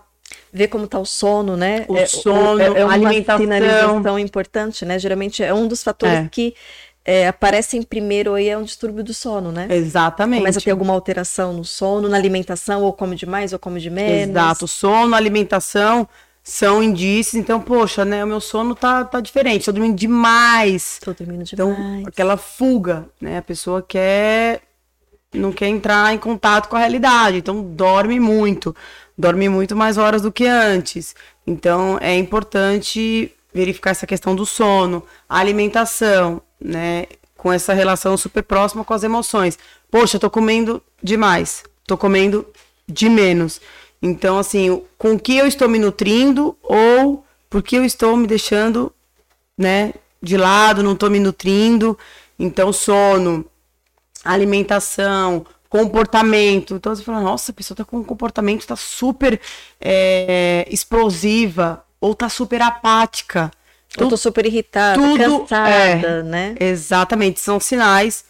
Ver 0.51 0.67
como 0.69 0.85
está 0.85 0.97
o 0.97 1.05
sono, 1.05 1.57
né? 1.57 1.85
O 1.87 1.97
é, 1.97 2.05
sono, 2.05 2.59
é, 2.59 2.65
é 2.65 2.85
uma 2.85 2.93
alimentação. 2.93 3.39
sinalização 3.39 4.19
importante, 4.19 4.85
né? 4.85 4.97
Geralmente 4.97 5.43
é 5.43 5.53
um 5.53 5.67
dos 5.67 5.83
fatores 5.83 6.19
é. 6.19 6.29
que 6.31 6.55
é, 7.07 7.25
aparecem 7.25 7.81
primeiro 7.81 8.33
aí 8.33 8.49
é 8.49 8.57
um 8.57 8.63
distúrbio 8.63 9.01
do 9.01 9.13
sono, 9.13 9.49
né? 9.49 9.67
Exatamente. 9.69 10.39
Começa 10.39 10.59
a 10.59 10.61
ter 10.61 10.71
alguma 10.71 10.93
alteração 10.93 11.53
no 11.53 11.63
sono, 11.63 12.09
na 12.09 12.17
alimentação, 12.17 12.83
ou 12.83 12.91
come 12.91 13.15
demais 13.15 13.53
ou 13.53 13.59
come 13.59 13.79
de 13.79 13.89
menos. 13.89 14.29
Exato, 14.35 14.67
sono, 14.67 15.15
alimentação, 15.15 16.07
são 16.47 16.81
indícios, 16.81 17.35
então, 17.35 17.59
poxa, 17.59 18.05
né, 18.05 18.23
o 18.23 18.27
meu 18.27 18.39
sono 18.39 18.73
tá, 18.73 19.03
tá 19.03 19.19
diferente, 19.19 19.65
tô 19.65 19.73
dormindo 19.73 19.97
demais. 19.97 20.97
Tô 21.03 21.11
dormindo 21.11 21.43
então, 21.43 21.73
demais. 21.73 21.99
Então, 21.99 22.07
aquela 22.07 22.37
fuga, 22.37 23.05
né, 23.19 23.39
a 23.39 23.41
pessoa 23.41 23.81
quer, 23.81 24.61
não 25.33 25.51
quer 25.51 25.67
entrar 25.67 26.13
em 26.13 26.17
contato 26.17 26.69
com 26.69 26.77
a 26.77 26.79
realidade, 26.79 27.39
então 27.39 27.61
dorme 27.61 28.17
muito, 28.17 28.73
dorme 29.17 29.49
muito 29.49 29.75
mais 29.75 29.97
horas 29.97 30.21
do 30.21 30.31
que 30.31 30.47
antes. 30.47 31.17
Então, 31.45 31.97
é 31.99 32.17
importante 32.17 33.29
verificar 33.53 33.89
essa 33.89 34.07
questão 34.07 34.33
do 34.33 34.45
sono, 34.45 35.03
a 35.27 35.39
alimentação, 35.39 36.41
né, 36.61 37.07
com 37.35 37.51
essa 37.51 37.73
relação 37.73 38.15
super 38.15 38.41
próxima 38.41 38.85
com 38.85 38.93
as 38.93 39.03
emoções. 39.03 39.59
Poxa, 39.91 40.17
tô 40.17 40.29
comendo 40.29 40.81
demais, 41.03 41.65
tô 41.85 41.97
comendo 41.97 42.47
de 42.87 43.09
menos. 43.09 43.59
Então, 44.01 44.37
assim, 44.37 44.83
com 44.97 45.19
que 45.19 45.37
eu 45.37 45.47
estou 45.47 45.67
me 45.67 45.79
nutrindo 45.79 46.55
ou 46.61 47.25
por 47.49 47.63
que 47.63 47.75
eu 47.77 47.85
estou 47.85 48.15
me 48.15 48.27
deixando, 48.27 48.93
né, 49.57 49.93
de 50.21 50.37
lado, 50.37 50.83
não 50.83 50.93
estou 50.93 51.09
me 51.09 51.19
nutrindo. 51.19 51.97
Então, 52.37 52.71
sono, 52.71 53.45
alimentação, 54.23 55.45
comportamento. 55.69 56.75
Então 56.75 56.95
você 56.95 57.03
fala, 57.03 57.21
nossa, 57.21 57.51
a 57.51 57.55
pessoa 57.55 57.73
está 57.73 57.85
com 57.85 57.97
um 57.97 58.03
comportamento, 58.03 58.61
está 58.61 58.75
super 58.75 59.39
é, 59.79 60.67
explosiva 60.69 61.83
ou 61.99 62.11
está 62.11 62.29
super 62.29 62.61
apática. 62.61 63.51
Então, 63.89 64.05
eu 64.05 64.09
tô 64.09 64.17
super 64.17 64.45
irritada, 64.45 65.01
tudo 65.01 65.39
cansada, 65.39 65.69
é, 65.69 66.23
né? 66.23 66.55
Exatamente, 66.59 67.39
são 67.39 67.59
sinais 67.59 68.25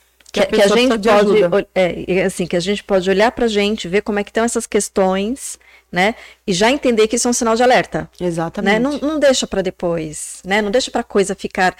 que, 0.45 0.55
que, 0.55 0.61
a, 0.61 0.65
que 0.65 0.73
a 0.73 0.75
gente 0.75 0.99
pode, 0.99 1.67
é, 1.75 2.23
assim, 2.23 2.45
que 2.45 2.55
a 2.55 2.59
gente 2.59 2.83
pode 2.83 3.09
olhar 3.09 3.31
para 3.31 3.45
a 3.45 3.49
gente, 3.49 3.87
ver 3.87 4.01
como 4.01 4.19
é 4.19 4.23
que 4.23 4.29
estão 4.29 4.43
essas 4.43 4.67
questões, 4.67 5.57
né? 5.91 6.15
E 6.45 6.53
já 6.53 6.71
entender 6.71 7.07
que 7.07 7.15
isso 7.15 7.27
é 7.27 7.31
um 7.31 7.33
sinal 7.33 7.55
de 7.55 7.63
alerta. 7.63 8.09
Exatamente. 8.19 8.73
Né? 8.73 8.79
Não, 8.79 8.97
não 8.99 9.19
deixa 9.19 9.47
para 9.47 9.61
depois, 9.61 10.41
né? 10.45 10.61
Não 10.61 10.71
deixa 10.71 10.91
para 10.91 11.01
a 11.01 11.03
coisa 11.03 11.35
ficar 11.35 11.75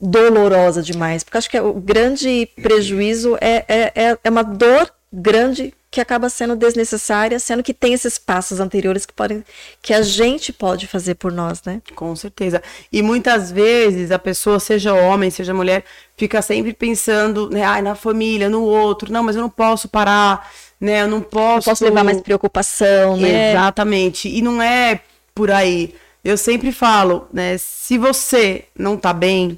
dolorosa 0.00 0.82
demais, 0.82 1.22
porque 1.22 1.36
acho 1.36 1.50
que 1.50 1.60
o 1.60 1.74
grande 1.74 2.48
prejuízo 2.62 3.36
é, 3.40 3.64
é, 3.68 3.92
é, 3.94 4.18
é 4.24 4.30
uma 4.30 4.42
dor 4.42 4.90
grande 5.12 5.74
que 5.90 6.00
acaba 6.00 6.28
sendo 6.30 6.54
desnecessária, 6.54 7.38
sendo 7.40 7.64
que 7.64 7.74
tem 7.74 7.92
esses 7.92 8.16
passos 8.16 8.60
anteriores 8.60 9.04
que 9.04 9.12
podem 9.12 9.44
que 9.82 9.92
a 9.92 10.02
gente 10.02 10.52
pode 10.52 10.86
fazer 10.86 11.16
por 11.16 11.32
nós, 11.32 11.62
né? 11.64 11.82
Com 11.96 12.14
certeza. 12.14 12.62
E 12.92 13.02
muitas 13.02 13.50
vezes 13.50 14.12
a 14.12 14.18
pessoa, 14.18 14.60
seja 14.60 14.94
homem, 14.94 15.30
seja 15.30 15.52
mulher, 15.52 15.84
fica 16.16 16.40
sempre 16.42 16.72
pensando, 16.72 17.50
né, 17.50 17.64
ah, 17.64 17.82
na 17.82 17.96
família, 17.96 18.48
no 18.48 18.62
outro. 18.62 19.12
Não, 19.12 19.24
mas 19.24 19.34
eu 19.34 19.42
não 19.42 19.50
posso 19.50 19.88
parar, 19.88 20.48
né? 20.80 21.02
Eu 21.02 21.08
não 21.08 21.20
posso. 21.20 21.68
Eu 21.68 21.72
posso 21.72 21.84
levar 21.84 22.04
mais 22.04 22.20
preocupação, 22.20 23.16
né? 23.16 23.50
Exatamente. 23.50 24.28
E 24.28 24.40
não 24.40 24.62
é 24.62 25.00
por 25.34 25.50
aí. 25.50 25.94
Eu 26.22 26.36
sempre 26.36 26.70
falo, 26.70 27.26
né, 27.32 27.56
se 27.58 27.98
você 27.98 28.64
não 28.78 28.96
tá 28.96 29.12
bem, 29.12 29.56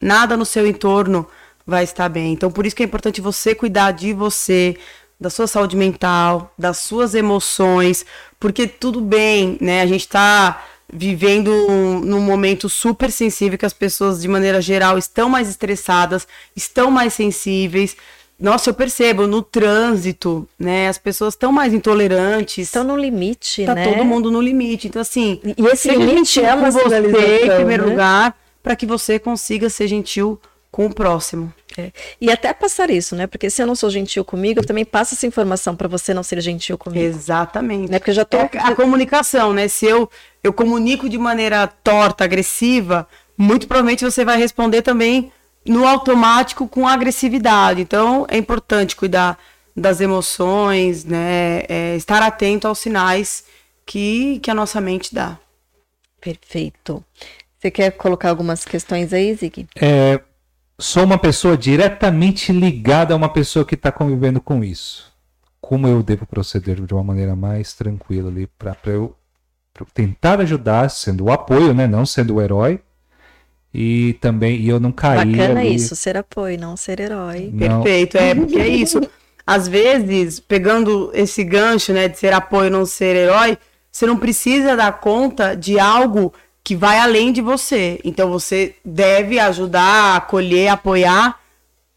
nada 0.00 0.36
no 0.36 0.44
seu 0.44 0.66
entorno 0.66 1.26
vai 1.66 1.84
estar 1.84 2.08
bem. 2.08 2.32
Então, 2.32 2.50
por 2.50 2.66
isso 2.66 2.76
que 2.76 2.82
é 2.82 2.86
importante 2.86 3.20
você 3.20 3.54
cuidar 3.54 3.92
de 3.92 4.12
você, 4.12 4.76
da 5.22 5.30
sua 5.30 5.46
saúde 5.46 5.76
mental, 5.76 6.52
das 6.58 6.78
suas 6.78 7.14
emoções, 7.14 8.04
porque 8.40 8.66
tudo 8.66 9.00
bem, 9.00 9.56
né? 9.60 9.80
A 9.80 9.86
gente 9.86 10.00
está 10.00 10.64
vivendo 10.92 11.50
um, 11.70 12.00
num 12.00 12.20
momento 12.20 12.68
super 12.68 13.10
sensível 13.10 13.56
que 13.56 13.64
as 13.64 13.72
pessoas, 13.72 14.20
de 14.20 14.28
maneira 14.28 14.60
geral, 14.60 14.98
estão 14.98 15.30
mais 15.30 15.48
estressadas, 15.48 16.26
estão 16.54 16.90
mais 16.90 17.14
sensíveis, 17.14 17.96
nossa, 18.38 18.70
eu 18.70 18.74
percebo 18.74 19.28
no 19.28 19.40
trânsito, 19.40 20.48
né? 20.58 20.88
As 20.88 20.98
pessoas 20.98 21.34
estão 21.34 21.52
mais 21.52 21.72
intolerantes. 21.72 22.66
Estão 22.66 22.82
no 22.82 22.96
limite, 22.96 23.64
tá 23.64 23.72
né? 23.72 23.84
todo 23.84 24.04
mundo 24.04 24.32
no 24.32 24.40
limite. 24.40 24.88
Então, 24.88 25.00
assim, 25.00 25.40
E 25.56 25.64
esse 25.66 25.88
limite 25.88 26.40
é 26.40 26.56
com 26.56 26.68
você, 26.68 26.98
em 27.44 27.54
primeiro 27.54 27.84
né? 27.84 27.90
lugar, 27.90 28.36
para 28.60 28.74
que 28.74 28.84
você 28.84 29.16
consiga 29.20 29.70
ser 29.70 29.86
gentil 29.86 30.40
com 30.72 30.86
o 30.86 30.92
próximo. 30.92 31.54
É. 31.76 31.92
E 32.20 32.30
até 32.30 32.52
passar 32.52 32.90
isso, 32.90 33.14
né? 33.16 33.26
Porque 33.26 33.50
se 33.50 33.62
eu 33.62 33.66
não 33.66 33.74
sou 33.74 33.90
gentil 33.90 34.24
comigo, 34.24 34.60
eu 34.60 34.64
também 34.64 34.84
passo 34.84 35.14
essa 35.14 35.26
informação 35.26 35.74
para 35.74 35.88
você 35.88 36.12
não 36.12 36.22
ser 36.22 36.40
gentil 36.40 36.76
comigo. 36.78 37.04
Exatamente. 37.04 37.90
Né? 37.90 37.98
Porque 37.98 38.10
eu 38.10 38.14
já 38.14 38.24
tô. 38.24 38.36
É 38.36 38.50
a 38.54 38.74
comunicação, 38.74 39.52
né? 39.52 39.68
Se 39.68 39.86
eu, 39.86 40.10
eu 40.42 40.52
comunico 40.52 41.08
de 41.08 41.18
maneira 41.18 41.66
torta, 41.66 42.24
agressiva, 42.24 43.06
muito 43.36 43.66
provavelmente 43.66 44.04
você 44.04 44.24
vai 44.24 44.38
responder 44.38 44.82
também 44.82 45.32
no 45.64 45.86
automático 45.86 46.68
com 46.68 46.86
agressividade. 46.86 47.80
Então, 47.80 48.26
é 48.28 48.36
importante 48.36 48.96
cuidar 48.96 49.38
das 49.76 50.00
emoções, 50.00 51.04
né? 51.04 51.62
É, 51.68 51.96
estar 51.96 52.22
atento 52.22 52.68
aos 52.68 52.78
sinais 52.78 53.44
que, 53.86 54.38
que 54.40 54.50
a 54.50 54.54
nossa 54.54 54.80
mente 54.80 55.14
dá. 55.14 55.38
Perfeito. 56.20 57.04
Você 57.58 57.70
quer 57.70 57.92
colocar 57.92 58.28
algumas 58.28 58.64
questões 58.64 59.12
aí, 59.12 59.34
Zig? 59.34 59.66
É, 59.76 60.20
sou 60.78 61.04
uma 61.04 61.18
pessoa 61.18 61.56
diretamente 61.56 62.52
ligada 62.52 63.14
a 63.14 63.16
uma 63.16 63.28
pessoa 63.28 63.64
que 63.64 63.74
está 63.74 63.92
convivendo 63.92 64.40
com 64.40 64.62
isso. 64.64 65.12
Como 65.60 65.86
eu 65.86 66.02
devo 66.02 66.26
proceder 66.26 66.80
de 66.84 66.92
uma 66.94 67.04
maneira 67.04 67.36
mais 67.36 67.72
tranquila 67.72 68.28
ali 68.30 68.46
para 68.58 68.76
eu, 68.84 69.16
pra 69.72 69.84
eu 69.84 69.88
tentar 69.94 70.40
ajudar, 70.40 70.90
sendo 70.90 71.24
o 71.24 71.32
apoio, 71.32 71.72
né? 71.72 71.86
Não 71.86 72.04
sendo 72.04 72.34
o 72.34 72.42
herói. 72.42 72.80
E 73.74 74.14
também 74.20 74.60
e 74.60 74.68
eu 74.68 74.78
não 74.78 74.92
cair 74.92 75.34
Bacana 75.34 75.60
ali. 75.60 75.74
isso, 75.74 75.96
ser 75.96 76.16
apoio, 76.16 76.60
não 76.60 76.76
ser 76.76 77.00
herói. 77.00 77.50
Não, 77.52 77.82
Perfeito, 77.82 78.18
é, 78.18 78.34
porque 78.34 78.58
é 78.58 78.68
isso. 78.68 79.00
Às 79.46 79.66
vezes, 79.66 80.38
pegando 80.38 81.10
esse 81.14 81.42
gancho, 81.42 81.92
né, 81.92 82.06
de 82.06 82.18
ser 82.18 82.32
apoio 82.34 82.70
não 82.70 82.84
ser 82.84 83.16
herói, 83.16 83.56
você 83.90 84.06
não 84.06 84.16
precisa 84.16 84.76
dar 84.76 85.00
conta 85.00 85.54
de 85.54 85.78
algo 85.78 86.32
que 86.64 86.76
vai 86.76 86.98
além 86.98 87.32
de 87.32 87.40
você. 87.40 88.00
Então 88.04 88.30
você 88.30 88.74
deve 88.84 89.38
ajudar, 89.38 90.16
acolher, 90.16 90.68
apoiar 90.68 91.40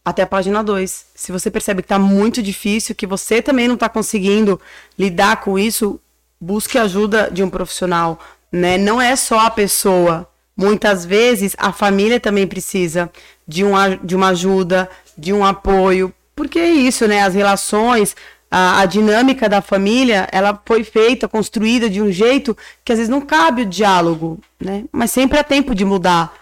até 0.04 0.22
a 0.22 0.26
página 0.26 0.62
2. 0.62 1.06
Se 1.14 1.32
você 1.32 1.50
percebe 1.50 1.82
que 1.82 1.88
tá 1.88 1.98
muito 1.98 2.42
difícil, 2.42 2.94
que 2.94 3.06
você 3.06 3.42
também 3.42 3.68
não 3.68 3.76
tá 3.76 3.88
conseguindo 3.88 4.60
lidar 4.98 5.40
com 5.40 5.58
isso, 5.58 6.00
busque 6.40 6.78
ajuda 6.78 7.30
de 7.30 7.42
um 7.42 7.50
profissional, 7.50 8.18
né? 8.52 8.78
Não 8.78 9.00
é 9.00 9.16
só 9.16 9.40
a 9.40 9.50
pessoa. 9.50 10.28
Muitas 10.56 11.04
vezes 11.04 11.54
a 11.58 11.72
família 11.72 12.18
também 12.18 12.46
precisa 12.46 13.10
de, 13.46 13.64
um, 13.64 13.72
de 14.02 14.16
uma 14.16 14.28
ajuda, 14.28 14.88
de 15.16 15.32
um 15.32 15.44
apoio. 15.44 16.14
Porque 16.34 16.58
é 16.58 16.70
isso, 16.70 17.06
né? 17.06 17.22
As 17.22 17.34
relações, 17.34 18.14
a, 18.50 18.80
a 18.80 18.86
dinâmica 18.86 19.48
da 19.48 19.60
família, 19.60 20.28
ela 20.32 20.60
foi 20.64 20.84
feita, 20.84 21.28
construída 21.28 21.90
de 21.90 22.00
um 22.00 22.10
jeito 22.10 22.56
que 22.84 22.92
às 22.92 22.98
vezes 22.98 23.10
não 23.10 23.20
cabe 23.20 23.62
o 23.62 23.66
diálogo, 23.66 24.40
né? 24.60 24.84
Mas 24.92 25.10
sempre 25.10 25.38
há 25.38 25.44
tempo 25.44 25.74
de 25.74 25.84
mudar. 25.84 26.34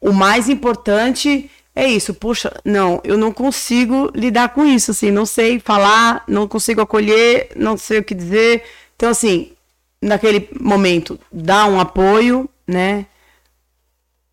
O 0.00 0.12
mais 0.12 0.48
importante 0.48 1.50
é 1.74 1.86
isso. 1.86 2.14
Puxa, 2.14 2.52
não, 2.64 3.00
eu 3.04 3.16
não 3.16 3.32
consigo 3.32 4.10
lidar 4.14 4.50
com 4.50 4.64
isso, 4.64 4.90
assim, 4.92 5.10
não 5.10 5.26
sei 5.26 5.58
falar, 5.58 6.24
não 6.26 6.48
consigo 6.48 6.80
acolher, 6.80 7.50
não 7.56 7.76
sei 7.76 7.98
o 7.98 8.04
que 8.04 8.14
dizer. 8.14 8.62
Então, 8.96 9.10
assim, 9.10 9.52
naquele 10.00 10.48
momento, 10.58 11.18
dá 11.30 11.66
um 11.66 11.78
apoio, 11.78 12.48
né? 12.66 13.06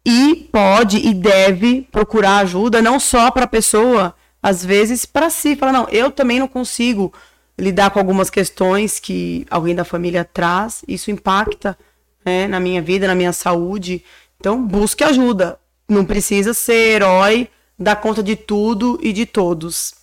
E 0.06 0.48
pode 0.52 0.98
e 0.98 1.14
deve 1.14 1.86
procurar 1.92 2.38
ajuda, 2.38 2.82
não 2.82 3.00
só 3.00 3.30
para 3.30 3.44
a 3.44 3.48
pessoa, 3.48 4.16
às 4.42 4.64
vezes 4.64 5.06
para 5.06 5.30
si. 5.30 5.56
Fala, 5.56 5.72
não, 5.72 5.90
eu 5.90 6.12
também 6.12 6.40
não 6.40 6.48
consigo 6.48 7.14
lidar 7.58 7.90
com 7.90 8.00
algumas 8.00 8.30
questões 8.30 9.00
que 9.00 9.46
alguém 9.50 9.74
da 9.74 9.84
família 9.84 10.24
traz, 10.24 10.84
isso 10.88 11.10
impacta 11.10 11.78
né, 12.24 12.48
na 12.48 12.60
minha 12.60 12.82
vida, 12.82 13.08
na 13.08 13.16
minha 13.16 13.34
saúde. 13.34 14.04
Então, 14.40 14.64
busque 14.64 15.04
ajuda. 15.04 15.60
Não 15.90 16.06
precisa 16.06 16.54
ser 16.54 16.96
herói, 16.96 17.50
dar 17.80 17.96
conta 17.96 18.22
de 18.22 18.36
tudo 18.36 19.00
e 19.02 19.12
de 19.12 19.26
todos. 19.26 19.96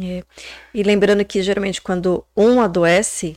É. 0.00 0.22
E 0.74 0.82
lembrando 0.82 1.24
que 1.24 1.42
geralmente 1.42 1.80
quando 1.80 2.24
um 2.36 2.60
adoece, 2.60 3.36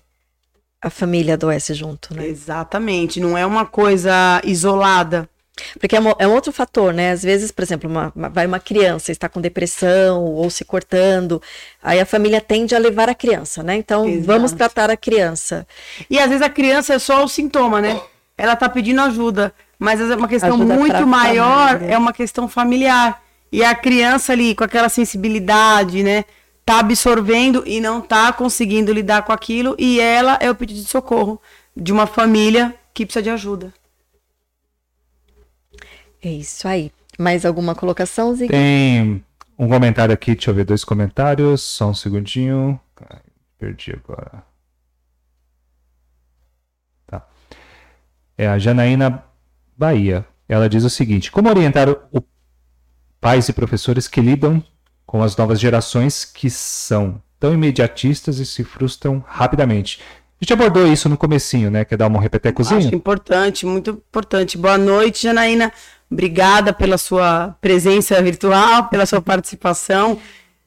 a 0.81 0.89
família 0.89 1.33
adoece 1.33 1.73
junto, 1.73 2.13
né? 2.13 2.27
Exatamente, 2.27 3.19
não 3.19 3.37
é 3.37 3.45
uma 3.45 3.65
coisa 3.65 4.41
isolada. 4.43 5.29
Porque 5.79 5.95
é, 5.95 5.99
é 6.19 6.27
um 6.27 6.33
outro 6.33 6.51
fator, 6.51 6.93
né? 6.93 7.11
Às 7.11 7.23
vezes, 7.23 7.51
por 7.51 7.63
exemplo, 7.63 7.89
uma- 7.89 8.11
uma- 8.15 8.29
vai 8.29 8.45
uma 8.45 8.59
criança, 8.59 9.11
está 9.11 9.27
com 9.29 9.41
depressão 9.41 10.23
ou 10.23 10.49
se 10.49 10.63
cortando, 10.65 11.41
aí 11.81 11.99
a 11.99 12.05
família 12.05 12.41
tende 12.41 12.75
a 12.75 12.79
levar 12.79 13.09
a 13.09 13.15
criança, 13.15 13.63
né? 13.63 13.75
Então, 13.75 14.07
Exato. 14.07 14.25
vamos 14.25 14.51
tratar 14.51 14.89
a 14.89 14.97
criança. 14.97 15.67
E 16.09 16.19
às 16.19 16.27
vezes 16.29 16.41
a 16.41 16.49
criança 16.49 16.93
é 16.93 16.99
só 16.99 17.23
o 17.23 17.27
sintoma, 17.27 17.81
né? 17.81 17.99
Ela 18.37 18.55
tá 18.55 18.69
pedindo 18.69 19.01
ajuda, 19.01 19.53
mas 19.77 19.99
é 19.99 20.15
uma 20.15 20.27
questão 20.27 20.55
Ajuda 20.55 20.75
muito 20.75 21.07
maior, 21.07 21.81
é 21.83 21.97
uma 21.97 22.13
questão 22.13 22.47
familiar. 22.47 23.21
E 23.51 23.63
a 23.63 23.73
criança 23.73 24.31
ali 24.33 24.53
com 24.55 24.63
aquela 24.63 24.89
sensibilidade, 24.89 26.03
né? 26.03 26.23
Tá 26.65 26.79
absorvendo 26.79 27.63
e 27.65 27.81
não 27.81 27.99
tá 27.99 28.31
conseguindo 28.31 28.93
lidar 28.93 29.23
com 29.23 29.31
aquilo 29.33 29.75
e 29.79 29.99
ela 29.99 30.37
é 30.39 30.49
o 30.51 30.55
pedido 30.55 30.81
de 30.81 30.87
socorro 30.87 31.41
de 31.75 31.91
uma 31.91 32.05
família 32.05 32.75
que 32.93 33.05
precisa 33.05 33.23
de 33.23 33.29
ajuda. 33.29 33.73
É 36.21 36.29
isso 36.29 36.67
aí. 36.67 36.91
Mais 37.17 37.45
alguma 37.45 37.75
colocação, 37.75 38.33
Zig? 38.33 38.49
Tem 38.49 39.23
um 39.57 39.67
comentário 39.67 40.13
aqui, 40.13 40.33
deixa 40.33 40.51
eu 40.51 40.55
ver 40.55 40.65
dois 40.65 40.83
comentários, 40.83 41.61
só 41.61 41.89
um 41.89 41.93
segundinho. 41.93 42.79
Ai, 43.09 43.19
perdi 43.57 43.91
agora. 43.91 44.43
Tá. 47.07 47.27
É 48.37 48.47
a 48.47 48.57
Janaína 48.57 49.23
Bahia. 49.77 50.25
Ela 50.47 50.69
diz 50.69 50.83
o 50.83 50.89
seguinte: 50.89 51.31
Como 51.31 51.49
orientar 51.49 51.89
o 51.89 52.23
pais 53.19 53.49
e 53.49 53.53
professores 53.53 54.07
que 54.07 54.21
lidam 54.21 54.63
com 55.05 55.21
as 55.21 55.35
novas 55.35 55.59
gerações 55.59 56.23
que 56.23 56.49
são 56.49 57.21
tão 57.39 57.53
imediatistas 57.53 58.39
e 58.39 58.45
se 58.45 58.63
frustram 58.63 59.23
rapidamente? 59.27 59.99
A 60.41 60.45
gente 60.45 60.53
abordou 60.53 60.87
isso 60.87 61.09
no 61.09 61.17
comecinho, 61.17 61.69
né? 61.69 61.83
Quer 61.83 61.97
dar 61.97 62.07
um 62.07 62.13
Acho 62.13 62.21
repetecozinho? 62.21 62.95
importante, 62.95 63.65
muito 63.65 63.89
importante. 63.89 64.57
Boa 64.57 64.77
noite, 64.77 65.23
Janaína. 65.23 65.71
Obrigada 66.11 66.73
pela 66.73 66.97
sua 66.97 67.55
presença 67.61 68.21
virtual, 68.21 68.85
pela 68.85 69.05
sua 69.05 69.21
participação. 69.21 70.17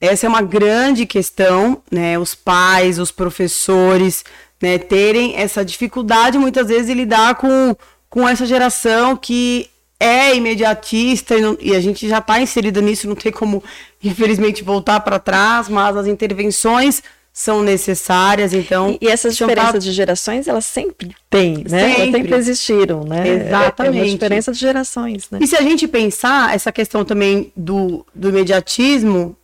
Essa 0.00 0.26
é 0.26 0.28
uma 0.28 0.42
grande 0.42 1.04
questão, 1.06 1.82
né? 1.90 2.18
Os 2.18 2.34
pais, 2.34 2.98
os 2.98 3.10
professores, 3.10 4.24
né? 4.60 4.78
Terem 4.78 5.36
essa 5.36 5.64
dificuldade 5.64 6.38
muitas 6.38 6.68
vezes 6.68 6.86
de 6.86 6.94
lidar 6.94 7.34
com, 7.36 7.74
com 8.08 8.28
essa 8.28 8.46
geração 8.46 9.16
que 9.16 9.68
é 9.98 10.34
imediatista 10.34 11.36
e, 11.36 11.40
não- 11.40 11.56
e 11.60 11.74
a 11.76 11.80
gente 11.80 12.08
já 12.08 12.18
está 12.18 12.40
inserido 12.40 12.80
nisso, 12.82 13.08
não 13.08 13.14
tem 13.14 13.30
como, 13.30 13.62
infelizmente, 14.02 14.62
voltar 14.64 14.98
para 15.00 15.18
trás, 15.18 15.68
mas 15.68 15.96
as 15.96 16.06
intervenções 16.08 17.02
são 17.32 17.62
necessárias, 17.62 18.52
então... 18.52 18.98
E, 19.00 19.06
e 19.06 19.08
essas 19.08 19.34
diferenças 19.36 19.82
de 19.82 19.90
gerações, 19.92 20.46
elas 20.46 20.66
sempre 20.66 21.16
têm, 21.30 21.64
né? 21.68 21.80
Elas 21.84 21.96
Sempre. 21.96 22.12
sempre 22.12 22.34
existiram, 22.36 23.04
né? 23.04 23.26
É- 23.26 23.32
É 23.32 23.46
Exatamente. 23.46 24.10
diferença 24.10 24.52
de 24.52 24.58
gerações, 24.58 25.28
né? 25.30 25.38
E 25.40 25.46
se 25.46 25.56
a 25.56 25.62
gente 25.62 25.88
pensar 25.88 26.54
essa 26.54 26.70
questão 26.70 27.04
também 27.06 27.50
do, 27.56 28.04
do 28.14 28.28
imediatismo, 28.28 29.34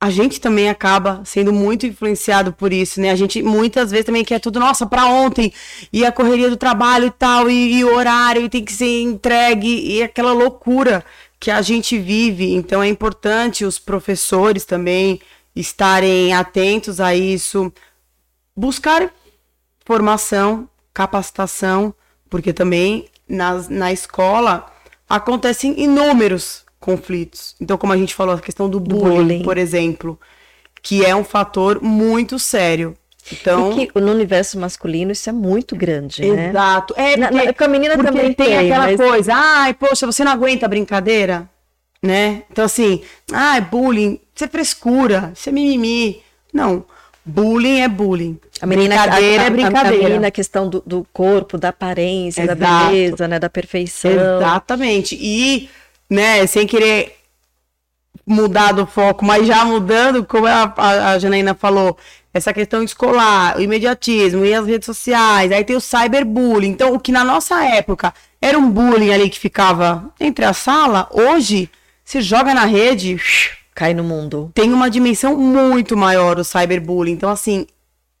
a 0.00 0.10
gente 0.10 0.40
também 0.40 0.68
acaba 0.68 1.22
sendo 1.24 1.52
muito 1.52 1.86
influenciado 1.86 2.52
por 2.52 2.72
isso, 2.72 3.00
né? 3.00 3.10
A 3.10 3.16
gente 3.16 3.40
muitas 3.42 3.90
vezes 3.92 4.04
também 4.06 4.24
quer 4.24 4.40
tudo, 4.40 4.58
nossa, 4.58 4.84
pra 4.84 5.06
ontem, 5.06 5.52
e 5.92 6.04
a 6.04 6.10
correria 6.10 6.50
do 6.50 6.56
trabalho 6.56 7.06
e 7.06 7.10
tal, 7.12 7.48
e, 7.48 7.76
e 7.76 7.84
o 7.84 7.94
horário, 7.94 8.42
e 8.42 8.48
tem 8.48 8.64
que 8.64 8.72
ser 8.72 9.00
entregue, 9.00 9.68
e 9.92 10.02
aquela 10.02 10.32
loucura 10.32 11.04
que 11.38 11.50
a 11.50 11.62
gente 11.62 11.96
vive. 11.98 12.52
Então 12.52 12.82
é 12.82 12.88
importante 12.88 13.64
os 13.64 13.78
professores 13.78 14.64
também 14.64 15.20
estarem 15.54 16.32
atentos 16.34 17.00
a 17.00 17.14
isso, 17.14 17.72
buscar 18.56 19.10
formação, 19.84 20.68
capacitação, 20.92 21.94
porque 22.30 22.52
também 22.52 23.08
nas, 23.28 23.68
na 23.68 23.92
escola 23.92 24.66
acontecem 25.08 25.78
inúmeros 25.80 26.64
conflitos. 26.80 27.54
Então, 27.60 27.78
como 27.78 27.92
a 27.92 27.96
gente 27.96 28.14
falou, 28.14 28.34
a 28.34 28.40
questão 28.40 28.68
do 28.68 28.80
bullying, 28.80 29.08
bullying. 29.16 29.42
por 29.42 29.56
exemplo, 29.58 30.18
que 30.82 31.04
é 31.04 31.14
um 31.14 31.24
fator 31.24 31.80
muito 31.82 32.38
sério. 32.38 32.96
Então, 33.32 33.78
E 33.80 33.86
que 33.86 33.98
no 34.00 34.12
universo 34.12 34.58
masculino 34.58 35.10
isso 35.10 35.30
é 35.30 35.32
muito 35.32 35.74
grande, 35.74 36.30
né? 36.30 36.50
exato. 36.50 36.92
É 36.94 37.16
Na- 37.16 37.28
porque, 37.28 37.46
na- 37.46 37.52
com 37.54 37.64
a 37.64 37.68
menina 37.68 37.94
porque 37.94 38.10
também 38.10 38.32
tem, 38.34 38.46
tem, 38.48 38.58
aquela 38.70 38.84
mas- 38.86 38.96
coisa, 39.00 39.32
ai, 39.34 39.72
poxa, 39.72 40.04
você 40.04 40.22
não 40.22 40.32
aguenta 40.32 40.66
a 40.66 40.68
brincadeira, 40.68 41.48
né? 42.04 42.42
Então, 42.50 42.64
assim, 42.64 43.02
ah, 43.32 43.56
é 43.56 43.60
bullying, 43.60 44.20
isso 44.34 44.44
é 44.44 44.48
frescura, 44.48 45.32
isso 45.34 45.48
é 45.48 45.52
mimimi. 45.52 46.22
Não, 46.52 46.84
bullying 47.24 47.80
é 47.80 47.88
bullying. 47.88 48.38
A 48.60 48.66
menina, 48.66 48.96
brincadeira 48.96 49.42
a, 49.42 49.44
a, 49.44 49.46
é 49.46 49.50
brincadeira. 49.50 49.88
A, 49.88 50.08
menina, 50.08 50.28
a 50.28 50.30
questão 50.30 50.68
do, 50.68 50.82
do 50.86 51.06
corpo, 51.12 51.56
da 51.56 51.70
aparência, 51.70 52.46
da 52.46 52.52
Exato. 52.52 52.86
beleza, 52.86 53.26
né? 53.26 53.38
Da 53.38 53.48
perfeição. 53.48 54.10
Exatamente. 54.10 55.18
E, 55.18 55.68
né, 56.10 56.46
sem 56.46 56.66
querer 56.66 57.16
mudado 58.26 58.82
o 58.82 58.86
foco, 58.86 59.24
mas 59.24 59.46
já 59.46 59.64
mudando, 59.64 60.24
como 60.24 60.46
a, 60.46 60.72
a, 60.76 61.10
a 61.12 61.18
Janaína 61.18 61.54
falou, 61.54 61.96
essa 62.32 62.52
questão 62.52 62.82
escolar, 62.82 63.56
o 63.56 63.62
imediatismo 63.62 64.44
e 64.44 64.52
as 64.52 64.66
redes 64.66 64.86
sociais, 64.86 65.52
aí 65.52 65.64
tem 65.64 65.76
o 65.76 65.80
cyberbullying. 65.80 66.70
Então, 66.70 66.94
o 66.94 67.00
que 67.00 67.12
na 67.12 67.24
nossa 67.24 67.64
época 67.64 68.12
era 68.42 68.58
um 68.58 68.70
bullying 68.70 69.10
ali 69.10 69.30
que 69.30 69.38
ficava 69.38 70.12
entre 70.20 70.44
a 70.44 70.52
sala, 70.52 71.08
hoje 71.12 71.70
se 72.04 72.20
joga 72.20 72.52
na 72.52 72.64
rede, 72.64 73.20
cai 73.74 73.94
no 73.94 74.04
mundo. 74.04 74.50
Tem 74.54 74.72
uma 74.72 74.90
dimensão 74.90 75.36
muito 75.36 75.96
maior 75.96 76.38
o 76.38 76.44
cyberbullying. 76.44 77.12
Então, 77.12 77.30
assim, 77.30 77.66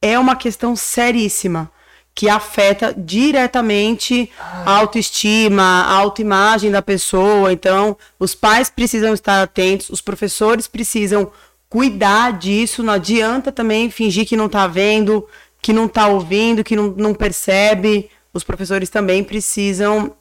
é 0.00 0.18
uma 0.18 0.34
questão 0.36 0.74
seríssima 0.74 1.70
que 2.14 2.28
afeta 2.28 2.94
diretamente 2.96 4.30
a 4.38 4.70
autoestima, 4.76 5.62
a 5.62 5.94
autoimagem 5.94 6.70
da 6.70 6.80
pessoa. 6.80 7.52
Então, 7.52 7.96
os 8.18 8.34
pais 8.34 8.70
precisam 8.70 9.12
estar 9.12 9.42
atentos, 9.42 9.90
os 9.90 10.00
professores 10.00 10.68
precisam 10.68 11.30
cuidar 11.68 12.38
disso. 12.38 12.82
Não 12.84 12.92
adianta 12.92 13.50
também 13.50 13.90
fingir 13.90 14.26
que 14.26 14.36
não 14.36 14.46
está 14.46 14.66
vendo, 14.66 15.26
que 15.60 15.72
não 15.72 15.86
está 15.86 16.06
ouvindo, 16.06 16.62
que 16.62 16.76
não, 16.76 16.94
não 16.96 17.14
percebe. 17.14 18.08
Os 18.32 18.44
professores 18.44 18.88
também 18.88 19.24
precisam 19.24 20.14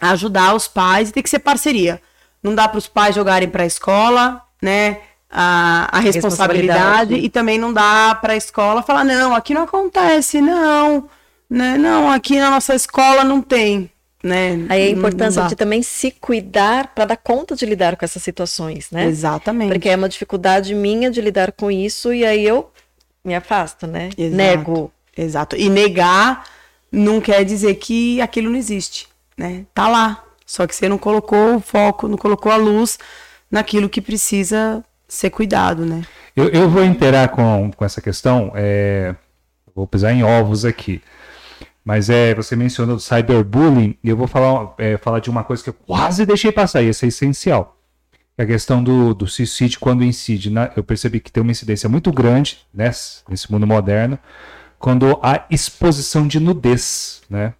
ajudar 0.00 0.54
os 0.54 0.66
pais 0.66 1.10
e 1.10 1.12
tem 1.12 1.22
que 1.22 1.30
ser 1.30 1.38
parceria. 1.38 2.02
Não 2.42 2.54
dá 2.54 2.68
para 2.68 2.78
os 2.78 2.86
pais 2.86 3.14
jogarem 3.14 3.48
para 3.48 3.62
a 3.62 3.66
escola, 3.66 4.42
né? 4.62 4.98
A, 5.30 5.88
a 5.92 6.00
responsabilidade, 6.00 6.74
responsabilidade, 6.74 7.14
e 7.14 7.28
também 7.28 7.58
não 7.58 7.72
dá 7.72 8.18
para 8.20 8.32
a 8.32 8.36
escola 8.36 8.82
falar 8.82 9.04
não, 9.04 9.34
aqui 9.34 9.54
não 9.54 9.62
acontece, 9.62 10.40
não 10.40 11.08
né? 11.50 11.76
Não, 11.76 12.10
aqui 12.10 12.38
na 12.38 12.48
nossa 12.48 12.74
escola 12.74 13.24
não 13.24 13.42
tem. 13.42 13.90
Né? 14.22 14.66
Aí 14.68 14.88
a 14.88 14.90
importância 14.90 15.46
de 15.46 15.56
também 15.56 15.82
se 15.82 16.10
cuidar 16.10 16.88
para 16.94 17.06
dar 17.06 17.16
conta 17.16 17.56
de 17.56 17.64
lidar 17.64 17.96
com 17.96 18.04
essas 18.04 18.22
situações, 18.22 18.90
né? 18.90 19.06
Exatamente. 19.06 19.72
Porque 19.72 19.88
é 19.88 19.96
uma 19.96 20.10
dificuldade 20.10 20.74
minha 20.74 21.10
de 21.10 21.22
lidar 21.22 21.52
com 21.52 21.70
isso 21.70 22.12
e 22.12 22.24
aí 22.24 22.46
eu 22.46 22.70
me 23.24 23.34
afasto, 23.34 23.86
né? 23.86 24.10
Exato. 24.16 24.36
Nego. 24.36 24.92
Exato. 25.16 25.56
E 25.56 25.70
negar 25.70 26.44
não 26.92 27.18
quer 27.18 27.44
dizer 27.44 27.74
que 27.76 28.20
aquilo 28.20 28.50
não 28.50 28.58
existe, 28.58 29.08
né? 29.36 29.64
Tá 29.74 29.88
lá. 29.88 30.22
Só 30.50 30.66
que 30.66 30.74
você 30.74 30.88
não 30.88 30.98
colocou 30.98 31.54
o 31.54 31.60
foco, 31.60 32.08
não 32.08 32.18
colocou 32.18 32.50
a 32.50 32.56
luz 32.56 32.98
naquilo 33.48 33.88
que 33.88 34.00
precisa 34.00 34.84
ser 35.06 35.30
cuidado, 35.30 35.86
né? 35.86 36.02
Eu, 36.34 36.48
eu 36.48 36.68
vou 36.68 36.84
interar 36.84 37.28
com, 37.28 37.70
com 37.70 37.84
essa 37.84 38.00
questão, 38.00 38.50
é, 38.56 39.14
vou 39.72 39.86
pisar 39.86 40.12
em 40.12 40.24
ovos 40.24 40.64
aqui. 40.64 41.00
Mas 41.84 42.10
é, 42.10 42.34
você 42.34 42.56
mencionou 42.56 42.96
do 42.96 43.00
cyberbullying, 43.00 43.96
e 44.02 44.08
eu 44.08 44.16
vou 44.16 44.26
falar, 44.26 44.74
é, 44.78 44.96
falar 44.96 45.20
de 45.20 45.30
uma 45.30 45.44
coisa 45.44 45.62
que 45.62 45.70
eu 45.70 45.74
quase 45.86 46.26
deixei 46.26 46.50
passar, 46.50 46.82
e 46.82 46.88
essa 46.88 47.06
é 47.06 47.08
essencial. 47.08 47.76
É 48.36 48.42
a 48.42 48.46
questão 48.46 48.82
do, 48.82 49.14
do 49.14 49.28
suicídio 49.28 49.78
quando 49.78 50.02
incide. 50.02 50.52
Eu 50.74 50.82
percebi 50.82 51.20
que 51.20 51.30
tem 51.30 51.44
uma 51.44 51.52
incidência 51.52 51.88
muito 51.88 52.10
grande 52.10 52.58
né, 52.74 52.90
nesse 53.28 53.52
mundo 53.52 53.68
moderno, 53.68 54.18
quando 54.80 55.16
há 55.22 55.46
exposição 55.48 56.26
de 56.26 56.40
nudez. 56.40 57.22
Né? 57.30 57.54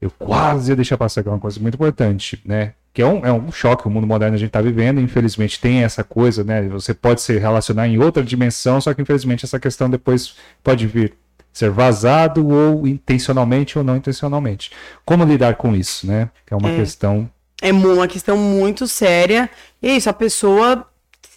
Eu 0.00 0.10
quase 0.10 0.70
ia 0.70 0.76
deixar 0.76 0.96
passar, 0.96 1.22
que 1.22 1.28
é 1.28 1.32
uma 1.32 1.40
coisa 1.40 1.58
muito 1.60 1.74
importante, 1.74 2.40
né? 2.44 2.74
Que 2.92 3.02
é 3.02 3.06
um, 3.06 3.26
é 3.26 3.32
um 3.32 3.50
choque 3.50 3.86
o 3.86 3.90
mundo 3.90 4.06
moderno 4.06 4.34
a 4.34 4.38
gente 4.38 4.48
está 4.48 4.60
vivendo. 4.60 5.00
Infelizmente 5.00 5.60
tem 5.60 5.82
essa 5.82 6.04
coisa, 6.04 6.44
né? 6.44 6.62
Você 6.68 6.94
pode 6.94 7.20
se 7.20 7.36
relacionar 7.38 7.88
em 7.88 7.98
outra 7.98 8.22
dimensão, 8.22 8.80
só 8.80 8.94
que 8.94 9.02
infelizmente 9.02 9.44
essa 9.44 9.58
questão 9.58 9.90
depois 9.90 10.34
pode 10.62 10.86
vir 10.86 11.14
ser 11.52 11.70
vazado 11.70 12.46
ou 12.48 12.86
intencionalmente 12.86 13.76
ou 13.76 13.84
não 13.84 13.96
intencionalmente. 13.96 14.70
Como 15.04 15.24
lidar 15.24 15.56
com 15.56 15.74
isso, 15.74 16.06
né? 16.06 16.30
É 16.48 16.54
uma 16.54 16.70
é, 16.70 16.76
questão. 16.76 17.28
É 17.60 17.72
uma 17.72 18.06
questão 18.06 18.36
muito 18.36 18.86
séria. 18.86 19.50
E 19.82 19.88
é 19.88 19.96
isso, 19.96 20.08
a 20.08 20.12
pessoa 20.12 20.86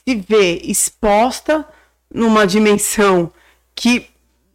se 0.06 0.16
vê 0.16 0.62
exposta 0.64 1.66
numa 2.14 2.46
dimensão 2.46 3.32
que 3.74 4.08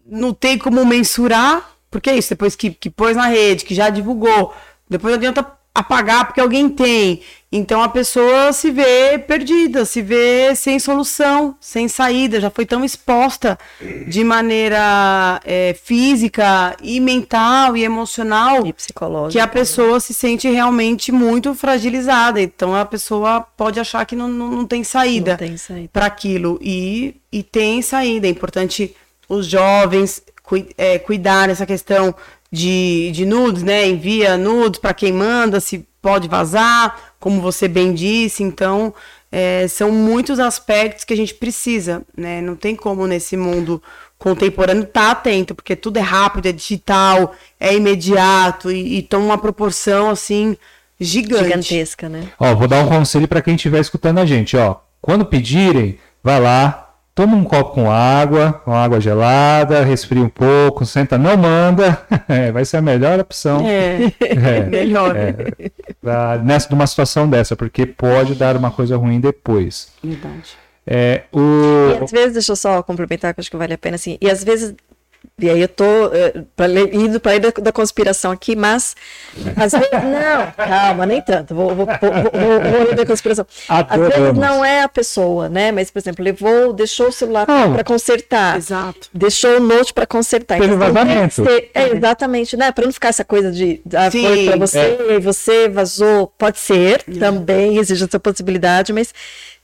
não 0.07 0.33
tem 0.33 0.57
como 0.57 0.85
mensurar, 0.85 1.76
porque 1.91 2.11
é 2.11 2.17
isso, 2.17 2.31
depois 2.31 2.55
que, 2.57 2.71
que 2.71 2.91
pôs 2.91 3.17
na 3.17 3.27
rede, 3.27 3.65
que 3.65 3.75
já 3.75 3.89
divulgou, 3.91 4.55
depois 4.89 5.15
adianta 5.15 5.57
apagar 5.77 6.27
porque 6.27 6.41
alguém 6.41 6.69
tem. 6.69 7.21
Então 7.53 7.83
a 7.83 7.89
pessoa 7.89 8.53
se 8.53 8.71
vê 8.71 9.19
perdida, 9.19 9.85
se 9.85 10.03
vê 10.03 10.55
sem 10.55 10.79
solução, 10.79 11.55
sem 11.61 11.87
saída, 11.87 12.41
já 12.41 12.51
foi 12.51 12.67
tão 12.67 12.85
exposta 12.85 13.59
de 14.09 14.25
maneira 14.25 15.41
é, 15.45 15.75
física 15.75 16.77
e 16.83 16.99
mental 16.99 17.77
e 17.77 17.85
emocional 17.85 18.67
e 18.67 18.73
psicológica 18.73 19.33
que 19.33 19.39
a 19.39 19.47
pessoa 19.47 20.01
se 20.01 20.13
sente 20.13 20.49
realmente 20.49 21.13
muito 21.13 21.55
fragilizada. 21.55 22.41
Então 22.41 22.75
a 22.75 22.85
pessoa 22.85 23.43
pode 23.57 23.79
achar 23.79 24.05
que 24.05 24.17
não, 24.17 24.29
não, 24.29 24.51
não 24.51 24.67
tem 24.67 24.83
saída, 24.83 25.39
saída. 25.57 25.89
para 25.93 26.07
aquilo 26.07 26.59
e, 26.61 27.17
e 27.31 27.43
tem 27.43 27.81
saída. 27.81 28.27
É 28.27 28.31
importante 28.31 28.95
os 29.29 29.47
jovens 29.47 30.23
é, 30.77 30.98
cuidar 30.98 31.48
dessa 31.48 31.66
questão 31.66 32.14
de, 32.51 33.10
de 33.12 33.27
nudes, 33.27 33.62
né? 33.62 33.86
Envia 33.86 34.36
nudes 34.36 34.81
para 34.81 34.94
quem 34.94 35.12
manda, 35.12 35.60
se 35.60 35.86
pode 36.01 36.28
vazar, 36.28 37.14
como 37.18 37.40
você 37.40 37.66
bem 37.66 37.93
disse. 37.93 38.43
Então, 38.43 38.94
é, 39.31 39.66
são 39.68 39.90
muitos 39.90 40.39
aspectos 40.39 41.05
que 41.05 41.12
a 41.12 41.16
gente 41.16 41.35
precisa, 41.35 42.02
né? 42.16 42.40
Não 42.40 42.55
tem 42.55 42.77
como 42.77 43.06
nesse 43.06 43.36
mundo 43.36 43.82
contemporâneo 44.18 44.85
estar 44.85 45.06
tá 45.06 45.10
atento, 45.10 45.55
porque 45.55 45.77
tudo 45.77 45.98
é 45.98 46.02
rápido, 46.02 46.47
é 46.47 46.52
digital, 46.52 47.35
é 47.60 47.74
imediato 47.74 48.70
e, 48.70 48.98
e 48.98 49.02
toma 49.02 49.27
uma 49.27 49.39
proporção 49.39 50.10
assim 50.10 50.56
gigante. 50.98 51.44
Gigantesca, 51.44 52.09
né? 52.09 52.28
Ó, 52.39 52.55
vou 52.55 52.68
dar 52.68 52.85
um 52.85 52.89
conselho 52.89 53.28
para 53.28 53.43
quem 53.43 53.56
estiver 53.56 53.81
escutando 53.81 54.18
a 54.18 54.27
gente, 54.27 54.56
ó. 54.56 54.77
Quando 55.02 55.27
pedirem, 55.27 55.98
vai 56.23 56.40
lá, 56.40 56.86
toma 57.17 57.35
um 57.35 57.45
copo 57.45 57.73
com 57.73 57.91
água, 57.91 58.53
com 58.63 58.75
água 58.75 59.01
gelada, 59.01 59.83
resfria 59.83 60.23
um 60.23 60.29
pouco, 60.29 60.85
senta, 60.85 61.17
não 61.17 61.35
manda, 61.35 61.99
é, 62.29 62.53
vai 62.53 62.63
ser 62.67 62.77
a 62.77 62.83
melhor 62.83 63.19
opção. 63.19 63.67
É, 63.67 64.13
é 64.21 64.61
melhor. 64.61 65.17
É, 65.17 65.71
pra, 65.99 66.37
nessa, 66.37 66.69
numa 66.71 66.87
situação 66.87 67.29
dessa, 67.29 67.57
porque 67.57 67.87
pode 67.87 68.35
dar 68.35 68.55
uma 68.55 68.71
coisa 68.71 68.99
ruim 68.99 69.19
depois. 69.19 69.89
Verdade. 70.05 70.59
É, 70.87 71.23
o... 71.33 71.99
E 71.99 72.05
às 72.05 72.11
vezes, 72.11 72.33
deixa 72.35 72.53
eu 72.53 72.57
só 72.57 72.83
complementar, 72.83 73.33
que 73.33 73.41
acho 73.41 73.51
que 73.51 73.57
vale 73.57 73.73
a 73.73 73.79
pena, 73.79 73.95
assim, 73.95 74.19
e 74.21 74.31
às 74.31 74.45
vezes 74.45 74.75
e 75.39 75.51
aí 75.51 75.61
eu 75.61 75.69
tô 75.69 75.85
uh, 75.85 76.47
pra, 76.57 76.67
indo 76.67 77.21
para 77.21 77.37
ir 77.37 77.41
da, 77.41 77.51
da, 77.51 77.71
conspiração 77.71 78.33
aqui, 78.33 78.57
mas 78.57 78.97
às 79.55 79.73
vezes 79.73 79.91
não, 79.93 80.51
calma, 80.57 81.05
nem 81.05 81.21
tanto. 81.21 81.55
Vou, 81.55 81.75
vou, 81.75 81.87
vou, 81.87 82.13
vou, 82.13 82.85
vou 82.87 82.95
da 82.95 83.05
conspiração. 83.05 83.47
Adoramos. 83.69 84.15
Às 84.15 84.23
vezes 84.23 84.39
não 84.39 84.65
é 84.65 84.83
a 84.83 84.89
pessoa, 84.89 85.51
né? 85.51 85.71
Mas, 85.73 85.91
por 85.91 85.99
exemplo, 85.99 86.25
levou, 86.25 86.73
deixou 86.73 87.09
o 87.09 87.13
celular 87.13 87.47
oh, 87.49 87.75
para 87.75 87.85
consertar. 87.85 88.57
Exato. 88.57 89.11
Deixou 89.13 89.59
o 89.59 89.61
note 89.61 89.93
para 89.93 90.07
consertar. 90.07 90.59
Teve 90.59 90.75
então, 90.75 90.93
vazamento. 90.93 91.35
Ser, 91.35 91.71
é, 91.75 91.89
exatamente, 91.89 92.57
né? 92.57 92.73
Para 92.73 92.87
não 92.87 92.93
ficar 92.93 93.09
essa 93.09 93.25
coisa 93.25 93.53
de 93.53 93.83
ah, 93.95 94.11
foi 94.11 94.47
para 94.47 94.57
você 94.57 94.79
é. 94.79 95.17
e 95.17 95.19
você 95.19 95.69
vazou. 95.69 96.33
Pode 96.39 96.59
ser, 96.59 97.03
também 97.19 97.77
existe 97.77 98.05
essa 98.05 98.19
possibilidade, 98.19 98.91
mas 98.91 99.13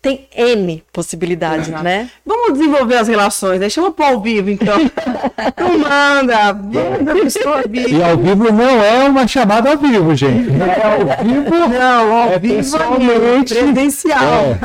tem 0.03 0.27
N 0.37 0.83
possibilidades, 0.93 1.69
Exato. 1.69 1.85
né? 1.85 2.11
Vamos 2.27 2.59
desenvolver 2.59 2.97
as 2.97 3.07
relações, 3.07 3.61
né? 3.61 3.71
Chama 3.71 3.93
pro 3.93 4.05
ao 4.05 4.21
vivo, 4.21 4.51
então. 4.51 4.77
não 5.57 5.79
manda, 5.79 6.53
manda 6.53 7.13
a 7.13 7.15
pessoa 7.15 7.63
viva. 7.69 7.89
E 7.89 8.03
ao 8.03 8.17
vivo 8.17 8.53
não 8.53 8.83
é 8.83 9.09
uma 9.09 9.29
chamada 9.29 9.71
ao 9.71 9.79
vivo, 9.79 10.13
gente. 10.17 10.51
Não 10.51 10.67
é 10.67 10.83
ao 10.85 11.25
vivo. 11.25 11.69
Não, 11.69 12.17
ao 12.17 12.33
é 12.33 12.39
vivo 12.41 12.77
é 12.77 13.45
presencial. 13.45 14.59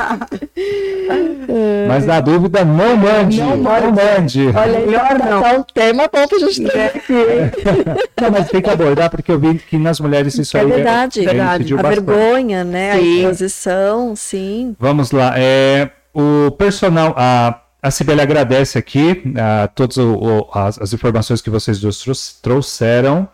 É. 1.48 1.86
Mas 1.86 2.04
na 2.04 2.20
dúvida, 2.20 2.64
não 2.64 2.96
mande. 2.96 3.40
Não, 3.40 3.56
não 3.56 3.92
mande. 3.92 4.48
Olha, 4.48 4.80
melhor 4.80 5.18
não. 5.18 5.40
Tá 5.40 5.52
um 5.52 5.62
tema 5.62 6.10
bom 6.12 6.26
pra 6.26 6.38
gente 6.40 6.64
ter 6.64 6.80
aqui. 6.80 7.12
não, 8.20 8.30
mas 8.32 8.48
tem 8.48 8.60
que 8.60 8.70
abordar, 8.70 9.08
porque 9.08 9.30
eu 9.30 9.38
vi 9.38 9.54
que 9.54 9.78
nas 9.78 10.00
mulheres 10.00 10.36
isso 10.36 10.56
é 10.56 10.60
aí 10.60 10.66
verdade, 10.66 11.20
é, 11.20 11.24
verdade. 11.24 11.74
A 11.74 11.76
bastante. 11.76 12.04
vergonha, 12.04 12.64
né? 12.64 12.94
Sim. 12.94 12.98
A 12.98 13.30
exposição, 13.30 14.16
sim. 14.16 14.76
Vamos 14.80 15.12
lá 15.12 15.27
é, 15.36 15.90
o 16.14 16.50
personal, 16.52 17.14
a, 17.16 17.60
a 17.82 17.90
Cibele 17.90 18.20
agradece 18.20 18.78
aqui 18.78 19.22
a 19.36 19.68
todas 19.68 19.96
as, 20.52 20.80
as, 20.80 20.92
informações 20.92 21.40
que 21.40 21.50
vocês 21.50 21.80
dois 21.80 22.38
trouxeram. 22.42 23.28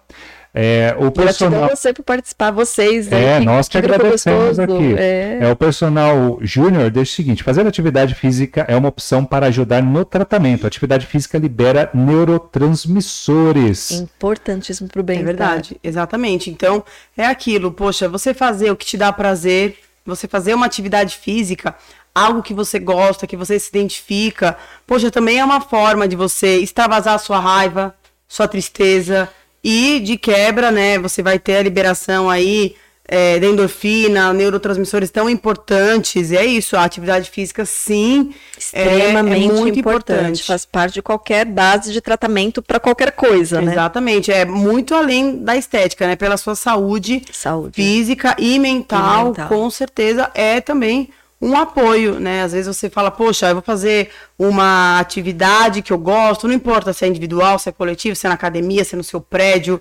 É, 0.56 0.94
o 1.00 1.10
personal... 1.10 1.68
você 1.68 1.92
por 1.92 2.04
participar, 2.04 2.52
vocês. 2.52 3.10
É, 3.10 3.40
que, 3.40 3.44
nós 3.44 3.66
que, 3.66 3.72
que 3.72 3.84
agradecemos 3.84 4.56
aqui. 4.60 4.94
É... 4.96 5.38
é... 5.40 5.50
o 5.50 5.56
personal 5.56 6.38
júnior 6.42 6.92
deixa 6.92 7.10
o 7.10 7.14
seguinte: 7.16 7.42
fazer 7.42 7.66
atividade 7.66 8.14
física 8.14 8.64
é 8.68 8.76
uma 8.76 8.88
opção 8.88 9.24
para 9.24 9.46
ajudar 9.46 9.82
no 9.82 10.04
tratamento. 10.04 10.62
A 10.62 10.68
atividade 10.68 11.06
física 11.06 11.38
libera 11.38 11.90
neurotransmissores. 11.92 13.90
Importantíssimo 13.90 14.88
para 14.88 15.00
o 15.00 15.02
bem. 15.02 15.18
É 15.18 15.24
verdade, 15.24 15.76
exatamente. 15.82 16.50
Então, 16.50 16.84
é 17.16 17.26
aquilo, 17.26 17.72
poxa, 17.72 18.08
você 18.08 18.32
fazer 18.32 18.70
o 18.70 18.76
que 18.76 18.86
te 18.86 18.96
dá 18.96 19.12
prazer, 19.12 19.76
você 20.04 20.28
fazer 20.28 20.54
uma 20.54 20.66
atividade 20.66 21.16
física, 21.16 21.74
algo 22.14 22.42
que 22.42 22.54
você 22.54 22.78
gosta, 22.78 23.26
que 23.26 23.36
você 23.36 23.58
se 23.58 23.68
identifica, 23.68 24.56
poxa, 24.86 25.10
também 25.10 25.38
é 25.38 25.44
uma 25.44 25.60
forma 25.60 26.06
de 26.06 26.14
você 26.14 26.58
extravasar 26.58 27.18
sua 27.18 27.40
raiva, 27.40 27.94
sua 28.28 28.46
tristeza 28.46 29.28
e 29.62 30.00
de 30.00 30.16
quebra, 30.16 30.70
né? 30.70 30.98
Você 30.98 31.22
vai 31.22 31.38
ter 31.38 31.56
a 31.56 31.62
liberação 31.62 32.28
aí 32.28 32.76
é, 33.06 33.38
da 33.38 33.46
endorfina, 33.46 34.32
neurotransmissores 34.32 35.10
tão 35.10 35.28
importantes. 35.28 36.30
E 36.30 36.36
é 36.36 36.44
isso, 36.44 36.76
a 36.76 36.84
atividade 36.84 37.30
física, 37.30 37.64
sim, 37.64 38.32
Extremamente 38.58 39.42
é, 39.42 39.46
é 39.46 39.52
muito 39.52 39.78
importante. 39.78 39.78
importante. 39.78 40.42
Faz 40.44 40.64
parte 40.64 40.94
de 40.94 41.02
qualquer 41.02 41.44
base 41.44 41.92
de 41.92 42.00
tratamento 42.00 42.62
para 42.62 42.80
qualquer 42.80 43.12
coisa, 43.12 43.60
né? 43.60 43.72
Exatamente, 43.72 44.32
é 44.32 44.44
muito 44.44 44.94
além 44.94 45.36
da 45.38 45.56
estética, 45.56 46.06
né? 46.06 46.16
Pela 46.16 46.36
sua 46.36 46.54
saúde 46.54 47.22
Saúde. 47.30 47.74
física 47.74 48.34
e 48.38 48.58
mental, 48.58 49.20
E 49.20 49.24
mental. 49.28 49.48
com 49.48 49.68
certeza 49.70 50.30
é 50.34 50.60
também 50.60 51.10
um 51.42 51.54
apoio, 51.58 52.18
né? 52.18 52.42
Às 52.42 52.52
vezes 52.52 52.74
você 52.74 52.88
fala, 52.88 53.10
poxa, 53.10 53.48
eu 53.50 53.54
vou 53.56 53.62
fazer 53.62 54.08
uma 54.38 54.98
atividade 54.98 55.82
que 55.82 55.92
eu 55.92 55.98
gosto, 55.98 56.48
não 56.48 56.54
importa 56.54 56.90
se 56.94 57.04
é 57.04 57.08
individual, 57.08 57.58
se 57.58 57.68
é 57.68 57.72
coletivo, 57.72 58.16
se 58.16 58.24
é 58.26 58.28
na 58.28 58.34
academia, 58.34 58.82
se 58.82 58.94
é 58.94 58.96
no 58.96 59.04
seu 59.04 59.20
prédio, 59.20 59.78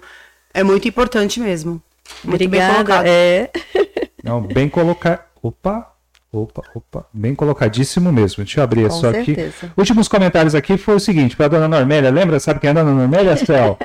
é 0.53 0.61
muito 0.61 0.87
importante 0.89 1.39
mesmo. 1.39 1.81
Muito 2.23 2.37
bem 2.37 2.47
Obrigada. 2.47 2.73
colocado. 2.75 3.05
É. 3.07 3.49
Não, 4.23 4.41
bem 4.41 4.69
colocar. 4.69 5.29
Opa, 5.41 5.91
opa, 6.31 6.61
opa. 6.73 7.05
Bem 7.13 7.35
colocadíssimo 7.35 8.11
mesmo. 8.11 8.43
Deixa 8.43 8.59
eu 8.59 8.63
abrir 8.63 8.83
Com 8.87 8.91
só 8.95 9.09
aqui. 9.09 9.35
Últimos 9.75 10.07
comentários 10.07 10.55
aqui 10.55 10.77
foi 10.77 10.95
o 10.95 10.99
seguinte, 10.99 11.35
para 11.35 11.47
a 11.47 11.49
dona 11.49 11.67
Normélia, 11.67 12.09
lembra? 12.09 12.39
Sabe 12.39 12.59
quem 12.61 12.69
é 12.69 12.71
a 12.71 12.73
dona 12.73 12.91
Normélia, 12.93 13.35
Cel? 13.35 13.77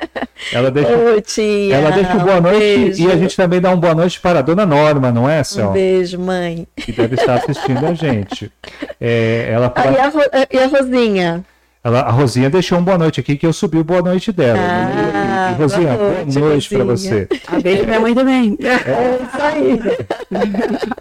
Ela 0.53 0.71
deixa, 0.71 0.97
Oi, 0.97 1.21
tia. 1.21 1.75
ela 1.75 1.91
deixa 1.91 2.15
um 2.15 2.19
boa 2.25 2.41
noite 2.41 2.59
beijo. 2.61 3.09
e 3.09 3.11
a 3.13 3.17
gente 3.17 3.37
também 3.37 3.61
dá 3.61 3.71
um 3.73 3.77
boa 3.81 3.95
noite 3.95 4.21
para 4.21 4.39
a 4.39 4.43
dona 4.43 4.65
Norma, 4.65 5.11
não 5.11 5.29
é, 5.29 5.43
Cel? 5.43 5.71
Um 5.71 5.73
beijo, 5.73 6.21
mãe. 6.21 6.67
Que 6.77 6.93
deve 6.93 7.17
estar 7.17 7.35
assistindo 7.35 7.85
a 7.85 7.93
gente. 7.95 8.51
É, 9.01 9.49
ela, 9.53 9.73
Ah, 9.75 9.91
e, 9.91 9.99
a 9.99 10.09
Ro- 10.09 10.21
e 10.53 10.59
a 10.59 10.67
Rosinha? 10.69 11.45
Ela- 11.89 12.01
a 12.03 12.11
Rosinha 12.11 12.49
deixou 12.49 12.79
um 12.79 12.83
boa 12.85 12.97
noite 12.99 13.21
aqui 13.21 13.37
que 13.37 13.47
eu 13.47 13.53
subi 13.53 13.79
o 13.79 13.85
boa 13.85 14.01
noite 14.03 14.31
dela. 14.33 14.59
Ah, 14.61 15.51
E, 15.53 15.55
Rosinha, 15.55 15.97
boa 15.97 15.97
boa 15.99 16.15
noite, 16.25 16.39
noite 16.39 16.69
para 16.69 16.85
você. 16.85 17.29
Ah, 17.47 17.61
beijo 17.61 17.79
pra 17.79 17.87
minha 17.89 18.01
mãe 18.01 18.15
também. 18.15 18.59
É 18.63 19.19
isso 19.23 19.43
aí. 19.43 19.81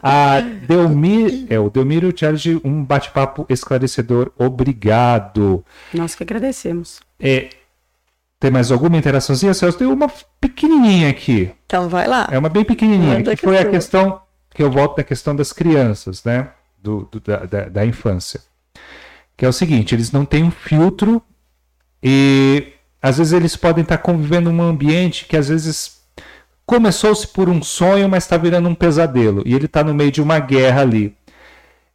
A 0.02 0.40
Delmir, 0.68 1.46
é, 1.50 1.60
o 1.60 1.70
Delmiro 1.70 2.14
Charles, 2.16 2.46
um 2.64 2.84
bate-papo 2.84 3.46
esclarecedor. 3.50 4.32
Obrigado. 4.38 5.64
Nós 5.94 6.16
que 6.16 6.24
agradecemos. 6.24 7.00
É, 7.20 7.50
tem 8.40 8.52
mais 8.52 8.72
alguma 8.72 8.98
interaçãozinha, 8.98 9.54
Celso? 9.54 9.78
Tem 9.78 9.88
uma 9.88 10.08
pequenininha 10.40 11.10
aqui. 11.10 11.52
Então 11.66 11.90
vai 11.90 12.08
lá. 12.08 12.28
É 12.32 12.38
uma 12.38 12.50
bem 12.50 12.64
pequenininha, 12.64 13.16
Manda 13.16 13.36
que 13.36 13.42
foi 13.44 13.58
a 13.58 13.66
questão 13.66 14.22
que 14.54 14.62
eu 14.64 14.72
volto 14.72 14.98
da 14.98 15.04
questão 15.04 15.36
das 15.36 15.52
crianças, 15.52 16.24
né? 16.24 16.50
Do, 16.82 17.08
do- 17.12 17.20
da, 17.20 17.38
da, 17.46 17.62
da 17.70 17.86
infância. 17.86 18.40
Que 19.38 19.46
é 19.46 19.48
o 19.48 19.54
seguinte, 19.54 19.94
eles 19.94 20.12
não 20.12 20.26
têm 20.26 20.44
um 20.44 20.52
filtro 20.52 21.22
e 22.02 22.74
às 23.02 23.20
vezes 23.20 23.34
eles 23.34 23.56
podem 23.56 23.84
estar 23.84 24.00
convivendo 24.00 24.52
num 24.52 24.64
ambiente 24.64 25.26
que 25.26 25.38
às 25.38 25.48
vezes 25.48 26.02
começou-se 26.66 27.28
por 27.28 27.48
um 27.48 27.62
sonho, 27.64 28.10
mas 28.10 28.24
está 28.24 28.36
virando 28.36 28.68
um 28.68 28.76
pesadelo. 28.76 29.44
E 29.46 29.54
ele 29.54 29.66
está 29.66 29.84
no 29.84 29.94
meio 29.94 30.12
de 30.12 30.22
uma 30.22 30.40
guerra 30.40 30.82
ali. 30.82 31.16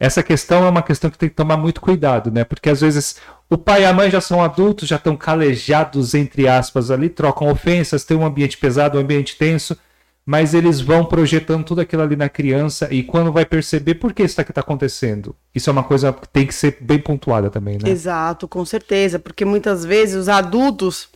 Essa 0.00 0.22
questão 0.22 0.64
é 0.64 0.68
uma 0.68 0.82
questão 0.82 1.10
que 1.10 1.18
tem 1.18 1.28
que 1.28 1.34
tomar 1.34 1.56
muito 1.56 1.80
cuidado, 1.80 2.30
né? 2.30 2.42
Porque 2.42 2.70
às 2.70 2.80
vezes 2.80 3.16
o 3.48 3.58
pai 3.58 3.82
e 3.82 3.84
a 3.84 3.92
mãe 3.92 4.10
já 4.10 4.20
são 4.20 4.42
adultos, 4.42 4.88
já 4.88 4.96
estão 4.96 5.16
calejados, 5.16 6.14
entre 6.14 6.48
aspas, 6.48 6.90
ali, 6.90 7.08
trocam 7.08 7.48
ofensas, 7.48 8.04
tem 8.04 8.16
um 8.16 8.24
ambiente 8.24 8.56
pesado, 8.56 8.98
um 8.98 9.00
ambiente 9.00 9.36
tenso, 9.36 9.78
mas 10.24 10.54
eles 10.54 10.80
vão 10.80 11.04
projetando 11.04 11.64
tudo 11.64 11.80
aquilo 11.80 12.02
ali 12.02 12.14
na 12.14 12.28
criança 12.28 12.88
e 12.92 13.02
quando 13.02 13.32
vai 13.32 13.44
perceber 13.44 13.96
por 13.96 14.12
que 14.12 14.22
isso 14.22 14.40
está 14.40 14.60
acontecendo. 14.60 15.34
Isso 15.54 15.68
é 15.68 15.72
uma 15.72 15.82
coisa 15.82 16.12
que 16.12 16.28
tem 16.28 16.46
que 16.46 16.54
ser 16.54 16.78
bem 16.80 16.98
pontuada 16.98 17.50
também, 17.50 17.78
né? 17.82 17.90
Exato, 17.90 18.46
com 18.46 18.64
certeza, 18.64 19.18
porque 19.18 19.44
muitas 19.44 19.84
vezes 19.84 20.14
os 20.14 20.28
adultos 20.28 21.08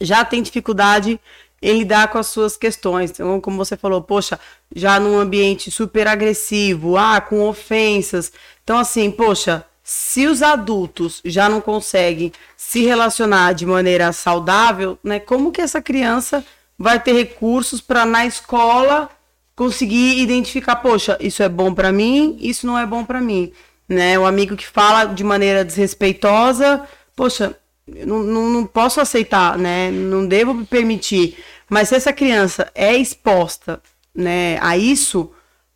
já 0.00 0.24
têm 0.24 0.42
dificuldade 0.42 1.20
em 1.60 1.78
lidar 1.78 2.08
com 2.08 2.18
as 2.18 2.26
suas 2.26 2.56
questões. 2.56 3.10
Então, 3.10 3.40
como 3.40 3.56
você 3.56 3.76
falou, 3.76 4.02
poxa, 4.02 4.38
já 4.74 4.98
num 5.00 5.18
ambiente 5.18 5.70
super 5.70 6.06
agressivo, 6.06 6.96
ah, 6.96 7.20
com 7.20 7.46
ofensas. 7.46 8.32
Então, 8.62 8.78
assim, 8.78 9.10
poxa, 9.10 9.64
se 9.82 10.26
os 10.26 10.42
adultos 10.42 11.20
já 11.24 11.48
não 11.48 11.60
conseguem 11.60 12.32
se 12.56 12.84
relacionar 12.84 13.52
de 13.52 13.64
maneira 13.64 14.12
saudável, 14.12 14.98
né, 15.02 15.18
como 15.18 15.52
que 15.52 15.60
essa 15.60 15.80
criança 15.80 16.44
vai 16.78 17.00
ter 17.00 17.12
recursos 17.12 17.80
para 17.80 18.04
na 18.04 18.26
escola 18.26 19.08
conseguir 19.54 20.20
identificar, 20.20 20.76
poxa, 20.76 21.16
isso 21.20 21.42
é 21.42 21.48
bom 21.48 21.72
para 21.72 21.90
mim, 21.90 22.36
isso 22.40 22.66
não 22.66 22.78
é 22.78 22.84
bom 22.84 23.04
para 23.04 23.20
mim, 23.20 23.52
né? 23.88 24.18
O 24.18 24.26
amigo 24.26 24.54
que 24.54 24.66
fala 24.66 25.06
de 25.06 25.24
maneira 25.24 25.64
desrespeitosa, 25.64 26.86
poxa, 27.14 27.56
não, 27.86 28.22
não, 28.22 28.50
não 28.50 28.66
posso 28.66 29.00
aceitar, 29.00 29.56
né? 29.56 29.90
Não 29.90 30.26
devo 30.26 30.52
me 30.52 30.66
permitir. 30.66 31.38
Mas 31.70 31.88
se 31.88 31.94
essa 31.94 32.12
criança 32.12 32.70
é 32.74 32.94
exposta, 32.94 33.80
né, 34.14 34.58
a 34.60 34.76
isso, 34.76 35.32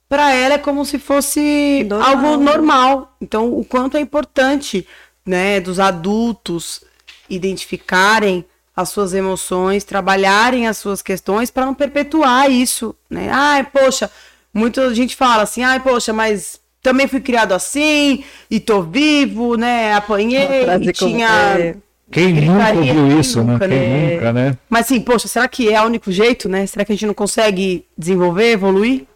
para 0.09 0.35
ela 0.35 0.55
é 0.55 0.59
como 0.59 0.85
se 0.85 0.99
fosse 0.99 1.85
Normal. 1.89 2.09
algo 2.09 2.37
normal. 2.43 3.17
Então, 3.21 3.53
o 3.53 3.65
quanto 3.65 3.97
é 3.97 4.01
importante, 4.01 4.87
né, 5.25 5.61
dos 5.61 5.79
adultos 5.79 6.83
identificarem 7.29 8.45
as 8.81 8.89
suas 8.89 9.15
emoções, 9.15 9.85
trabalharem 9.85 10.67
as 10.67 10.79
suas 10.79 11.03
questões 11.03 11.51
para 11.51 11.67
não 11.67 11.75
perpetuar 11.75 12.51
isso, 12.51 12.95
né? 13.09 13.29
Ai, 13.33 13.65
poxa, 13.65 14.11
muita 14.53 14.95
gente 14.95 15.15
fala 15.17 15.43
assim, 15.43 15.63
ai, 15.63 15.81
poxa, 15.81 16.13
mas 16.13 16.61
também 16.83 17.07
fui 17.07 17.21
criado 17.21 17.53
assim 17.53 18.25
e 18.51 18.59
tô 18.59 18.83
vivo, 18.83 19.57
né? 19.57 19.93
Apanhei, 19.95 20.65
e 20.81 20.93
tinha 20.93 21.29
é, 21.59 21.77
Quem 22.11 22.33
nunca 22.33 22.73
ouviu 22.73 22.95
quem 22.95 23.21
isso, 23.21 23.45
né? 23.45 23.53
nunca, 23.53 23.69
Quem 23.69 23.79
né? 23.79 24.15
nunca, 24.15 24.33
né? 24.33 24.59
Mas 24.69 24.87
sim, 24.87 25.01
poxa, 25.01 25.29
será 25.29 25.47
que 25.47 25.73
é 25.73 25.81
o 25.81 25.87
único 25.87 26.11
jeito, 26.11 26.49
né? 26.49 26.67
Será 26.67 26.85
que 26.85 26.93
a 26.93 26.95
gente 26.95 27.07
não 27.07 27.15
consegue 27.15 27.85
desenvolver, 27.97 28.53
evoluir? 28.53 29.07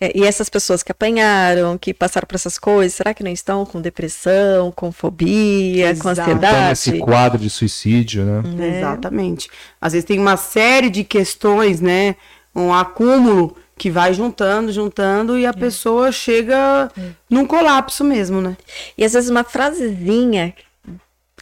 É, 0.00 0.12
e 0.16 0.24
essas 0.24 0.48
pessoas 0.48 0.82
que 0.82 0.92
apanharam, 0.92 1.76
que 1.78 1.92
passaram 1.94 2.26
por 2.26 2.34
essas 2.34 2.58
coisas, 2.58 2.94
será 2.94 3.14
que 3.14 3.22
não 3.22 3.30
estão 3.30 3.64
com 3.64 3.80
depressão, 3.80 4.72
com 4.72 4.92
fobia, 4.92 5.94
com 5.96 6.10
Exato. 6.10 6.30
Então, 6.30 6.34
ansiedade? 6.34 6.72
esse 6.72 6.98
quadro 6.98 7.38
de 7.38 7.50
suicídio, 7.50 8.24
né? 8.24 8.42
né? 8.42 8.78
Exatamente. 8.78 9.48
Às 9.80 9.92
vezes 9.92 10.06
tem 10.06 10.18
uma 10.18 10.36
série 10.36 10.90
de 10.90 11.04
questões, 11.04 11.80
né? 11.80 12.16
Um 12.54 12.72
acúmulo 12.72 13.56
que 13.78 13.90
vai 13.90 14.14
juntando, 14.14 14.72
juntando 14.72 15.38
e 15.38 15.44
a 15.44 15.52
pessoa 15.52 16.10
chega 16.10 16.90
num 17.28 17.46
colapso 17.46 18.02
mesmo, 18.02 18.40
né? 18.40 18.56
E 18.96 19.04
às 19.04 19.12
vezes 19.12 19.28
uma 19.28 19.44
frasezinha 19.44 20.54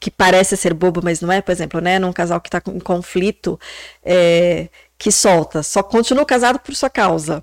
que 0.00 0.10
parece 0.10 0.56
ser 0.56 0.74
boba, 0.74 1.00
mas 1.02 1.20
não 1.20 1.32
é, 1.32 1.40
por 1.40 1.52
exemplo, 1.52 1.80
né, 1.80 1.98
num 1.98 2.12
casal 2.12 2.40
que 2.40 2.48
está 2.48 2.60
em 2.70 2.78
conflito, 2.78 3.58
é, 4.04 4.68
que 4.98 5.10
solta, 5.10 5.62
só 5.62 5.82
continua 5.82 6.26
casado 6.26 6.58
por 6.58 6.74
sua 6.74 6.90
causa. 6.90 7.42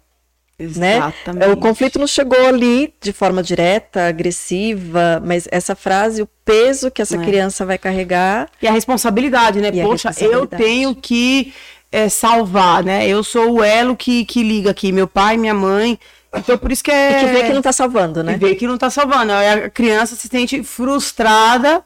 Né? 0.75 0.97
Exatamente. 0.97 1.51
O 1.51 1.57
conflito 1.57 1.99
não 1.99 2.07
chegou 2.07 2.45
ali 2.47 2.93
de 3.01 3.11
forma 3.11 3.41
direta, 3.41 4.07
agressiva, 4.07 5.21
mas 5.25 5.47
essa 5.51 5.75
frase, 5.75 6.21
o 6.21 6.29
peso 6.45 6.89
que 6.91 7.01
essa 7.01 7.15
É. 7.15 7.25
criança 7.25 7.65
vai 7.65 7.77
carregar. 7.77 8.49
E 8.61 8.67
a 8.67 8.71
responsabilidade, 8.71 9.59
né? 9.61 9.69
E 9.73 9.81
Poxa, 9.81 10.09
eu 10.09 10.11
responsabilidade. 10.11 10.63
tenho 10.63 10.95
que 10.95 11.53
é, 11.91 12.07
salvar, 12.09 12.83
né? 12.83 13.07
Eu 13.07 13.23
sou 13.23 13.53
o 13.53 13.63
elo 13.63 13.95
que, 13.95 14.23
que 14.25 14.43
liga 14.43 14.71
aqui, 14.71 14.91
meu 14.91 15.07
pai, 15.07 15.37
minha 15.37 15.53
mãe. 15.53 15.99
Então, 16.33 16.57
por 16.57 16.71
isso 16.71 16.83
que 16.83 16.91
é. 16.91 17.17
E 17.17 17.25
que 17.25 17.31
vê 17.33 17.43
que 17.43 17.53
não 17.53 17.61
tá 17.61 17.73
salvando, 17.73 18.23
né? 18.23 18.33
E 18.33 18.37
vê 18.37 18.55
que 18.55 18.65
não 18.65 18.77
tá 18.77 18.89
salvando. 18.89 19.33
A 19.33 19.69
criança 19.69 20.15
se 20.15 20.29
sente 20.29 20.63
frustrada 20.63 21.83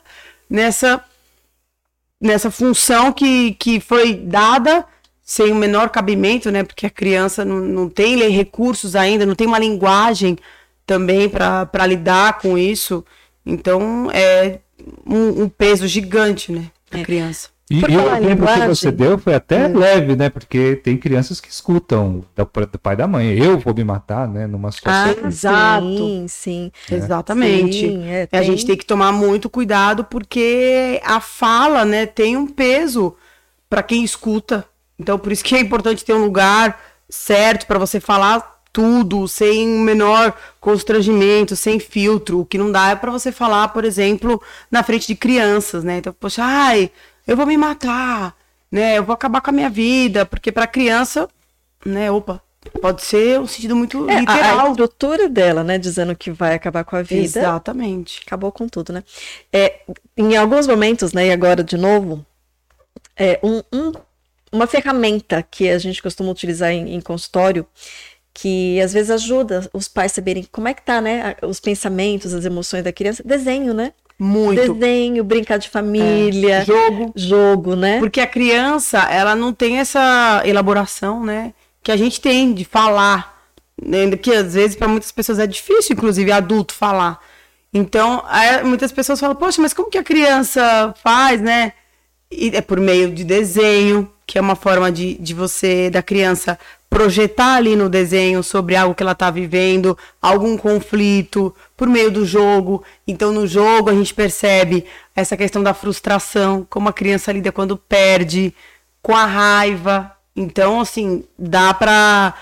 nessa, 0.47 1.03
nessa 2.21 2.51
função 2.51 3.11
que, 3.11 3.53
que 3.55 3.79
foi 3.79 4.13
dada 4.13 4.85
sem 5.25 5.51
o 5.51 5.55
menor 5.55 5.89
cabimento, 5.89 6.51
né? 6.51 6.63
Porque 6.63 6.85
a 6.85 6.89
criança 6.89 7.43
não, 7.43 7.57
não 7.59 7.89
tem 7.89 8.15
recursos 8.29 8.95
ainda, 8.95 9.25
não 9.25 9.33
tem 9.33 9.47
uma 9.47 9.57
linguagem 9.59 10.37
também 10.85 11.27
para 11.27 11.87
lidar 11.87 12.37
com 12.37 12.55
isso. 12.57 13.03
Então, 13.43 14.09
é 14.11 14.59
um, 15.05 15.43
um 15.43 15.49
peso 15.49 15.87
gigante, 15.87 16.51
né? 16.51 16.69
Pra 16.89 17.03
criança. 17.03 17.49
E, 17.69 17.81
Por 17.81 17.89
e 17.89 17.97
o 17.97 18.15
exemplo 18.15 18.45
que 18.45 18.67
você 18.67 18.91
deu 18.91 19.17
foi 19.17 19.33
até 19.33 19.67
leve, 19.67 20.15
né? 20.15 20.29
Porque 20.29 20.75
tem 20.75 20.95
crianças 20.97 21.41
que 21.41 21.49
escutam 21.49 22.23
do, 22.35 22.45
do 22.67 22.79
pai 22.79 22.93
e 22.93 22.97
da 22.97 23.07
mãe. 23.07 23.35
Eu 23.35 23.57
vou 23.57 23.73
me 23.73 23.83
matar, 23.83 24.27
né? 24.27 24.45
Numa 24.45 24.71
situação. 24.71 25.15
Ah, 25.23 25.27
Exato. 25.27 25.97
sim, 25.97 26.25
sim. 26.27 26.71
Exatamente. 26.91 27.79
Sim, 27.79 28.07
é, 28.07 28.23
A 28.23 28.27
tem- 28.27 28.43
gente 28.43 28.65
tem 28.67 28.77
que 28.77 28.85
tomar 28.85 29.11
muito 29.11 29.49
cuidado 29.49 30.03
porque 30.03 31.01
a 31.03 31.19
fala, 31.19 31.83
né, 31.83 32.05
tem 32.05 32.37
um 32.37 32.45
peso 32.45 33.15
para 33.67 33.81
quem 33.81 34.03
escuta. 34.03 34.63
Então, 34.99 35.17
por 35.19 35.31
isso 35.31 35.43
que 35.43 35.55
é 35.55 35.59
importante 35.59 36.03
ter 36.05 36.13
um 36.13 36.23
lugar 36.25 36.79
certo 37.09 37.65
para 37.67 37.77
você 37.79 37.99
falar 37.99 38.53
tudo, 38.71 39.27
sem 39.27 39.67
o 39.77 39.79
menor 39.79 40.33
constrangimento, 40.59 41.55
sem 41.55 41.79
filtro. 41.79 42.41
O 42.41 42.45
que 42.45 42.57
não 42.57 42.71
dá 42.71 42.89
é 42.89 42.95
para 42.95 43.11
você 43.11 43.31
falar, 43.31 43.69
por 43.69 43.85
exemplo, 43.85 44.41
na 44.69 44.83
frente 44.83 45.07
de 45.07 45.15
crianças, 45.15 45.83
né? 45.83 45.97
Então, 45.99 46.13
poxa, 46.19 46.43
ai, 46.43 46.91
eu 47.25 47.37
vou 47.37 47.45
me 47.45 47.55
matar, 47.57 48.35
né? 48.71 48.97
Eu 48.97 49.03
vou 49.03 49.13
acabar 49.13 49.39
com 49.41 49.49
a 49.49 49.53
minha 49.53 49.69
vida, 49.69 50.25
porque 50.25 50.51
para 50.51 50.67
criança, 50.67 51.29
né, 51.85 52.11
opa, 52.11 52.41
pode 52.81 53.01
ser 53.03 53.39
um 53.39 53.47
sentido 53.47 53.75
muito 53.77 54.09
É, 54.09 54.15
a- 54.15 54.17
a, 54.17 54.19
literal. 54.19 54.69
estrutura 54.71 55.29
dela, 55.29 55.63
né, 55.63 55.77
dizendo 55.77 56.13
que 56.15 56.31
vai 56.31 56.55
acabar 56.55 56.83
com 56.83 56.95
a 56.97 57.01
vida. 57.01 57.23
Exatamente. 57.23 58.21
acabou 58.25 58.51
com 58.51 58.67
tudo, 58.67 58.91
né? 58.91 59.03
É, 59.53 59.81
em 60.17 60.35
alguns 60.35 60.67
momentos, 60.67 61.13
né, 61.13 61.27
e 61.27 61.31
agora 61.31 61.63
de 61.63 61.77
novo, 61.77 62.25
é, 63.15 63.39
um, 63.43 63.61
um, 63.71 63.93
uma 64.55 64.67
ferramenta 64.67 65.43
que 65.43 65.69
a 65.69 65.77
gente 65.77 66.01
costuma 66.01 66.31
utilizar 66.31 66.71
em, 66.71 66.95
em 66.95 67.01
consultório 67.01 67.65
que 68.33 68.81
às 68.81 68.91
vezes 68.91 69.09
ajuda 69.11 69.69
os 69.73 69.87
pais 69.87 70.11
a 70.11 70.15
saberem 70.15 70.45
como 70.51 70.67
é 70.67 70.73
que 70.73 70.81
tá, 70.81 70.99
né, 70.99 71.37
os 71.41 71.61
pensamentos, 71.61 72.33
as 72.33 72.43
emoções 72.43 72.83
da 72.83 72.91
criança, 72.91 73.23
desenho, 73.23 73.73
né? 73.73 73.93
Muito. 74.19 74.73
Desenho, 74.73 75.23
brincar 75.23 75.57
de 75.57 75.69
família, 75.69 76.57
É. 76.57 76.65
Jogo. 76.65 77.13
jogo, 77.15 77.75
né? 77.75 77.99
Porque 77.99 78.19
a 78.19 78.27
criança, 78.27 78.99
ela 79.09 79.35
não 79.35 79.53
tem 79.53 79.79
essa 79.79 80.41
elaboração, 80.45 81.23
né? 81.23 81.53
Que 81.81 81.91
a 81.91 81.97
gente 81.97 82.19
tem 82.19 82.53
de 82.53 82.65
falar. 82.65 83.35
Né? 83.81 84.09
Que 84.15 84.33
às 84.33 84.53
vezes 84.53 84.75
para 84.75 84.87
muitas 84.87 85.11
pessoas 85.11 85.39
é 85.39 85.47
difícil, 85.47 85.95
inclusive 85.95 86.31
adulto, 86.31 86.73
falar. 86.73 87.19
Então, 87.73 88.23
muitas 88.63 88.91
pessoas 88.91 89.19
falam, 89.19 89.35
poxa, 89.35 89.61
mas 89.61 89.73
como 89.73 89.89
que 89.89 89.97
a 89.97 90.03
criança 90.03 90.93
faz, 91.03 91.41
né? 91.41 91.73
E 92.31 92.49
é 92.55 92.61
por 92.61 92.79
meio 92.79 93.11
de 93.13 93.25
desenho, 93.25 94.09
que 94.25 94.37
é 94.37 94.41
uma 94.41 94.55
forma 94.55 94.91
de, 94.91 95.15
de 95.15 95.33
você, 95.33 95.89
da 95.89 96.01
criança, 96.01 96.57
projetar 96.89 97.55
ali 97.55 97.75
no 97.75 97.89
desenho 97.89 98.41
sobre 98.41 98.75
algo 98.75 98.95
que 98.95 99.03
ela 99.03 99.11
está 99.11 99.29
vivendo, 99.29 99.97
algum 100.21 100.57
conflito, 100.57 101.53
por 101.75 101.87
meio 101.87 102.09
do 102.09 102.25
jogo. 102.25 102.83
Então, 103.07 103.31
no 103.31 103.45
jogo, 103.45 103.89
a 103.89 103.93
gente 103.93 104.13
percebe 104.13 104.85
essa 105.15 105.35
questão 105.35 105.61
da 105.61 105.73
frustração, 105.73 106.65
como 106.69 106.89
a 106.89 106.93
criança 106.93 107.31
lida 107.31 107.51
quando 107.51 107.77
perde, 107.77 108.53
com 109.01 109.15
a 109.15 109.25
raiva. 109.25 110.11
Então, 110.35 110.79
assim, 110.79 111.23
dá 111.37 111.73
para 111.73 112.33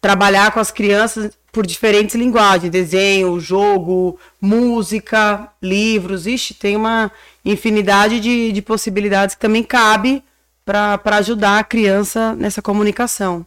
trabalhar 0.00 0.52
com 0.52 0.60
as 0.60 0.70
crianças 0.70 1.36
por 1.50 1.66
diferentes 1.66 2.14
linguagens, 2.14 2.70
desenho, 2.70 3.40
jogo, 3.40 4.18
música, 4.40 5.48
livros, 5.62 6.26
ixi, 6.26 6.54
tem 6.54 6.76
uma 6.76 7.10
infinidade 7.44 8.20
de, 8.20 8.52
de 8.52 8.62
possibilidades 8.62 9.34
que 9.34 9.40
também 9.40 9.62
cabe 9.62 10.22
para 10.66 11.16
ajudar 11.18 11.58
a 11.60 11.64
criança 11.64 12.34
nessa 12.34 12.60
comunicação. 12.60 13.46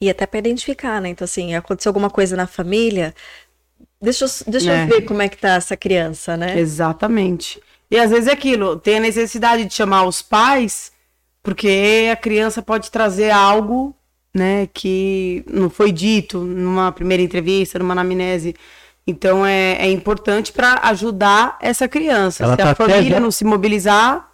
E 0.00 0.08
até 0.08 0.24
para 0.24 0.38
identificar, 0.38 1.00
né? 1.00 1.08
Então, 1.10 1.24
assim, 1.24 1.54
aconteceu 1.54 1.90
alguma 1.90 2.08
coisa 2.08 2.36
na 2.36 2.46
família, 2.46 3.12
deixa 4.00 4.24
eu, 4.24 4.28
deixa 4.46 4.72
É. 4.72 4.84
eu 4.84 4.86
ver 4.86 5.02
como 5.02 5.20
é 5.20 5.28
que 5.28 5.36
tá 5.36 5.50
essa 5.56 5.76
criança, 5.76 6.36
né? 6.36 6.58
Exatamente. 6.58 7.60
E 7.90 7.98
às 7.98 8.10
vezes 8.10 8.28
é 8.28 8.32
aquilo, 8.32 8.76
tem 8.76 8.96
a 8.98 9.00
necessidade 9.00 9.64
de 9.64 9.74
chamar 9.74 10.04
os 10.06 10.22
pais, 10.22 10.92
porque 11.42 12.08
a 12.10 12.16
criança 12.16 12.62
pode 12.62 12.88
trazer 12.90 13.30
algo, 13.30 13.94
né, 14.32 14.68
que 14.72 15.44
não 15.50 15.68
foi 15.68 15.90
dito 15.90 16.38
numa 16.38 16.92
primeira 16.92 17.20
entrevista, 17.22 17.78
numa 17.80 17.92
anamnese. 17.92 18.54
Então 19.06 19.44
é, 19.44 19.72
é 19.72 19.90
importante 19.90 20.52
para 20.52 20.78
ajudar 20.84 21.58
essa 21.60 21.88
criança. 21.88 22.44
Ela 22.44 22.52
Se 22.52 22.62
tá 22.62 22.70
a 22.70 22.74
família 22.76 23.10
já- 23.10 23.20
não 23.20 23.32
se 23.32 23.44
mobilizar, 23.44 24.29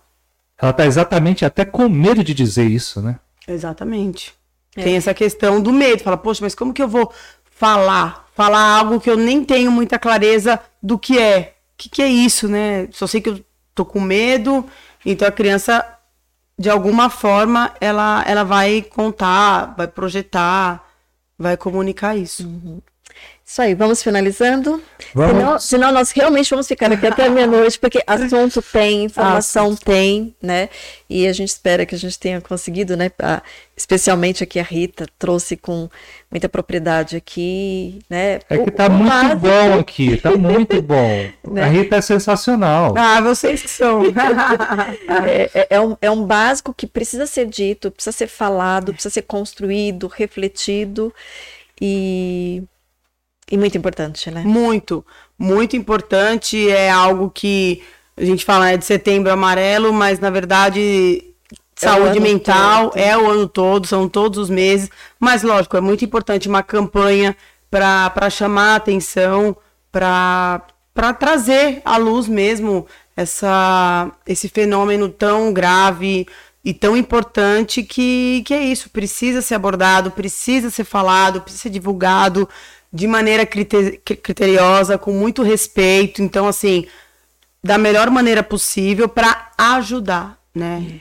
Ela 0.61 0.73
tá 0.73 0.87
exatamente 0.87 1.45
até 1.45 1.65
com 1.65 1.89
medo 1.89 2.25
de 2.25 2.33
dizer 2.33 2.65
isso, 2.65 3.01
né? 3.03 3.19
exatamente. 3.47 4.35
É. 4.77 4.83
Tem 4.83 4.97
essa 4.97 5.15
questão 5.15 5.61
do 5.61 5.73
medo. 5.73 6.03
Fala, 6.03 6.17
poxa, 6.17 6.41
mas 6.43 6.55
como 6.55 6.73
que 6.73 6.83
eu 6.83 6.89
vou 6.89 7.13
falar? 7.45 8.29
Falar 8.35 8.79
algo 8.79 9.01
que 9.01 9.11
eu 9.11 9.17
nem 9.17 9.45
tenho 9.45 9.71
muita 9.71 9.99
clareza 9.99 10.61
do 10.83 10.99
que 10.99 11.19
é. 11.19 11.55
O 11.75 11.77
que, 11.79 11.89
que 11.89 12.03
é 12.03 12.09
isso, 12.09 12.49
né? 12.49 12.89
Só 12.93 13.07
sei 13.07 13.21
que 13.21 13.31
eu 13.31 13.41
tô 13.75 13.85
com 13.85 14.01
medo. 14.01 14.65
Então 15.05 15.27
a 15.27 15.33
criança, 15.33 15.85
de 16.59 16.69
alguma 16.69 17.09
forma, 17.09 17.73
ela, 17.81 18.25
ela 18.27 18.45
vai 18.45 18.83
contar, 18.83 19.75
vai 19.77 19.87
projetar, 19.87 20.85
vai 21.39 21.57
comunicar 21.57 22.17
isso. 22.17 22.83
Isso 23.49 23.63
aí, 23.63 23.75
vamos 23.75 24.03
finalizando. 24.03 24.83
Vamos. 25.15 25.31
Senão, 25.37 25.59
senão 25.61 25.93
nós 25.93 26.11
realmente 26.11 26.51
vamos 26.51 26.67
ficar 26.67 26.91
aqui 26.91 27.07
até 27.07 27.29
meia-noite, 27.29 27.79
porque 27.79 28.03
assunto 28.05 28.61
tem, 28.61 29.05
informação 29.05 29.77
tem, 29.77 30.35
né? 30.43 30.69
E 31.09 31.29
a 31.29 31.33
gente 31.33 31.51
espera 31.51 31.87
que 31.87 31.95
a 31.95 31.99
gente 31.99 32.19
tenha 32.19 32.41
conseguido, 32.41 32.97
né? 32.97 33.09
a- 33.23 33.41
especialmente 33.77 34.43
aqui 34.43 34.59
a 34.59 34.65
Rita 34.65 35.07
trouxe 35.17 35.57
com 35.57 35.89
muita 36.29 36.49
propriedade 36.49 37.15
aqui, 37.17 38.01
né? 38.11 38.41
É 38.51 38.59
que 38.59 38.71
tá 38.73 38.89
o 38.89 38.91
muito 38.91 39.09
básico. 39.11 39.37
bom 39.37 39.79
aqui, 39.79 40.17
tá 40.17 40.31
muito 40.37 40.83
bom. 40.83 41.27
Né? 41.49 41.63
A 41.63 41.67
Rita 41.69 41.97
é 41.97 42.01
sensacional. 42.01 42.95
Ah, 42.99 43.21
vocês 43.21 43.63
que 43.63 43.69
são. 43.71 44.03
É, 45.25 45.51
é- 45.55 45.67
é 45.71 45.81
um, 45.81 45.97
é 46.03 46.11
um 46.11 46.25
básico 46.25 46.75
que 46.75 46.87
precisa 46.89 47.27
ser 47.27 47.47
dito, 47.47 47.93
precisa 47.93 48.11
ser 48.17 48.27
falado, 48.27 48.93
precisa 48.93 49.13
ser 49.15 49.23
construído, 49.23 50.09
refletido 50.09 51.15
e, 51.81 52.65
e 53.51 53.57
muito 53.57 53.79
importante, 53.79 54.31
né? 54.31 54.43
Muito, 54.45 55.05
muito 55.39 55.77
importante. 55.77 56.69
É 56.69 56.91
algo 56.91 57.31
que 57.31 57.83
a 58.17 58.25
gente 58.25 58.45
fala 58.45 58.67
né, 58.67 58.77
de 58.77 58.85
setembro 58.85 59.31
amarelo, 59.31 59.93
mas 59.93 60.19
na 60.19 60.31
verdade 60.31 61.23
É 61.53 61.87
saúde 61.87 62.19
mental 62.19 62.91
todo. 62.91 62.99
é 62.99 63.17
o 63.17 63.31
ano 63.31 63.47
todo, 63.47 63.87
são 63.87 64.09
todos 64.09 64.39
os 64.39 64.51
meses. 64.51 64.91
Mas 65.21 65.43
lógico, 65.43 65.77
é 65.77 65.81
muito 65.81 66.05
importante 66.05 66.49
uma 66.49 66.63
campanha 66.63 67.37
para 67.71 68.31
chamar 68.31 68.73
a 68.73 68.77
atenção, 68.77 69.57
para 69.93 70.63
trazer 71.19 71.83
à 71.85 71.97
luz 71.97 72.27
mesmo 72.27 72.87
essa, 73.17 74.11
esse 74.27 74.49
fenômeno 74.49 75.09
tão 75.09 75.53
grave 75.53 76.27
e 76.65 76.75
tão 76.75 76.97
importante 76.97 77.83
que, 77.83 78.43
que 78.45 78.53
é 78.53 78.61
isso, 78.65 78.91
precisa 78.91 79.41
ser 79.41 79.55
abordado, 79.55 80.11
precisa 80.11 80.69
ser 80.69 80.85
falado, 80.85 81.41
precisa 81.41 81.63
ser 81.63 81.71
divulgado 81.71 82.49
de 82.97 83.07
maneira 83.07 83.45
crite- 83.45 84.01
criteriosa, 84.03 84.97
com 84.97 85.13
muito 85.13 85.43
respeito. 85.43 86.23
Então, 86.23 86.49
assim, 86.49 86.87
da 87.63 87.77
melhor 87.77 88.11
maneira 88.11 88.43
possível 88.43 89.09
para 89.09 89.53
ajudar, 89.59 90.39
né? 90.55 91.01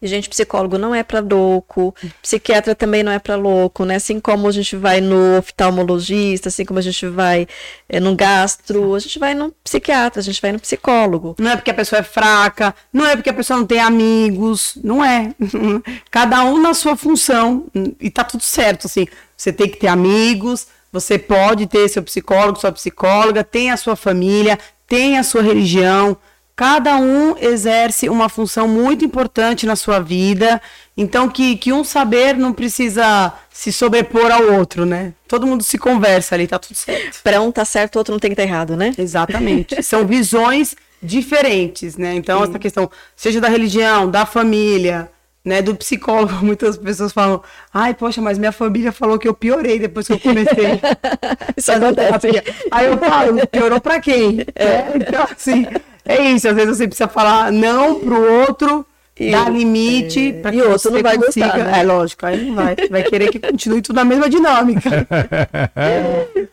E, 0.00 0.06
gente, 0.06 0.28
psicólogo 0.28 0.78
não 0.78 0.94
é 0.94 1.02
para 1.02 1.20
louco, 1.20 1.94
psiquiatra 2.22 2.74
também 2.74 3.02
não 3.02 3.12
é 3.12 3.18
para 3.18 3.36
louco, 3.36 3.84
né? 3.84 3.96
Assim 3.96 4.18
como 4.18 4.48
a 4.48 4.52
gente 4.52 4.74
vai 4.74 5.00
no 5.00 5.38
oftalmologista, 5.38 6.48
assim 6.48 6.64
como 6.64 6.78
a 6.78 6.82
gente 6.82 7.06
vai 7.06 7.46
eh, 7.88 8.00
no 8.00 8.16
gastro, 8.16 8.94
a 8.94 8.98
gente 8.98 9.18
vai 9.18 9.34
no 9.34 9.52
psiquiatra, 9.62 10.20
a 10.20 10.24
gente 10.24 10.40
vai 10.40 10.52
no 10.52 10.58
psicólogo. 10.58 11.36
Não 11.38 11.50
é 11.50 11.56
porque 11.56 11.70
a 11.70 11.74
pessoa 11.74 12.00
é 12.00 12.02
fraca, 12.02 12.74
não 12.92 13.06
é 13.06 13.14
porque 13.14 13.30
a 13.30 13.34
pessoa 13.34 13.58
não 13.58 13.66
tem 13.66 13.80
amigos, 13.80 14.78
não 14.82 15.04
é. 15.04 15.34
Cada 16.10 16.44
um 16.44 16.60
na 16.60 16.74
sua 16.74 16.96
função 16.96 17.66
e 18.00 18.10
tá 18.10 18.24
tudo 18.24 18.42
certo, 18.42 18.86
assim. 18.86 19.06
Você 19.36 19.52
tem 19.52 19.68
que 19.68 19.76
ter 19.76 19.86
amigos, 19.88 20.66
você 20.92 21.18
pode 21.18 21.66
ter 21.66 21.88
seu 21.88 22.02
psicólogo, 22.02 22.58
sua 22.58 22.72
psicóloga, 22.72 23.44
tem 23.44 23.70
a 23.70 23.76
sua 23.76 23.96
família, 23.96 24.58
tem 24.86 25.18
a 25.18 25.22
sua 25.22 25.42
religião. 25.42 26.16
Cada 26.56 26.96
um 26.96 27.36
exerce 27.38 28.08
uma 28.08 28.28
função 28.28 28.66
muito 28.66 29.04
importante 29.04 29.64
na 29.64 29.76
sua 29.76 30.00
vida, 30.00 30.60
então 30.96 31.28
que, 31.28 31.56
que 31.56 31.72
um 31.72 31.84
saber 31.84 32.36
não 32.36 32.52
precisa 32.52 33.32
se 33.48 33.72
sobrepor 33.72 34.32
ao 34.32 34.54
outro, 34.54 34.84
né? 34.84 35.12
Todo 35.28 35.46
mundo 35.46 35.62
se 35.62 35.78
conversa 35.78 36.34
ali, 36.34 36.48
tá 36.48 36.58
tudo 36.58 36.74
certo. 36.74 37.22
Para 37.22 37.40
um 37.40 37.52
tá 37.52 37.64
certo, 37.64 37.94
o 37.94 37.98
outro 37.98 38.12
não 38.12 38.18
tem 38.18 38.30
que 38.30 38.32
estar 38.32 38.42
errado, 38.42 38.76
né? 38.76 38.92
Exatamente. 38.98 39.80
São 39.84 40.04
visões 40.04 40.74
diferentes, 41.00 41.96
né? 41.96 42.14
Então, 42.14 42.42
essa 42.42 42.58
questão, 42.58 42.90
seja 43.14 43.40
da 43.40 43.48
religião, 43.48 44.10
da 44.10 44.26
família, 44.26 45.08
né, 45.48 45.62
do 45.62 45.74
psicólogo, 45.74 46.34
muitas 46.44 46.76
pessoas 46.76 47.12
falam, 47.12 47.42
ai, 47.72 47.94
poxa, 47.94 48.20
mas 48.20 48.38
minha 48.38 48.52
família 48.52 48.92
falou 48.92 49.18
que 49.18 49.26
eu 49.26 49.34
piorei 49.34 49.78
depois 49.78 50.06
que 50.06 50.12
eu 50.12 50.20
comecei. 50.20 50.78
Isso 51.56 51.72
acontece. 51.72 52.28
Aí 52.70 52.86
eu 52.86 52.98
falo, 52.98 53.46
piorou 53.46 53.80
pra 53.80 53.98
quem? 54.00 54.44
É, 54.54 54.92
então, 54.96 55.24
assim, 55.24 55.66
é 56.04 56.30
isso. 56.30 56.48
Às 56.48 56.54
vezes 56.54 56.76
você 56.76 56.86
precisa 56.86 57.08
falar 57.08 57.50
não 57.52 57.98
pro 58.00 58.40
outro, 58.40 58.84
E 59.18 59.30
dar 59.30 59.50
limite 59.50 60.28
é, 60.28 60.32
pra 60.40 60.52
e 60.52 60.56
que 60.56 60.62
o 60.62 60.70
outro 60.70 60.90
não 60.90 61.02
vai 61.02 61.16
consiga. 61.16 61.46
gostar, 61.46 61.64
né? 61.64 61.80
É 61.80 61.82
lógico, 61.82 62.26
aí 62.26 62.44
não 62.44 62.54
vai. 62.54 62.76
Vai 62.90 63.02
querer 63.04 63.30
que 63.30 63.38
continue 63.38 63.80
tudo 63.82 63.96
na 63.96 64.04
mesma 64.04 64.28
dinâmica. 64.28 65.06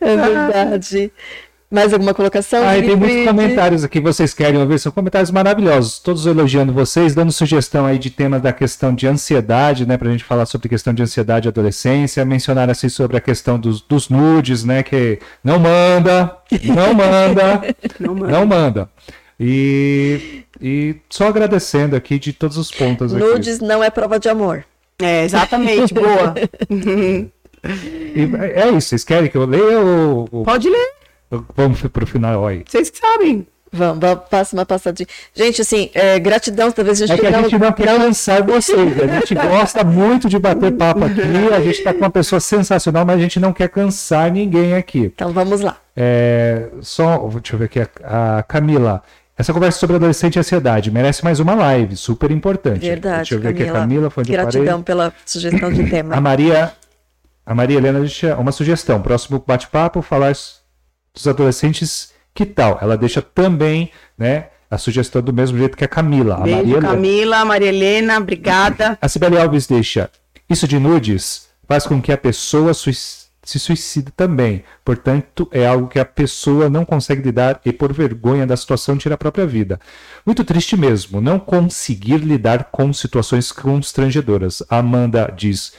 É 0.00 0.16
verdade. 0.16 1.12
Mais 1.76 1.92
alguma 1.92 2.14
colocação? 2.14 2.66
Ah, 2.66 2.78
e 2.78 2.82
tem 2.82 2.96
muitos 2.96 3.24
comentários 3.26 3.84
aqui, 3.84 4.00
vocês 4.00 4.32
querem 4.32 4.58
ouvir? 4.58 4.78
São 4.78 4.90
comentários 4.90 5.30
maravilhosos, 5.30 5.98
todos 5.98 6.24
elogiando 6.24 6.72
vocês, 6.72 7.14
dando 7.14 7.30
sugestão 7.30 7.84
aí 7.84 7.98
de 7.98 8.08
tema 8.08 8.40
da 8.40 8.50
questão 8.52 8.94
de 8.94 9.06
ansiedade, 9.06 9.84
né, 9.86 9.98
pra 9.98 10.10
gente 10.10 10.24
falar 10.24 10.46
sobre 10.46 10.70
questão 10.70 10.94
de 10.94 11.02
ansiedade 11.02 11.46
e 11.46 11.50
adolescência, 11.50 12.24
mencionaram 12.24 12.72
assim 12.72 12.88
sobre 12.88 13.18
a 13.18 13.20
questão 13.20 13.58
dos, 13.58 13.82
dos 13.82 14.08
nudes, 14.08 14.64
né, 14.64 14.82
que 14.82 15.18
não 15.44 15.58
manda, 15.58 16.36
não 16.64 16.94
manda, 16.94 17.74
Não 18.00 18.14
manda. 18.14 18.32
não 18.32 18.46
manda. 18.46 18.90
E, 19.38 20.44
e 20.58 20.96
só 21.10 21.28
agradecendo 21.28 21.94
aqui 21.94 22.18
de 22.18 22.32
todos 22.32 22.56
os 22.56 22.70
pontos 22.70 23.14
aqui. 23.14 23.22
Nudes 23.22 23.60
não 23.60 23.84
é 23.84 23.90
prova 23.90 24.18
de 24.18 24.30
amor. 24.30 24.64
É, 24.98 25.24
exatamente, 25.24 25.92
boa. 25.92 26.34
E 27.68 28.30
é 28.54 28.68
isso, 28.68 28.88
vocês 28.90 29.02
querem 29.02 29.28
que 29.28 29.36
eu 29.36 29.44
leia 29.44 29.80
ou- 29.80 30.44
Pode 30.44 30.68
ler, 30.70 30.88
vamos 31.54 31.80
pro 31.82 32.06
final 32.06 32.46
aí? 32.46 32.64
vocês 32.66 32.90
que 32.90 32.98
sabem. 32.98 33.46
Vamos, 33.72 33.98
vamos, 33.98 34.24
passa 34.30 34.56
uma 34.56 34.64
passadinha. 34.64 35.06
Gente, 35.34 35.60
assim, 35.60 35.90
é, 35.92 36.18
gratidão, 36.18 36.70
talvez 36.70 37.02
a 37.02 37.06
gente 37.06 37.18
É 37.18 37.20
que 37.20 37.34
a 37.34 37.42
gente 37.42 37.58
não 37.58 37.72
quer 37.72 37.86
cansar 37.98 38.42
vocês. 38.42 39.00
A 39.00 39.06
gente 39.06 39.34
gosta 39.36 39.84
muito 39.84 40.28
de 40.28 40.38
bater 40.38 40.72
papo 40.72 41.04
aqui. 41.04 41.20
A 41.54 41.60
gente 41.60 41.78
está 41.78 41.92
com 41.92 41.98
uma 42.00 42.10
pessoa 42.10 42.40
sensacional, 42.40 43.04
mas 43.04 43.16
a 43.16 43.22
gente 43.22 43.40
não 43.40 43.52
quer 43.52 43.68
cansar 43.68 44.30
ninguém 44.30 44.74
aqui. 44.74 45.12
Então 45.14 45.32
vamos 45.32 45.60
lá. 45.60 45.76
É, 45.96 46.68
só, 46.80 47.18
deixa 47.28 47.54
eu 47.54 47.58
ver 47.58 47.64
aqui, 47.66 47.80
a, 47.80 48.38
a 48.38 48.42
Camila. 48.42 49.02
Essa 49.38 49.52
conversa 49.52 49.78
sobre 49.78 49.96
adolescente 49.96 50.36
e 50.36 50.38
ansiedade 50.38 50.90
merece 50.90 51.22
mais 51.22 51.40
uma 51.40 51.54
live, 51.54 51.94
super 51.94 52.30
importante. 52.30 52.80
Verdade. 52.80 53.16
Deixa 53.16 53.34
eu 53.34 53.40
ver 53.40 53.48
aqui 53.48 53.64
a 53.64 53.72
Camila. 53.72 54.08
Foi 54.08 54.24
parei. 54.24 54.40
Gratidão 54.40 54.82
pela 54.82 55.12
sugestão 55.26 55.70
de 55.70 55.84
tema. 55.90 56.16
A 56.16 56.20
Maria, 56.20 56.72
a 57.44 57.54
Maria 57.54 57.76
Helena 57.76 58.00
deixa 58.00 58.34
uma 58.36 58.52
sugestão. 58.52 59.02
Próximo 59.02 59.42
bate-papo, 59.46 60.00
falar 60.00 60.32
dos 61.16 61.26
adolescentes. 61.26 62.14
Que 62.32 62.44
tal? 62.44 62.78
Ela 62.80 62.96
deixa 62.96 63.22
também, 63.22 63.90
né, 64.16 64.48
a 64.70 64.76
sugestão 64.76 65.22
do 65.22 65.32
mesmo 65.32 65.56
jeito 65.58 65.76
que 65.76 65.84
a 65.84 65.88
Camila. 65.88 66.34
A 66.34 66.40
Beijo, 66.40 66.56
Maria 66.58 66.72
Helena. 66.72 66.88
Camila, 66.88 67.44
Maria 67.44 67.68
Helena, 67.68 68.18
obrigada. 68.18 68.98
A 69.00 69.08
Sibeli 69.08 69.38
Alves 69.38 69.66
deixa. 69.66 70.10
Isso 70.48 70.68
de 70.68 70.78
nudes 70.78 71.48
faz 71.66 71.86
com 71.86 72.00
que 72.00 72.12
a 72.12 72.18
pessoa 72.18 72.72
se 72.74 73.58
suicide 73.58 74.12
também. 74.14 74.62
Portanto, 74.84 75.48
é 75.50 75.66
algo 75.66 75.88
que 75.88 75.98
a 75.98 76.04
pessoa 76.04 76.68
não 76.68 76.84
consegue 76.84 77.22
lidar 77.22 77.60
e, 77.64 77.72
por 77.72 77.92
vergonha 77.92 78.46
da 78.46 78.56
situação, 78.56 78.98
tira 78.98 79.14
a 79.14 79.18
própria 79.18 79.46
vida. 79.46 79.80
Muito 80.24 80.44
triste 80.44 80.76
mesmo, 80.76 81.20
não 81.20 81.38
conseguir 81.38 82.18
lidar 82.18 82.64
com 82.64 82.92
situações 82.92 83.50
constrangedoras. 83.50 84.62
A 84.68 84.78
Amanda 84.78 85.32
diz. 85.34 85.72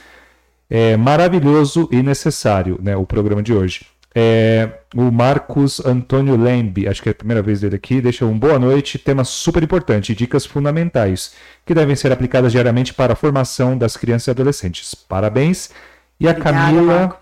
É 0.70 0.98
maravilhoso 0.98 1.88
e 1.90 2.02
necessário, 2.02 2.78
né, 2.82 2.94
o 2.94 3.06
programa 3.06 3.42
de 3.42 3.54
hoje. 3.54 3.86
É, 4.14 4.80
o 4.96 5.10
Marcos 5.10 5.84
Antônio 5.84 6.34
Lembe, 6.34 6.88
acho 6.88 7.02
que 7.02 7.08
é 7.08 7.12
a 7.12 7.14
primeira 7.14 7.42
vez 7.42 7.60
dele 7.60 7.76
aqui, 7.76 8.00
deixa 8.00 8.24
um 8.24 8.38
boa 8.38 8.58
noite, 8.58 8.98
tema 8.98 9.22
super 9.22 9.62
importante, 9.62 10.14
dicas 10.14 10.46
fundamentais, 10.46 11.34
que 11.64 11.74
devem 11.74 11.94
ser 11.94 12.10
aplicadas 12.10 12.52
diariamente 12.52 12.94
para 12.94 13.12
a 13.12 13.16
formação 13.16 13.76
das 13.76 13.96
crianças 13.96 14.28
e 14.28 14.30
adolescentes. 14.30 14.94
Parabéns. 14.94 15.70
E 16.18 16.26
a 16.26 16.30
Obrigada, 16.30 16.58
Camila. 16.58 16.98
Marco. 16.98 17.20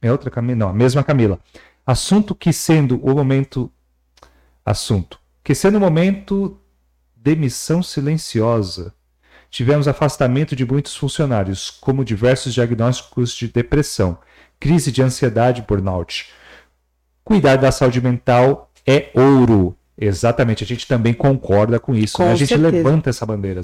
É 0.00 0.10
outra 0.10 0.30
Camila? 0.30 0.58
Não, 0.58 0.68
a 0.68 0.72
mesma 0.72 1.04
Camila. 1.04 1.38
Assunto 1.86 2.34
que 2.34 2.52
sendo 2.52 2.96
o 3.04 3.14
momento. 3.14 3.70
Assunto. 4.64 5.18
Que 5.44 5.54
sendo 5.54 5.76
o 5.76 5.80
momento 5.80 6.58
demissão 7.14 7.82
silenciosa. 7.82 8.92
Tivemos 9.50 9.86
afastamento 9.86 10.56
de 10.56 10.64
muitos 10.64 10.96
funcionários, 10.96 11.70
como 11.70 12.04
diversos 12.04 12.54
diagnósticos 12.54 13.34
de 13.34 13.48
depressão, 13.48 14.18
crise 14.62 14.92
de 14.92 15.02
ansiedade 15.02 15.60
e 15.60 15.64
burnout. 15.64 16.26
Cuidar 17.24 17.56
da 17.56 17.72
saúde 17.72 18.00
mental 18.00 18.70
é 18.86 19.10
ouro. 19.12 19.76
Exatamente, 19.98 20.62
a 20.62 20.66
gente 20.66 20.86
também 20.86 21.12
concorda 21.12 21.80
com 21.80 21.92
isso. 21.92 22.16
Com 22.16 22.26
né? 22.26 22.32
A 22.32 22.36
gente 22.36 22.50
certeza. 22.50 22.70
levanta 22.70 23.10
essa 23.10 23.26
bandeira, 23.26 23.60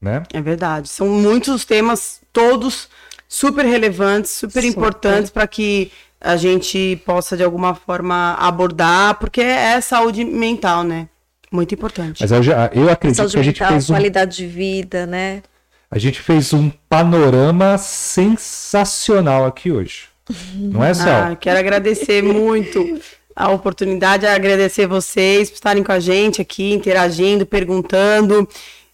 né? 0.00 0.22
É 0.34 0.42
verdade. 0.42 0.90
São 0.90 1.08
muitos 1.08 1.64
temas, 1.64 2.20
todos 2.30 2.90
super 3.26 3.64
relevantes, 3.64 4.32
super 4.32 4.62
Super. 4.62 4.68
importantes 4.68 5.30
para 5.30 5.46
que 5.46 5.90
a 6.20 6.36
gente 6.36 7.00
possa, 7.06 7.38
de 7.38 7.42
alguma 7.42 7.74
forma, 7.74 8.34
abordar, 8.38 9.14
porque 9.14 9.40
é 9.40 9.80
saúde 9.80 10.24
mental, 10.26 10.84
né? 10.84 11.08
Muito 11.50 11.74
importante. 11.74 12.20
Mas 12.20 12.32
eu, 12.32 12.42
já, 12.42 12.70
eu 12.74 12.90
acredito 12.90 13.16
Saúde 13.16 13.32
que 13.32 13.40
a 13.40 13.42
gente 13.42 13.60
mental, 13.60 13.72
fez 13.72 13.88
um 13.88 13.94
qualidade 13.94 14.36
de 14.36 14.46
vida, 14.46 15.06
né? 15.06 15.42
A 15.90 15.98
gente 15.98 16.20
fez 16.20 16.52
um 16.52 16.70
panorama 16.88 17.78
sensacional 17.78 19.46
aqui 19.46 19.72
hoje. 19.72 20.13
Não 20.54 20.82
é, 20.82 20.94
Cel? 20.94 21.06
Ah, 21.06 21.36
quero 21.36 21.58
agradecer 21.58 22.22
muito 22.22 23.00
a 23.34 23.50
oportunidade, 23.50 24.26
agradecer 24.26 24.86
vocês 24.86 25.50
por 25.50 25.56
estarem 25.56 25.82
com 25.82 25.92
a 25.92 26.00
gente 26.00 26.40
aqui, 26.40 26.72
interagindo, 26.72 27.44
perguntando. 27.44 28.48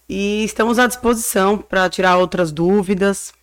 E 0.09 0.43
estamos 0.43 0.77
à 0.77 0.87
disposição 0.87 1.57
para 1.57 1.89
tirar 1.89 2.17
outras 2.17 2.51
dúvidas. 2.51 3.33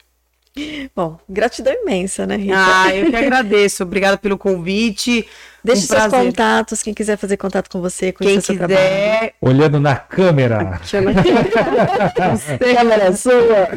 Bom, 0.94 1.19
gratidão 1.28 1.73
imensa, 1.73 2.27
né, 2.27 2.36
Rita? 2.36 2.55
Ah, 2.56 2.94
eu 2.94 3.10
que 3.10 3.16
agradeço. 3.16 3.82
Obrigada 3.85 4.19
pelo 4.19 4.36
convite. 4.36 5.27
Deixe 5.68 5.84
um 5.84 5.86
seus 5.86 6.00
prazer. 6.00 6.26
contatos, 6.26 6.82
quem 6.82 6.94
quiser 6.94 7.16
fazer 7.16 7.36
contato 7.36 7.70
com 7.70 7.80
você, 7.80 8.12
Quem 8.12 8.28
conhecer 8.28 8.40
seu 8.42 8.56
trabalho. 8.56 8.78
quiser, 8.80 9.34
Olhando 9.40 9.78
na 9.80 9.96
câmera. 9.96 10.80
chama 10.84 11.10
Câmera 12.58 13.12
sua. 13.16 13.68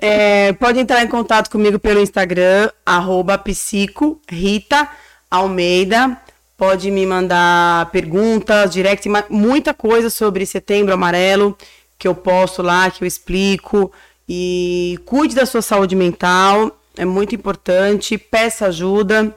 É, 0.00 0.52
pode 0.54 0.78
entrar 0.78 1.02
em 1.02 1.08
contato 1.08 1.50
comigo 1.50 1.78
pelo 1.78 2.00
Instagram, 2.00 2.70
arroba 2.84 3.38
psico, 3.38 4.20
Rita 4.28 4.88
Almeida. 5.30 6.16
Pode 6.56 6.90
me 6.90 7.06
mandar 7.06 7.88
perguntas, 7.92 8.72
direct, 8.72 9.08
muita 9.30 9.72
coisa 9.72 10.10
sobre 10.10 10.44
setembro 10.44 10.92
amarelo 10.92 11.56
que 11.96 12.08
eu 12.08 12.14
posto 12.14 12.62
lá, 12.62 12.90
que 12.90 13.04
eu 13.04 13.08
explico. 13.08 13.92
E 14.28 14.98
cuide 15.06 15.34
da 15.34 15.46
sua 15.46 15.62
saúde 15.62 15.94
mental, 15.96 16.76
é 16.96 17.04
muito 17.04 17.34
importante. 17.34 18.18
Peça 18.18 18.66
ajuda, 18.66 19.34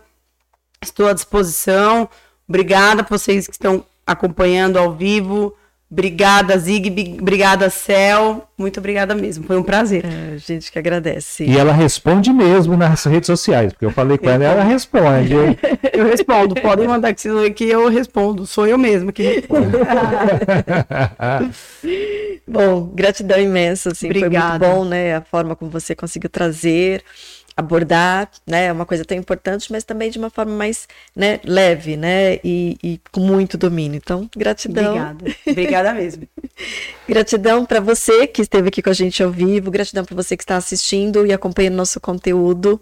estou 0.81 1.07
à 1.07 1.13
disposição. 1.13 2.09
Obrigada 2.47 3.03
por 3.03 3.17
vocês 3.17 3.47
que 3.47 3.53
estão 3.53 3.85
acompanhando 4.05 4.77
ao 4.77 4.93
vivo. 4.93 5.55
Obrigada, 5.91 6.57
Zig. 6.57 7.17
Obrigada, 7.19 7.69
Cel. 7.69 8.47
Muito 8.57 8.79
obrigada 8.79 9.13
mesmo. 9.13 9.45
Foi 9.45 9.57
um 9.57 9.63
prazer. 9.63 10.05
É, 10.05 10.37
gente 10.37 10.71
que 10.71 10.79
agradece. 10.79 11.43
E 11.43 11.57
ela 11.57 11.73
responde 11.73 12.31
mesmo 12.31 12.77
nas 12.77 13.03
redes 13.03 13.27
sociais, 13.27 13.73
porque 13.73 13.85
eu 13.85 13.91
falei 13.91 14.17
com 14.17 14.29
ela 14.29 14.41
e 14.41 14.47
ela 14.47 14.63
responde. 14.63 15.33
Eu 15.91 16.05
respondo. 16.05 16.55
Podem 16.55 16.87
mandar 16.87 17.13
que 17.13 17.21
vocês 17.21 17.53
que 17.53 17.65
eu 17.65 17.89
respondo. 17.89 18.45
Sou 18.45 18.65
eu 18.65 18.77
mesma 18.77 19.11
que 19.11 19.21
respondo. 19.21 19.79
Bom, 22.47 22.91
gratidão 22.93 23.39
imensa, 23.39 23.91
assim, 23.91 24.07
Obrigada. 24.07 24.65
foi 24.65 24.67
muito 24.67 24.83
bom, 24.83 24.85
né, 24.85 25.15
a 25.15 25.21
forma 25.21 25.55
como 25.55 25.71
você 25.71 25.95
conseguiu 25.95 26.29
trazer, 26.29 27.01
abordar, 27.55 28.29
né, 28.47 28.71
uma 28.71 28.85
coisa 28.85 29.03
tão 29.05 29.17
importante, 29.17 29.71
mas 29.71 29.83
também 29.83 30.09
de 30.09 30.17
uma 30.17 30.29
forma 30.29 30.53
mais, 30.53 30.87
né, 31.15 31.39
leve, 31.43 31.97
né, 31.97 32.35
e, 32.43 32.77
e 32.81 32.99
com 33.11 33.19
muito 33.21 33.57
domínio. 33.57 33.97
Então, 33.97 34.29
gratidão. 34.35 34.91
Obrigada. 34.95 35.35
Obrigada 35.47 35.93
mesmo. 35.93 36.27
Gratidão 37.07 37.65
para 37.65 37.79
você 37.79 38.25
que 38.27 38.41
esteve 38.41 38.69
aqui 38.69 38.81
com 38.81 38.89
a 38.89 38.93
gente 38.93 39.21
ao 39.21 39.31
vivo, 39.31 39.69
gratidão 39.71 40.05
para 40.05 40.15
você 40.15 40.37
que 40.37 40.43
está 40.43 40.55
assistindo 40.55 41.25
e 41.25 41.33
acompanhando 41.33 41.75
nosso 41.75 41.99
conteúdo. 41.99 42.79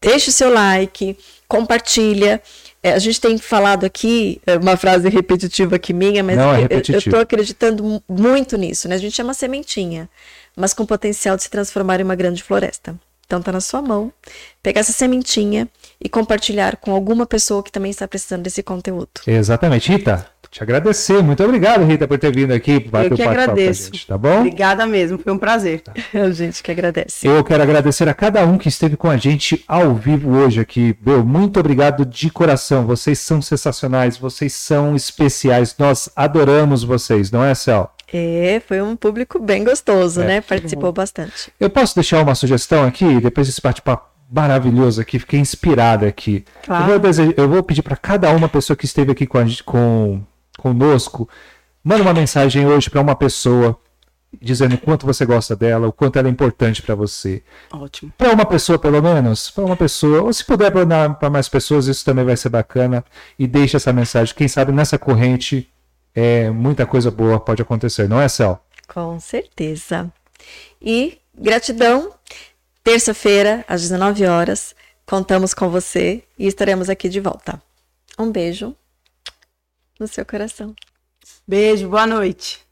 Deixe 0.00 0.30
o 0.30 0.32
seu 0.32 0.50
like, 0.52 1.16
compartilha. 1.46 2.40
É, 2.82 2.92
a 2.94 2.98
gente 2.98 3.20
tem 3.20 3.36
falado 3.36 3.84
aqui, 3.84 4.40
é 4.46 4.56
uma 4.56 4.76
frase 4.78 5.08
repetitiva 5.10 5.76
aqui 5.76 5.92
minha, 5.92 6.22
mas 6.24 6.38
Não, 6.38 6.54
é 6.54 6.66
eu- 6.70 6.96
estou 6.98 7.20
acreditando 7.20 7.84
mu- 7.84 8.02
muito 8.08 8.56
nisso, 8.56 8.88
né? 8.88 8.94
A 8.94 8.98
gente 8.98 9.20
é 9.20 9.24
uma 9.24 9.34
sementinha, 9.34 10.08
mas 10.56 10.72
com 10.72 10.86
potencial 10.86 11.36
de 11.36 11.42
se 11.42 11.50
transformar 11.50 12.00
em 12.00 12.04
uma 12.04 12.14
grande 12.14 12.42
floresta. 12.42 12.98
Então 13.30 13.40
tá 13.40 13.52
na 13.52 13.60
sua 13.60 13.80
mão 13.80 14.12
pegar 14.60 14.80
essa 14.80 14.90
sementinha 14.90 15.68
e 16.00 16.08
compartilhar 16.08 16.74
com 16.78 16.90
alguma 16.92 17.24
pessoa 17.24 17.62
que 17.62 17.70
também 17.70 17.92
está 17.92 18.08
precisando 18.08 18.42
desse 18.42 18.60
conteúdo. 18.60 19.08
Exatamente. 19.24 19.88
Rita, 19.88 20.26
te 20.50 20.64
agradecer. 20.64 21.22
Muito 21.22 21.44
obrigado, 21.44 21.84
Rita, 21.84 22.08
por 22.08 22.18
ter 22.18 22.34
vindo 22.34 22.52
aqui. 22.52 22.80
bater 22.80 23.06
Eu 23.10 23.12
o 23.12 23.16
que 23.16 23.22
a 23.22 23.30
agradeço. 23.30 23.84
gente, 23.84 24.04
tá 24.04 24.18
bom? 24.18 24.38
Obrigada 24.38 24.84
mesmo. 24.84 25.16
Foi 25.16 25.32
um 25.32 25.38
prazer. 25.38 25.80
A 26.12 26.28
gente 26.32 26.60
que 26.60 26.72
agradece. 26.72 27.24
Eu 27.24 27.44
quero 27.44 27.62
agradecer 27.62 28.08
a 28.08 28.14
cada 28.14 28.44
um 28.44 28.58
que 28.58 28.68
esteve 28.68 28.96
com 28.96 29.08
a 29.08 29.16
gente 29.16 29.64
ao 29.68 29.94
vivo 29.94 30.30
hoje 30.30 30.58
aqui. 30.58 30.96
Meu, 31.06 31.24
muito 31.24 31.60
obrigado 31.60 32.04
de 32.04 32.30
coração. 32.30 32.84
Vocês 32.84 33.20
são 33.20 33.40
sensacionais, 33.40 34.18
vocês 34.18 34.52
são 34.52 34.96
especiais. 34.96 35.76
Nós 35.78 36.10
adoramos 36.16 36.82
vocês, 36.82 37.30
não 37.30 37.44
é, 37.44 37.54
Cel? 37.54 37.94
É, 38.12 38.60
foi 38.66 38.80
um 38.82 38.96
público 38.96 39.38
bem 39.38 39.62
gostoso, 39.64 40.20
É, 40.22 40.26
né? 40.26 40.40
Participou 40.40 40.92
bastante. 40.92 41.52
Eu 41.60 41.70
posso 41.70 41.94
deixar 41.94 42.22
uma 42.22 42.34
sugestão 42.34 42.84
aqui, 42.84 43.20
depois 43.20 43.46
desse 43.46 43.60
bate-papo 43.60 44.08
maravilhoso 44.32 45.00
aqui, 45.00 45.18
fiquei 45.18 45.40
inspirada 45.40 46.06
aqui. 46.06 46.44
Claro. 46.64 46.84
Eu, 46.84 46.88
vou 46.90 46.98
dese- 46.98 47.34
eu 47.36 47.48
vou 47.48 47.62
pedir 47.62 47.82
para 47.82 47.96
cada 47.96 48.30
uma 48.30 48.48
pessoa 48.48 48.76
que 48.76 48.84
esteve 48.84 49.12
aqui 49.12 49.26
com 49.26 49.38
a 49.38 49.44
gente, 49.44 49.62
com, 49.64 50.20
conosco, 50.58 51.28
manda 51.82 52.02
uma 52.02 52.12
mensagem 52.14 52.66
hoje 52.66 52.88
para 52.90 53.00
uma 53.00 53.14
pessoa 53.16 53.76
dizendo 54.40 54.76
o 54.76 54.78
quanto 54.78 55.04
você 55.04 55.26
gosta 55.26 55.56
dela, 55.56 55.88
o 55.88 55.92
quanto 55.92 56.16
ela 56.16 56.28
é 56.28 56.30
importante 56.30 56.80
para 56.82 56.94
você. 56.94 57.42
Ótimo. 57.72 58.12
Para 58.16 58.32
uma 58.32 58.46
pessoa, 58.46 58.78
pelo 58.78 59.02
menos, 59.02 59.50
para 59.50 59.64
uma 59.64 59.76
pessoa, 59.76 60.22
ou 60.22 60.32
se 60.32 60.44
puder 60.44 60.70
para 60.70 61.28
mais 61.30 61.48
pessoas, 61.48 61.88
isso 61.88 62.04
também 62.04 62.24
vai 62.24 62.36
ser 62.36 62.48
bacana. 62.48 63.04
E 63.36 63.44
deixa 63.48 63.76
essa 63.78 63.92
mensagem. 63.92 64.32
Quem 64.32 64.46
sabe 64.46 64.70
nessa 64.70 64.96
corrente 64.96 65.68
é, 66.14 66.50
muita 66.50 66.86
coisa 66.86 67.10
boa 67.10 67.38
pode 67.38 67.62
acontecer, 67.62 68.08
não 68.08 68.20
é, 68.20 68.28
Cel? 68.28 68.62
Com 68.88 69.18
certeza. 69.20 70.12
E 70.80 71.18
gratidão. 71.34 72.12
Terça-feira, 72.82 73.64
às 73.68 73.82
19 73.82 74.26
horas, 74.26 74.74
contamos 75.04 75.52
com 75.52 75.68
você 75.68 76.24
e 76.38 76.46
estaremos 76.46 76.88
aqui 76.88 77.08
de 77.08 77.20
volta. 77.20 77.62
Um 78.18 78.32
beijo 78.32 78.74
no 79.98 80.08
seu 80.08 80.24
coração. 80.24 80.74
Beijo, 81.46 81.88
boa 81.88 82.06
noite. 82.06 82.69